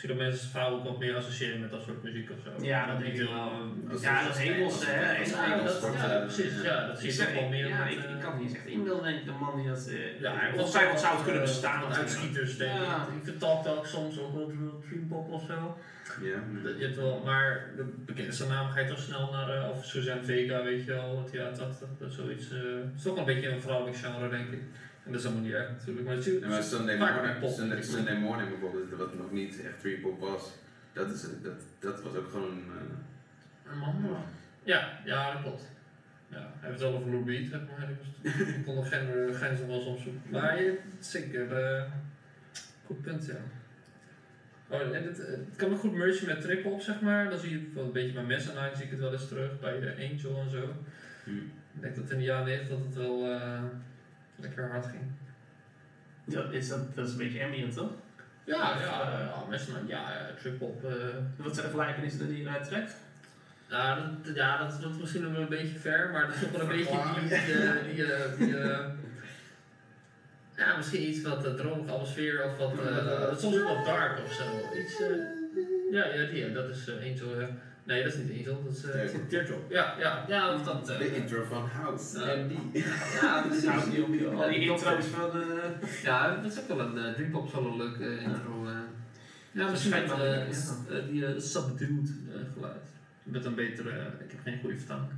misschien 0.00 0.18
dat 0.18 0.26
mensen 0.28 0.48
vrouwen 0.48 0.78
ook 0.78 0.84
wat 0.86 0.98
meer 0.98 1.16
associëren 1.16 1.60
met 1.60 1.70
dat 1.70 1.82
soort 1.82 2.02
muziek 2.02 2.30
of 2.30 2.36
zo. 2.44 2.64
Ja, 2.64 2.86
dat 2.86 2.96
niet 2.98 3.06
denk 3.06 3.18
ik 3.18 3.28
wel. 3.28 3.50
eh, 3.86 3.92
Als- 3.92 4.02
Ja, 4.02 4.24
dat 4.26 4.38
hemelse, 4.38 4.76
als- 4.76 4.84
hè, 4.86 5.00
ja, 5.00 5.62
dat- 5.64 5.84
eh, 5.94 6.20
precies, 6.22 6.62
ja, 6.62 6.86
dat 6.86 6.98
zie 7.00 7.12
je 7.12 7.18
Ik 7.20 7.24
toch 7.26 7.34
wel 7.34 7.48
meer 7.48 7.68
ja, 7.68 7.84
met, 7.84 7.92
ik, 7.92 7.98
eh, 8.04 8.10
ik 8.14 8.20
kan 8.20 8.32
het 8.32 8.40
niet 8.42 8.54
echt 8.54 8.66
inbeelden, 8.66 9.04
denk 9.04 9.20
ik, 9.20 9.26
een 9.26 9.38
man 9.38 9.56
die 9.56 9.68
dat... 9.68 9.86
eh 9.88 10.20
Ja, 10.20 10.34
hij 10.36 10.52
ongetwijfeld 10.58 11.00
zou 11.00 11.14
het 11.14 11.24
kunnen 11.24 11.42
bestaan. 11.42 11.80
Van 11.80 11.88
natuurlijk. 11.88 12.12
uitschieters, 12.14 12.56
denk 12.56 12.74
ik. 12.74 12.80
Ja. 12.86 13.06
Ik 13.18 13.24
vertaal 13.24 13.66
ook 13.76 13.86
soms 13.86 14.18
ook 14.20 14.34
wel 14.34 14.46
dream 14.88 15.08
pop 15.08 15.30
of 15.30 15.42
zo. 15.46 15.78
Ja, 16.22 16.38
Dat- 16.62 16.78
Je 16.78 16.84
hebt 16.84 16.96
wel, 16.96 17.22
maar 17.24 17.70
de 17.76 17.84
bekendste 18.06 18.46
naam 18.46 18.68
ga 18.70 18.80
je 18.80 18.88
toch 18.88 18.98
snel 19.00 19.30
naar, 19.32 19.48
eh, 19.56 19.68
of 19.70 19.84
Suzanne 19.84 20.24
Vega, 20.24 20.62
weet 20.62 20.84
je 20.84 20.90
wel, 20.92 21.14
wat 21.22 21.30
ja, 21.32 21.50
80, 21.50 21.88
dat 21.98 22.08
is 22.10 22.14
zoiets. 22.16 22.50
eh, 22.50 22.58
het 22.58 22.96
is 22.96 23.02
toch 23.02 23.14
wel 23.14 23.26
een 23.28 23.34
beetje 23.34 23.48
een 23.48 23.60
vrouwelijk 23.60 23.96
genre, 23.96 24.28
denk 24.28 24.48
ik. 24.52 24.62
En 25.04 25.12
dat 25.12 25.20
is 25.20 25.22
helemaal 25.26 25.44
niet 25.44 25.54
erg 25.54 25.70
natuurlijk. 25.70 26.06
Maar 26.06 26.16
het 26.16 26.24
Ja, 26.24 26.48
maar 26.48 26.62
Sunday 26.62 26.98
Morning, 26.98 27.50
Sunday. 27.52 27.82
Sunday 27.82 28.18
Morning 28.18 28.48
bijvoorbeeld, 28.48 28.90
wat 28.90 29.14
nog 29.14 29.32
niet 29.32 29.60
echt 29.64 30.00
pop 30.02 30.20
was, 30.20 30.52
dat, 30.92 31.10
is, 31.10 31.22
dat, 31.42 31.60
dat 31.78 32.02
was 32.02 32.14
ook 32.14 32.30
gewoon... 32.30 32.58
eh, 32.58 33.72
Een 33.72 33.78
man? 33.78 34.16
Ja, 34.62 35.00
ja, 35.04 35.32
dat 35.32 35.42
klopt. 35.42 35.68
Ja, 36.28 36.36
hij 36.38 36.68
heeft 36.68 36.80
het 36.80 36.90
wel 36.90 36.98
over 37.00 37.10
Lou 37.12 37.24
Reed, 37.30 37.48
zeg 37.48 37.60
maar. 37.60 37.88
Ik 38.22 38.64
kon 38.64 38.74
nog 38.74 38.88
geen 38.88 39.34
grenzen 39.34 39.66
wel 39.66 39.76
eens 39.76 39.86
opzoeken. 39.86 40.22
Maar 40.30 40.62
je, 40.62 40.78
zeker, 40.98 41.52
eh, 41.52 41.82
goed 42.86 43.02
punt, 43.02 43.26
ja. 43.26 43.34
Oh, 44.68 44.80
en 44.96 45.04
het, 45.04 45.16
het 45.16 45.56
kan 45.56 45.72
ook 45.72 45.78
goed 45.78 45.94
mergen 45.94 46.26
met 46.26 46.40
trip-hop, 46.40 46.80
zeg 46.80 47.00
maar. 47.00 47.30
Dan 47.30 47.38
zie 47.38 47.50
je 47.50 47.70
wel 47.74 47.84
een 47.84 47.92
beetje 47.92 48.12
bij 48.12 48.22
Messenine 48.24 48.70
zie 48.74 48.84
ik 48.84 48.90
het 48.90 49.00
wel 49.00 49.12
eens 49.12 49.28
terug, 49.28 49.60
bij 49.60 49.80
eh, 49.94 50.10
Angel 50.10 50.40
en 50.40 50.50
zo. 50.50 50.74
hm. 51.24 51.30
Ik 51.74 51.80
denk 51.82 51.96
dat 51.96 52.10
in 52.10 52.18
de 52.18 52.24
jaren 52.24 52.44
90 52.46 52.68
dat 52.68 52.84
het 52.86 52.94
wel 52.94 53.32
eh, 53.32 53.62
lekker 54.40 54.70
hard 54.70 54.86
ging. 54.86 55.02
Dat 56.24 56.52
is, 56.52 56.68
dat, 56.68 56.94
dat 56.94 57.06
is 57.06 57.12
een 57.12 57.18
beetje 57.18 57.44
ambient, 57.44 57.74
toch? 57.74 57.90
Ja, 58.44 58.78
ja, 58.80 59.18
ja, 59.20 59.44
Messenine, 59.48 59.88
ja, 59.88 60.10
ja, 60.12 60.30
trip-hop. 60.40 60.84
eh, 60.84 60.92
Wat 61.36 61.54
zijn 61.54 61.66
de 61.66 61.72
gelijkenissen 61.72 62.28
die 62.28 62.36
je 62.42 62.48
eruit 62.48 62.64
trekt? 62.64 62.96
Ja, 63.68 63.94
dat, 64.22 64.34
ja, 64.34 64.58
dat, 64.58 64.72
is 64.92 64.98
misschien 65.00 65.22
nog 65.22 65.32
wel 65.32 65.40
een 65.40 65.48
beetje 65.48 65.78
ver, 65.78 66.10
maar 66.12 66.26
dat 66.26 66.34
is 66.36 66.44
ook 66.44 66.50
wel 66.50 66.60
een 66.60 66.76
beetje 66.76 67.02
die, 67.14 67.28
die, 67.28 67.36
eh, 67.38 67.84
die, 67.84 68.12
eh, 68.12 68.38
die, 68.38 68.56
eh, 68.58 68.86
ja, 70.56 70.76
misschien 70.76 71.08
iets 71.08 71.22
wat 71.22 71.46
uh, 71.46 71.54
dromige 71.54 71.92
atmosfeer 71.92 72.44
of 72.44 72.56
wat, 72.58 72.72
uh, 72.72 73.36
soms 73.36 73.56
ook 73.60 73.68
wat 73.68 73.84
dark 73.84 74.18
of 74.24 74.32
zo. 74.32 74.44
Iets, 74.78 75.00
uh, 75.00 75.16
ja, 75.92 76.06
ja, 76.06 76.30
die, 76.30 76.52
dat 76.52 76.68
is 76.68 76.88
uh, 76.88 76.94
Angel, 76.94 77.48
nee 77.84 78.02
dat 78.02 78.12
is 78.14 78.18
niet 78.18 78.38
Angel, 78.38 78.62
dat 78.64 78.72
is 78.72 78.84
uh, 78.84 79.20
Teardrop. 79.28 79.70
Ja, 79.70 79.94
ja, 79.98 80.24
ja, 80.28 80.54
of 80.54 80.62
dat. 80.62 80.86
de 80.86 81.16
intro 81.16 81.44
van 81.44 81.68
House, 81.68 82.18
die. 82.72 82.84
ja, 83.20 83.42
precies. 83.46 83.64
Nou, 83.64 83.90
die, 83.90 84.10
die, 84.10 84.26
al 84.26 84.48
die 84.48 84.60
Ja, 84.60 84.72
intro's 84.72 85.04
van 85.04 85.30
de... 85.30 85.72
Ja, 86.02 86.36
dat 86.36 86.52
is 86.52 86.58
ook 86.58 86.68
wel 86.68 86.80
een 86.80 86.96
uh, 86.96 87.12
dreampop 87.14 87.46
is 87.46 87.52
wel 87.52 87.66
een 87.66 87.76
leuke 87.76 88.18
intro. 88.18 88.64
Uh. 88.64 88.78
Ja, 89.52 89.70
misschien 89.70 89.90
met 89.90 90.10
uh, 90.10 91.08
die 91.10 91.22
uh, 91.22 91.40
subdued 91.40 92.10
geluid. 92.54 92.88
Met 93.22 93.44
een 93.44 93.54
betere, 93.54 93.90
ik 94.24 94.30
heb 94.30 94.40
geen 94.44 94.60
goede 94.60 94.76
vertaling. 94.76 95.10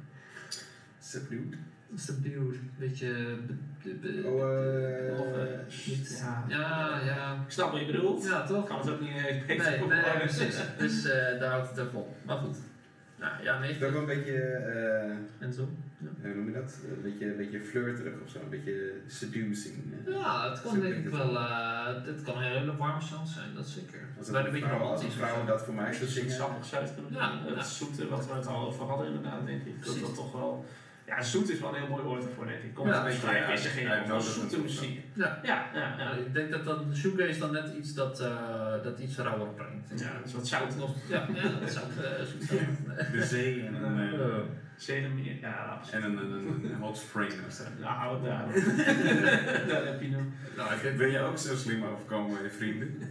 Subdued. 1.01 1.55
Subdued, 1.95 2.55
een 2.55 2.71
beetje. 2.79 3.37
be- 3.83 3.95
be- 3.95 4.23
Oh, 4.29 4.41
eh. 5.43 6.19
Ja. 6.19 6.45
Ja, 6.49 7.01
ja. 7.05 7.33
Ik 7.47 7.51
snap 7.51 7.71
wat 7.73 7.81
je 7.81 7.87
bedoelt. 7.87 8.25
Ja, 8.25 8.41
Ik 8.41 8.47
toch? 8.47 8.67
kan 8.67 8.79
het 8.79 8.91
ook 8.91 9.01
niet 9.01 9.11
eh, 9.17 9.47
Nee, 9.47 9.59
nee, 9.89 10.19
precies. 10.19 10.57
Dus 10.79 11.05
eh, 11.05 11.41
daar 11.41 11.51
houdt 11.51 11.69
het 11.69 11.79
even 11.79 11.99
op. 11.99 12.15
Maar 12.27 12.37
goed. 12.37 12.57
Nou, 13.19 13.43
ja, 13.43 13.59
nee. 13.59 13.73
Het 13.73 13.81
is 13.83 13.87
ook 13.87 13.93
wel 13.93 14.01
een 14.01 14.07
beetje, 14.07 14.39
eh, 14.43 15.45
En 15.47 15.53
zo. 15.53 15.69
hoe 16.23 16.35
noem 16.35 16.47
je 16.47 16.53
dat? 16.53 16.79
Een 16.97 17.03
beetje, 17.03 17.27
een 17.31 17.37
beetje 17.37 17.61
flirterig 17.61 18.13
of 18.25 18.31
zo, 18.31 18.39
een 18.41 18.51
beetje 18.51 18.93
seducing. 19.07 19.75
Ja, 20.07 20.51
het 20.51 20.63
kan 20.63 20.75
Zo 20.75 20.81
denk 20.81 20.95
ik 20.95 21.09
wel. 21.09 21.37
eh 21.37 22.05
dit 22.05 22.23
kan 22.23 22.37
een 22.37 22.43
hele 22.43 22.77
warme 22.77 23.01
sound 23.03 23.29
zijn, 23.29 23.55
dat 23.55 23.67
zeker. 23.69 23.99
Als 24.19 24.29
een 24.29 24.35
een 24.35 24.43
beetje 24.53 24.59
vrouw, 24.67 24.79
als 24.79 25.03
een 25.03 25.09
romantisch. 25.09 25.15
vrouw 25.15 25.35
of 25.35 25.41
zo. 25.41 25.47
dat 25.47 25.63
voor 25.65 25.75
mij 25.75 25.91
is 25.91 26.03
iets 26.03 26.13
zingen. 26.15 26.37
kunnen 26.95 27.13
Ja, 27.13 27.31
doen. 27.43 27.53
ja. 27.53 27.57
Het 27.59 27.67
zoete 27.67 28.09
wat 28.09 28.27
we 28.27 28.33
het 28.35 28.47
al 28.47 28.67
over 28.67 28.85
hadden 28.87 29.07
inderdaad, 29.07 29.47
denk 29.47 29.65
ik. 29.65 29.85
Dat 29.85 30.01
dat 30.01 30.15
toch 30.15 30.33
wel... 30.33 30.65
Ja, 31.07 31.23
zoet 31.23 31.51
is 31.51 31.61
wel 31.61 31.69
een 31.69 31.81
heel 31.81 31.89
mooi 31.89 32.03
woord 32.03 32.25
ervoor, 32.25 32.47
denk 32.47 32.63
ik. 32.63 32.75
Kom 32.75 32.87
Ja, 32.87 32.93
ja, 32.93 32.99
een 32.99 33.05
beetje 33.05 33.53
is 33.53 33.65
er 33.65 33.71
geen 33.71 33.89
uit- 33.89 34.07
van 34.07 34.13
uitnodigend 34.15 34.51
zoete 34.51 34.61
muziek. 34.61 35.01
Ja. 35.15 35.41
Ja, 35.43 35.67
ja, 35.75 35.81
Ja, 35.81 35.95
ja. 35.99 36.11
ik 36.13 36.35
denk 36.35 36.51
dat 36.51 36.65
dan 36.65 36.97
shoegaze 36.97 37.39
dan 37.39 37.53
net 37.53 37.75
iets 37.79 37.95
dat, 37.95 38.21
eh, 38.21 38.73
dat 38.83 38.99
iets 38.99 39.17
rauwer 39.17 39.49
brengt. 39.49 40.01
Ja, 40.01 40.13
dat 40.19 40.27
is 40.27 40.33
wat 40.35 40.47
zout. 40.49 40.77
Nog, 40.77 40.95
ja, 41.09 41.27
ja, 41.35 41.43
dat 41.61 41.71
zou 41.73 41.87
ik 41.87 42.05
eh, 42.05 42.25
zoet 42.25 42.45
vinden. 42.47 43.13
De 43.13 43.25
zee 43.25 43.67
en 43.67 43.75
een, 43.75 43.99
eh, 43.99 44.21
Eh, 44.21 44.37
Zeemermeer, 44.77 45.39
ja, 45.41 45.53
absoluut. 45.53 46.05
en 46.05 46.11
een, 46.11 46.19
een, 46.19 46.33
een, 46.33 46.71
een 46.73 46.81
hot 46.81 46.97
spring 46.97 47.33
of 47.47 47.53
zo. 47.53 47.63
Nou, 47.81 47.95
hou 47.95 48.15
het 48.15 48.25
daar. 48.25 48.47
daar 49.69 49.85
heb 49.87 50.01
je 50.03 50.09
hem. 50.11 50.35
nou, 50.57 50.75
ik 50.75 50.97
Ben 50.97 51.11
je 51.11 51.21
ook 51.21 51.39
zo 51.39 51.57
slim 51.57 51.85
overkomen 51.85 52.35
bij 52.35 52.43
je 52.43 52.51
vrienden? 52.51 52.89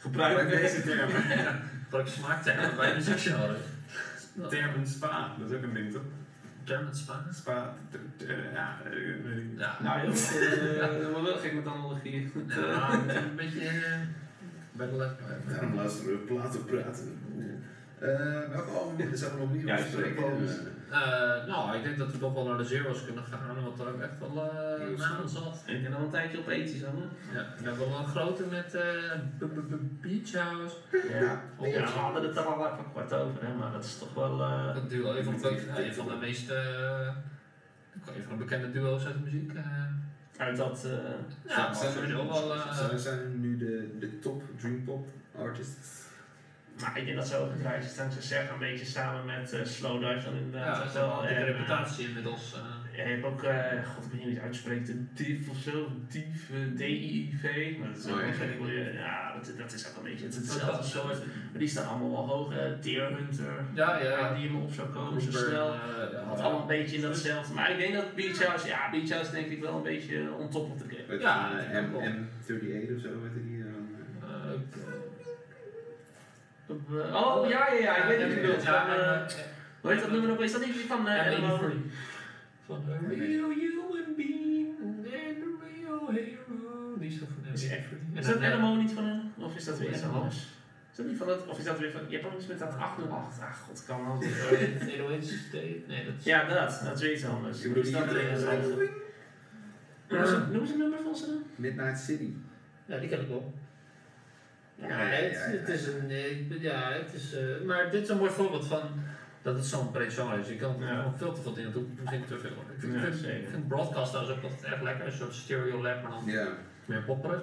Gebruik 0.00 0.38
Gebruik 0.38 0.48
deze 0.62 0.82
termen. 0.82 1.22
dat 1.90 2.00
ik 2.00 2.06
smaaktermen 2.06 2.76
bij 2.76 2.94
muziekgenre. 2.94 3.56
Termen 4.48 4.86
spa, 4.86 5.34
dat 5.38 5.50
is 5.50 5.56
ook 5.56 5.62
een 5.62 5.74
ding 5.74 5.92
toch? 5.92 6.02
German 6.66 6.94
Spa. 6.94 7.24
Spa, 7.32 7.74
eh, 8.26 8.52
ja, 8.52 8.78
eh, 8.84 8.90
weet 9.24 9.38
ik 9.38 9.44
niet. 9.50 9.58
Ja. 9.58 9.76
Nou 9.82 10.00
joh, 10.06 10.14
eh, 10.14 11.00
dat 11.02 11.10
wordt 11.12 11.28
wel 11.28 11.36
gek 11.38 11.54
met 11.54 11.66
analogie. 11.66 12.32
Eh, 12.48 12.56
Ja, 12.56 12.92
een 12.92 13.36
beetje 13.36 13.60
eh, 13.60 14.00
bij 14.72 14.86
de 14.90 14.96
les 14.96 15.10
blijven. 15.16 15.48
Daarom 15.48 15.74
luisteren 15.74 16.12
we 16.12 16.18
platen 16.18 16.64
praten. 16.64 17.18
Eh 17.98 18.08
welke 18.50 18.70
album 18.70 19.08
is 19.12 19.22
er 19.22 19.36
nog 19.38 19.52
niet 19.52 19.66
Ja. 19.66 19.76
Eh, 20.90 21.46
nou, 21.46 21.76
ik 21.76 21.82
denk 21.82 21.98
dat 21.98 22.12
we 22.12 22.18
toch 22.18 22.32
wel 22.34 22.44
naar 22.44 22.58
de 22.58 22.64
Zero's 22.64 23.04
kunnen 23.04 23.24
gaan, 23.24 23.62
want 23.62 23.76
daar 23.78 23.86
ook 23.86 24.00
echt 24.00 24.18
wel 24.18 24.30
uh, 24.90 24.98
namen 24.98 25.28
zat. 25.28 25.62
Ik 25.66 25.82
ben 25.82 25.94
al 25.94 26.02
een 26.02 26.10
tijdje 26.10 26.38
op 26.38 26.48
aan 26.86 26.94
hè? 26.96 27.38
Ja, 27.38 27.46
we 27.58 27.64
hebben 27.68 27.88
wel 27.88 27.98
een 27.98 28.06
grote 28.06 28.44
met 28.50 28.74
eh, 28.74 28.82
B- 29.38 30.02
Beach 30.02 30.32
House. 30.32 30.76
Ja. 31.08 31.40
Oh, 31.56 31.66
ja, 31.66 31.80
we 31.80 31.86
hadden 31.88 32.22
het 32.22 32.36
er 32.36 32.42
al 32.44 32.66
even 32.72 32.84
kort 32.92 33.12
over, 33.12 33.46
hè, 33.46 33.54
maar 33.54 33.72
dat 33.72 33.84
is 33.84 33.98
toch 33.98 34.14
wel... 34.14 34.40
eh, 34.42 34.74
Dat 34.74 34.90
duo, 34.90 35.10
een 35.16 35.24
van 35.24 35.32
de, 35.34 35.92
van 35.94 36.08
de 36.08 36.16
meest 36.20 36.50
een 38.16 38.22
van 38.28 38.36
de 38.38 38.44
bekende 38.44 38.70
duo's 38.70 39.04
uit 39.04 39.14
de 39.14 39.20
muziek. 39.20 39.52
eh. 39.54 39.62
uit 40.36 40.56
dat... 40.56 40.84
eh, 40.84 40.90
ja, 41.46 41.74
wel. 42.28 42.54
eh, 42.54 42.72
Zijn- 42.76 42.98
zijn 42.98 43.40
nu 43.40 43.56
de, 43.56 43.96
de 43.98 44.18
top 44.18 44.42
dream 44.58 44.84
pop 44.84 45.06
artists? 45.38 46.04
Maar 46.80 46.98
ik 46.98 47.04
denk 47.04 47.16
dat 47.16 47.28
ze 47.28 47.36
ook 47.36 47.50
het 47.50 47.60
rijtje 47.60 47.88
staan, 47.90 48.12
ze 48.12 48.22
zeggen 48.22 48.52
een 48.52 48.58
beetje 48.58 48.84
samen 48.84 49.24
met 49.24 49.52
eh 49.52 49.64
Slow 49.64 50.00
Dive 50.00 50.24
dan 50.24 50.36
inderdaad. 50.36 50.76
ja, 50.76 50.88
ze 50.88 50.98
wel. 50.98 51.22
een 51.22 51.28
En, 51.28 51.44
reputatie 51.44 52.06
inmiddels. 52.06 52.52
eh. 52.54 52.58
eh, 52.58 52.96
ja, 52.96 53.02
je 53.04 53.10
hebt 53.10 53.24
ook, 53.24 53.42
eh, 53.42 53.86
god 53.94 54.04
ik 54.04 54.10
weet 54.10 54.12
niet 54.12 54.20
hoe 54.22 54.30
je 54.30 54.34
het 54.36 54.44
uitspreekt, 54.44 54.88
een 54.88 55.08
DIV 55.14 55.48
of 55.48 55.56
zo, 55.56 55.90
DIV, 56.08 56.50
eh, 56.50 56.74
D-I-V. 56.76 57.76
Maar 57.78 57.88
dat 57.88 57.96
is 57.96 58.06
ook 58.06 58.18
Oh, 58.60 58.68
ja. 58.94 59.32
dat, 59.34 59.52
dat 59.58 59.72
is 59.72 59.88
ook 59.88 59.96
een 59.96 60.02
beetje 60.02 60.24
het, 60.24 60.34
hetzelfde 60.34 60.82
soort. 60.86 61.18
Maar 61.50 61.58
die 61.58 61.68
staan 61.68 61.88
allemaal 61.88 62.10
wel 62.10 62.26
hoog, 62.26 62.52
hè. 62.52 62.78
Deer 62.78 63.08
Hunter, 63.16 63.64
Ja, 63.74 63.98
ja, 64.02 64.34
die 64.34 64.46
hem 64.46 64.56
op 64.56 64.72
zou 64.72 64.88
komen, 64.88 65.20
zo 65.22 65.30
snel. 65.30 65.72
eh, 65.72 66.12
ja, 66.12 66.18
Had 66.24 66.40
allemaal 66.40 66.60
een 66.60 66.66
beetje 66.66 66.96
in 66.96 67.02
datzelfde. 67.02 67.54
Maar 67.54 67.70
ik 67.70 67.78
denk 67.78 67.94
dat 67.94 68.14
Beach 68.14 68.44
House, 68.44 68.66
ja, 68.66 68.90
Beach 68.90 69.08
House 69.10 69.30
denk 69.30 69.46
ik 69.46 69.60
wel 69.60 69.76
een 69.76 69.82
beetje 69.82 70.32
on 70.38 70.50
top 70.50 70.70
of 70.70 70.76
the 70.78 70.84
game. 70.88 71.04
Met 71.08 71.20
Ja, 71.20 71.50
een, 71.50 71.56
dat 71.56 71.66
eh, 71.66 71.72
is 71.72 71.84
ook 71.84 71.90
wel. 71.92 72.00
M, 72.10 72.26
M38 72.42 72.94
of 72.96 73.00
zo, 73.02 73.08
weet 73.20 73.32
je 73.34 73.42
die? 73.46 73.62
eh, 73.62 73.68
eh, 73.68 74.52
Eh, 74.52 74.60
Oh, 76.68 77.48
ja, 77.48 77.72
ja, 77.72 77.78
ja, 77.80 77.96
ik 77.96 78.04
weet 78.08 78.22
wat 78.22 78.30
je 78.30 78.40
bedoelt. 78.40 78.64
Eh, 78.64 78.72
eh, 78.72 79.26
Hoe 79.80 79.90
heet 79.92 80.00
dat 80.00 80.10
nummer 80.10 80.30
ook? 80.30 80.40
Is 80.40 80.52
dat 80.52 80.64
niet 80.66 80.74
die 80.74 80.84
van 80.86 81.08
eh? 81.08 81.26
83. 81.26 81.72
Van 82.66 82.84
a 82.90 83.08
real 83.08 83.50
human 83.50 84.14
being 84.16 84.68
and 84.82 85.06
a 85.06 85.10
real 85.10 86.08
hero. 86.10 86.98
Die 86.98 87.08
is 87.08 87.18
toch 87.18 87.28
van 87.44 87.52
Is 87.52 87.60
die 87.60 87.70
M83. 87.70 87.90
En 88.12 88.18
Is 88.18 88.26
dat 88.26 88.36
eh, 88.36 88.52
Animal 88.52 88.74
niet 88.74 88.92
van 88.92 89.04
een? 89.04 89.32
Of 89.36 89.56
is 89.56 89.64
dat 89.64 89.78
weer 89.78 89.90
iets 89.90 90.02
anders? 90.02 90.36
Is 90.90 90.96
dat 90.96 91.06
niet 91.06 91.18
van 91.18 91.26
dat? 91.26 91.46
Of 91.46 91.58
is 91.58 91.64
dat 91.64 91.78
weer 91.78 91.90
van? 91.90 92.00
Je 92.08 92.16
hebt 92.16 92.26
ook 92.28 92.38
iets 92.38 92.46
met 92.46 92.58
dat 92.58 92.74
808. 92.78 93.40
Ah, 93.40 93.52
god, 93.52 93.84
kan 93.86 94.04
wel. 94.04 94.12
808 94.22 95.26
State? 95.26 95.80
Nee, 95.86 96.04
dat 96.04 96.14
is... 96.18 96.24
Ja, 96.24 96.44
dat. 96.48 96.80
Dat 96.84 96.94
is 96.94 97.00
weer 97.02 97.12
iets 97.12 97.24
anders. 97.24 97.62
Ik 97.62 97.68
bedoel, 97.68 97.82
Is 97.82 97.90
dat 97.92 98.08
die- 98.08 98.18
weer 98.18 98.32
iets 98.32 98.44
anders? 98.44 98.66
Noem 100.08 100.20
eens 100.20 100.30
een- 100.30 100.52
Noem 100.52 100.60
eens 100.60 100.70
een 100.70 100.78
nummer 100.78 100.98
van 101.02 101.16
ze 101.16 101.26
dan. 101.26 101.42
Midnight 101.56 101.98
City. 101.98 102.30
Ja, 102.86 102.98
die 102.98 103.08
ken 103.08 103.20
ik 103.20 103.28
wel. 103.28 103.54
Ja, 104.76 104.88
Ja, 104.88 104.98
ja, 104.98 105.04
het, 105.14 105.32
ja, 105.32 105.38
het 105.38 105.66
ja. 105.66 105.72
is 105.74 105.86
een, 105.86 106.10
eh, 106.10 106.62
ja, 106.62 106.92
het 106.92 107.12
is, 107.14 107.34
maar 107.64 107.90
dit 107.90 108.02
is 108.02 108.08
een 108.08 108.16
mooi 108.18 108.30
voorbeeld 108.30 108.66
van 108.66 108.80
dat 109.42 109.54
het 109.54 109.64
zo'n 109.64 109.90
breed 109.90 110.12
genre 110.12 110.40
is. 110.40 110.48
Je 110.48 110.56
kan 110.56 110.82
er 110.82 110.88
Ja. 110.88 110.96
gewoon 110.96 111.18
veel 111.18 111.32
te 111.32 111.40
veel 111.42 111.52
dingen 111.54 111.72
doen, 111.72 111.98
misschien 112.00 112.24
te 112.26 112.38
veel. 112.38 112.50
Ik 112.50 112.78
vind, 112.80 112.92
Ja, 112.94 112.98
ik 113.06 113.14
vind, 113.14 113.42
ik 113.42 113.48
vind 113.50 113.68
Broadcast 113.68 114.10
trouwens 114.12 114.36
ook 114.38 114.42
altijd 114.50 114.72
erg 114.72 114.82
lekker, 114.82 115.06
een 115.06 115.12
soort 115.12 115.34
stereo 115.34 115.82
lab, 115.82 116.02
maar 116.02 116.10
dan 116.10 116.22
Ja. 116.26 116.48
meer 116.84 117.02
popperig. 117.02 117.40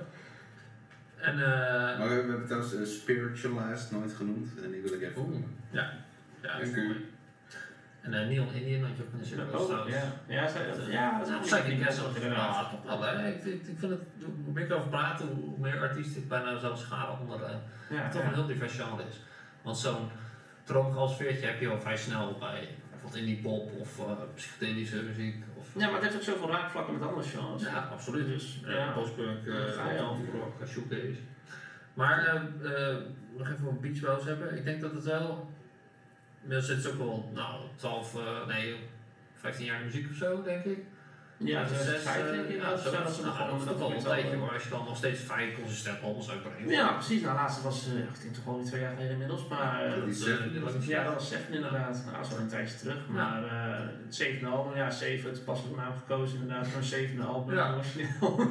En 1.17 1.34
eh, 1.34 1.97
Maar 1.99 2.07
we 2.07 2.13
hebben 2.13 2.45
trouwens 2.45 2.73
uh, 2.73 2.86
Spiritualized 2.86 3.91
nooit 3.91 4.13
genoemd. 4.13 4.47
En 4.63 4.71
die 4.71 4.81
wil 4.81 4.93
ik 4.93 5.01
even 5.01 5.21
Oeh. 5.21 5.29
noemen. 5.29 5.55
ja, 5.71 5.93
dat 6.41 6.61
is 6.61 6.71
mooi. 6.75 7.05
En 8.03 8.13
eh, 8.13 8.27
Neon 8.27 8.53
Indian 8.53 8.83
had 8.87 8.97
je 8.97 9.03
ook 9.03 9.11
in 9.11 9.17
de 9.17 9.25
trouwens. 9.49 9.93
ja. 9.95 10.03
Ja, 10.27 11.17
dat- 11.19 11.27
is 11.45 11.49
Castle, 11.85 12.07
best 12.07 12.19
wel 12.19 12.21
inderdaad. 12.23 12.71
Ik, 13.35 13.41
vind- 13.41 13.67
ik 13.67 13.77
vind 13.79 13.91
het, 13.91 14.01
hoe 14.45 14.53
meer 14.53 14.63
ik 14.63 14.69
erover 14.69 14.89
praat, 14.89 15.21
hoe 15.21 15.57
meer 15.59 15.79
artiesten 15.81 16.21
ik 16.21 16.27
bijna 16.27 16.57
zou 16.59 16.77
scharen 16.77 17.19
onder 17.19 17.41
eh, 17.43 17.55
Ja, 17.89 18.09
toch 18.09 18.23
een 18.23 18.33
heel 18.33 18.45
divers 18.45 18.75
genre 18.75 19.03
is. 19.09 19.21
Want 19.61 19.77
zo'n 19.77 20.09
droomgalsfeertje 20.63 21.45
heb 21.45 21.59
je 21.59 21.69
al 21.69 21.79
vrij 21.79 21.97
snel 21.97 22.35
bij 22.39 22.67
bijvoorbeeld 22.89 23.21
indie 23.21 23.41
pop 23.41 23.71
of 23.79 23.99
eh, 23.99 24.11
psychedelische 24.35 25.03
muziek. 25.03 25.43
Of, 25.57 25.67
Ja, 25.77 25.85
maar 25.85 25.93
het 25.93 26.03
heeft 26.03 26.15
ook 26.15 26.21
zoveel 26.35 26.49
raakvlakken 26.49 26.93
met 26.93 27.07
andere 27.07 27.27
genres. 27.27 27.61
ja, 27.61 27.89
absoluut. 27.91 28.27
Dus, 28.27 28.59
Ja, 28.65 28.93
je 28.93 28.93
uh, 29.45 29.55
rock, 30.33 30.67
shoegaze. 30.67 31.15
Maar 31.93 32.27
nog 33.37 33.47
even 33.49 33.67
over 33.67 33.79
Beach 33.79 33.99
hebben. 34.25 34.57
Ik 34.57 34.63
denk 34.65 34.81
dat 34.81 34.93
het 34.93 35.03
wel. 35.03 35.51
Er 36.49 36.61
zit 36.61 36.87
ook 36.91 36.97
wel, 36.97 37.31
nou, 37.33 37.61
12, 37.75 38.15
eh, 38.15 38.47
nee, 38.47 38.75
15 39.35 39.65
jaar 39.65 39.79
in 39.79 39.85
muziek 39.85 40.09
of 40.09 40.15
zo, 40.15 40.43
denk 40.43 40.63
ik. 40.65 40.77
Ja, 41.37 41.63
Dus 41.63 41.83
zes, 41.83 42.01
vijf 42.01 42.25
eh, 42.25 42.31
denk 42.31 42.47
ik. 42.49 42.61
ja, 42.61 42.69
dat 42.69 42.79
zo, 42.79 42.91
dat 42.91 43.15
ze 43.15 43.21
nou, 43.21 43.49
dat 43.51 43.59
is 43.59 43.65
toch 43.67 43.77
wel 43.77 43.91
een 43.91 44.03
tijdje 44.03 44.35
hoor, 44.35 44.53
als 44.53 44.63
je 44.63 44.69
dan 44.69 44.85
nog 44.85 44.97
steeds 44.97 45.19
vijf 45.19 45.55
consistent 45.55 46.01
albums 46.01 46.29
uitbrengt. 46.29 46.69
Ja, 46.69 46.91
precies. 46.93 47.21
Nou, 47.21 47.35
laatste 47.35 47.63
was, 47.63 47.87
eh, 47.87 47.97
ik 47.99 48.21
denk 48.21 48.33
toch 48.33 48.47
alweer 48.47 48.65
twee 48.65 48.81
jaar 48.81 48.91
geleden 48.93 49.11
inmiddels. 49.11 49.47
Maar 49.47 49.83
eh, 49.85 49.89
Ja, 49.89 49.95
Dat, 49.95 50.05
eh, 50.55 50.61
was 50.61 50.85
Ja, 50.85 51.03
dat 51.03 51.13
was 51.13 51.27
Seven 51.27 51.53
inderdaad. 51.53 52.01
Nou, 52.05 52.15
dat 52.17 52.25
is 52.25 52.31
wel 52.31 52.41
een 52.41 52.47
tijdje 52.47 52.77
terug. 52.77 53.07
Maar 53.07 53.43
eh, 53.43 53.85
het 54.05 54.15
zevende 54.15 54.49
album, 54.55 54.75
ja, 54.75 54.89
Seven, 54.89 55.29
het 55.29 55.45
passelijke 55.45 55.79
naam 55.79 55.93
gekozen 55.97 56.39
inderdaad 56.39 56.67
voor 56.67 56.77
een 56.77 56.83
zevende 56.83 57.23
album. 57.23 57.55
Ja. 57.55 57.73
origineel. 57.73 58.47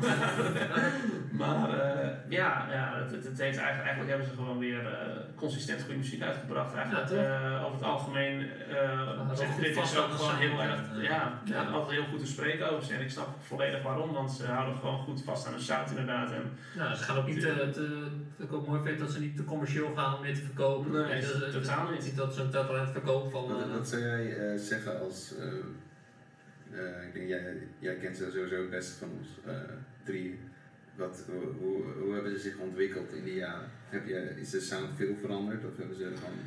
maar 1.43 1.79
eh, 1.81 2.09
ja, 2.29 2.67
ja 2.71 2.93
het, 3.11 3.25
heeft 3.25 3.59
eigenlijk, 3.59 3.83
eigenlijk 3.83 4.09
hebben 4.09 4.27
ze 4.29 4.35
gewoon 4.35 4.59
weer 4.59 4.87
eh, 4.87 5.17
consistent 5.43 5.81
goede 5.81 5.97
muziek 5.99 6.23
uitgebracht. 6.23 6.75
Eigenlijk 6.75 7.11
Ja, 7.11 7.57
eh, 7.57 7.65
over 7.65 7.75
het 7.79 7.85
algemeen 7.85 8.41
uh, 8.71 9.31
dit 9.61 9.67
is 9.69 9.75
vast 9.77 9.97
ook 9.99 10.11
gewoon 10.11 10.37
heel 10.37 10.61
erg, 10.61 10.81
ja. 11.03 11.41
ja, 11.45 11.65
altijd 11.65 11.99
heel 11.99 12.09
goed 12.11 12.19
te 12.21 12.27
spreken 12.27 12.71
over 12.71 12.85
ze. 12.85 12.95
En 12.95 13.01
ik 13.01 13.11
snap 13.11 13.29
volledig 13.43 13.83
waarom, 13.83 14.13
want 14.13 14.33
ze 14.33 14.47
houden 14.47 14.77
gewoon 14.79 14.99
goed 14.99 15.23
vast 15.23 15.47
aan 15.47 15.53
de 15.55 15.61
sound 15.61 15.91
inderdaad. 15.91 16.33
En 16.33 16.43
Ja, 16.77 16.95
ze 16.95 17.03
gaan 17.05 17.17
ook 17.17 17.27
niet 17.27 17.41
te, 17.41 17.71
te, 17.73 18.09
wat 18.37 18.47
ik 18.47 18.53
ook 18.53 18.67
mooi 18.67 18.81
vind, 18.83 18.99
dat 18.99 19.11
ze 19.11 19.21
niet 19.21 19.37
te 19.37 19.45
commercieel 19.45 19.95
gaan 19.97 20.15
om 20.15 20.21
meer 20.21 20.35
te 20.35 20.41
verkopen. 20.43 20.91
Nee, 20.93 21.21
dat- 21.21 21.53
totaal 21.53 21.91
niet. 21.91 22.05
Niet 22.05 22.17
dat 22.17 22.35
ze 22.35 22.41
een 22.43 22.51
talent 22.51 22.91
verkopen 22.91 23.31
van. 23.31 23.49
Wat, 23.49 23.63
eh, 23.63 23.73
wat 23.73 23.89
zou 23.89 24.03
jij 24.03 24.37
eh, 24.37 24.59
zeggen 24.59 25.01
als. 25.01 25.35
eh, 25.39 25.47
eh, 26.79 27.07
ik 27.07 27.13
denk, 27.15 27.29
jij, 27.29 27.57
jij 27.79 27.95
kent 27.95 28.17
ze 28.17 28.31
sowieso 28.35 28.57
het 28.57 28.71
beste 28.71 28.99
van 28.99 29.09
ons 29.19 29.29
eh, 29.47 29.53
drie. 30.05 30.39
Wat, 30.95 31.25
hoe, 31.31 31.45
hoe, 31.59 31.83
hoe 32.03 32.15
hebben 32.15 32.33
ze 32.33 32.39
zich 32.39 32.57
ontwikkeld 32.57 33.13
in 33.13 33.25
die 33.25 33.35
jaren? 33.35 33.71
Heb 33.93 34.07
je, 34.07 34.41
is 34.41 34.51
de 34.51 34.61
sound 34.61 34.89
veel 34.97 35.15
veranderd 35.21 35.65
of 35.65 35.77
hebben 35.77 35.97
ze 35.97 36.03
gewoon 36.03 36.39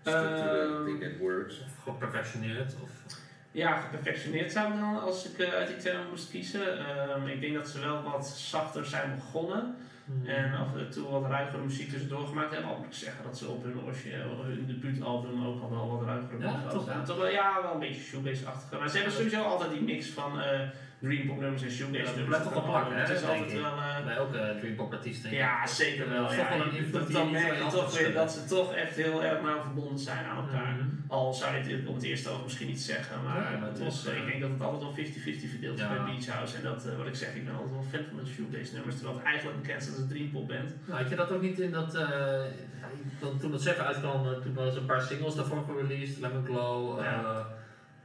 structureel 0.00 0.74
Ehm, 0.76 0.84
thing 0.84 1.00
that 1.00 1.18
works? 1.20 1.60
of 1.60 1.82
geperfectioneerd. 1.84 2.74
Of, 2.82 2.90
Ja, 3.50 3.76
geperfectioneerd 3.80 4.52
zou 4.52 4.72
ik 4.72 4.78
dan, 4.80 5.00
als 5.00 5.28
ik 5.30 5.38
eh, 5.38 5.52
uit 5.52 5.66
die 5.68 5.76
termen 5.76 6.08
moest 6.10 6.30
kiezen. 6.30 6.78
Ehm, 6.78 7.26
ik 7.26 7.40
denk 7.40 7.54
dat 7.54 7.68
ze 7.68 7.80
wel 7.80 8.02
wat 8.02 8.26
zachter 8.28 8.84
zijn 8.86 9.14
begonnen. 9.14 9.74
Hmm. 10.04 10.26
En 10.26 10.52
af 10.54 10.76
en 10.76 10.90
toe 10.90 11.08
wat 11.10 11.30
ruigere 11.30 11.62
muziek 11.62 11.90
tussendoor 11.90 12.26
gemaakt 12.26 12.52
hebben. 12.52 12.70
Al 12.70 12.76
moet 12.76 12.86
ik 12.86 12.92
zeggen 12.92 13.24
dat 13.24 13.38
ze 13.38 13.48
op 13.48 13.62
hun, 13.64 13.80
origineel- 13.84 14.44
hun 14.44 14.66
debuutalbum 14.66 15.46
ook 15.46 15.62
al 15.62 15.70
wel 15.70 15.90
wat 15.90 16.06
ruigere 16.06 16.32
muziek 16.36 16.50
hadden 16.50 16.70
toch, 16.70 16.86
ja. 16.86 16.90
gedaan. 16.92 17.04
Toch 17.06 17.16
wel, 17.16 17.28
ja, 17.30 17.62
wel 17.62 17.72
een 17.72 17.78
beetje 17.78 18.02
shoegaze-achtige. 18.02 18.76
Maar 18.78 18.88
ze 18.88 18.96
hebben 18.96 19.14
sowieso 19.14 19.42
altijd 19.42 19.70
die 19.70 19.82
mix 19.82 20.08
van 20.10 20.40
dreampop 21.04 21.40
nummers 21.40 21.62
en 21.62 21.70
shoegaze 21.70 22.04
dat 22.04 22.16
nummers. 22.16 22.26
blijft 22.42 22.44
toch 22.44 22.88
Het 22.98 23.08
hè, 23.08 23.14
is 23.14 23.22
altijd 23.22 23.52
wel... 23.52 23.76
eh, 23.76 24.04
bij 24.04 24.14
elke 24.16 24.38
artiest 24.92 25.22
denk 25.22 25.34
ik. 25.34 25.40
ja, 25.40 25.66
zeker 25.66 26.08
wel. 26.08 26.22
Dat 26.22 26.32
is 26.32 26.90
dat, 26.92 27.12
dan 27.12 27.30
merk 27.30 27.54
je 27.58 27.66
toch 27.70 27.98
weer 27.98 28.12
dat 28.12 28.32
ze 28.32 28.44
toch 28.44 28.74
echt 28.74 28.96
heel 28.96 29.24
erg 29.24 29.42
nauw 29.42 29.60
verbonden 29.62 29.98
zijn 29.98 30.24
aan 30.24 30.36
elkaar. 30.36 30.72
Mhm. 30.74 30.88
Al 31.08 31.34
zou 31.34 31.56
je 31.56 31.62
het 31.74 31.86
op 31.86 31.94
het 31.94 32.02
eerste 32.04 32.28
oog 32.30 32.42
misschien 32.42 32.66
niet 32.66 32.80
zeggen, 32.80 33.22
maar 33.24 33.58
is, 33.80 33.86
is, 33.86 34.06
eh, 34.06 34.12
eh, 34.12 34.18
ik 34.18 34.26
denk 34.26 34.40
dat 34.40 34.50
het 34.50 34.60
altijd 34.62 34.82
wel 34.82 34.92
50-50 34.94 35.50
verdeeld 35.50 35.74
is 35.78 35.84
Ja. 35.84 35.88
bij 35.88 36.04
Beach 36.04 36.26
House. 36.26 36.56
En 36.56 36.62
dat, 36.62 36.84
wat 36.96 37.06
ik 37.06 37.14
zeg, 37.14 37.34
ik 37.34 37.44
ben 37.44 37.54
altijd 37.54 37.72
wel 37.72 37.82
fan 37.92 38.04
van 38.08 38.24
de 38.24 38.30
shoegaze 38.30 38.74
nummers, 38.74 38.96
terwijl 38.96 39.16
het 39.18 39.26
eigenlijk 39.26 39.62
bekend 39.62 39.82
staat 39.82 39.92
als 39.94 40.02
een 40.02 40.08
dreampop 40.08 40.48
band. 40.48 40.70
Nou, 40.86 41.00
had 41.00 41.10
je 41.10 41.16
dat 41.16 41.30
ook 41.32 41.42
niet 41.42 41.58
in 41.60 41.70
dat. 41.70 41.94
eh, 41.94 42.42
toen 43.40 43.52
het 43.52 43.60
Seven 43.62 43.84
uitkwam, 43.86 44.42
toen 44.42 44.54
was 44.54 44.76
een 44.76 44.86
paar 44.86 45.00
singles 45.02 45.34
daarvoor 45.34 45.64
gereleased: 45.68 46.20
Lemon 46.20 46.44
Glow, 46.44 46.98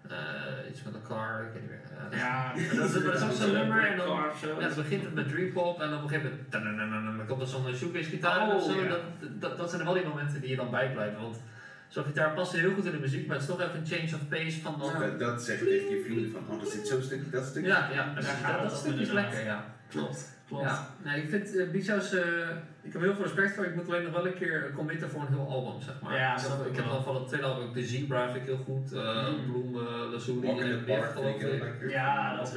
eh, 0.09 0.15
Ja. 0.17 0.63
eh, 0.63 0.69
iets 0.69 0.83
met 0.83 0.93
een 0.93 1.01
car, 1.07 1.43
ik 1.43 1.51
weet 1.53 1.61
niet 1.61 1.71
meer. 1.71 1.79
Ja, 2.19 2.53
Ja, 2.55 2.75
dat 2.79 2.85
is- 2.95 3.03
dat 3.03 3.23
ook 3.23 3.31
zo'n 3.31 3.51
nummer 3.51 3.87
en 3.87 3.97
dan- 3.97 4.07
Car 4.07 4.29
of 4.31 4.39
zo. 4.39 4.59
Ja, 4.59 4.67
dan 4.67 4.75
begint 4.75 5.03
het 5.03 5.13
met 5.13 5.27
dreampop 5.29 5.81
en 5.81 5.93
op 5.93 6.01
een 6.03 6.09
gegeven 6.09 6.47
moment 6.51 7.17
dan 7.17 7.25
komt 7.27 7.41
er 7.41 7.47
zo'n 7.47 7.75
shoegaze 7.75 8.09
gitaar 8.09 8.47
Oh, 8.47 8.55
of 8.55 8.63
zo. 8.63 8.81
ja. 8.81 8.87
Dat, 8.87 9.01
dat, 9.39 9.57
dat 9.57 9.69
zijn 9.69 9.83
wel 9.83 9.93
die 9.93 10.05
momenten 10.05 10.41
die 10.41 10.49
je 10.49 10.55
dan 10.55 10.71
bijblijven. 10.71 11.21
Want 11.21 11.41
zo'n 11.87 12.03
gitaar 12.03 12.33
past 12.33 12.51
heel 12.51 12.73
goed 12.73 12.85
in 12.85 12.91
de 12.91 12.97
muziek, 12.99 13.27
maar 13.27 13.35
het 13.35 13.45
is 13.45 13.51
toch 13.51 13.61
even 13.61 13.79
een 13.79 13.85
change 13.87 14.15
of 14.21 14.27
pace 14.29 14.61
van 14.61 14.75
dan. 14.79 14.99
Dat, 14.99 15.19
dat 15.19 15.43
zeg 15.43 15.59
je 15.59 15.65
tegen 15.65 15.89
je 15.95 16.01
vrienden 16.05 16.31
van, 16.31 16.43
oh, 16.55 16.61
er 16.61 16.67
zit 16.71 16.87
zo'n 16.87 17.01
stukje, 17.01 17.29
dat 17.29 17.45
stukje. 17.45 17.69
Ja, 17.69 17.89
ja, 17.91 18.05
daar 18.05 18.15
dat, 18.15 18.25
gaat 18.25 18.51
het 18.61 18.61
dat 18.69 18.71
om 18.71 18.77
stukje 18.77 19.01
is 19.01 19.11
lekker, 19.11 19.43
ja. 19.43 19.65
Klopt, 19.89 20.38
klopt. 20.49 20.63
Ja, 20.63 20.87
nee, 21.03 21.21
ik 21.21 21.29
vind 21.29 21.55
uh, 21.55 21.61
eh, 21.61 22.49
ik 22.81 22.93
heb 22.93 23.01
heel 23.01 23.13
veel 23.15 23.23
respect 23.23 23.55
voor. 23.55 23.65
Ik 23.65 23.75
moet 23.75 23.87
alleen 23.87 24.03
nog 24.03 24.13
wel 24.13 24.27
een 24.27 24.37
keer 24.37 24.71
committen 24.75 25.09
voor 25.09 25.21
een 25.21 25.27
heel 25.27 25.47
album, 25.49 25.81
zeg 25.81 26.01
maar. 26.01 26.15
Ja, 26.15 26.35
ik 26.37 26.41
heb, 26.41 26.65
ik 26.65 26.65
ik 26.65 26.75
heb 26.75 26.85
dan 26.85 27.03
van 27.03 27.15
het 27.15 27.27
tweede 27.27 27.47
album, 27.47 27.73
The 27.73 27.83
Zebra 27.85 28.31
vind 28.31 28.47
ik 28.47 28.55
heel 28.55 28.63
goed. 28.65 28.93
eh 28.93 29.27
Mm. 29.29 29.51
Bloem, 29.51 29.75
uh, 29.75 30.11
Lazuli 30.11 30.47
in 30.47 30.85
Biff, 30.85 30.99
park 30.99 31.11
vind 31.11 31.13
geloof 31.13 31.35
ik 31.35 31.81
ik. 31.81 31.89
Ja, 31.89 32.35
dat 32.35 32.47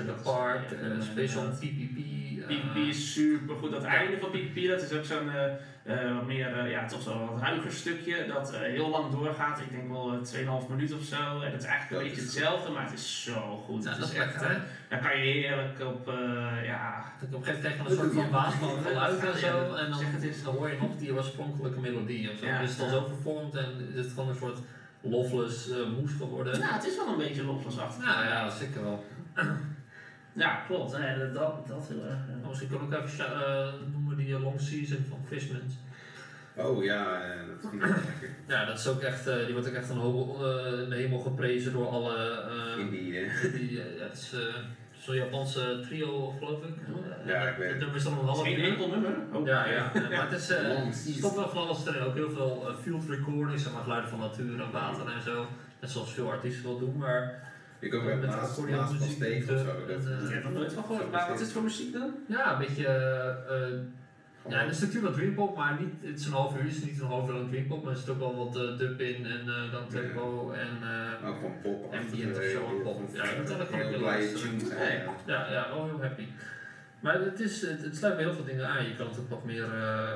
ja, 0.73 0.79
eh, 0.83 0.95
ja, 0.95 1.01
Special. 1.01 1.45
PPP. 1.49 2.22
PPP 2.47 2.77
is 2.77 3.13
super 3.13 3.57
goed. 3.57 3.71
Dat 3.71 3.83
einde 3.83 4.19
van 4.19 4.31
PPP, 4.31 4.69
dat 4.69 4.83
is 4.83 4.93
ook 4.93 5.05
zo'n 5.05 5.31
eh, 5.31 5.45
eh, 5.85 6.15
wat 6.15 6.27
meer, 6.27 6.59
eh, 6.59 6.71
ja, 6.71 6.87
toch 6.87 7.03
zo'n 7.03 7.29
wat 7.29 7.41
ruiger 7.41 7.73
stukje. 7.73 8.27
Dat 8.27 8.53
eh, 8.53 8.61
heel 8.61 8.89
lang 8.89 9.11
doorgaat. 9.11 9.61
Ik 9.61 9.71
denk 9.71 9.89
wel 9.89 10.13
eh, 10.13 10.63
2,5 10.63 10.69
minuut 10.69 10.93
of 10.95 11.03
zo. 11.03 11.41
En 11.41 11.53
het 11.53 11.63
is 11.63 11.69
eigenlijk 11.69 11.91
Dat 11.91 12.01
een 12.01 12.07
beetje 12.07 12.23
hetzelfde, 12.23 12.71
maar 12.71 12.85
het 12.85 12.93
is 12.93 13.23
zo 13.23 13.63
goed. 13.67 13.85
Ja, 13.85 13.91
het 13.91 14.01
dat 14.01 14.09
is 14.09 14.15
echt, 14.15 14.41
daar 14.89 15.01
kan 15.01 15.19
je 15.19 15.33
heerlijk 15.33 15.81
op, 15.81 16.09
eh, 16.09 16.65
ja. 16.65 17.13
Dat 17.21 17.29
ik 17.29 17.35
op 17.35 17.41
een 17.41 17.47
gegeven 17.47 17.55
moment 17.55 17.61
krijg 17.61 17.77
je 17.77 17.83
een 17.83 17.97
soort 17.97 18.13
van 18.13 18.31
baas 18.31 18.55
van 18.55 18.83
geluid 18.87 19.25
en 19.25 19.39
zo. 19.39 19.75
En 19.75 19.91
dan, 19.91 20.01
het 20.05 20.45
dan 20.45 20.55
hoor 20.55 20.69
je 20.69 20.77
nog 20.81 20.97
die 20.99 21.13
oorspronkelijke 21.15 21.81
melodie 21.81 22.31
of 22.31 22.39
zo. 22.39 22.47
Ja. 22.47 22.55
Dan 22.55 22.63
is 22.63 22.71
het 22.71 22.81
al 22.81 22.89
zo 22.89 23.05
vervormd 23.07 23.55
en 23.55 23.89
is 23.95 24.05
het 24.05 24.13
gewoon 24.15 24.29
een 24.29 24.37
soort 24.37 24.59
loveless 25.01 25.69
moes 25.99 26.13
geworden. 26.19 26.61
Nou, 26.61 26.73
het 26.73 26.87
is 26.87 26.97
wel 26.97 27.09
een 27.09 27.17
beetje 27.17 27.45
loplasachtig. 27.45 28.05
Nou 28.05 28.25
ja, 28.25 28.51
zeker 28.51 28.83
wel. 28.83 29.05
Ja, 30.33 30.63
klopt. 30.67 30.99
Nee, 30.99 31.19
dat, 31.19 31.35
dat, 31.35 31.67
dat 31.69 31.89
heel 31.89 32.05
erg. 32.05 32.19
ja. 32.29 32.35
Nou, 32.37 32.49
Misschien 32.49 32.69
kan 32.71 32.79
ik 32.93 32.95
ook 32.95 33.05
even 33.05 33.25
eh, 33.27 33.73
noemen 33.93 34.17
die 34.17 34.35
eh, 34.35 34.43
Long 34.43 34.61
Season 34.61 35.05
van 35.09 35.19
Fishmans. 35.29 35.75
Oh 36.57 36.85
ja, 36.85 37.23
eh, 37.23 37.39
dat 37.49 37.71
vind 37.71 37.83
ik 37.83 37.89
ook 37.89 38.05
lekker. 38.05 38.29
Ja, 38.47 38.65
dat 38.65 38.79
is 38.79 38.87
ook 38.87 39.01
echt, 39.01 39.27
eh, 39.27 39.45
die 39.45 39.53
wordt 39.53 39.69
ook 39.69 39.75
echt 39.75 39.91
een 39.91 40.01
de 40.89 40.95
hemel 40.97 41.19
geprezen 41.19 41.73
door 41.73 41.89
alle. 41.89 42.43
In 42.79 42.91
die, 42.91 43.13
die, 43.53 43.73
ja, 43.73 43.83
het 44.05 44.13
is 44.13 44.35
zo'n 44.93 45.15
Japanse 45.15 45.81
trio, 45.87 46.35
geloof 46.39 46.65
ik. 46.65 46.75
Ja, 47.27 47.49
ik 47.49 47.57
weet 47.57 47.69
het. 47.71 47.79
nummer 47.79 47.97
is 47.97 48.05
dan 48.05 48.19
een 48.19 48.25
half 48.25 48.49
uur. 48.49 48.65
enkel 48.65 48.89
nummer. 48.89 49.17
Oh. 49.33 49.47
Ja, 49.47 49.67
ja, 49.69 49.91
ja, 49.95 50.09
maar 50.09 50.31
het 50.31 50.41
is. 50.41 50.51
er 50.51 50.93
stopt 50.93 51.35
wel 51.35 51.49
van 51.49 51.63
alles 51.63 51.87
erin. 51.87 52.03
Ook 52.03 52.15
heel 52.15 52.31
veel 52.31 52.67
field 52.83 53.09
recordings, 53.09 53.63
zeg 53.63 53.73
maar 53.73 53.83
geluiden 53.83 54.11
van 54.11 54.19
natuur 54.19 54.61
en 54.61 54.71
water 54.71 55.13
en 55.13 55.23
zo. 55.23 55.47
Net 55.81 55.91
zoals 55.91 56.13
veel 56.13 56.31
artiesten 56.31 56.65
wel 56.65 56.79
doen, 56.79 56.97
maar 56.97 57.52
Met 58.71 59.01
muziek 59.01 59.19
tegen 59.19 59.55
of 59.55 59.61
zo. 59.61 59.71
en, 59.71 59.87
Dat, 59.87 60.07
eh, 60.21 60.25
Ik 60.29 60.35
heb 60.35 60.45
er 60.45 60.51
nooit 60.51 60.73
van 60.73 60.85
gehoord. 60.85 61.11
Maar 61.11 61.29
wat 61.29 61.35
is 61.41 61.45
het 61.47 61.53
voor 61.53 61.63
muziek 61.63 61.93
dan? 61.93 62.11
Ja, 62.29 62.53
een 62.53 62.59
beetje. 62.59 62.87
eh, 62.87 63.63
eh, 63.63 63.79
ja, 64.49 64.67
de 64.67 64.73
structuur 64.73 65.03
wat 65.03 65.13
dreampop, 65.15 65.57
maar 65.57 65.81
niet, 65.81 66.11
het 66.11 66.19
is 66.19 66.27
een 66.27 66.33
half 66.33 66.57
uur, 66.57 66.63
het 66.63 66.73
is 66.73 66.85
niet 66.85 67.01
een 67.01 67.07
half 67.07 67.29
uur 67.29 67.35
lang 67.35 67.49
dreampop, 67.51 67.85
maar 67.85 67.93
er 67.93 67.99
zit 67.99 68.09
ook 68.09 68.19
wel 68.19 68.37
wat 68.37 68.57
eh, 68.57 68.79
dub 68.79 69.01
in 69.01 69.27
en 69.27 69.41
eh, 69.49 69.73
dan 69.73 69.89
tempo 69.89 70.51
en 70.53 70.69
eh, 71.23 71.29
ook 71.29 71.35
gewoon 71.37 71.61
pop. 71.63 71.95
Ambient 71.95 72.37
of 72.39 72.45
zo, 72.45 72.81
pop. 72.83 73.01
Ja, 73.15 73.25
dat 73.37 73.51
had 73.51 73.61
ik 73.61 73.75
ook 73.75 73.81
heel 73.83 74.01
wel 74.01 74.11
eh, 74.13 74.37
zijn. 74.37 74.61
ja. 74.69 75.13
ja, 75.27 75.53
ja, 75.53 75.69
wel 75.75 75.85
heel 75.85 76.01
happy. 76.03 76.27
Maar 77.01 77.21
het, 77.21 77.41
is, 77.41 77.61
het, 77.63 77.83
het 77.85 77.97
sluit 77.97 78.15
bij 78.17 78.25
heel 78.25 78.35
veel 78.35 78.45
dingen 78.45 78.67
aan, 78.69 78.89
je 78.89 78.97
kan 78.97 79.07
het 79.09 79.19
ook 79.19 79.29
wat 79.31 79.45
meer 79.45 79.65
eh 79.75 80.13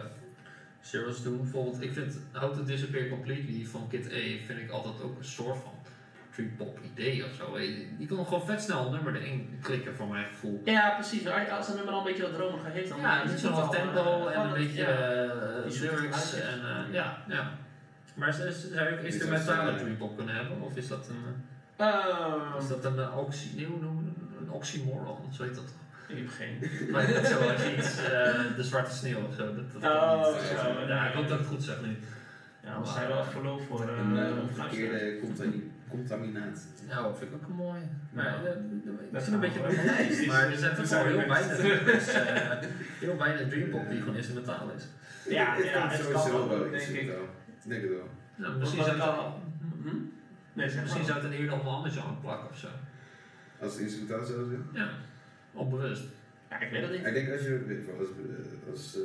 zeros 0.81 1.23
doen. 1.23 1.37
Bijvoorbeeld, 1.37 1.83
ik 1.83 1.93
vind 1.93 2.19
How 2.33 2.55
to 2.55 2.65
Disappear 2.65 3.09
Completely 3.09 3.65
van 3.65 3.89
Kid 3.89 4.07
A 4.07 4.45
vind 4.47 4.59
ik 4.61 4.71
altijd 4.71 5.03
ook 5.03 5.19
een 5.19 5.25
soort 5.25 5.59
van 5.63 5.73
dreampop 6.37 6.79
idee 6.95 7.25
of 7.25 7.31
zo. 7.39 7.59
Je, 7.59 7.87
je 7.99 8.07
kan 8.07 8.25
gewoon 8.25 8.47
vet 8.47 8.63
snel 8.63 8.87
een 8.87 8.93
nummer 8.93 9.17
erin 9.17 9.59
klikken 9.63 9.95
voor 9.95 10.07
mijn 10.09 10.25
gevoel. 10.27 10.63
Ja, 10.65 10.91
precies. 10.95 11.27
Als 11.51 11.69
een 11.69 11.75
nummer 11.77 11.93
al 11.95 11.99
een 11.99 12.05
beetje 12.05 12.23
wat 12.23 12.35
dromiger 12.35 12.71
heeft, 12.71 12.89
dan 12.89 13.01
Ja, 13.01 13.23
is 13.23 13.31
niet 13.31 13.39
zo'n 13.41 13.71
tempo 13.71 14.27
eh, 14.29 14.37
en 14.37 14.47
een 14.47 14.53
beetje 14.53 14.85
eh, 14.85 15.71
Die 15.71 15.81
lyrics 15.81 16.35
en 16.35 16.61
eh, 16.89 16.93
ja, 16.95 17.23
ja. 17.29 17.51
Maar 18.15 18.33
ze- 18.33 18.53
ze- 18.53 18.69
zou 18.75 18.89
je 18.89 18.95
ook 18.95 19.01
Is 19.05 19.15
instrumentale 19.15 19.71
eh, 19.71 19.77
dreampop 19.79 20.17
kunnen 20.17 20.35
hebben? 20.35 20.61
Of 20.61 20.77
is 20.77 20.89
dat 20.89 21.09
een, 21.09 21.45
Ehm, 21.77 22.59
is 22.61 22.69
dat 22.69 22.85
een 22.85 22.97
uh, 22.97 23.17
oxy, 23.19 23.49
nee, 23.57 23.67
hoe 23.67 23.81
noemen 23.81 24.05
we 24.05 24.11
het? 24.35 24.41
een 24.49 24.51
oxymoron? 24.51 25.17
Zo 25.33 25.43
heet 25.43 25.55
dat 25.55 25.67
toch? 25.67 25.75
ik 26.09 26.17
heb 26.17 26.29
geen. 26.29 26.71
Maar 26.93 27.13
dat 27.13 27.27
zo 27.27 27.39
als 27.39 27.63
je 27.63 27.77
iets, 27.77 27.99
eh, 27.99 28.57
de 28.57 28.63
zwarte 28.63 28.95
sneeuw 28.95 29.19
of 29.29 29.35
zo. 29.35 29.55
Dat, 29.55 29.73
dat 29.73 29.83
Oh, 29.93 30.23
kan 30.23 30.33
niet. 30.33 30.43
zo. 30.43 30.81
Ja, 30.89 31.07
ik 31.09 31.15
hoop 31.15 31.29
dat 31.29 31.33
ik 31.41 31.45
het 31.45 31.55
goed 31.55 31.63
zeg 31.65 31.81
nu. 31.83 31.97
Ja, 32.65 32.73
anders 32.75 32.93
zijn 32.93 33.07
we 33.07 33.13
wel 33.13 33.25
verloop 33.25 33.63
voor 33.69 33.83
eh, 33.83 33.99
Een 33.99 34.17
eh, 34.19 34.33
verkeerde 34.53 35.19
contami- 35.21 35.71
contaminatie. 35.89 36.69
Nou, 36.89 37.17
vind 37.17 37.31
ik 37.31 37.37
ook 37.37 37.49
een 37.49 37.55
mooi. 37.55 37.81
Maar 38.13 38.25
Nou, 38.25 38.47
eh, 38.47 39.13
dat 39.13 39.23
zit 39.23 39.33
een 39.33 39.41
beetje 39.41 39.61
wel. 39.63 39.71
lijst. 39.85 40.27
Maar 40.27 40.51
er 40.51 40.59
zijn 40.59 40.77
toch 40.77 40.87
zijn 40.87 41.05
wel 41.05 41.19
heel 41.19 41.29
weinig. 41.29 41.85
Dus, 41.93 42.09
eh, 42.09 42.59
heel 43.01 43.17
weinig 43.17 43.49
dreampop 43.49 43.89
die 43.91 43.99
gewoon 43.99 44.17
instrumentaal 44.17 44.71
is. 44.77 44.85
Ja, 45.29 45.55
het 45.55 45.65
ja, 45.65 45.89
het 45.89 46.01
sowieso 46.01 46.33
wel 46.33 46.49
wel, 46.49 46.71
denk 46.71 46.89
ik. 46.89 47.07
wel. 47.07 47.29
Ik 47.63 47.69
denk 47.69 47.83
het 47.83 47.91
wel. 47.91 48.09
Nou, 48.37 48.59
misschien 48.59 48.85
zou 48.85 48.97
Hm? 49.83 49.89
Nee, 50.53 50.69
zeg 50.71 50.83
Misschien 50.83 51.05
zou 51.05 51.17
het 51.19 51.27
een 51.27 51.33
eerder 51.39 51.55
op 51.55 51.61
een 51.61 51.67
ander 51.67 51.91
genre 51.91 52.15
plakken 52.21 52.49
of 52.51 52.59
zo. 52.59 52.69
Als 53.61 53.73
het 53.73 53.83
instrumentaal 53.83 54.25
zo 54.27 54.49
zit. 54.49 54.59
Ja, 54.73 54.89
onbewust. 55.53 56.05
Ja, 56.51 56.61
ik 56.61 56.71
weet 56.71 56.83
het 56.83 56.91
niet. 56.91 57.07
Ik 57.07 57.15
denk 57.15 57.31
als 57.31 57.41
je, 57.41 57.83
wel, 57.87 57.99
als, 57.99 58.09
eh, 58.09 58.71
als 58.71 58.99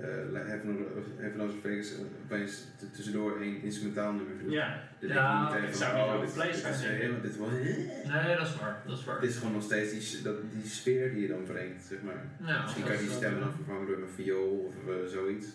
uh, 0.00 0.06
uh, 0.32 0.46
Heaven 0.48 1.40
of 1.40 1.52
Vegas 1.62 1.92
opeens 2.24 2.52
t- 2.78 2.94
tussendoor 2.94 3.40
één 3.40 3.62
instrumentaal 3.62 4.12
nummer 4.12 4.34
vindt. 4.38 4.52
Ja, 4.52 4.78
Dan 5.00 5.08
Ja, 5.10 5.42
niet 5.42 5.52
het 5.52 5.60
meteen 5.60 5.76
zou 5.76 5.90
van, 5.90 6.00
niet 6.00 6.08
oh, 6.08 6.14
over 6.14 6.26
dit, 6.26 6.34
dit 6.52 6.56
ik. 6.82 7.00
helemaal, 7.00 7.20
wel, 7.38 7.48
Nee, 8.24 8.36
dat 8.36 8.46
is 8.46 8.56
waar. 8.60 8.82
Dat 8.86 8.98
is 8.98 9.04
waar. 9.04 9.20
dit 9.20 9.30
is 9.30 9.36
gewoon 9.36 9.52
nog 9.52 9.62
steeds 9.62 9.90
die, 10.10 10.22
dat, 10.22 10.36
die 10.52 10.70
sfeer 10.70 11.12
die 11.12 11.20
je 11.22 11.28
dan 11.28 11.42
brengt, 11.42 11.84
zeg 11.84 11.98
maar. 12.02 12.22
Ja, 12.50 12.62
Misschien 12.62 12.84
kan 12.84 12.92
je 12.92 12.98
die 12.98 13.08
dat 13.08 13.16
stemmen 13.16 13.40
dan 13.40 13.52
vervangen 13.52 13.86
door 13.86 13.96
een 13.96 14.14
viool 14.14 14.56
of 14.68 14.74
uh, 14.88 14.94
zoiets. 15.16 15.46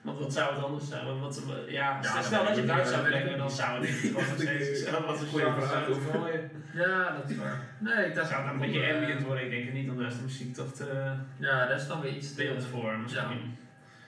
Want 0.00 0.18
wat 0.18 0.32
zou 0.32 0.54
het 0.54 0.64
anders 0.64 0.88
zijn? 0.88 1.06
Want, 1.06 1.20
wat, 1.44 1.56
ja, 1.68 1.98
Ja, 2.02 2.22
stel 2.22 2.38
dat 2.38 2.46
dat 2.46 2.56
je 2.56 2.62
ik 2.62 2.66
Duits 2.68 2.82
niet. 2.84 2.92
zou 2.98 3.04
Dat 3.04 3.14
ik 3.14 3.20
brengen, 3.22 3.38
dan 3.38 3.46
niet. 3.46 3.56
zou 3.56 3.80
het 3.80 3.88
ik 3.88 3.94
gewoon 4.00 4.24
nog 4.28 4.38
steeds 4.38 4.90
wat 4.90 5.20
een 5.20 5.26
genre 5.26 5.60
vraag. 5.60 6.40
Ja, 6.74 7.16
dat 7.20 7.30
is 7.30 7.36
waar. 7.36 7.60
Nee, 7.78 8.06
ik 8.06 8.14
dacht... 8.14 8.28
Zou 8.28 8.42
het 8.42 8.52
een 8.52 8.58
beetje 8.60 8.94
ambient 8.94 9.22
worden? 9.22 9.44
Ik 9.44 9.50
denk 9.50 9.64
het 9.64 9.74
niet, 9.74 9.86
is 10.12 10.16
de 10.16 10.22
muziek 10.22 10.54
toch 10.54 10.72
te 10.72 11.12
Ja, 11.38 11.66
dat 11.66 11.80
is 11.80 11.86
dan 11.86 12.00
weer 12.00 12.16
iets 12.16 12.34
te... 12.34 12.42
beeld 12.42 12.64
voor 12.64 12.98
misschien. 12.98 13.56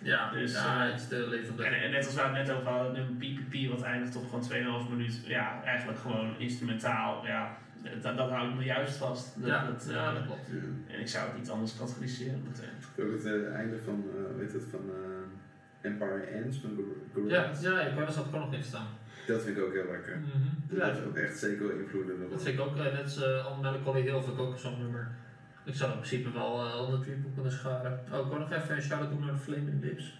Ja, 0.02 0.30
Dus, 0.32 0.52
ja, 0.52 0.90
eh, 0.90 1.28
levendig. 1.28 1.66
En, 1.66 1.72
en 1.82 1.90
net 1.90 2.06
als 2.06 2.14
we 2.14 2.20
het 2.20 2.32
net 2.32 2.50
over 2.50 2.68
hadden, 2.68 2.96
een 2.96 3.16
PPP 3.16 3.70
wat 3.70 3.82
eindigt 3.82 4.16
op 4.16 4.24
gewoon 4.30 4.84
2,5 4.84 4.90
minuut. 4.90 5.26
Ja, 5.26 5.62
eigenlijk 5.64 5.98
gewoon 5.98 6.34
instrumentaal. 6.38 7.26
Ja, 7.26 7.56
dat, 8.02 8.16
dat 8.16 8.30
hou 8.30 8.48
ik 8.48 8.54
me 8.54 8.64
juist 8.64 8.96
vast. 8.96 9.40
Dat, 9.40 9.48
ja, 9.48 9.66
dat, 9.66 9.86
ja, 9.90 10.08
eh, 10.08 10.14
dat 10.14 10.24
klopt. 10.26 10.46
Ja. 10.50 10.94
En 10.94 11.00
ik 11.00 11.08
zou 11.08 11.26
het 11.28 11.38
niet 11.38 11.50
anders 11.50 11.78
categoriseren 11.78 12.42
meteen. 12.46 13.06
Ook 13.06 13.12
het 13.12 13.24
uh, 13.24 13.54
einde 13.54 13.78
van, 13.84 14.04
uh, 14.14 14.38
weet 14.38 14.52
het, 14.52 14.64
van 14.70 14.80
uh, 14.86 15.90
Empire 15.90 16.20
Ends 16.20 16.58
van 16.58 16.78
Gorillaz. 17.12 17.62
Ja, 17.62 17.70
ja, 17.70 17.80
ik 17.80 17.94
wou 17.94 18.06
er 18.06 18.18
ook 18.18 18.32
nog 18.32 18.54
in 18.54 18.62
staan. 18.62 18.86
Dat 19.26 19.42
vind 19.42 19.56
ik 19.56 19.62
ook 19.64 19.72
heel 19.72 19.90
lekker. 19.90 20.16
Mhm. 20.18 20.28
Dat 20.68 20.78
Ja, 20.78 20.86
heeft 20.86 21.06
ook 21.06 21.16
echt 21.16 21.38
zeker 21.38 21.68
wel 21.68 21.76
invloeden. 21.76 22.30
dat 22.30 22.42
vind 22.42 22.58
ik 22.58 22.64
ook, 22.64 22.76
eh, 22.76 22.82
net 22.82 23.02
als 23.02 23.18
uh, 23.18 23.60
Melancholy 23.60 24.00
Hill, 24.00 24.20
vind 24.20 24.32
ik 24.32 24.38
ook 24.38 24.58
zo'n 24.58 24.78
nummer. 24.78 25.08
Ik 25.70 25.76
zou 25.76 25.90
in 25.90 25.96
principe 25.96 26.32
wel 26.32 26.66
uh, 26.66 26.80
onder 26.82 27.00
Dreambook 27.00 27.34
kunnen 27.34 27.52
scharen. 27.52 28.00
Oh, 28.12 28.18
ik 28.18 28.26
wil 28.30 28.38
nog 28.38 28.52
even 28.52 28.76
een 28.76 28.82
shout-out 28.82 29.10
doen 29.10 29.20
naar 29.20 29.32
de 29.32 29.38
Flaming 29.38 29.82
Lips. 29.82 30.18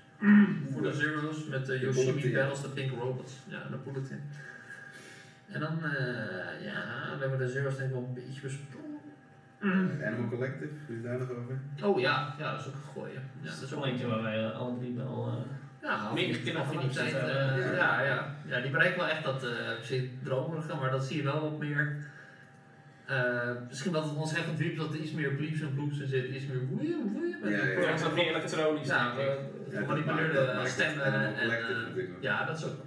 Voor 0.72 0.82
de 0.82 0.92
Zeros 0.92 1.46
met 1.46 1.66
de 1.66 1.78
Yoshimi. 1.78 2.32
Battles, 2.32 2.62
de 2.62 2.68
Pink 2.68 2.90
Robots. 2.98 3.32
Ja, 3.48 3.59
de 3.70 3.76
Bulletin. 3.84 4.20
En 5.48 5.61
dan, 5.61 5.78
uh, 5.82 6.64
ja, 6.64 6.84
we 7.14 7.20
hebben 7.20 7.38
de 7.38 7.48
Zeros 7.48 7.76
denk 7.76 7.88
ik 7.88 7.94
wel 7.94 8.05
een 8.05 8.14
beetje 8.14 8.40
besproken. 8.40 9.01
Animal 10.07 10.28
Collective, 10.28 10.72
hoe 10.86 10.96
is 10.96 11.03
daar 11.03 11.18
nog 11.18 11.30
over? 11.30 11.59
Oh 11.82 12.01
ja, 12.01 12.34
ja, 12.38 12.51
dat 12.51 12.61
is 12.61 12.66
ook 12.66 12.74
een 12.74 12.80
goeie. 12.80 13.14
Ja, 13.14 13.51
dat 13.51 13.62
is 13.62 13.74
ook 13.74 13.84
eentje 13.84 14.07
waar 14.07 14.22
wij 14.22 14.44
uh, 14.44 14.59
alle 14.59 14.78
drie 14.78 14.96
wel... 14.96 15.46
Ja, 15.82 16.12
meer 16.12 16.38
kennen 16.38 16.66
van 16.66 16.90
ja, 17.74 18.03
ja. 18.03 18.36
ja, 18.46 18.61
die 18.61 18.70
bereikt 18.70 18.96
wel 18.96 19.09
echt 19.09 19.24
dat 19.24 19.44
uh, 19.44 20.03
dromerige, 20.22 20.74
maar 20.74 20.90
dat 20.90 21.05
zie 21.05 21.16
je 21.16 21.22
wel 21.22 21.40
wat 21.40 21.59
meer. 21.59 21.96
Uh, 23.11 23.50
misschien 23.68 23.92
dat 23.92 24.04
het 24.04 24.16
ons 24.16 24.34
echt 24.34 24.46
een 24.58 24.76
dat 24.76 24.94
er 24.94 25.00
iets 25.00 25.12
meer 25.12 25.32
bleeps 25.32 25.61
en 25.61 25.74
bloops 25.74 25.98
in 25.98 26.08
zit, 26.08 26.28
iets 26.28 26.46
meer 26.46 26.66
woeien, 26.66 27.12
woeien. 27.12 27.50
Ja, 27.50 27.64
ja, 27.64 27.80
ja. 27.80 27.96
Zo 27.96 28.11
meer 28.11 28.28
elektronisch. 28.28 28.86
Ja, 28.86 29.14
gemanipuleerde 29.70 30.62
stemmen 30.64 31.36
en 31.36 31.48
uh, 31.48 32.04
ja, 32.20 32.44
dat 32.44 32.58
is 32.58 32.64
ook. 32.64 32.84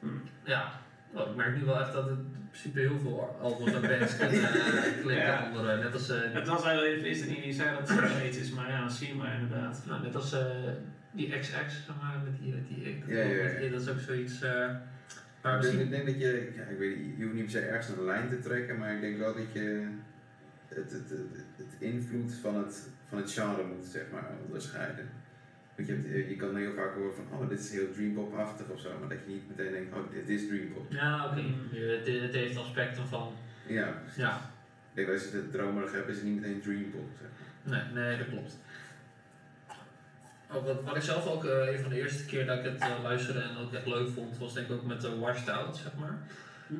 Hm. 0.00 0.06
Ja, 0.44 0.72
oh, 1.12 1.28
ik 1.30 1.36
merk 1.36 1.56
nu 1.56 1.64
wel 1.64 1.80
echt 1.80 1.92
dat 1.92 2.04
het 2.04 2.18
in 2.18 2.48
principe 2.50 2.80
heel 2.80 2.98
veel 2.98 3.38
albums 3.40 3.72
en 3.72 3.80
bands 3.80 4.16
kunnen 4.16 4.40
uh, 4.42 4.82
klikken 5.02 5.16
Ja. 5.16 5.46
onder, 5.46 5.76
uh, 5.76 5.84
net 5.84 5.92
als... 5.92 6.10
Uh, 6.10 6.16
Het 6.32 6.48
was 6.48 6.64
wel 6.64 6.84
even 6.84 7.08
is 7.08 7.20
het 7.20 7.28
niet, 7.28 7.54
zei 7.54 7.76
dat 7.78 7.88
het 7.88 8.10
heet 8.12 8.36
is, 8.36 8.50
maar 8.50 8.70
ja, 8.70 8.88
maar 9.16 9.34
inderdaad. 9.34 9.82
nou, 9.86 10.02
net 10.02 10.14
als 10.14 10.34
uh, 10.34 10.40
die 11.10 11.38
XX, 11.38 11.52
zeg 11.86 11.96
maar, 12.02 12.20
met 12.24 12.38
die, 12.42 12.54
met 12.54 12.68
die, 12.68 13.04
Ja, 13.06 13.22
ja, 13.22 13.60
ja. 13.60 13.70
dat 13.70 13.80
is 13.80 13.88
ook 13.88 13.98
zoiets... 13.98 14.40
uh, 15.44 15.52
maar 15.52 15.54
Ik 15.56 15.62
denk, 15.62 15.74
misschien, 15.74 15.80
ik 15.80 15.90
denk 15.90 16.06
dat 16.06 16.20
je, 16.20 16.52
ja, 16.56 16.62
ik 16.62 16.78
weet 16.78 16.96
niet, 16.98 17.16
je 17.16 17.22
hoeft 17.22 17.34
niet 17.34 17.44
per 17.44 17.52
se 17.52 17.60
ergens 17.60 17.88
een 17.88 18.04
lijn 18.04 18.28
te 18.28 18.38
trekken, 18.38 18.78
maar 18.78 18.94
ik 18.94 19.00
denk 19.00 19.18
wel 19.18 19.34
dat 19.34 19.52
je 19.52 19.88
het, 20.68 20.92
het, 20.92 21.10
het, 21.10 21.46
het 21.56 21.74
invloed 21.78 22.34
van 22.34 22.54
het, 22.56 22.88
van 23.08 23.18
het 23.18 23.30
genre 23.32 23.64
moet 23.64 23.86
zeg 23.86 24.02
maar 24.12 24.30
onderscheiden. 24.46 25.08
Want 25.76 25.88
je, 25.88 25.94
hebt, 25.94 26.28
je 26.28 26.36
kan 26.36 26.56
heel 26.56 26.72
vaak 26.72 26.94
horen 26.94 27.14
van, 27.14 27.26
oh 27.38 27.48
dit 27.48 27.60
is 27.60 27.70
heel 27.72 27.92
dreampop-achtig 27.92 28.68
of 28.68 28.80
zo, 28.80 28.98
maar 29.00 29.08
dat 29.08 29.18
je 29.26 29.32
niet 29.32 29.48
meteen 29.48 29.72
denkt, 29.72 29.94
oh 29.94 30.12
dit 30.12 30.28
is 30.28 30.46
dreampop. 30.46 30.92
ja, 30.92 31.26
oké. 31.26 31.42
Het, 31.76 32.06
het 32.22 32.34
heeft 32.34 32.56
aspecten 32.56 33.06
van... 33.06 33.32
Ja, 33.66 33.88
precies. 34.02 34.22
Ja, 34.22 34.36
Ik 34.90 34.94
denk 34.94 35.06
dat 35.06 35.16
als 35.16 35.30
je 35.30 35.36
het 35.36 35.52
dromerig 35.52 35.92
hebt, 35.92 36.08
is 36.08 36.16
het 36.16 36.24
niet 36.24 36.40
meteen 36.40 36.60
dreampop. 36.60 37.08
Zeg 37.20 37.28
maar. 37.62 37.92
nee, 37.92 38.04
nee, 38.04 38.18
dat 38.18 38.28
klopt. 38.28 38.58
Wat, 40.52 40.82
wat 40.84 40.96
ik 40.96 41.02
zelf 41.02 41.26
ook 41.26 41.44
uh, 41.44 41.72
een 41.72 41.80
van 41.80 41.90
de 41.90 42.00
eerste 42.00 42.24
keer 42.24 42.46
dat 42.46 42.58
ik 42.58 42.64
het 42.64 42.80
uh, 42.80 43.02
luisterde 43.02 43.40
en 43.40 43.56
ook 43.62 43.72
echt 43.72 43.86
leuk 43.86 44.08
vond, 44.08 44.38
was 44.38 44.54
denk 44.54 44.66
ik 44.68 44.72
ook 44.72 44.84
met 44.86 45.00
de 45.00 45.18
Washed 45.18 45.48
Out, 45.48 45.76
zeg 45.76 45.92
maar. 45.98 46.18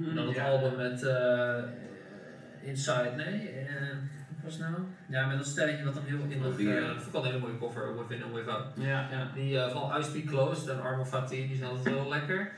En 0.08 0.14
dan 0.14 0.26
het 0.26 0.36
Ja. 0.36 0.48
album 0.48 0.76
met 0.76 1.02
uh, 1.02 1.54
Inside, 2.62 3.12
nee, 3.16 3.54
uh, 3.64 3.96
was 4.44 4.52
het 4.52 4.62
nou? 4.62 4.74
Ja, 5.08 5.26
met 5.26 5.36
dat 5.38 5.46
stelletje 5.46 5.84
wat 5.84 5.94
hem 5.94 6.04
heel 6.04 6.56
die, 6.56 6.66
uh, 6.66 6.80
ja. 6.80 6.88
vond 6.88 7.06
ik 7.06 7.12
wel 7.12 7.20
een 7.24 7.26
hele 7.26 7.40
mooie 7.40 7.58
cover, 7.58 7.98
Within 7.98 8.22
and 8.22 8.34
Without. 8.34 8.66
Ja, 8.74 9.08
ja. 9.10 9.30
Die 9.34 9.54
uh, 9.54 9.68
van 9.68 9.98
Ice 10.00 10.10
Be 10.10 10.24
Closed 10.24 10.68
en 10.68 10.82
Armor 10.82 11.06
Fatih, 11.06 11.48
die 11.48 11.56
zijn 11.56 11.70
altijd 11.70 11.94
wel 11.94 12.08
lekker. 12.08 12.50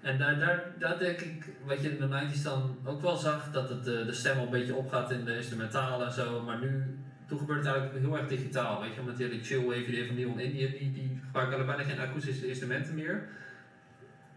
En 0.00 0.18
daar, 0.18 0.38
daar, 0.38 0.62
daar 0.78 0.98
denk 0.98 1.20
ik, 1.20 1.44
wat 1.64 1.82
je 1.82 1.90
in 1.98 2.08
de 2.10 2.20
90s 2.36 2.42
dan 2.42 2.78
ook 2.84 3.00
wel 3.02 3.16
zag, 3.16 3.50
dat 3.52 3.68
het, 3.68 3.88
uh, 3.88 4.06
de 4.06 4.12
stem 4.12 4.38
al 4.38 4.44
een 4.44 4.50
beetje 4.50 4.74
opgaat 4.74 5.10
in 5.10 5.24
de 5.24 5.36
instrumentalen 5.36 6.06
en 6.06 6.12
zo, 6.12 6.42
maar 6.42 6.60
nu, 6.60 6.98
toen 7.30 7.38
gebeurt 7.38 7.64
het 7.64 7.74
eigenlijk 7.74 8.04
heel 8.04 8.18
erg 8.18 8.28
digitaal, 8.28 8.80
weet 8.80 8.94
je, 8.94 9.00
met 9.06 9.16
die 9.16 9.42
chillwave 9.42 9.86
idee 9.86 10.06
van 10.06 10.14
Neon 10.16 10.38
Indian, 10.40 10.70
die, 10.78 10.92
die 10.92 11.20
gebruiken 11.26 11.66
bijna 11.66 11.82
geen 11.82 12.00
akoestische 12.00 12.48
instrumenten 12.48 12.94
meer. 12.94 13.28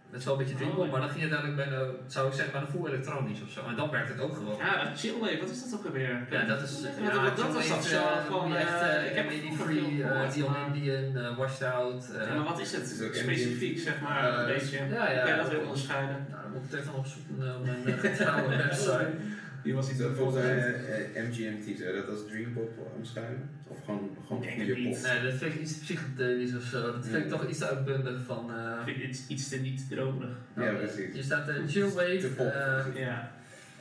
Het 0.10 0.22
is 0.22 0.28
wel 0.28 0.38
een 0.38 0.44
beetje 0.44 0.56
dreambox, 0.60 0.86
Oh, 0.86 0.92
maar 0.92 1.02
dan 1.02 1.10
ging 1.10 1.22
het 1.24 1.32
eigenlijk 1.34 1.62
bijna, 1.70 1.86
zou 2.08 2.28
ik 2.28 2.34
zeggen, 2.34 2.54
bijna 2.54 2.68
full 2.68 2.86
elektronisch 2.88 3.42
of 3.42 3.50
zo. 3.50 3.62
En 3.68 3.76
dan 3.76 3.90
werkt 3.90 4.10
het 4.10 4.20
ook 4.22 4.34
gewoon. 4.36 4.58
Ja, 4.58 4.84
dat 4.84 5.00
chillwave, 5.00 5.40
wat 5.40 5.50
is 5.50 5.62
dat 5.70 5.80
ook 5.80 5.86
alweer? 5.86 6.28
Ja, 6.30 6.46
dat 6.46 6.62
is. 6.62 6.82
Ja, 6.82 7.14
ja, 7.14 7.24
dat, 7.24 7.38
dat 7.38 7.54
was 7.54 7.68
dat 7.70 7.86
zo 7.86 8.02
van. 8.30 8.56
echt. 8.56 8.82
eh, 8.82 9.04
ik 9.04 9.10
ik 9.10 9.16
heb 9.16 9.30
heb 9.30 9.42
die 9.42 9.52
het 9.52 9.62
Free, 9.62 9.92
uh, 9.98 10.32
Dion 10.34 10.52
maar- 10.52 10.68
Indian, 10.76 11.06
uh, 11.24 11.38
Washed 11.38 11.64
Out. 11.74 12.10
uh, 12.16 12.28
Ja, 12.28 12.34
maar 12.36 12.44
wat 12.44 12.60
is 12.60 12.72
het? 12.72 12.82
Het 12.82 12.92
is 12.92 13.02
ook 13.08 13.14
Specifiek, 13.16 13.80
zeg 13.80 14.02
maar, 14.02 14.30
Eh, 14.34 14.40
een 14.40 14.46
beetje. 14.54 14.78
ja, 14.78 15.12
ja. 15.12 15.22
Kan 15.24 15.30
je 15.32 15.42
dat 15.42 15.50
weer 15.50 15.62
onderscheiden? 15.62 16.26
Nou, 16.30 16.42
dan 16.44 16.52
moet 16.52 16.64
ik 16.66 16.72
het 16.72 16.80
even 16.80 16.94
opzoeken 16.94 17.56
op 17.58 17.66
mijn 17.66 17.88
uh, 17.88 18.00
getrouwe 18.00 18.56
website. 18.64 19.12
Die 19.64 19.74
was 19.74 19.90
iets 19.90 20.00
Zo, 20.00 20.14
volgens 20.14 20.44
mij 20.44 20.58
uh, 21.16 21.24
MGMT, 21.28 21.78
zou 21.78 21.90
je 21.90 21.96
dat 22.06 22.10
als 22.10 22.28
dreampop 22.28 22.94
omschrijven? 22.98 23.50
Of 23.68 23.78
gewoon, 23.86 24.18
gewoon 24.28 24.44
Ik 24.44 24.48
denk 24.48 24.58
goede 24.60 24.74
pop? 24.74 24.84
niet. 24.92 25.02
Nee, 25.04 25.24
dat 25.24 25.34
vind 25.34 25.54
ik 25.54 25.62
iets 25.62 25.78
psychedelisch 25.80 26.56
of 26.56 26.64
zo. 26.64 26.82
Dat 26.92 27.04
vind 27.06 27.16
ik 27.16 27.24
Ja. 27.24 27.30
toch 27.30 27.48
iets 27.50 27.58
te 27.58 27.68
uitbundig 27.68 28.26
van. 28.26 28.52
uh, 28.52 28.84
Ik 28.88 28.96
vind 28.98 29.18
het 29.18 29.26
iets 29.30 29.50
te 29.50 29.58
niet 29.58 29.90
dromerig. 29.90 30.38
Ja, 30.56 30.72
precies. 30.74 31.14
Hier 31.14 31.24
staat 31.24 31.50
uh, 31.50 31.56
Te 31.56 31.68
chillwave, 31.68 32.32
uh, 32.96 33.18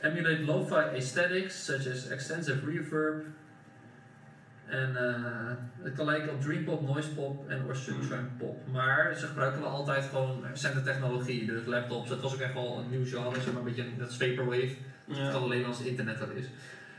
emulate 0.01 0.43
lo-fi 0.45 0.75
aesthetics 0.95 1.65
such 1.65 1.91
as 1.91 2.07
extensive 2.09 2.65
reverb, 2.71 3.25
En 4.65 4.95
eh, 5.07 5.51
het 5.81 5.93
kan 5.93 6.05
lijken 6.05 6.33
op 6.33 6.41
Dream 6.41 6.63
Pop, 6.63 6.81
Noise 6.81 7.13
Pop 7.13 7.49
en 7.49 7.65
or 7.65 7.75
Sunshine 7.75 8.27
Pop. 8.37 8.67
Maar 8.71 9.15
ze 9.15 9.25
gebruiken 9.27 9.61
wel 9.61 9.69
altijd 9.69 10.05
gewoon 10.05 10.43
recente 10.45 10.81
technologie. 10.83 11.45
Dus 11.45 11.65
laptops, 11.65 12.09
het 12.09 12.21
was 12.21 12.33
ook 12.33 12.39
echt 12.39 12.53
wel 12.53 12.79
een 12.79 12.89
nieuw 12.89 13.05
genre, 13.05 13.35
zeg 13.41 13.45
maar 13.53 13.55
een 13.61 13.63
beetje 13.63 13.85
dat 13.97 14.09
is 14.09 14.17
Vaporwave. 14.17 14.75
Ja. 15.05 15.31
kan 15.31 15.41
alleen 15.41 15.65
als 15.65 15.77
het 15.77 15.87
internet 15.87 16.19
er 16.19 16.35
is. 16.35 16.45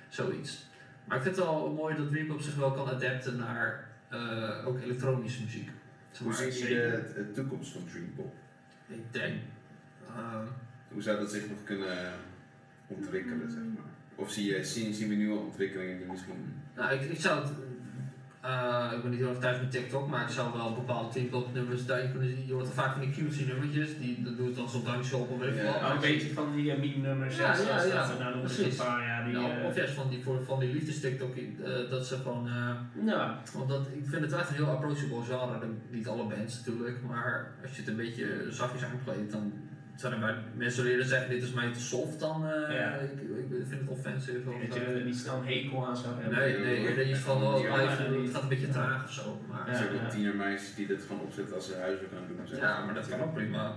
Zoiets. 0.08 0.66
Maar 1.04 1.16
ik 1.16 1.22
vind 1.22 1.36
het 1.36 1.44
wel 1.44 1.72
mooi 1.72 1.96
dat 1.96 2.08
Dream 2.10 2.26
Pop 2.26 2.40
zich 2.40 2.54
wel 2.54 2.72
kan 2.72 2.88
adapten 2.88 3.36
naar 3.36 3.88
eh, 4.08 4.66
ook 4.66 4.80
elektronische 4.80 5.42
muziek. 5.42 5.70
Hoe 6.22 6.32
zie 6.34 6.68
je 6.68 6.74
de, 6.74 7.12
de 7.14 7.30
toekomst 7.30 7.72
van 7.72 7.84
Dream 7.90 8.12
Pop? 8.16 8.34
Ik 8.86 9.12
denk. 9.12 9.34
eh, 10.06 10.38
Hoe 10.88 11.02
zou 11.02 11.18
dat 11.18 11.30
zich 11.30 11.48
nog 11.48 11.58
kunnen 11.64 12.12
ontwikkelen, 12.86 13.50
zeg 13.50 13.60
maar? 13.62 13.92
Of 14.14 14.30
zie 14.30 14.50
je, 14.56 14.64
zien, 14.64 14.94
zien 14.94 15.08
we 15.08 15.14
nieuwe 15.14 15.38
ontwikkelingen 15.38 15.98
die 15.98 16.06
misschien... 16.06 16.34
Nou, 16.76 16.94
ik, 16.94 17.00
ik 17.10 17.20
zou 17.20 17.40
het. 17.42 17.50
eh, 18.42 18.90
ik 18.96 19.02
ben 19.02 19.10
niet 19.10 19.20
heel 19.20 19.28
erg 19.28 19.38
thuis 19.38 19.60
met 19.60 19.70
TikTok, 19.70 20.08
maar 20.08 20.22
ik 20.22 20.28
zou 20.28 20.52
wel 20.52 20.74
bepaalde 20.74 21.12
TikTok 21.12 21.52
nummers 21.52 21.86
daarin 21.86 22.10
kunnen 22.10 22.28
zien. 22.28 22.46
Je 22.46 22.52
hoort 22.52 22.66
er 22.66 22.72
vaak 22.72 22.92
van 22.92 23.00
die 23.00 23.10
cutesy 23.10 23.44
nummertjes, 23.44 23.98
die 23.98 24.22
dat 24.22 24.36
doet 24.36 24.56
dan 24.56 24.68
zo'n 24.68 24.84
dankshop 24.84 25.30
of 25.30 25.38
weet 25.38 25.48
ik 25.48 25.56
Ja, 25.56 25.64
wat. 25.64 25.74
Oh, 25.74 25.90
een 25.94 26.00
beetje 26.00 26.32
van 26.32 26.56
die 26.56 26.64
uh, 26.72 26.78
meme-nummers, 26.78 27.36
Ja, 27.36 27.56
ja, 27.56 27.84
ja, 27.84 28.08
nou. 28.18 28.34
Een 28.42 28.76
paar, 28.76 29.02
ja, 29.06 29.24
die, 29.24 29.32
Ja, 29.32 29.58
eh, 29.58 29.64
of 29.66 29.76
juist 29.76 29.94
van 29.94 30.08
die, 30.10 30.22
voor, 30.22 30.44
van 30.44 30.58
die 30.60 30.72
liefdes 30.72 31.00
TikTok, 31.00 31.36
eh, 31.36 31.90
dat 31.90 32.06
ze 32.06 32.16
gewoon. 32.16 32.46
eh, 32.46 33.06
ja. 33.06 33.42
want 33.54 33.68
dat, 33.68 33.86
ik 33.92 34.06
vind 34.06 34.22
het 34.22 34.30
wel 34.30 34.40
echt 34.40 34.48
een 34.48 34.54
heel 34.54 34.66
approachable 34.70 35.22
genre. 35.22 35.58
Niet 35.90 36.08
alle 36.08 36.24
bands 36.26 36.56
natuurlijk, 36.64 36.98
maar 37.08 37.52
als 37.62 37.70
je 37.72 37.80
het 37.80 37.88
een 37.90 37.96
beetje 37.96 38.46
zachtjes 38.50 38.84
aankleedt, 38.84 39.32
dan 39.32 39.52
zijn 39.96 40.12
er 40.12 40.18
bij 40.18 40.34
mensen 40.54 40.84
leren 40.84 41.06
zeggen: 41.06 41.30
Dit 41.30 41.42
is 41.42 41.52
mij 41.52 41.72
te 41.72 41.80
soft, 41.80 42.20
dan. 42.20 42.46
eh, 42.48 42.76
Ja. 42.78 42.94
ik, 42.94 43.10
ik 43.50 43.64
vind 43.68 43.80
het 43.80 43.88
offensive. 43.90 44.38
Of, 44.50 44.54
Dat 44.66 44.74
je 44.74 44.80
eh, 44.80 44.96
er 44.96 45.04
niet 45.04 45.26
een 45.26 45.46
hekel 45.54 45.86
aan 45.86 45.96
zou 45.96 46.14
hebben. 46.20 46.38
nee, 46.38 46.58
nee, 46.58 46.76
eerder 46.88 47.08
iets 47.08 47.18
van: 47.18 47.42
oh, 47.42 47.70
maar- 47.70 47.80
het 47.80 48.30
gaat 48.32 48.42
een 48.42 48.48
beetje 48.48 48.68
traag 48.68 49.04
of 49.04 49.12
zo. 49.12 49.40
Maar, 49.50 49.68
Er 49.68 49.76
zijn 49.76 49.88
ook 49.94 50.00
ja. 50.00 50.08
tienermeisjes 50.08 50.74
die 50.74 50.86
dit 50.86 51.02
gewoon 51.06 51.22
opzetten 51.22 51.54
als 51.54 51.66
ze 51.66 51.76
huiswerk 51.80 52.12
aan 52.12 52.46
doen. 52.46 52.58
Ja, 52.60 52.84
maar 52.84 52.94
dat 52.94 53.08
kan 53.08 53.20
ook 53.22 53.34
prima. 53.34 53.72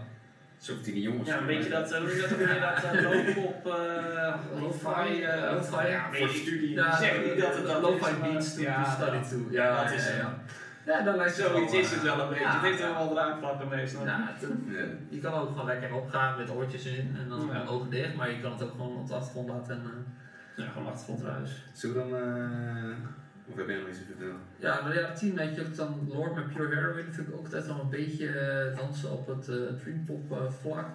Zo 0.57 0.73
of 0.73 0.81
tienerjongens. 0.81 1.29
Ja, 1.29 1.37
een 1.37 1.45
beetje 1.45 1.69
dat, 1.69 1.91
eh, 1.91 1.99
hoe 1.99 2.07
dat 2.21 2.31
ook 2.31 2.37
weer, 2.37 2.59
dat 2.59 2.93
uh, 2.95 3.01
low-pop, 3.01 3.65
eh, 3.65 4.35
lo-fi, 4.61 5.25
Lo-fi, 5.53 5.87
ja, 5.87 6.09
weet 6.11 6.19
voor 6.19 6.29
studie. 6.29 6.73
Zeg 6.99 7.25
niet 7.25 7.39
dat 7.41 7.55
het 7.55 7.65
dat 7.67 7.81
lo-fi 7.81 8.11
maar- 8.19 8.29
beats 8.31 8.55
to 8.55 8.61
ja, 8.61 8.83
study 8.95 9.11
dat- 9.11 9.29
to. 9.29 9.37
ja, 9.49 9.83
dat 9.83 9.93
is 9.93 10.05
het. 10.05 10.15
ja. 10.15 10.39
Ja, 10.87 11.01
dan 11.01 11.15
lijkt 11.15 11.37
het 11.37 11.45
Zoiets 11.45 11.71
wel, 11.71 11.81
is 11.81 11.91
het 11.91 12.03
wel 12.03 12.19
een 12.19 12.29
beetje. 12.29 12.43
ja. 12.43 12.51
Het 12.53 12.61
heeft 12.61 12.81
er 12.81 12.93
wel 12.93 13.15
raakvlakken 13.15 13.67
meestal. 13.67 14.05
Ja, 14.05 14.33
het- 14.39 14.51
je 15.09 15.19
kan 15.19 15.33
ook 15.33 15.47
gewoon 15.49 15.65
lekker 15.65 15.93
opgaan 15.93 16.37
met 16.37 16.49
oortjes 16.49 16.85
in 16.85 17.15
en 17.21 17.29
dan 17.29 17.49
Ja. 17.53 17.65
ogen 17.65 17.89
dicht, 17.89 18.15
maar 18.15 18.31
je 18.31 18.39
kan 18.41 18.51
het 18.51 18.63
ook 18.63 18.71
gewoon 18.71 18.95
op 18.97 19.07
de 19.07 19.13
achtergrond 19.13 19.49
laten 19.49 19.75
en 19.75 19.81
eh, 19.85 20.63
Ja, 20.65 20.71
gewoon 20.71 20.87
achtergrondruis. 20.87 21.65
Zullen 21.73 21.95
we 21.95 22.11
dan... 22.11 22.19
eh, 22.19 23.51
of 23.51 23.55
heb 23.55 23.67
jij 23.67 23.77
nog 23.77 23.87
iets 23.87 23.97
te 23.97 24.05
vertellen? 24.05 24.35
Ja, 24.57 24.81
nou 24.81 24.93
ja, 24.99 25.11
tien 25.13 25.35
weet 25.35 25.55
je 25.55 25.61
ook 25.65 25.75
dan 25.75 26.07
Lord 26.13 26.35
met 26.35 26.53
Pure 26.53 26.75
Heroin 26.75 27.13
vind 27.13 27.27
ik 27.27 27.33
ook 27.33 27.43
altijd 27.45 27.67
wel 27.67 27.79
een 27.79 27.89
beetje 27.89 28.27
eh, 28.39 28.77
dansen 28.77 29.11
op 29.11 29.27
het 29.27 29.47
eh 29.49 29.55
dreampop 29.81 30.31
eh, 30.31 30.37
vlak. 30.61 30.85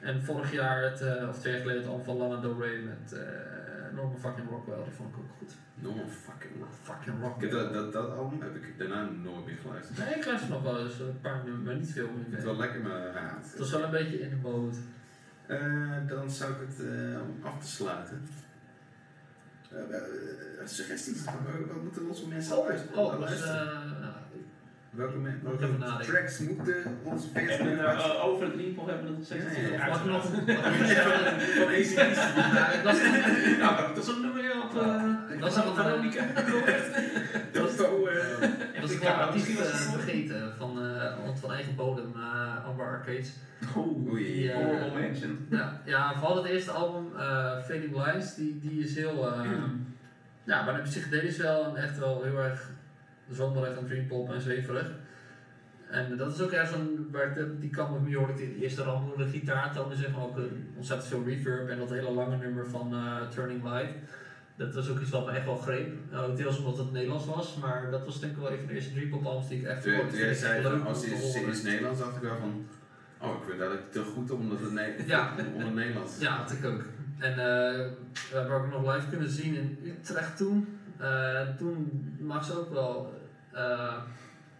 En 0.00 0.22
vorig 0.24 0.52
jaar, 0.52 0.82
het, 0.82 1.00
eh, 1.00 1.28
of 1.28 1.38
twee 1.38 1.52
jaar 1.52 1.62
geleden, 1.62 1.82
het 1.82 1.90
album 1.90 2.04
van 2.04 2.16
Lana 2.16 2.40
Del 2.40 2.60
Rey 2.60 2.78
met 2.78 3.12
eh 3.12 3.20
Norman 3.96 4.18
fucking 4.20 4.48
Rockwell, 4.50 4.82
die 4.84 4.92
vond 4.92 5.08
ik 5.12 5.18
ook 5.18 5.30
goed. 5.38 5.52
No 5.74 5.90
fucking 6.26 6.52
Fucking 6.82 7.16
Rockwell. 7.22 7.50
dat, 7.50 7.72
dat, 7.72 7.92
dat 7.92 8.10
album 8.10 8.40
heb 8.42 8.54
ik 8.56 8.78
daarna 8.78 9.02
nooit 9.10 9.46
meer 9.46 9.58
geluisterd. 9.62 9.98
Nee, 9.98 10.14
ik 10.14 10.24
luister 10.26 10.50
nog 10.50 10.62
wel 10.62 10.78
eens 10.84 10.98
een 10.98 11.20
paar 11.20 11.40
nummers, 11.44 11.64
maar 11.64 11.74
niet 11.76 11.92
veel 11.92 12.04
Ik 12.04 12.10
vind 12.14 12.26
meer. 12.28 12.36
het 12.36 12.44
wel 12.44 12.56
lekker, 12.56 12.80
maar 12.80 13.00
ja, 13.00 13.38
het- 13.42 13.58
was 13.58 13.70
wel 13.70 13.82
een 13.84 13.90
beetje 13.90 14.18
in 14.20 14.30
de 14.30 14.36
mode. 14.36 14.76
Eh, 15.46 16.08
dan 16.08 16.30
zou 16.30 16.52
ik 16.52 16.58
het 16.68 16.80
eh, 16.86 17.20
om 17.20 17.44
af 17.46 17.58
te 17.60 17.66
sluiten. 17.66 18.22
Eh, 19.70 20.66
suggesties, 20.66 21.24
wat, 21.24 21.82
moeten 21.82 22.08
onze 22.08 22.28
mensen 22.28 22.58
Oh, 22.58 22.66
luisteren? 22.68 22.98
oh, 22.98 23.18
luisteren? 23.20 23.95
Eh, 24.96 25.02
welke 25.02 25.28
ik 25.28 25.42
welke 25.42 26.04
tracks 26.04 26.38
moeten 26.38 26.98
onze 27.02 27.28
fans 27.28 27.50
En 27.58 27.68
uh, 27.72 28.24
over 28.24 28.44
het 28.44 28.52
Dreampop 28.54 28.86
hebben 28.86 29.04
we 29.06 29.10
dat 29.12 29.18
gezegd. 29.26 29.56
Ja, 29.56 29.62
ja, 29.62 29.68
ja. 29.68 29.86
Ik 29.86 30.04
nog 30.04 30.24
een... 30.32 30.48
ik 30.48 30.64
nog 30.64 31.12
Van 31.56 31.68
ACDC. 31.68 31.96
Ja, 32.54 32.70
ik 32.70 32.82
was 32.84 32.98
Nou, 33.58 33.94
dat 33.94 34.02
is 34.02 34.08
een 34.08 34.20
nummer 34.20 34.42
op 34.62 34.70
Ik 35.34 35.40
was 35.40 35.56
nog 35.56 35.66
een 35.66 35.74
Veronica. 35.84 36.20
Eh, 36.34 36.48
Ik 38.72 38.80
was 38.82 38.90
Ik 38.90 39.00
het 39.00 39.08
ga- 39.08 39.14
artiest 39.14 39.48
misschien 39.48 39.56
was 39.72 39.80
eh, 39.82 39.90
wel. 39.90 40.00
vergeten 40.00 40.52
van, 40.58 40.82
eh, 40.82 41.12
van 41.40 41.52
eigen 41.52 41.74
bodem, 41.74 42.12
eh 42.16 42.64
Amber 42.66 42.86
Arcades. 42.86 43.32
Oei. 43.76 44.24
Die, 44.24 44.52
eh, 44.52 44.56
Horrible 44.64 45.00
Mansion. 45.00 45.46
Ja, 45.50 45.80
ja, 45.84 46.12
vooral 46.18 46.36
het 46.36 46.46
eerste 46.46 46.70
album, 46.70 47.06
eh 47.18 47.58
Fading 47.62 48.04
Lines, 48.06 48.34
die, 48.34 48.58
die 48.62 48.84
is 48.84 48.94
heel... 48.96 49.32
eh, 49.32 49.40
ja, 50.44 50.62
maar 50.64 50.74
de 50.74 50.80
psychedelisch 50.82 51.36
wel 51.36 51.64
en 51.64 51.76
echt 51.82 51.98
wel 51.98 52.22
heel 52.22 52.38
erg 52.38 52.70
zonderig 53.30 53.76
en 53.78 53.86
dreampop 53.86 54.32
en 54.32 54.40
zweverig. 54.40 54.90
En 55.90 56.16
dat 56.16 56.34
is 56.34 56.40
ook 56.40 56.50
ergens 56.52 56.70
zo'n, 56.70 57.08
waar 57.12 57.34
de- 57.34 57.58
die 57.58 57.70
met 57.92 58.02
me 58.02 58.16
hoorde 58.16 58.32
ik 58.32 58.38
de 58.38 58.62
eerste 58.62 58.82
de 59.16 59.26
gitaar 59.28 59.72
tonen 59.72 59.96
zeg 59.96 60.12
maar 60.12 60.22
ook 60.22 60.36
een 60.36 60.72
ontzettend 60.76 61.08
veel 61.08 61.24
reverb 61.24 61.68
en 61.68 61.78
dat 61.78 61.90
hele 61.90 62.10
lange 62.10 62.36
nummer 62.36 62.66
van 62.66 62.94
eh, 62.94 63.28
Turning 63.28 63.62
Light. 63.62 63.94
Dat 64.56 64.74
was 64.74 64.88
ook 64.90 65.00
iets 65.00 65.10
wat 65.10 65.26
me 65.26 65.32
echt 65.32 65.44
wel 65.44 65.56
greep. 65.56 65.92
Uh, 66.12 66.34
deels 66.36 66.58
omdat 66.58 66.78
het 66.78 66.92
Nederlands 66.92 67.26
was, 67.26 67.56
maar 67.56 67.90
dat 67.90 68.04
was 68.04 68.20
denk 68.20 68.32
ik 68.32 68.38
wel 68.38 68.50
een 68.50 68.58
van 68.58 68.66
de 68.66 68.74
eerste 68.74 68.92
dreampop 68.92 69.24
albums 69.24 69.48
die 69.48 69.58
ik 69.60 69.66
echt 69.66 69.82
toen 69.82 70.18
jij 70.18 70.34
zei 70.34 70.62
van 70.62 70.86
als 70.86 71.02
om 71.02 71.08
te 71.08 71.14
is 71.14 71.34
is 71.48 71.62
Nederlands, 71.62 71.98
dacht 72.00 72.16
ik 72.16 72.22
wel 72.22 72.36
van. 72.36 72.66
Oh, 73.20 73.34
ik 73.36 73.48
vind 73.48 73.58
dat 73.58 73.72
ik 73.72 73.90
te 73.92 74.02
goed 74.02 74.30
omdat 74.30 74.60
het, 74.60 74.72
ne 74.72 74.94
Ja. 75.06 75.32
het 75.36 75.74
Nederlands 75.74 76.16
is. 76.16 76.22
Ja, 76.22 76.38
dat 76.38 76.52
ik 76.52 76.64
ook. 76.64 76.82
En 77.18 77.30
eh 77.30 77.36
we 78.30 78.36
hebben 78.36 78.56
ook 78.56 78.70
nog 78.70 78.94
live 78.94 79.08
kunnen 79.08 79.30
zien 79.30 79.54
in 79.54 79.78
Utrecht 79.84 80.36
toen. 80.36 80.78
Eh, 80.98 81.40
toen 81.58 82.02
mag 82.20 82.44
ze 82.44 82.58
ook 82.58 82.70
wel. 82.72 83.14
eh, 83.52 83.94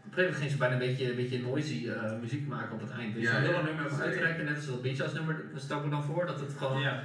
op 0.07 0.13
een 0.13 0.19
gegeven 0.19 0.25
moment 0.25 0.37
ging 0.37 0.51
ze 0.51 0.57
bijna 0.57 0.73
een 0.75 0.89
beetje, 0.89 1.11
een 1.11 1.17
beetje 1.17 1.43
noisy 1.43 1.89
eh, 1.89 2.19
muziek 2.21 2.47
maken 2.47 2.73
op 2.75 2.81
het 2.81 2.91
eind. 2.91 3.15
Dus 3.15 3.23
Ja, 3.23 3.35
een 3.37 3.41
heel 3.41 3.51
ja. 3.51 3.57
lang 3.57 3.67
nummer 3.67 3.87
even 3.87 3.99
uitrekken, 4.05 4.45
net 4.45 4.57
als 4.57 4.67
dat 4.67 4.83
Beach 4.83 4.99
House 4.99 5.15
nummer, 5.15 5.35
ik 5.79 5.85
me 5.85 5.91
dan 5.91 6.05
voor. 6.05 6.27
Dat 6.27 6.41
het 6.41 6.53
gewoon 6.59 6.81
Ja. 6.81 7.03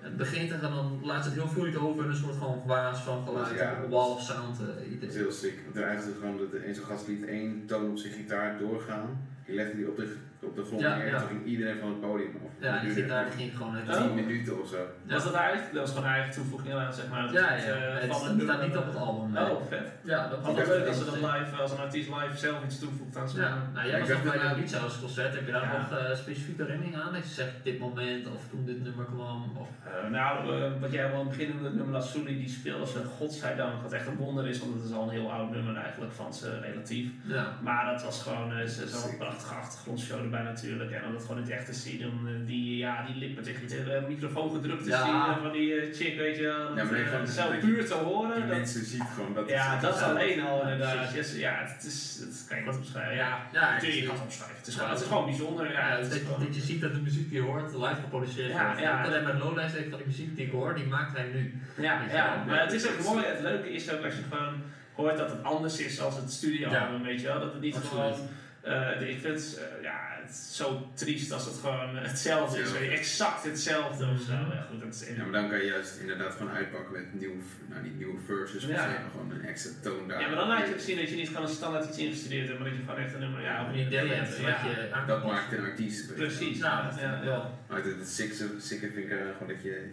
het 0.00 0.16
begint 0.16 0.50
en 0.50 0.60
dan 0.60 1.00
laat 1.02 1.22
ze 1.24 1.30
het 1.30 1.38
heel 1.38 1.48
vloeiend 1.48 1.76
over 1.76 2.04
en 2.04 2.10
een 2.10 2.16
soort 2.16 2.36
van 2.36 2.62
waas 2.66 3.00
van 3.00 3.24
geluid, 3.24 3.58
Ja. 3.58 3.76
een 3.82 3.90
wall 3.90 4.10
of 4.10 4.20
sound. 4.22 4.58
Dat 5.00 5.08
is 5.08 5.14
heel 5.14 5.30
sick. 5.32 5.58
Want 5.64 5.86
eigenlijk 5.86 6.18
gewoon 6.20 6.36
dat 6.38 6.52
een 6.52 6.74
zo'n 6.74 6.84
gast 6.84 7.06
liet 7.08 7.24
één 7.24 7.66
toon 7.66 7.90
op 7.90 7.96
zijn 7.98 8.12
gitaar 8.12 8.58
doorgaan. 8.58 9.28
Die 9.46 9.54
legde 9.56 9.76
die 9.76 9.88
op 9.88 9.96
de, 9.96 10.16
op 10.42 10.56
de 10.56 10.64
grond 10.64 10.80
Ja, 10.80 10.96
neer 10.96 11.04
en 11.06 11.10
ja. 11.12 11.18
toen 11.18 11.28
ging 11.28 11.44
iedereen 11.44 11.78
van 11.78 11.88
het 11.88 12.00
podium 12.00 12.34
af. 12.44 12.50
Ja, 12.60 12.72
die 12.78 12.86
duurde 12.86 13.02
gitaar 13.02 13.26
ging 13.30 13.56
gewoon 13.56 13.74
uit. 13.88 13.96
10 13.98 14.14
minuten 14.14 14.60
of 14.62 14.68
zo. 14.68 14.76
Was 15.08 15.24
dat 15.24 15.34
eigenlijk? 15.34 15.72
Dat 15.74 15.82
was 15.86 15.94
gewoon 15.96 16.10
eigen 16.10 16.32
toevoeging 16.32 16.74
aan, 16.74 16.92
zeg 16.92 17.08
maar. 17.08 17.32
Ja, 17.32 17.52
ja. 17.52 17.56
eh, 17.56 17.94
Het 17.94 18.06
van 18.06 18.14
staat 18.16 18.28
het 18.28 18.36
nummer. 18.36 18.66
niet 18.66 18.76
op 18.76 18.86
het 18.86 18.96
album. 18.96 19.30
nee. 19.32 19.50
Oh, 19.50 19.66
vet. 19.68 19.88
Ja, 20.02 20.28
dat 20.28 20.38
was 20.38 20.46
Altijd 20.48 20.66
leuk 20.68 20.86
als 20.86 20.96
dat 21.04 21.14
ze 21.14 21.20
dat 21.20 21.30
live, 21.32 21.56
als 21.56 21.70
een 21.72 21.78
artiest 21.78 22.08
live 22.08 22.36
zelf 22.36 22.64
iets 22.64 22.78
toevoegt 22.78 23.16
aan 23.16 23.28
zijn 23.28 23.44
Ja, 23.46 23.56
nou 23.74 23.86
jij 23.88 23.94
Ja, 23.98 24.00
was 24.00 24.08
ik 24.18 24.24
nog 24.24 24.34
bij 24.34 24.44
een 24.50 24.56
Beach 24.60 24.72
House 24.72 25.00
concert. 25.00 25.34
Heb 25.34 25.46
je 25.46 25.52
daar 25.52 25.62
Ja. 25.72 25.78
nog 25.78 25.98
eh, 25.98 26.14
specifieke 26.16 26.62
herinnering 26.62 26.96
aan? 26.96 27.12
Dat 27.12 27.22
je 27.28 27.34
zegt 27.34 27.52
dit 27.62 27.78
moment 27.78 28.26
of 28.26 28.42
toen 28.50 28.64
dit 28.64 28.82
nummer 28.82 29.04
kwam? 29.04 29.56
Of... 29.58 29.68
Eh, 29.84 30.10
nou, 30.10 30.32
eh, 30.62 30.70
wat 30.80 30.92
jij 30.92 31.10
wel 31.10 31.20
in 31.20 31.26
het 31.26 31.36
begin 31.36 31.52
het 31.64 31.74
nummer 31.74 31.92
dat 31.92 32.06
Sully 32.06 32.36
die 32.36 32.48
speelde, 32.48 32.86
ze 32.86 33.04
godzijdank, 33.18 33.82
wat 33.82 33.92
echt 33.92 34.06
een 34.06 34.16
wonder 34.16 34.46
is, 34.48 34.58
want 34.58 34.74
het 34.74 34.84
is 34.84 34.92
al 34.92 35.02
een 35.02 35.08
heel 35.18 35.32
oud 35.32 35.50
nummer 35.50 35.76
eigenlijk 35.76 36.12
van 36.12 36.34
ze 36.34 36.60
relatief. 36.60 37.10
Ja. 37.24 37.46
Maar 37.62 37.92
dat 37.92 38.02
was 38.04 38.22
gewoon 38.22 38.52
eh, 38.52 38.66
ze- 38.66 38.88
zo'n 38.88 39.16
prachtige 39.36 39.54
achtergrondshow 39.54 40.18
erbij 40.22 40.42
natuurlijk. 40.42 40.90
En 40.90 41.04
om 41.04 41.12
dat 41.12 41.22
gewoon 41.22 41.36
in 41.36 41.42
het 41.42 41.52
echt 41.52 41.66
te 41.66 41.74
zien, 41.74 42.06
om 42.06 42.44
die, 42.46 42.76
ja, 42.76 43.04
die 43.06 43.16
lippen 43.16 43.42
tegen 43.44 43.66
die 43.66 43.92
eh, 43.94 44.06
microfoon 44.08 44.50
gedrukt 44.54 44.82
te 44.84 44.88
Ja. 44.90 45.04
zien 45.04 45.14
eh, 45.14 45.42
van 45.42 45.52
die 45.52 45.74
eh, 45.74 45.94
chick, 45.94 46.16
weet 46.18 46.36
je 46.36 46.42
wel. 46.42 46.76
Ja, 46.76 46.84
maar 46.84 46.86
gewoon- 46.86 47.58
puur 47.60 47.86
te 47.86 47.94
horen. 47.94 48.34
Die 48.36 48.46
dat- 48.46 48.56
mensen 48.56 48.84
ziet 48.84 49.02
gewoon 49.14 49.34
dat 49.34 49.48
ja, 49.48 49.72
het 49.72 49.80
dat 49.82 49.94
is 49.94 50.00
Ja, 50.00 50.06
alleen 50.06 50.40
al 50.40 50.56
ja, 50.56 50.62
inderdaad. 50.72 51.12
Yes, 51.14 51.36
ja, 51.36 51.54
het 51.74 51.84
is, 51.84 52.18
het 52.20 52.44
kan 52.48 52.58
je 52.58 52.64
niet 52.64 52.76
omschrijven. 52.76 53.14
Ja, 53.14 53.46
Ja, 53.52 53.60
natuurlijk, 53.72 53.92
je 53.92 53.98
het 53.98 54.06
kan 54.08 54.14
het 54.16 54.24
omschrijven. 54.24 54.56
Het 54.56 54.66
is, 54.66 54.74
Ja, 54.74 54.78
gewoon, 54.80 54.94
het 54.94 55.02
is 55.02 55.08
gewoon 55.08 55.24
bijzonder. 55.24 55.72
Ja, 55.72 55.78
Ja, 55.80 55.88
het 55.96 56.02
dat, 56.02 56.12
is 56.12 56.18
je- 56.18 56.24
gewoon- 56.26 56.44
dat 56.44 56.54
je 56.54 56.60
ziet 56.62 56.80
dat 56.80 56.92
de 56.92 57.00
muziek 57.00 57.28
die 57.30 57.38
je 57.42 57.46
hoort 57.46 57.72
live 57.74 58.00
geproduceerd 58.04 58.50
Ja, 58.52 58.64
wordt. 58.66 58.80
ja. 58.80 58.98
En 58.98 59.04
alleen 59.06 59.24
met 59.24 59.38
Lowlands 59.38 59.74
ik 59.74 59.86
van 59.90 59.98
die 59.98 60.06
muziek 60.06 60.36
die 60.36 60.46
ik 60.46 60.52
hoor, 60.52 60.74
die 60.74 60.86
maakt 60.86 61.16
hij 61.16 61.26
nu. 61.34 61.60
Ja, 61.86 62.00
ja, 62.12 62.44
maar 62.46 62.60
het 62.60 62.72
is 62.72 62.86
ook 62.88 63.02
mooi. 63.04 63.24
Het 63.24 63.40
leuke 63.40 63.72
is 63.72 63.90
ook 63.92 64.04
als 64.04 64.14
je 64.14 64.22
gewoon 64.30 64.54
hoort 64.94 65.16
dat 65.16 65.30
het 65.30 65.42
anders 65.42 65.78
is 65.78 66.00
als 66.00 66.16
het 66.16 66.30
studioalbum, 66.32 67.02
weet 67.02 67.20
je 67.20 67.26
wel. 67.26 67.40
Dat 67.40 67.52
het 67.52 67.62
niet 67.62 67.74
Absoluut. 67.76 68.14
gewoon... 68.14 68.28
eh, 68.66 69.08
ik 69.08 69.20
vind 69.20 69.34
het, 69.34 69.60
ja, 69.82 69.98
het 70.22 70.30
is 70.30 70.56
zo 70.56 70.90
triest 70.94 71.32
als 71.32 71.44
het 71.44 71.54
gewoon 71.60 71.96
hetzelfde 71.96 72.60
is. 72.60 72.72
Weet 72.72 72.82
je, 72.82 72.88
Exact 72.88 73.44
hetzelfde 73.44 74.04
of 74.14 74.20
zo. 74.20 74.32
Mhm. 74.32 74.50
Ja, 74.52 74.66
goed, 74.70 74.80
dat 74.80 74.94
is 74.94 75.08
Ja, 75.16 75.22
maar 75.22 75.40
dan 75.40 75.48
kan 75.50 75.58
je 75.58 75.64
juist 75.64 75.98
inderdaad 76.00 76.32
gewoon 76.34 76.52
uitpakken 76.52 76.92
met 76.92 77.20
nieuwe, 77.20 77.36
nou 77.68 77.82
niet 77.82 77.96
nieuwe 77.98 78.18
verses, 78.26 78.64
Ja. 78.64 78.86
maar 78.86 79.02
gewoon 79.10 79.30
een 79.30 79.44
extra 79.44 79.70
toon 79.82 80.08
daar. 80.08 80.20
ja, 80.20 80.26
maar 80.26 80.36
dan 80.36 80.48
laat 80.48 80.66
je 80.66 80.72
ook 80.74 80.80
zien 80.80 80.96
dat 80.96 81.08
je 81.08 81.16
niet 81.16 81.28
gewoon 81.28 81.42
een 81.42 81.48
standaard 81.48 81.88
iets 81.88 81.98
ingestudeerd 81.98 82.46
hebt, 82.48 82.58
maar 82.60 82.68
dat 82.68 82.78
je 82.78 82.84
gewoon 82.84 83.00
echt 83.00 83.14
een 83.14 83.20
nummer... 83.20 83.40
Ja, 83.42 83.62
Op 83.62 83.68
een 83.68 83.78
idee 83.86 84.08
hebt 84.08 84.40
wat 84.40 84.60
je 84.60 85.04
Dat 85.06 85.24
maakt 85.26 85.52
een 85.52 85.64
artiest. 85.64 86.14
Precies. 86.14 86.58
Nou, 86.58 87.00
Ja, 87.00 87.20
ja. 87.24 87.50
Maar 87.68 87.82
het, 87.82 87.98
het 87.98 88.08
sikke, 88.08 88.34
sikke 88.58 88.90
vind 88.92 89.04
ik 89.04 89.10
eh, 89.10 89.18
gewoon 89.38 89.48
dat 89.54 89.62
je, 89.62 89.90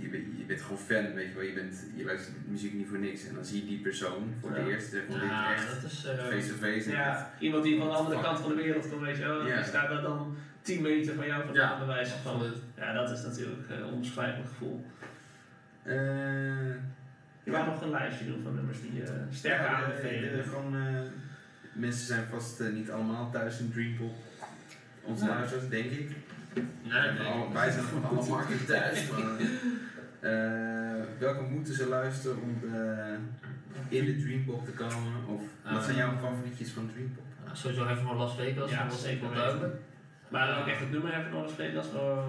je, 0.00 0.08
bent- 0.08 0.38
je 0.38 0.44
bent 0.44 0.60
gewoon 0.60 0.78
fan, 0.78 1.14
weet 1.14 1.28
je 1.28 1.34
wel. 1.34 1.42
Je, 1.44 1.52
bent, 1.52 1.86
je 1.94 2.04
luistert 2.04 2.36
muziek 2.48 2.72
niet 2.74 2.88
voor 2.88 2.98
niks. 2.98 3.26
En 3.28 3.34
dan 3.34 3.44
zie 3.44 3.60
je 3.60 3.66
die 3.66 3.78
persoon 3.80 4.34
voor 4.40 4.50
het 4.50 4.58
Ja. 4.66 4.72
eerst, 4.72 4.90
zeg 4.90 5.02
maar, 5.08 5.24
Ja, 5.24 5.48
dit 5.48 5.56
echt 5.56 5.82
dat 5.82 5.90
is... 5.90 6.04
eh, 6.04 6.26
face-to-face. 6.26 6.90
Ja, 6.90 7.32
iemand 7.38 7.64
die 7.64 7.78
van 7.78 7.88
de 7.88 7.94
andere 7.94 8.20
kant 8.22 8.38
van 8.40 8.48
de 8.48 8.62
wereld 8.62 8.88
komt, 8.90 9.02
weet 9.02 9.16
je 9.16 9.22
wel. 9.22 9.46
Ja. 9.46 9.56
Die 9.56 9.64
staat 9.64 9.88
daar 9.88 10.02
dan 10.02 10.36
10 10.62 10.82
meter 10.82 11.14
van 11.14 11.26
jou 11.26 11.44
vandaan, 11.44 11.70
Ja, 11.70 11.78
bij 11.78 11.86
wijze 11.86 12.14
van. 12.22 12.32
absoluut. 12.34 12.58
Ja, 12.76 12.92
dat 12.92 13.10
is 13.10 13.22
natuurlijk 13.22 13.70
een 13.70 13.84
onbeschrijfelijk 13.84 14.48
gevoel. 14.48 14.84
Eh, 15.82 15.94
Je 17.44 17.50
wou 17.52 17.66
nog 17.66 17.82
een 17.82 17.90
lijstje 17.90 18.26
doen 18.26 18.42
van 18.42 18.54
nummers 18.54 18.80
die 18.80 18.94
je 18.94 19.04
sterk 19.30 19.60
Ja, 19.60 19.66
aanbevelen. 19.82 20.32
eh, 20.32 20.38
eh, 20.38 20.48
gewoon, 20.48 20.76
eh, 20.76 21.00
mensen 21.72 22.06
zijn 22.06 22.24
vast 22.30 22.60
eh, 22.60 22.72
niet 22.72 22.90
allemaal 22.90 23.30
thuis 23.30 23.58
in 23.60 23.70
Dreampop. 23.72 24.14
Onze 25.02 25.26
luisteraars, 25.26 25.68
denk 25.68 25.90
ik. 25.90 26.10
Nee, 26.82 27.10
nee. 27.18 27.26
Al- 27.26 27.52
wij 27.52 27.70
zijn 27.70 27.84
nog 27.92 28.10
allemaal 28.18 28.48
niet 28.48 28.66
thuis. 28.66 29.10
Maar, 29.10 29.20
eh, 30.20 31.02
welke 31.18 31.42
moeten 31.42 31.74
ze 31.74 31.88
luisteren 31.88 32.42
om 32.42 32.60
eh, 32.74 33.98
in 33.98 34.04
de 34.04 34.16
Dreampop 34.16 34.64
te 34.64 34.70
komen? 34.70 35.26
Of 35.28 35.42
wat 35.72 35.84
zijn 35.84 35.96
jouw 35.96 36.12
favorietjes 36.20 36.70
van 36.70 36.90
Dreampop? 36.92 37.24
Nou, 37.44 37.56
sowieso 37.56 37.86
even 37.86 38.04
maar 38.04 38.14
Las 38.14 38.34
Vegas, 38.36 38.70
Ja, 38.70 38.82
dat 38.82 38.92
was 38.92 39.02
weten. 39.04 39.34
duidelijk. 39.34 39.74
Maar 40.28 40.46
dan 40.46 40.58
ook 40.58 40.66
echt 40.66 40.80
het 40.80 40.90
nummer 40.90 41.14
hebben 41.14 41.32
nog 41.32 41.42
eens 41.42 41.52
Vegas? 41.52 41.86
Of... 41.86 42.24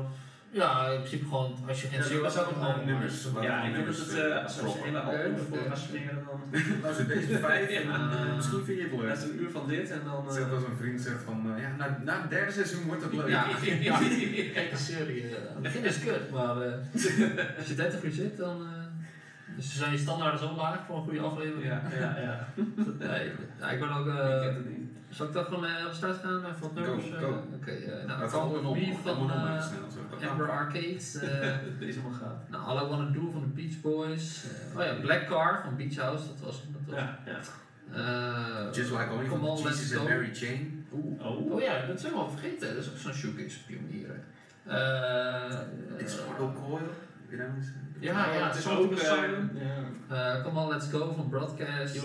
Ja, 0.61 0.87
in 0.87 0.97
principe 1.03 1.25
gewoon, 1.31 1.51
als 1.67 1.81
je 1.81 1.87
geen 1.87 2.03
zin 2.03 2.21
dat 2.21 2.23
hebt, 2.23 2.35
was 2.35 2.45
ook 2.45 2.53
gewoon 2.53 2.85
nummers. 2.85 3.31
maar- 3.33 3.43
Ja, 3.43 3.63
ik 3.63 3.73
denk 3.73 3.85
dat 3.85 3.97
het, 3.97 4.13
eh, 4.17 4.43
als 4.43 4.55
we 4.55 4.61
Proper. 4.61 4.79
een 4.79 4.85
hele 4.87 4.99
album 4.99 5.37
voor 5.49 5.57
gaan 5.67 5.77
springen, 5.77 6.15
dan... 6.25 6.39
Nou, 6.81 6.93
zo 6.93 7.05
deze 7.05 7.37
vijf 7.47 7.69
eh, 7.79 8.35
misschien 8.35 8.63
vind 8.65 8.77
je 8.77 8.83
het 8.83 8.91
Dat 8.91 9.01
leuk. 9.01 9.13
is 9.17 9.23
een 9.23 9.41
uur 9.41 9.51
van 9.51 9.67
dit 9.67 9.89
en 9.91 10.01
dan... 10.05 10.27
eh, 10.27 10.33
Zelfs 10.33 10.51
als 10.53 10.63
een 10.63 10.77
vriend 10.81 11.01
zegt 11.01 11.23
van, 11.25 11.37
eh, 11.55 11.61
ja, 11.61 11.69
na, 11.77 11.99
na 12.03 12.21
het 12.21 12.29
derde 12.29 12.51
seizoen 12.51 12.83
wordt 12.85 13.03
het 13.03 13.13
leuk. 13.13 13.27
Ja, 13.27 13.45
ja, 13.79 13.97
kijk 14.57 14.71
een 14.71 14.77
serie. 14.77 15.23
eh, 15.23 15.31
Het 15.53 15.61
begin 15.61 15.83
is 15.85 15.99
kut, 15.99 16.31
maar 16.31 16.61
eh, 16.61 16.73
als 17.57 17.67
je 17.67 17.75
30 17.75 18.03
uur 18.03 18.11
zit, 18.11 18.37
dan 18.37 18.61
eh, 18.61 18.85
dus 19.55 19.77
zijn 19.77 19.91
je 19.91 19.97
standaarden 19.97 20.39
zo 20.39 20.55
laag 20.55 20.79
voor 20.87 20.95
een 20.97 21.03
goede 21.03 21.19
aflevering. 21.19 21.65
ja, 21.65 21.81
ja, 21.99 22.17
ja. 22.27 22.47
Ik 23.71 23.79
ben 23.79 23.91
ook. 23.91 24.05
Ik 24.07 24.13
eh 24.13 24.39
ken 24.39 24.53
het 24.55 24.69
niet. 24.69 24.86
Zal 25.09 25.27
ik 25.27 25.33
dan 25.33 25.43
gewoon 25.45 25.65
van 25.65 25.93
start 25.93 26.17
gaan? 26.17 26.41
Go, 26.85 26.95
eh? 26.97 27.19
go. 27.19 27.43
Oké, 27.55 27.71
eh, 27.71 28.05
nou, 28.05 28.19
Dat 28.19 28.29
Come 28.31 28.43
gaat 28.43 28.51
With 28.53 28.61
nog 28.61 28.75
Me 28.75 28.95
van 29.03 29.27
nog 29.27 29.31
eh, 29.45 29.51
even 29.51 29.63
snel 29.63 30.19
zo. 30.19 30.29
Amber 30.29 30.49
Arcade. 30.51 30.97
eh, 31.41 31.57
Deze 31.79 31.99
man 32.01 32.13
gaat. 32.13 32.49
nou, 32.49 32.63
All 32.65 32.85
I 32.85 32.89
Wanna 32.89 33.09
Do 33.11 33.29
van 33.31 33.41
de 33.41 33.47
Beach 33.47 33.81
Boys. 33.81 34.43
oh 34.75 34.83
ja, 34.83 34.93
Black 35.01 35.27
Car 35.27 35.61
van 35.63 35.75
Beach 35.75 35.95
House, 35.95 36.27
dat 36.27 36.39
was. 36.39 36.61
Dat 36.71 36.81
was 36.85 36.95
Ja, 36.95 37.19
ja. 37.25 37.39
eh, 37.93 38.73
Just 38.75 38.91
Like 38.91 39.09
Only 39.11 39.27
Come 39.27 39.39
van 39.39 39.49
On, 39.49 39.63
Let's 39.63 39.77
Jesus 39.79 39.91
Go. 39.93 39.99
and 39.99 40.09
Mary 40.09 40.31
Jane. 40.31 40.65
Oeh. 40.93 41.25
Oh. 41.25 41.51
Oh 41.51 41.61
ja, 41.61 41.85
dat 41.85 41.99
zijn 41.99 42.13
we 42.13 42.19
al 42.19 42.29
vergeten. 42.29 42.75
Dat 42.75 42.83
is 42.83 42.89
ook 42.91 42.97
zo'n 42.97 43.13
shoegaze 43.13 43.63
pionier. 43.65 44.19
Eh, 44.63 45.59
Dit 45.97 46.07
is 46.07 46.17
eh, 46.19 46.25
Je 47.29 47.35
nou 47.37 47.49
eens? 47.57 47.67
Ja, 47.99 48.33
ja, 48.33 48.47
het 48.47 48.57
is 48.57 48.67
ook... 48.67 48.91
eh, 48.91 49.03
ja. 49.03 50.35
Eh, 50.35 50.43
Come 50.43 50.59
On, 50.59 50.69
Let's 50.69 50.87
Go 50.91 51.13
van 51.13 51.29
Broadcast. 51.29 51.95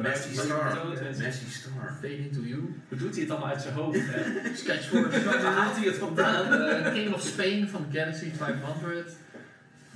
Messi. 0.00 0.34
Star. 0.34 0.78
Messi 1.18 1.50
Star. 1.50 1.92
Fade 2.00 2.18
Into 2.18 2.40
You. 2.40 2.74
Hoe 2.88 2.98
doet 2.98 3.12
hij 3.12 3.20
het 3.22 3.30
allemaal 3.30 3.48
uit 3.48 3.62
zijn 3.62 3.74
hoofd? 3.74 3.98
Hè? 4.02 4.22
Sketch 4.62 4.88
for 4.88 4.98
a 5.14 5.24
Waar 5.24 5.52
haalt 5.52 5.76
hij 5.76 5.84
het 5.86 5.96
vandaan? 5.96 6.52
Eh, 6.52 6.92
King 6.92 7.14
of 7.14 7.20
Spain 7.22 7.68
van 7.68 7.86
Galaxy 7.92 8.30
500. 8.30 9.10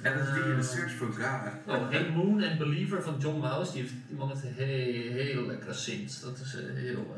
LSD 0.02 0.36
in 0.36 0.60
the 0.60 0.66
Search 0.66 0.92
for 0.92 1.06
God. 1.12 1.52
Oh, 1.76 1.90
Hey 1.90 2.10
Moon 2.14 2.42
and 2.44 2.58
Believer 2.58 3.02
van 3.02 3.14
John 3.18 3.40
Mouse. 3.40 3.72
Die 3.72 3.80
heeft 3.80 3.94
iemand 4.10 4.34
met 4.34 4.42
een 4.44 4.52
heel, 4.64 5.12
heel 5.12 5.46
lekkere 5.46 5.72
synths. 5.72 6.20
Dat 6.20 6.38
is 6.44 6.56
eh, 6.56 6.62
heel... 6.74 7.16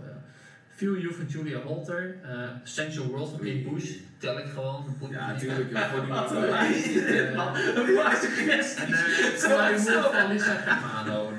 Feel 0.77 0.97
You 0.97 1.15
van 1.15 1.25
Julia 1.27 1.59
Holter. 1.59 2.17
eh 2.23 2.63
Essential 2.65 3.07
World 3.07 3.29
van 3.31 3.39
Kate 3.39 3.69
Bush. 3.73 3.91
Tel 4.19 4.39
ik 4.39 4.45
gewoon. 4.55 4.97
Ja, 5.11 5.27
natuurlijk. 5.33 5.71
Gewoon 5.79 6.09
Wat 6.09 6.31
iemand- 6.31 7.57
een 7.77 7.85
blaze 7.85 8.27
kwestie. 8.45 8.85
En 8.85 8.93
eh 8.93 9.39
Cry. 9.39 9.93
Wolf 9.93 10.15
van 10.15 10.33
Lisa 10.33 10.55
Germano. 10.55 11.33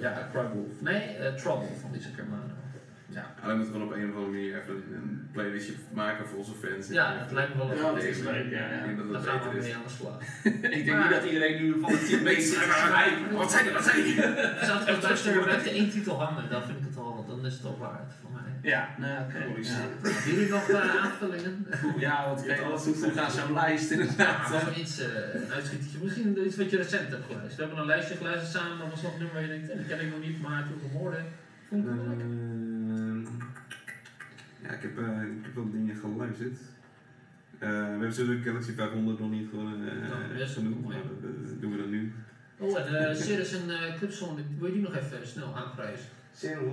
Ja, 0.00 0.28
Cry 0.32 0.42
Wolf. 0.54 0.80
Nee, 0.80 1.00
eh, 1.02 1.34
Trouble 1.34 1.68
van 1.80 1.90
Lisa 1.92 2.08
Germano. 2.16 2.45
Ja, 3.18 3.26
Alleen 3.42 3.58
moet 3.58 3.66
gewoon 3.66 3.82
op 3.82 3.92
een 3.92 4.08
of 4.10 4.14
andere 4.16 4.32
manier 4.32 4.52
even 4.60 4.74
een, 4.92 5.28
playlistje 5.32 5.74
maken 5.92 6.26
voor 6.28 6.38
onze 6.38 6.54
fans. 6.62 6.88
ja 6.88 7.06
het 7.18 7.32
lijkt 7.32 7.54
me 7.54 7.58
wel 7.60 7.70
een 7.70 7.76
Ja, 7.76 7.82
goed 7.82 7.94
dat 7.94 8.02
is 8.04 8.18
idee. 8.18 8.32
leuk, 8.32 8.50
ja, 8.50 8.64
ja. 8.72 8.80
Ik 8.84 8.96
denk 8.96 9.12
dat 9.12 9.26
gaan 9.26 9.38
we 9.38 9.44
beter 9.44 9.58
is. 9.58 9.64
mee 9.64 9.74
aan 9.76 9.88
de 9.90 9.94
slag. 9.98 10.18
Ik 10.78 10.84
denk 10.84 10.98
niet 11.02 11.10
dat 11.10 11.24
iedereen 11.24 11.56
nu 11.62 11.80
van 11.80 11.90
het 11.92 12.06
team 12.08 12.24
te 12.24 12.40
schrijven. 12.40 13.32
Wat 13.42 13.50
zei 13.50 13.64
je? 13.64 13.72
Wat 13.72 13.84
zei 13.84 13.96
je? 14.06 14.14
Zou 14.68 15.50
het 15.50 15.66
er 15.66 15.72
één 15.72 15.90
titel 15.90 16.22
hangen, 16.22 16.50
dan 16.50 16.62
vind 16.62 16.78
ik 16.78 16.84
het 16.88 16.96
al, 16.96 17.24
dan 17.28 17.46
is 17.46 17.54
het 17.54 17.64
al 17.64 17.78
waard 17.78 18.12
voor 18.20 18.30
mij. 18.32 18.70
Ja, 18.72 18.88
nou 18.98 19.24
oké. 19.24 19.38
Hebben 19.38 20.32
jullie 20.32 20.48
nog 20.50 20.68
eh, 20.68 21.04
aanvullingen? 21.04 21.66
Ja, 21.98 22.26
want 22.26 22.46
kijk, 22.46 22.60
wat 22.60 22.84
hoe 22.84 23.10
gaat 23.14 23.32
zo'n 23.32 23.52
lijst 23.52 23.90
inderdaad? 23.90 24.48
Ja, 24.52 24.60
zoiets, 24.60 24.98
eh, 25.00 25.06
een 25.34 25.52
uitschietertje. 25.52 25.98
Misschien 26.02 26.46
iets 26.46 26.56
wat 26.56 26.70
je 26.70 26.76
recent 26.76 27.08
hebt 27.10 27.26
geluisterd. 27.26 27.56
We 27.56 27.62
hebben 27.62 27.78
een 27.80 27.86
lijstje 27.86 28.16
geluisterd 28.16 28.52
samen, 28.52 28.78
dat 28.78 28.90
was 28.90 29.02
nog 29.02 29.12
een 29.12 29.18
nummer 29.18 29.34
waar 29.34 29.42
je 29.42 29.48
denkt, 29.48 29.70
eh, 29.70 29.76
die 29.76 29.86
ken 29.86 30.00
ik 30.00 30.10
nog 30.10 30.20
niet, 30.20 30.42
maar 30.42 30.62
toen 30.66 30.76
ik 30.76 30.82
hem 30.82 31.00
hoorde, 31.00 31.20
vond 31.68 31.84
ik 31.84 31.90
het 31.90 31.98
wel 31.98 32.08
lekker. 32.08 32.26
Ja, 34.62 34.70
ik 34.70 34.82
heb, 34.82 34.98
eh, 34.98 35.22
ik 35.22 35.42
heb 35.42 35.54
wel 35.54 35.70
dingen 35.70 35.96
geluisterd. 35.96 36.58
Eh, 37.58 37.68
we 37.68 37.74
hebben 37.74 38.08
natuurlijk 38.08 38.44
Galaxy 38.44 38.72
500 38.72 39.18
nog 39.18 39.30
niet 39.30 39.48
gewoon 39.50 39.82
uh, 39.82 40.08
Ja, 40.32 40.38
dat 40.38 40.48
genoemd, 40.48 40.86
maar 40.86 40.96
dat 41.22 41.60
doen 41.60 41.70
we 41.70 41.76
dan 41.76 41.90
nu. 41.90 42.12
Oh, 42.58 42.78
en 42.78 42.92
uh, 42.92 43.52
en 43.52 43.68
uh, 43.68 43.96
Clipson, 43.98 44.36
wil 44.58 44.66
je 44.66 44.72
die 44.72 44.82
nog 44.82 44.96
even 44.96 45.26
snel 45.26 45.56
aanprijzen? 45.56 46.08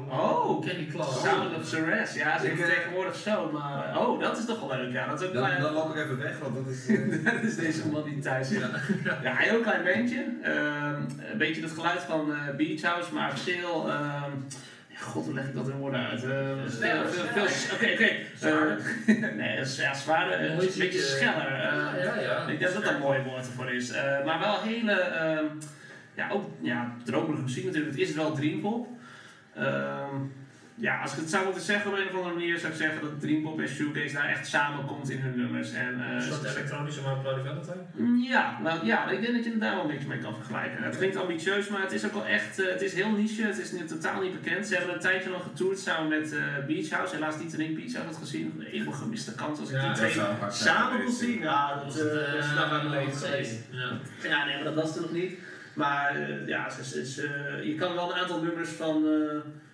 Oh, 0.10 0.66
Candy 0.66 0.88
Claus. 0.92 1.22
Sound 1.22 1.56
of 1.56 1.68
Ceres. 1.68 2.14
Ja, 2.14 2.40
ze 2.40 2.50
eh, 2.50 2.58
tegenwoordig 2.58 3.16
zo, 3.16 3.52
maar... 3.52 4.00
Oh, 4.00 4.20
dat 4.20 4.38
is 4.38 4.46
toch 4.46 4.60
wel 4.60 4.78
leuk, 4.78 4.92
ja. 4.92 5.08
Dat 5.08 5.22
is 5.22 5.28
ook 5.28 5.34
Dan, 5.34 5.44
klein... 5.44 5.62
dan 5.62 5.74
loop 5.74 5.96
ik 5.96 6.04
even 6.04 6.18
weg, 6.18 6.40
want 6.40 6.56
dat 6.56 6.68
is... 6.68 6.88
eh, 6.88 7.34
dat 7.34 7.44
is 7.44 7.56
deze 7.56 7.88
man 7.88 8.04
die 8.04 8.20
thuis 8.20 8.48
zit. 8.48 8.60
Ja, 9.04 9.30
een 9.32 9.36
heel 9.36 9.62
klein 9.62 9.84
bandje. 9.84 10.26
Ehm, 10.42 11.02
een 11.32 11.38
beetje 11.38 11.62
het 11.62 11.72
geluid 11.72 12.02
van 12.02 12.34
eh, 12.34 12.56
Beach 12.56 12.82
House, 12.82 13.14
maar 13.14 13.40
veel... 13.40 13.90
ehm, 13.90 13.92
ja, 13.92 14.32
God, 15.04 15.26
hoe 15.26 15.34
leg 15.34 15.46
ik 15.48 15.56
dat 15.56 15.68
in 15.68 15.78
woorden 15.78 16.00
uit? 16.08 16.24
Ehm, 16.24 16.70
veel, 16.70 17.08
veel, 17.08 17.26
veel, 17.48 17.76
Oké, 17.76 17.92
oké. 17.94 18.10
Eh, 18.48 19.34
nee, 19.42 19.58
ja, 19.78 19.94
zwaarder. 19.94 20.40
eh, 20.40 20.52
een 20.52 20.58
beetje 20.78 21.00
scheller. 21.00 21.54
eh. 21.54 21.62
Ja, 21.64 21.96
ja, 22.04 22.20
ja. 22.20 22.48
Ik 22.48 22.60
denk 22.60 22.74
dat 22.74 22.84
dat 22.84 22.94
een 22.94 23.00
mooi 23.00 23.22
woord 23.22 23.46
ervoor 23.46 23.72
is. 23.72 23.90
Eh, 23.92 24.26
maar 24.26 24.40
wel 24.40 24.62
hele, 24.62 24.92
ehm, 24.92 25.46
ja, 26.16 26.30
ook 26.30 26.50
ja, 26.62 26.94
dromerige 27.04 27.42
muziek 27.44 27.66
natuurlijk. 27.66 27.92
Het 27.98 28.08
is 28.10 28.16
wel 28.16 28.32
dreampop. 28.34 28.88
Ehm, 29.56 30.16
ja, 30.76 31.02
als 31.02 31.12
ik 31.14 31.20
het 31.20 31.30
zou 31.30 31.44
moeten 31.46 31.62
zeggen 31.64 31.92
op 31.92 31.98
een 31.98 32.08
of 32.08 32.14
andere 32.16 32.34
manier, 32.34 32.58
zou 32.60 32.72
ik 32.72 32.78
zeggen 32.78 33.02
dat 33.02 33.20
dreampop 33.22 33.60
en 33.60 33.68
shoegaze 33.68 34.14
daar 34.14 34.30
echt 34.30 34.48
samenkomt 34.48 35.10
in 35.10 35.20
hun 35.20 35.38
nummers. 35.38 35.72
En, 35.74 36.02
eh, 36.06 36.14
Een 36.16 36.22
soort 36.22 36.44
elektronische 36.44 37.02
maar 37.02 37.18
Bloody 37.18 37.42
Valentine? 37.48 38.24
ja, 38.30 38.60
nou, 38.64 38.86
ja, 38.86 39.10
ik 39.10 39.22
denk 39.22 39.34
dat 39.34 39.44
je 39.44 39.50
het 39.52 39.60
daar 39.60 39.76
wel 39.76 39.84
een 39.84 39.90
beetje 39.92 40.08
mee 40.08 40.18
kan 40.18 40.36
vergelijken. 40.36 40.84
Het 40.84 40.98
klinkt 40.98 41.16
ambitieus, 41.16 41.68
maar 41.68 41.82
het 41.82 41.92
is 41.92 42.06
ook 42.06 42.14
wel 42.14 42.26
echt, 42.26 42.60
eh, 42.60 42.70
het 42.72 42.82
is 42.82 42.94
heel 42.94 43.10
niche, 43.10 43.44
het 43.44 43.58
is 43.58 43.72
niet, 43.72 43.88
totaal 43.88 44.22
niet 44.22 44.42
bekend. 44.42 44.68
Ze 44.68 44.76
hebben 44.76 44.94
een 44.94 45.00
tijdje 45.00 45.30
nog 45.30 45.44
getoerd 45.44 45.80
samen 45.80 46.08
met 46.20 46.34
eh 46.34 46.66
Beach 46.68 46.90
House, 46.90 47.14
helaas 47.16 47.40
niet 47.40 47.54
alleen 47.54 47.76
Beach 47.76 47.94
House 47.94 48.08
had 48.10 48.18
gezien. 48.18 48.54
Een 48.60 48.66
eeuwig 48.66 48.98
gemiste 48.98 49.36
kans 49.36 49.60
als 49.60 49.70
ik 49.70 49.76
Ja, 49.76 49.88
die 49.88 49.96
twee 49.96 50.12
samen 50.50 51.04
kon 51.04 51.12
zien. 51.14 51.40
Ja, 51.40 51.76
dat 51.84 51.96
is 51.96 52.02
nog 52.56 52.72
aan 52.72 52.90
leven 52.90 53.18
geweest. 53.18 53.56
Ja. 53.72 53.90
Ja, 54.30 54.46
nee, 54.46 54.56
maar 54.56 54.64
dat 54.74 54.76
was 54.84 54.96
er 54.96 55.02
nog 55.02 55.12
niet. 55.12 55.34
Maar 55.74 56.20
ja, 56.46 56.70
ze, 56.70 56.84
ze, 56.84 57.06
ze- 57.06 57.62
je 57.64 57.76
kan 57.76 57.96
wel 57.96 58.14
een 58.14 58.20
aantal 58.22 58.42
nummers 58.44 58.70
van 58.70 59.06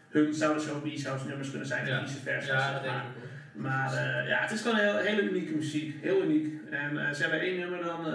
hun 0.10 0.34
zouden 0.34 0.64
zo 0.64 0.82
House 1.07 1.28
nummers 1.28 1.49
kunnen 1.49 1.68
zijn, 1.68 1.88
en 1.88 2.07
vice 2.07 2.20
versa. 2.20 2.53
Ja, 2.53 2.74
dat 2.74 2.84
maar. 3.53 3.93
eh, 3.93 4.28
ja, 4.28 4.41
het 4.41 4.51
is 4.51 4.62
gewoon 4.62 4.78
heel, 4.78 4.97
hele 4.97 5.22
unieke 5.22 5.55
muziek. 5.55 5.95
Heel 6.01 6.22
uniek. 6.24 6.53
En 6.70 7.07
eh, 7.07 7.14
ze 7.14 7.22
hebben 7.22 7.39
één 7.39 7.60
nummer 7.60 7.84
dan. 7.84 8.05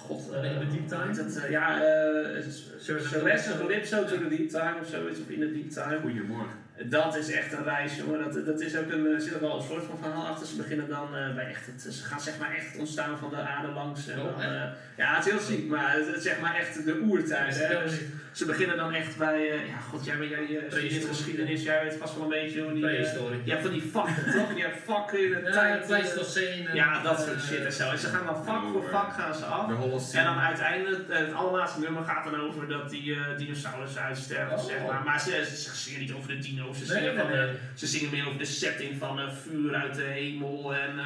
Eh 0.00 0.06
God, 0.06 0.32
eh, 0.32 0.52
In 0.52 0.58
the 0.58 0.66
Deep 0.76 0.88
Time? 0.88 1.22
Het, 1.24 1.36
eh, 1.44 1.50
ja, 1.50 1.82
eh 1.82 2.42
Celeste 2.78 3.58
Calypso 3.58 4.04
to 4.04 4.18
the 4.18 4.28
Deep 4.28 4.48
Time 4.48 4.74
of 4.82 4.88
zoiets, 4.88 5.20
of 5.20 5.28
in 5.28 5.40
the 5.40 5.52
Deep 5.52 5.70
Time. 5.70 5.98
Goedemorgen. 6.02 6.58
Dat 6.84 7.16
is 7.16 7.30
echt 7.32 7.52
een 7.52 7.64
reis, 7.64 7.96
jongen. 7.96 8.32
Dat, 8.32 8.46
dat 8.46 8.60
is 8.60 8.76
ook 8.76 8.90
een, 8.90 9.06
er 9.14 9.20
zit 9.20 9.34
er 9.34 9.40
wel 9.40 9.56
een 9.56 9.62
soort 9.62 9.84
van 9.84 9.98
verhaal 10.02 10.26
achter. 10.26 10.46
Ze 10.46 10.56
beginnen 10.56 10.88
dan 10.88 11.16
eh, 11.16 11.34
bij 11.34 11.46
echt, 11.48 11.66
het, 11.66 11.94
ze 11.94 12.04
gaan 12.04 12.20
zeg 12.20 12.38
maar 12.38 12.54
echt 12.54 12.78
ontstaan 12.78 13.18
van 13.18 13.30
de 13.30 13.36
aarde 13.36 13.72
langs. 13.72 14.08
En 14.08 14.18
Oh, 14.20 14.24
dan, 14.24 14.42
eh, 14.42 14.62
ja, 14.96 15.14
het 15.16 15.26
is 15.26 15.32
heel 15.32 15.40
ziek, 15.40 15.68
maar 15.68 15.92
het 15.96 16.16
is 16.16 16.22
zeg 16.22 16.40
maar 16.40 16.54
echt 16.54 16.84
de 16.84 17.00
oertijd. 17.04 17.58
Hè? 17.58 17.82
Dus 17.84 18.00
ze 18.32 18.44
beginnen 18.44 18.76
dan 18.76 18.92
echt 18.94 19.16
bij, 19.16 19.50
eh, 19.50 19.68
ja 19.68 19.78
god, 19.90 20.04
jij, 20.04 20.16
jij 20.28 20.38
eh, 20.58 20.70
studeert 20.70 21.04
geschiedenis, 21.04 21.62
jij 21.62 21.82
weet 21.84 21.94
vast 21.96 22.14
wel 22.14 22.22
een 22.22 22.28
beetje 22.28 22.62
hoe 22.62 22.72
die... 22.72 22.86
eh, 22.86 22.90
Prehistorie. 22.92 23.40
je 23.44 23.50
hebt 23.50 23.62
van 23.62 23.72
die 23.72 23.82
vakken, 23.92 24.32
toch? 24.32 24.56
Je 24.56 24.62
hebt 24.62 24.78
vakken 24.84 25.24
in 25.24 25.30
de 25.30 25.40
Ja, 25.44 25.50
tijd. 25.52 25.80
eh, 25.80 25.86
Pleistocene. 25.86 26.68
ja, 26.74 27.02
dat 27.02 27.18
soort 27.20 27.34
eh, 27.36 27.42
shit 27.42 27.64
en 27.64 27.72
zo. 27.72 27.90
En 27.90 27.98
ze 27.98 28.06
gaan 28.06 28.26
dan 28.26 28.44
vak 28.44 28.62
voor 28.72 28.84
vak 28.90 29.12
gaan 29.12 29.34
ze 29.34 29.44
af. 29.44 29.68
En 30.14 30.24
dan 30.24 30.38
uiteindelijk, 30.38 31.08
eh, 31.08 31.18
het 31.18 31.32
allerlaatste 31.34 31.80
nummer 31.80 32.04
gaat 32.04 32.24
dan 32.24 32.40
over 32.40 32.68
dat 32.68 32.90
die 32.90 33.14
eh 33.14 33.38
dinosaurussen 33.38 34.02
uitsterven, 34.02 34.58
Oh. 34.58 34.64
zeg 34.64 34.76
maar. 34.86 35.02
Maar 35.04 35.20
ze, 35.20 35.30
ze 35.56 35.76
zingen 35.76 36.00
niet 36.00 36.12
over 36.12 36.28
de 36.28 36.38
dino's, 36.38 36.78
ze 36.78 36.92
Nee, 36.92 37.02
zingen, 37.02 37.14
nee, 37.14 37.24
van, 37.24 37.30
nee. 37.46 37.54
ze 37.74 37.86
zingen 37.86 38.10
meer 38.10 38.26
over 38.26 38.38
de 38.38 38.44
setting 38.44 38.98
van 38.98 39.20
eh, 39.20 39.28
vuur 39.42 39.74
uit 39.74 39.94
de 39.94 40.02
hemel 40.02 40.74
en 40.74 41.00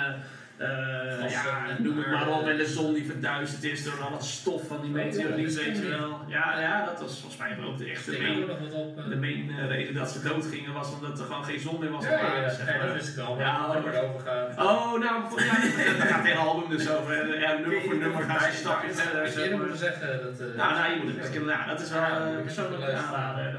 eh, 0.57 0.68
Gassen 1.20 1.50
ja, 1.50 1.66
en 1.68 1.82
noem 1.82 1.98
het 1.98 2.11
maar 2.11 2.28
op. 2.28 2.46
En 2.46 2.57
de 2.57 2.66
zon 2.66 2.94
die 2.94 3.05
verduisterd 3.05 3.64
is 3.64 3.84
door 3.84 4.02
al 4.02 4.11
dat 4.11 4.24
stof 4.24 4.66
van 4.66 4.80
die 4.80 4.90
meteoriet, 4.90 5.55
dat 5.55 5.64
weet 5.64 5.76
je 5.76 5.88
wel. 5.88 6.18
Ja, 6.26 6.61
ja, 6.61 6.84
dat 6.84 7.00
was 7.00 7.20
volgens 7.20 7.36
mij 7.40 7.57
ook 7.66 7.78
de 7.78 7.84
echte 7.90 8.11
main, 8.11 8.48
eh. 8.48 9.09
de 9.09 9.16
main 9.16 9.50
eh, 9.59 9.66
reden 9.68 9.94
dat 9.94 10.11
ze 10.11 10.22
dood 10.28 10.46
gingen 10.46 10.72
was 10.72 10.92
omdat 10.94 11.18
er 11.18 11.24
gewoon 11.24 11.44
geen 11.44 11.61
zon 11.61 11.80
meer 11.80 11.90
was 11.90 12.05
op 12.05 12.11
Ja, 12.11 12.18
ja, 12.18 12.26
aarde, 12.26 12.40
ja. 12.40 12.50
zeg 12.55 12.80
dat 12.82 12.92
wist 12.92 13.16
ik 13.16 13.24
al. 13.24 13.38
Ja, 13.38 13.44
Ja, 13.46 13.66
waar 13.82 13.92
het 13.94 14.02
over 14.05 14.20
gaat. 14.20 14.59
Oh, 14.59 14.98
nou, 15.00 15.22
voor- 15.30 15.40
ja, 15.42 15.52
daar 15.98 16.07
gaat 16.07 16.18
het 16.18 16.26
hele 16.26 16.38
album 16.38 16.68
dus 16.70 16.90
over. 16.90 17.12
En, 17.20 17.40
ja, 17.40 17.52
nummer 17.59 17.80
voor 17.82 17.96
nummer 17.96 18.22
gaan 18.22 18.40
ze 18.40 18.46
een 18.46 18.52
stapje 18.55 18.92
verder. 18.94 19.57
Moeten 19.59 19.78
zeggen 19.78 20.22
dat... 20.22 20.40
eh, 20.40 20.57
Nou, 20.57 20.72
nou, 20.74 20.92
je 20.94 21.00
moet 21.05 21.16
het 21.20 21.30
kennen. 21.30 21.48
Nou, 21.57 21.68
dat 21.68 21.80
is 21.80 21.90
wel 21.90 22.00
Ja, 22.00 22.16
ik 22.26 22.32
heb 22.34 22.42
persoonlijk 22.44 22.82
het 22.82 22.84
geluisterd. 22.84 23.14
aanrader. 23.16 23.52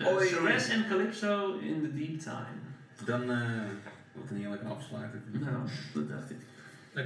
Uh. 0.00 0.20
Ceres 0.20 0.68
en 0.68 0.84
Calypso 0.88 1.58
in 1.62 1.80
the 1.82 1.94
Deep 1.98 2.18
Time. 2.20 2.58
Dan, 3.04 3.30
eh 3.30 3.38
wat 4.20 4.30
een 4.30 4.36
heerlijke 4.36 4.66
afsluiter. 4.66 5.20
Nou, 5.30 5.68
dat 5.94 6.08
dacht 6.08 6.30
ik. 6.30 6.36
Eh. 6.94 7.04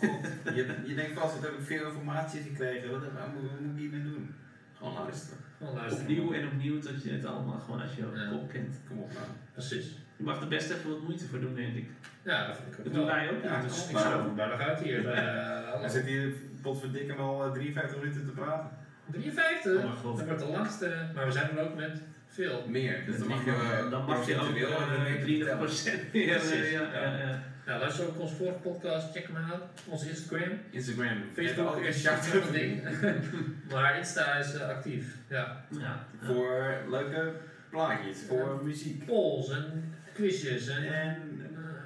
God, 0.00 0.26
je, 0.56 0.74
je 0.86 0.94
denkt 0.94 1.18
vast, 1.20 1.34
wat 1.34 1.42
heb 1.42 1.52
ik 1.58 1.64
veel 1.66 1.86
informatie 1.86 2.40
gekregen. 2.42 2.90
Wat, 2.90 3.00
wat, 3.00 3.32
moet, 3.34 3.50
wat 3.50 3.60
moet 3.60 3.74
ik 3.74 3.80
hiermee 3.80 4.02
doen? 4.02 4.34
Gewoon 4.76 4.94
luisteren. 4.94 5.38
Gewoon 5.58 5.74
luisteren. 5.74 6.02
Opnieuw 6.04 6.32
en 6.32 6.46
opnieuw 6.46 6.78
tot 6.80 7.02
je 7.02 7.10
het 7.10 7.24
allemaal 7.24 7.58
gewoon 7.58 7.80
als 7.80 7.94
je 7.94 8.02
Ja. 8.14 8.28
kop 8.30 8.48
kent. 8.52 8.74
Kom 8.88 8.98
op 8.98 9.12
nou. 9.12 9.24
Precies. 9.52 9.98
Je 10.16 10.24
mag 10.24 10.40
er 10.40 10.48
best 10.48 10.70
even 10.70 10.90
wat 10.90 11.02
moeite 11.02 11.26
voor 11.26 11.40
doen, 11.40 11.54
denk 11.54 11.74
ik. 11.76 11.88
Ja, 12.22 12.46
dat 12.46 12.56
vind 12.56 12.72
ik 12.72 12.78
ook 12.78 12.84
Dat 12.84 12.92
wel. 12.94 13.02
doen 13.04 13.10
wij 13.14 13.30
ook. 13.30 13.42
Ja, 13.42 13.62
dus 13.62 13.88
Ik 13.88 13.96
zou 13.98 14.28
er 14.28 14.34
bijna 14.34 14.56
uit 14.56 14.80
hier. 14.80 15.08
eh, 15.10 15.80
Dan 15.80 15.90
zit 15.90 16.04
hier 16.04 16.32
potverdikke 16.62 17.12
al 17.14 17.44
eh, 17.44 17.52
53 17.52 17.98
minuten 18.00 18.24
te 18.26 18.30
praten. 18.32 18.70
53. 19.10 19.84
Oh. 19.84 20.16
Dat 20.16 20.24
wordt 20.26 20.40
de 20.40 20.46
langste. 20.46 21.06
Maar 21.14 21.26
we 21.26 21.32
zijn 21.32 21.50
er 21.58 21.64
ook 21.64 21.74
met 21.76 22.00
veel. 22.30 22.64
Meer. 22.68 23.02
Dus 23.06 23.18
dan 23.18 23.28
mag 23.28 23.44
je, 23.44 23.86
dan 23.90 24.04
mag 24.04 24.26
je 24.26 24.34
ook 24.34 24.40
procentueel 24.40 24.70
eh, 24.70 25.02
meer 25.02 25.26
30 25.26 25.56
procent 25.56 26.00
ja, 26.12 26.20
ja. 26.20 26.92
ja, 26.92 27.18
ja. 27.18 27.42
Ja, 27.66 27.78
luister 27.78 28.06
ook 28.06 28.20
onze 28.20 28.34
vorige 28.34 28.58
podcast. 28.58 29.12
Check 29.12 29.26
hem 29.26 29.36
uit. 29.36 29.62
Onze 29.88 30.08
Instagram. 30.08 30.58
Instagram. 30.70 31.22
Facebook 31.34 31.76
is 31.76 32.04
een 32.04 32.52
ding. 32.52 32.82
maar 33.72 33.98
Insta 33.98 34.34
is 34.34 34.54
eh, 34.54 34.68
actief. 34.68 35.16
Ja. 35.28 35.64
Ja. 35.68 36.06
Voor 36.22 36.74
leuke 36.88 37.32
plaatjes, 37.70 38.18
voor 38.28 38.60
muziek. 38.64 39.06
Polls 39.06 39.50
en 39.50 39.94
quizjes 40.12 40.68
en... 40.68 40.92
En 40.92 41.40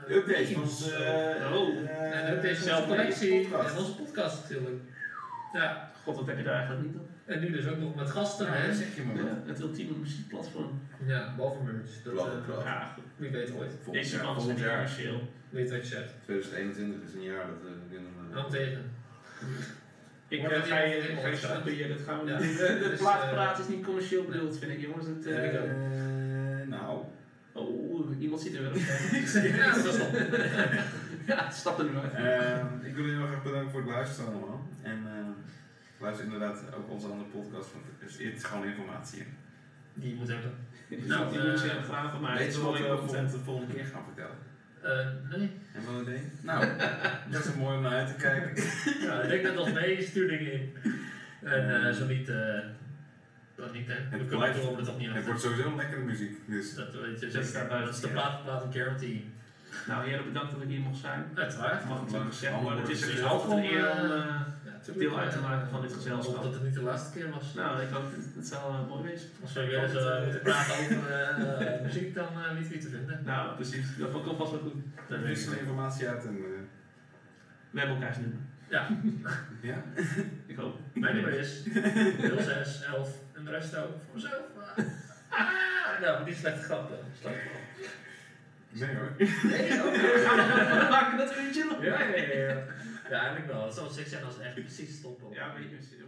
eh, 0.08 0.16
updates 0.16 0.52
van 0.52 0.62
onze, 0.62 0.94
eh, 0.94 1.52
Oh. 1.52 1.68
En 2.00 2.32
updates 2.32 2.58
van 2.58 2.76
onze 2.76 2.88
collectie 2.88 3.48
podcast. 3.48 3.74
en 3.74 3.78
onze 3.78 3.94
podcast 3.96 4.42
natuurlijk. 4.42 4.82
Ja, 5.52 5.90
God, 6.04 6.16
wat 6.16 6.26
heb 6.26 6.36
je 6.36 6.42
daar 6.42 6.54
eigenlijk 6.56 6.86
niet 6.86 6.96
op? 6.96 7.06
en 7.24 7.40
nu 7.40 7.50
dus 7.50 7.66
ook 7.66 7.78
nog 7.78 7.94
met 7.94 8.10
gasten, 8.10 8.46
Ja, 8.46 8.52
hè? 8.52 8.66
dat 8.66 8.76
zeg 8.76 8.96
je 8.96 9.02
maar 9.02 9.14
wat. 9.16 9.24
Ja, 9.26 9.42
het 9.46 9.60
ultieme 9.60 9.96
muziekplatform. 9.96 10.80
Ja, 11.06 11.34
behalve 11.36 11.62
merch. 11.62 12.02
Dat, 12.04 12.12
Klopt, 12.12 12.44
klopt. 12.44 12.64
Ja, 12.64 12.84
goed. 12.94 13.02
wie 13.16 13.30
weet 13.30 13.50
ooit. 13.50 13.70
Volgend 13.82 13.92
Deze 13.92 14.18
volgend 14.18 14.42
zijn 14.42 14.54
niet 14.56 14.64
jaar. 14.64 14.74
commercieel. 14.74 15.28
Weet 15.50 15.70
wat 15.70 15.80
je 15.80 15.94
zegt. 15.94 16.12
2021 16.24 17.08
is 17.08 17.14
een 17.14 17.22
jaar 17.22 17.46
dat 17.46 17.56
we 17.62 17.68
kunnen... 17.90 18.10
eh, 18.32 18.36
hem 18.42 18.50
tegen. 18.50 18.82
Ik 20.28 20.42
eh, 20.42 20.62
ga 20.62 20.78
je, 20.82 21.00
helemaal 21.00 21.22
ga 21.22 21.28
je 21.28 21.36
stoppen 21.36 21.88
dat 21.88 22.00
gaan 22.06 22.24
we 22.24 22.30
Ja. 22.30 22.38
niet. 22.38 22.58
De, 22.58 22.86
Dus, 22.90 22.98
plaatpraat 22.98 23.58
is 23.58 23.68
niet 23.68 23.84
commercieel 23.84 24.24
bedoeld, 24.24 24.58
vind 24.58 24.72
ik 24.72 24.80
jongens. 24.80 25.06
Het, 25.06 25.26
eh, 25.26 25.34
Vind 25.40 25.52
ik 25.54 25.60
ook. 25.60 25.68
nou, 26.68 27.02
oh, 27.52 28.20
iemand 28.20 28.40
zit 28.40 28.54
er 28.54 28.60
weer 28.62 28.70
op. 28.70 28.76
Ja, 29.60 29.74
dat 29.74 29.84
is 29.86 29.96
wel. 29.98 30.10
ja, 31.26 31.44
het 31.44 31.54
stapt 31.62 31.78
er 31.78 31.84
nu 31.84 31.96
uit. 31.96 32.12
Ehm, 32.14 32.66
ik 32.82 32.94
wil 32.94 33.04
jullie 33.04 33.18
heel 33.20 33.30
erg 33.32 33.42
bedanken 33.42 33.70
voor 33.70 33.80
het 33.80 33.90
luisteren 33.90 34.30
allemaal. 34.32 34.66
En 34.82 34.98
eh, 35.06 35.12
luister 36.04 36.24
inderdaad 36.24 36.58
ook 36.76 36.90
onze 36.90 37.06
andere 37.06 37.28
podcast, 37.30 37.72
want 37.72 37.84
er 38.04 38.10
zit 38.10 38.44
gewoon 38.44 38.66
informatie 38.66 39.18
in. 39.18 39.26
Die 39.94 40.08
je 40.10 40.14
moet 40.14 40.28
hebben. 40.28 40.52
Nou, 40.88 41.02
Nou, 41.06 41.30
die 41.30 41.40
eh, 41.40 41.50
moet 41.50 41.60
je 41.62 41.82
graven, 41.90 42.20
maar 42.20 42.30
het 42.30 42.38
Weet 42.38 42.48
is 42.48 42.54
je 42.54 42.62
wat 42.62 42.72
we 42.72 42.78
heel 42.78 42.98
volgende, 42.98 43.30
de 43.30 43.38
volgende 43.38 43.72
keer 43.74 43.84
gaan 43.84 44.04
vertellen? 44.04 44.36
Eh, 44.82 45.36
nee. 45.38 45.50
Hebben 45.72 45.92
we 45.92 45.98
een 45.98 46.02
idee? 46.06 46.22
Nou, 46.42 46.66
dat 47.32 47.44
is 47.44 47.54
mooi 47.54 47.76
om 47.76 47.82
naar 47.82 47.92
uit 47.92 48.08
te 48.08 48.14
kijken. 48.14 48.62
Ja, 49.06 49.20
ik 49.22 49.28
denk 49.28 49.44
dat 49.44 49.54
nog 49.54 49.72
mee, 49.72 50.02
stuur 50.02 50.28
dingen 50.28 50.52
in. 50.52 50.74
En 51.42 51.86
eh, 51.86 51.92
zo 51.92 52.06
niet, 52.06 52.28
eh 52.28 52.58
dan 53.56 53.72
niet 53.72 53.86
hè. 53.86 53.94
We 53.94 54.08
kunnen 54.10 54.26
blijft- 54.28 54.60
komen 54.60 54.78
er 54.78 54.84
toch 54.84 54.98
niet 54.98 55.12
Het 55.12 55.26
wordt 55.26 55.40
sowieso 55.40 55.76
lekkere 55.76 56.00
muziek. 56.04 56.38
Dus 56.46 56.74
Dat 56.74 56.94
weet 56.94 57.20
je 57.20 57.26
Dat 57.26 57.44
is 57.44 57.52
Dat 57.52 57.88
is 57.88 58.00
de 58.00 58.08
plaat, 58.08 58.44
plaat 58.44 58.66
guarantee. 58.70 59.32
Nou, 59.86 60.08
heren, 60.08 60.24
bedankt 60.24 60.52
dat 60.52 60.62
ik 60.62 60.68
hier 60.68 60.80
mocht 60.80 61.00
zijn. 61.00 61.24
Uiteraard. 61.34 61.88
Mag 61.88 62.00
natuurlijk 62.00 62.30
gezegd 62.30 62.52
Allemaal 62.52 62.72
worden. 62.72 62.90
Het 62.90 63.02
is 63.08 63.18
er 63.18 63.26
altijd 63.26 63.52
een 63.52 63.64
eer 63.72 63.90
om... 63.90 64.10
deel 64.92 65.18
uit 65.18 65.30
te 65.32 65.38
maken 65.40 65.68
van 65.68 65.80
dit 65.80 65.90
Ik 65.90 65.96
gezelschap. 65.96 66.34
hoop 66.34 66.42
dat 66.44 66.52
het 66.54 66.62
niet 66.62 66.74
de 66.74 66.82
laatste 66.82 67.18
keer 67.18 67.30
was. 67.30 67.54
nou, 67.54 67.82
ik 67.82 67.88
hoop 67.90 68.02
dat 68.02 68.24
het 68.36 68.46
zal 68.46 68.68
eh, 68.70 68.88
mooi 68.88 69.02
wezen. 69.02 69.28
Als 69.42 69.52
we 69.52 69.66
weer 69.66 69.82
eens 69.82 69.94
eh, 69.94 70.22
moeten 70.22 70.40
praten 70.48 70.74
over 70.74 71.10
eh, 71.12 71.80
muziek, 71.82 72.14
dan 72.14 72.26
weet 72.58 72.68
wie 72.68 72.78
te 72.78 72.88
vinden. 72.88 73.20
Nou, 73.24 73.54
precies. 73.54 73.86
Dat 73.98 74.10
komt 74.10 74.36
vast 74.36 74.50
wel 74.50 74.60
goed. 74.60 74.74
We 75.08 75.18
wisselen 75.18 75.54
ik. 75.54 75.60
informatie 75.60 76.08
uit 76.08 76.24
en... 76.24 76.36
eh, 76.36 76.42
We 77.70 77.78
hebben 77.78 77.96
elkaars 77.96 78.16
nummer. 78.16 78.38
Ja, 78.68 78.88
ja? 79.70 79.82
Ik 80.52 80.56
hoop. 80.56 80.78
mijn 80.94 81.14
nummer 81.14 81.32
is 81.32 81.62
06, 81.62 82.82
11 82.82 83.08
en 83.32 83.44
de 83.44 83.50
rest 83.50 83.76
ook 83.76 83.84
voor 84.04 84.14
mezelf. 84.14 84.42
Ah, 85.28 86.00
nou, 86.00 86.24
die 86.24 86.34
slechte 86.34 86.62
grappen. 86.62 86.96
Slechte 87.20 87.38
grap. 87.40 87.62
Nee 88.70 88.96
hoor. 88.96 89.12
Nee, 89.50 89.82
ook 89.82 89.94
We 89.94 90.86
maken 90.90 91.18
dat 91.18 91.34
weer 91.34 91.52
chillen. 91.52 91.80
Ja, 91.82 92.00
ja, 92.00 92.46
ja. 92.48 92.56
Ja. 93.10 93.18
Eigenlijk 93.18 93.52
wel. 93.52 93.64
Het 93.64 93.74
zou 93.74 93.92
seks 93.92 94.10
zijn 94.10 94.24
als 94.24 94.34
het 94.34 94.42
echt 94.42 94.54
precies 94.54 94.96
stoppen. 94.96 95.32
Ja, 95.32 95.54
weet 95.58 95.70
je, 95.70 96.03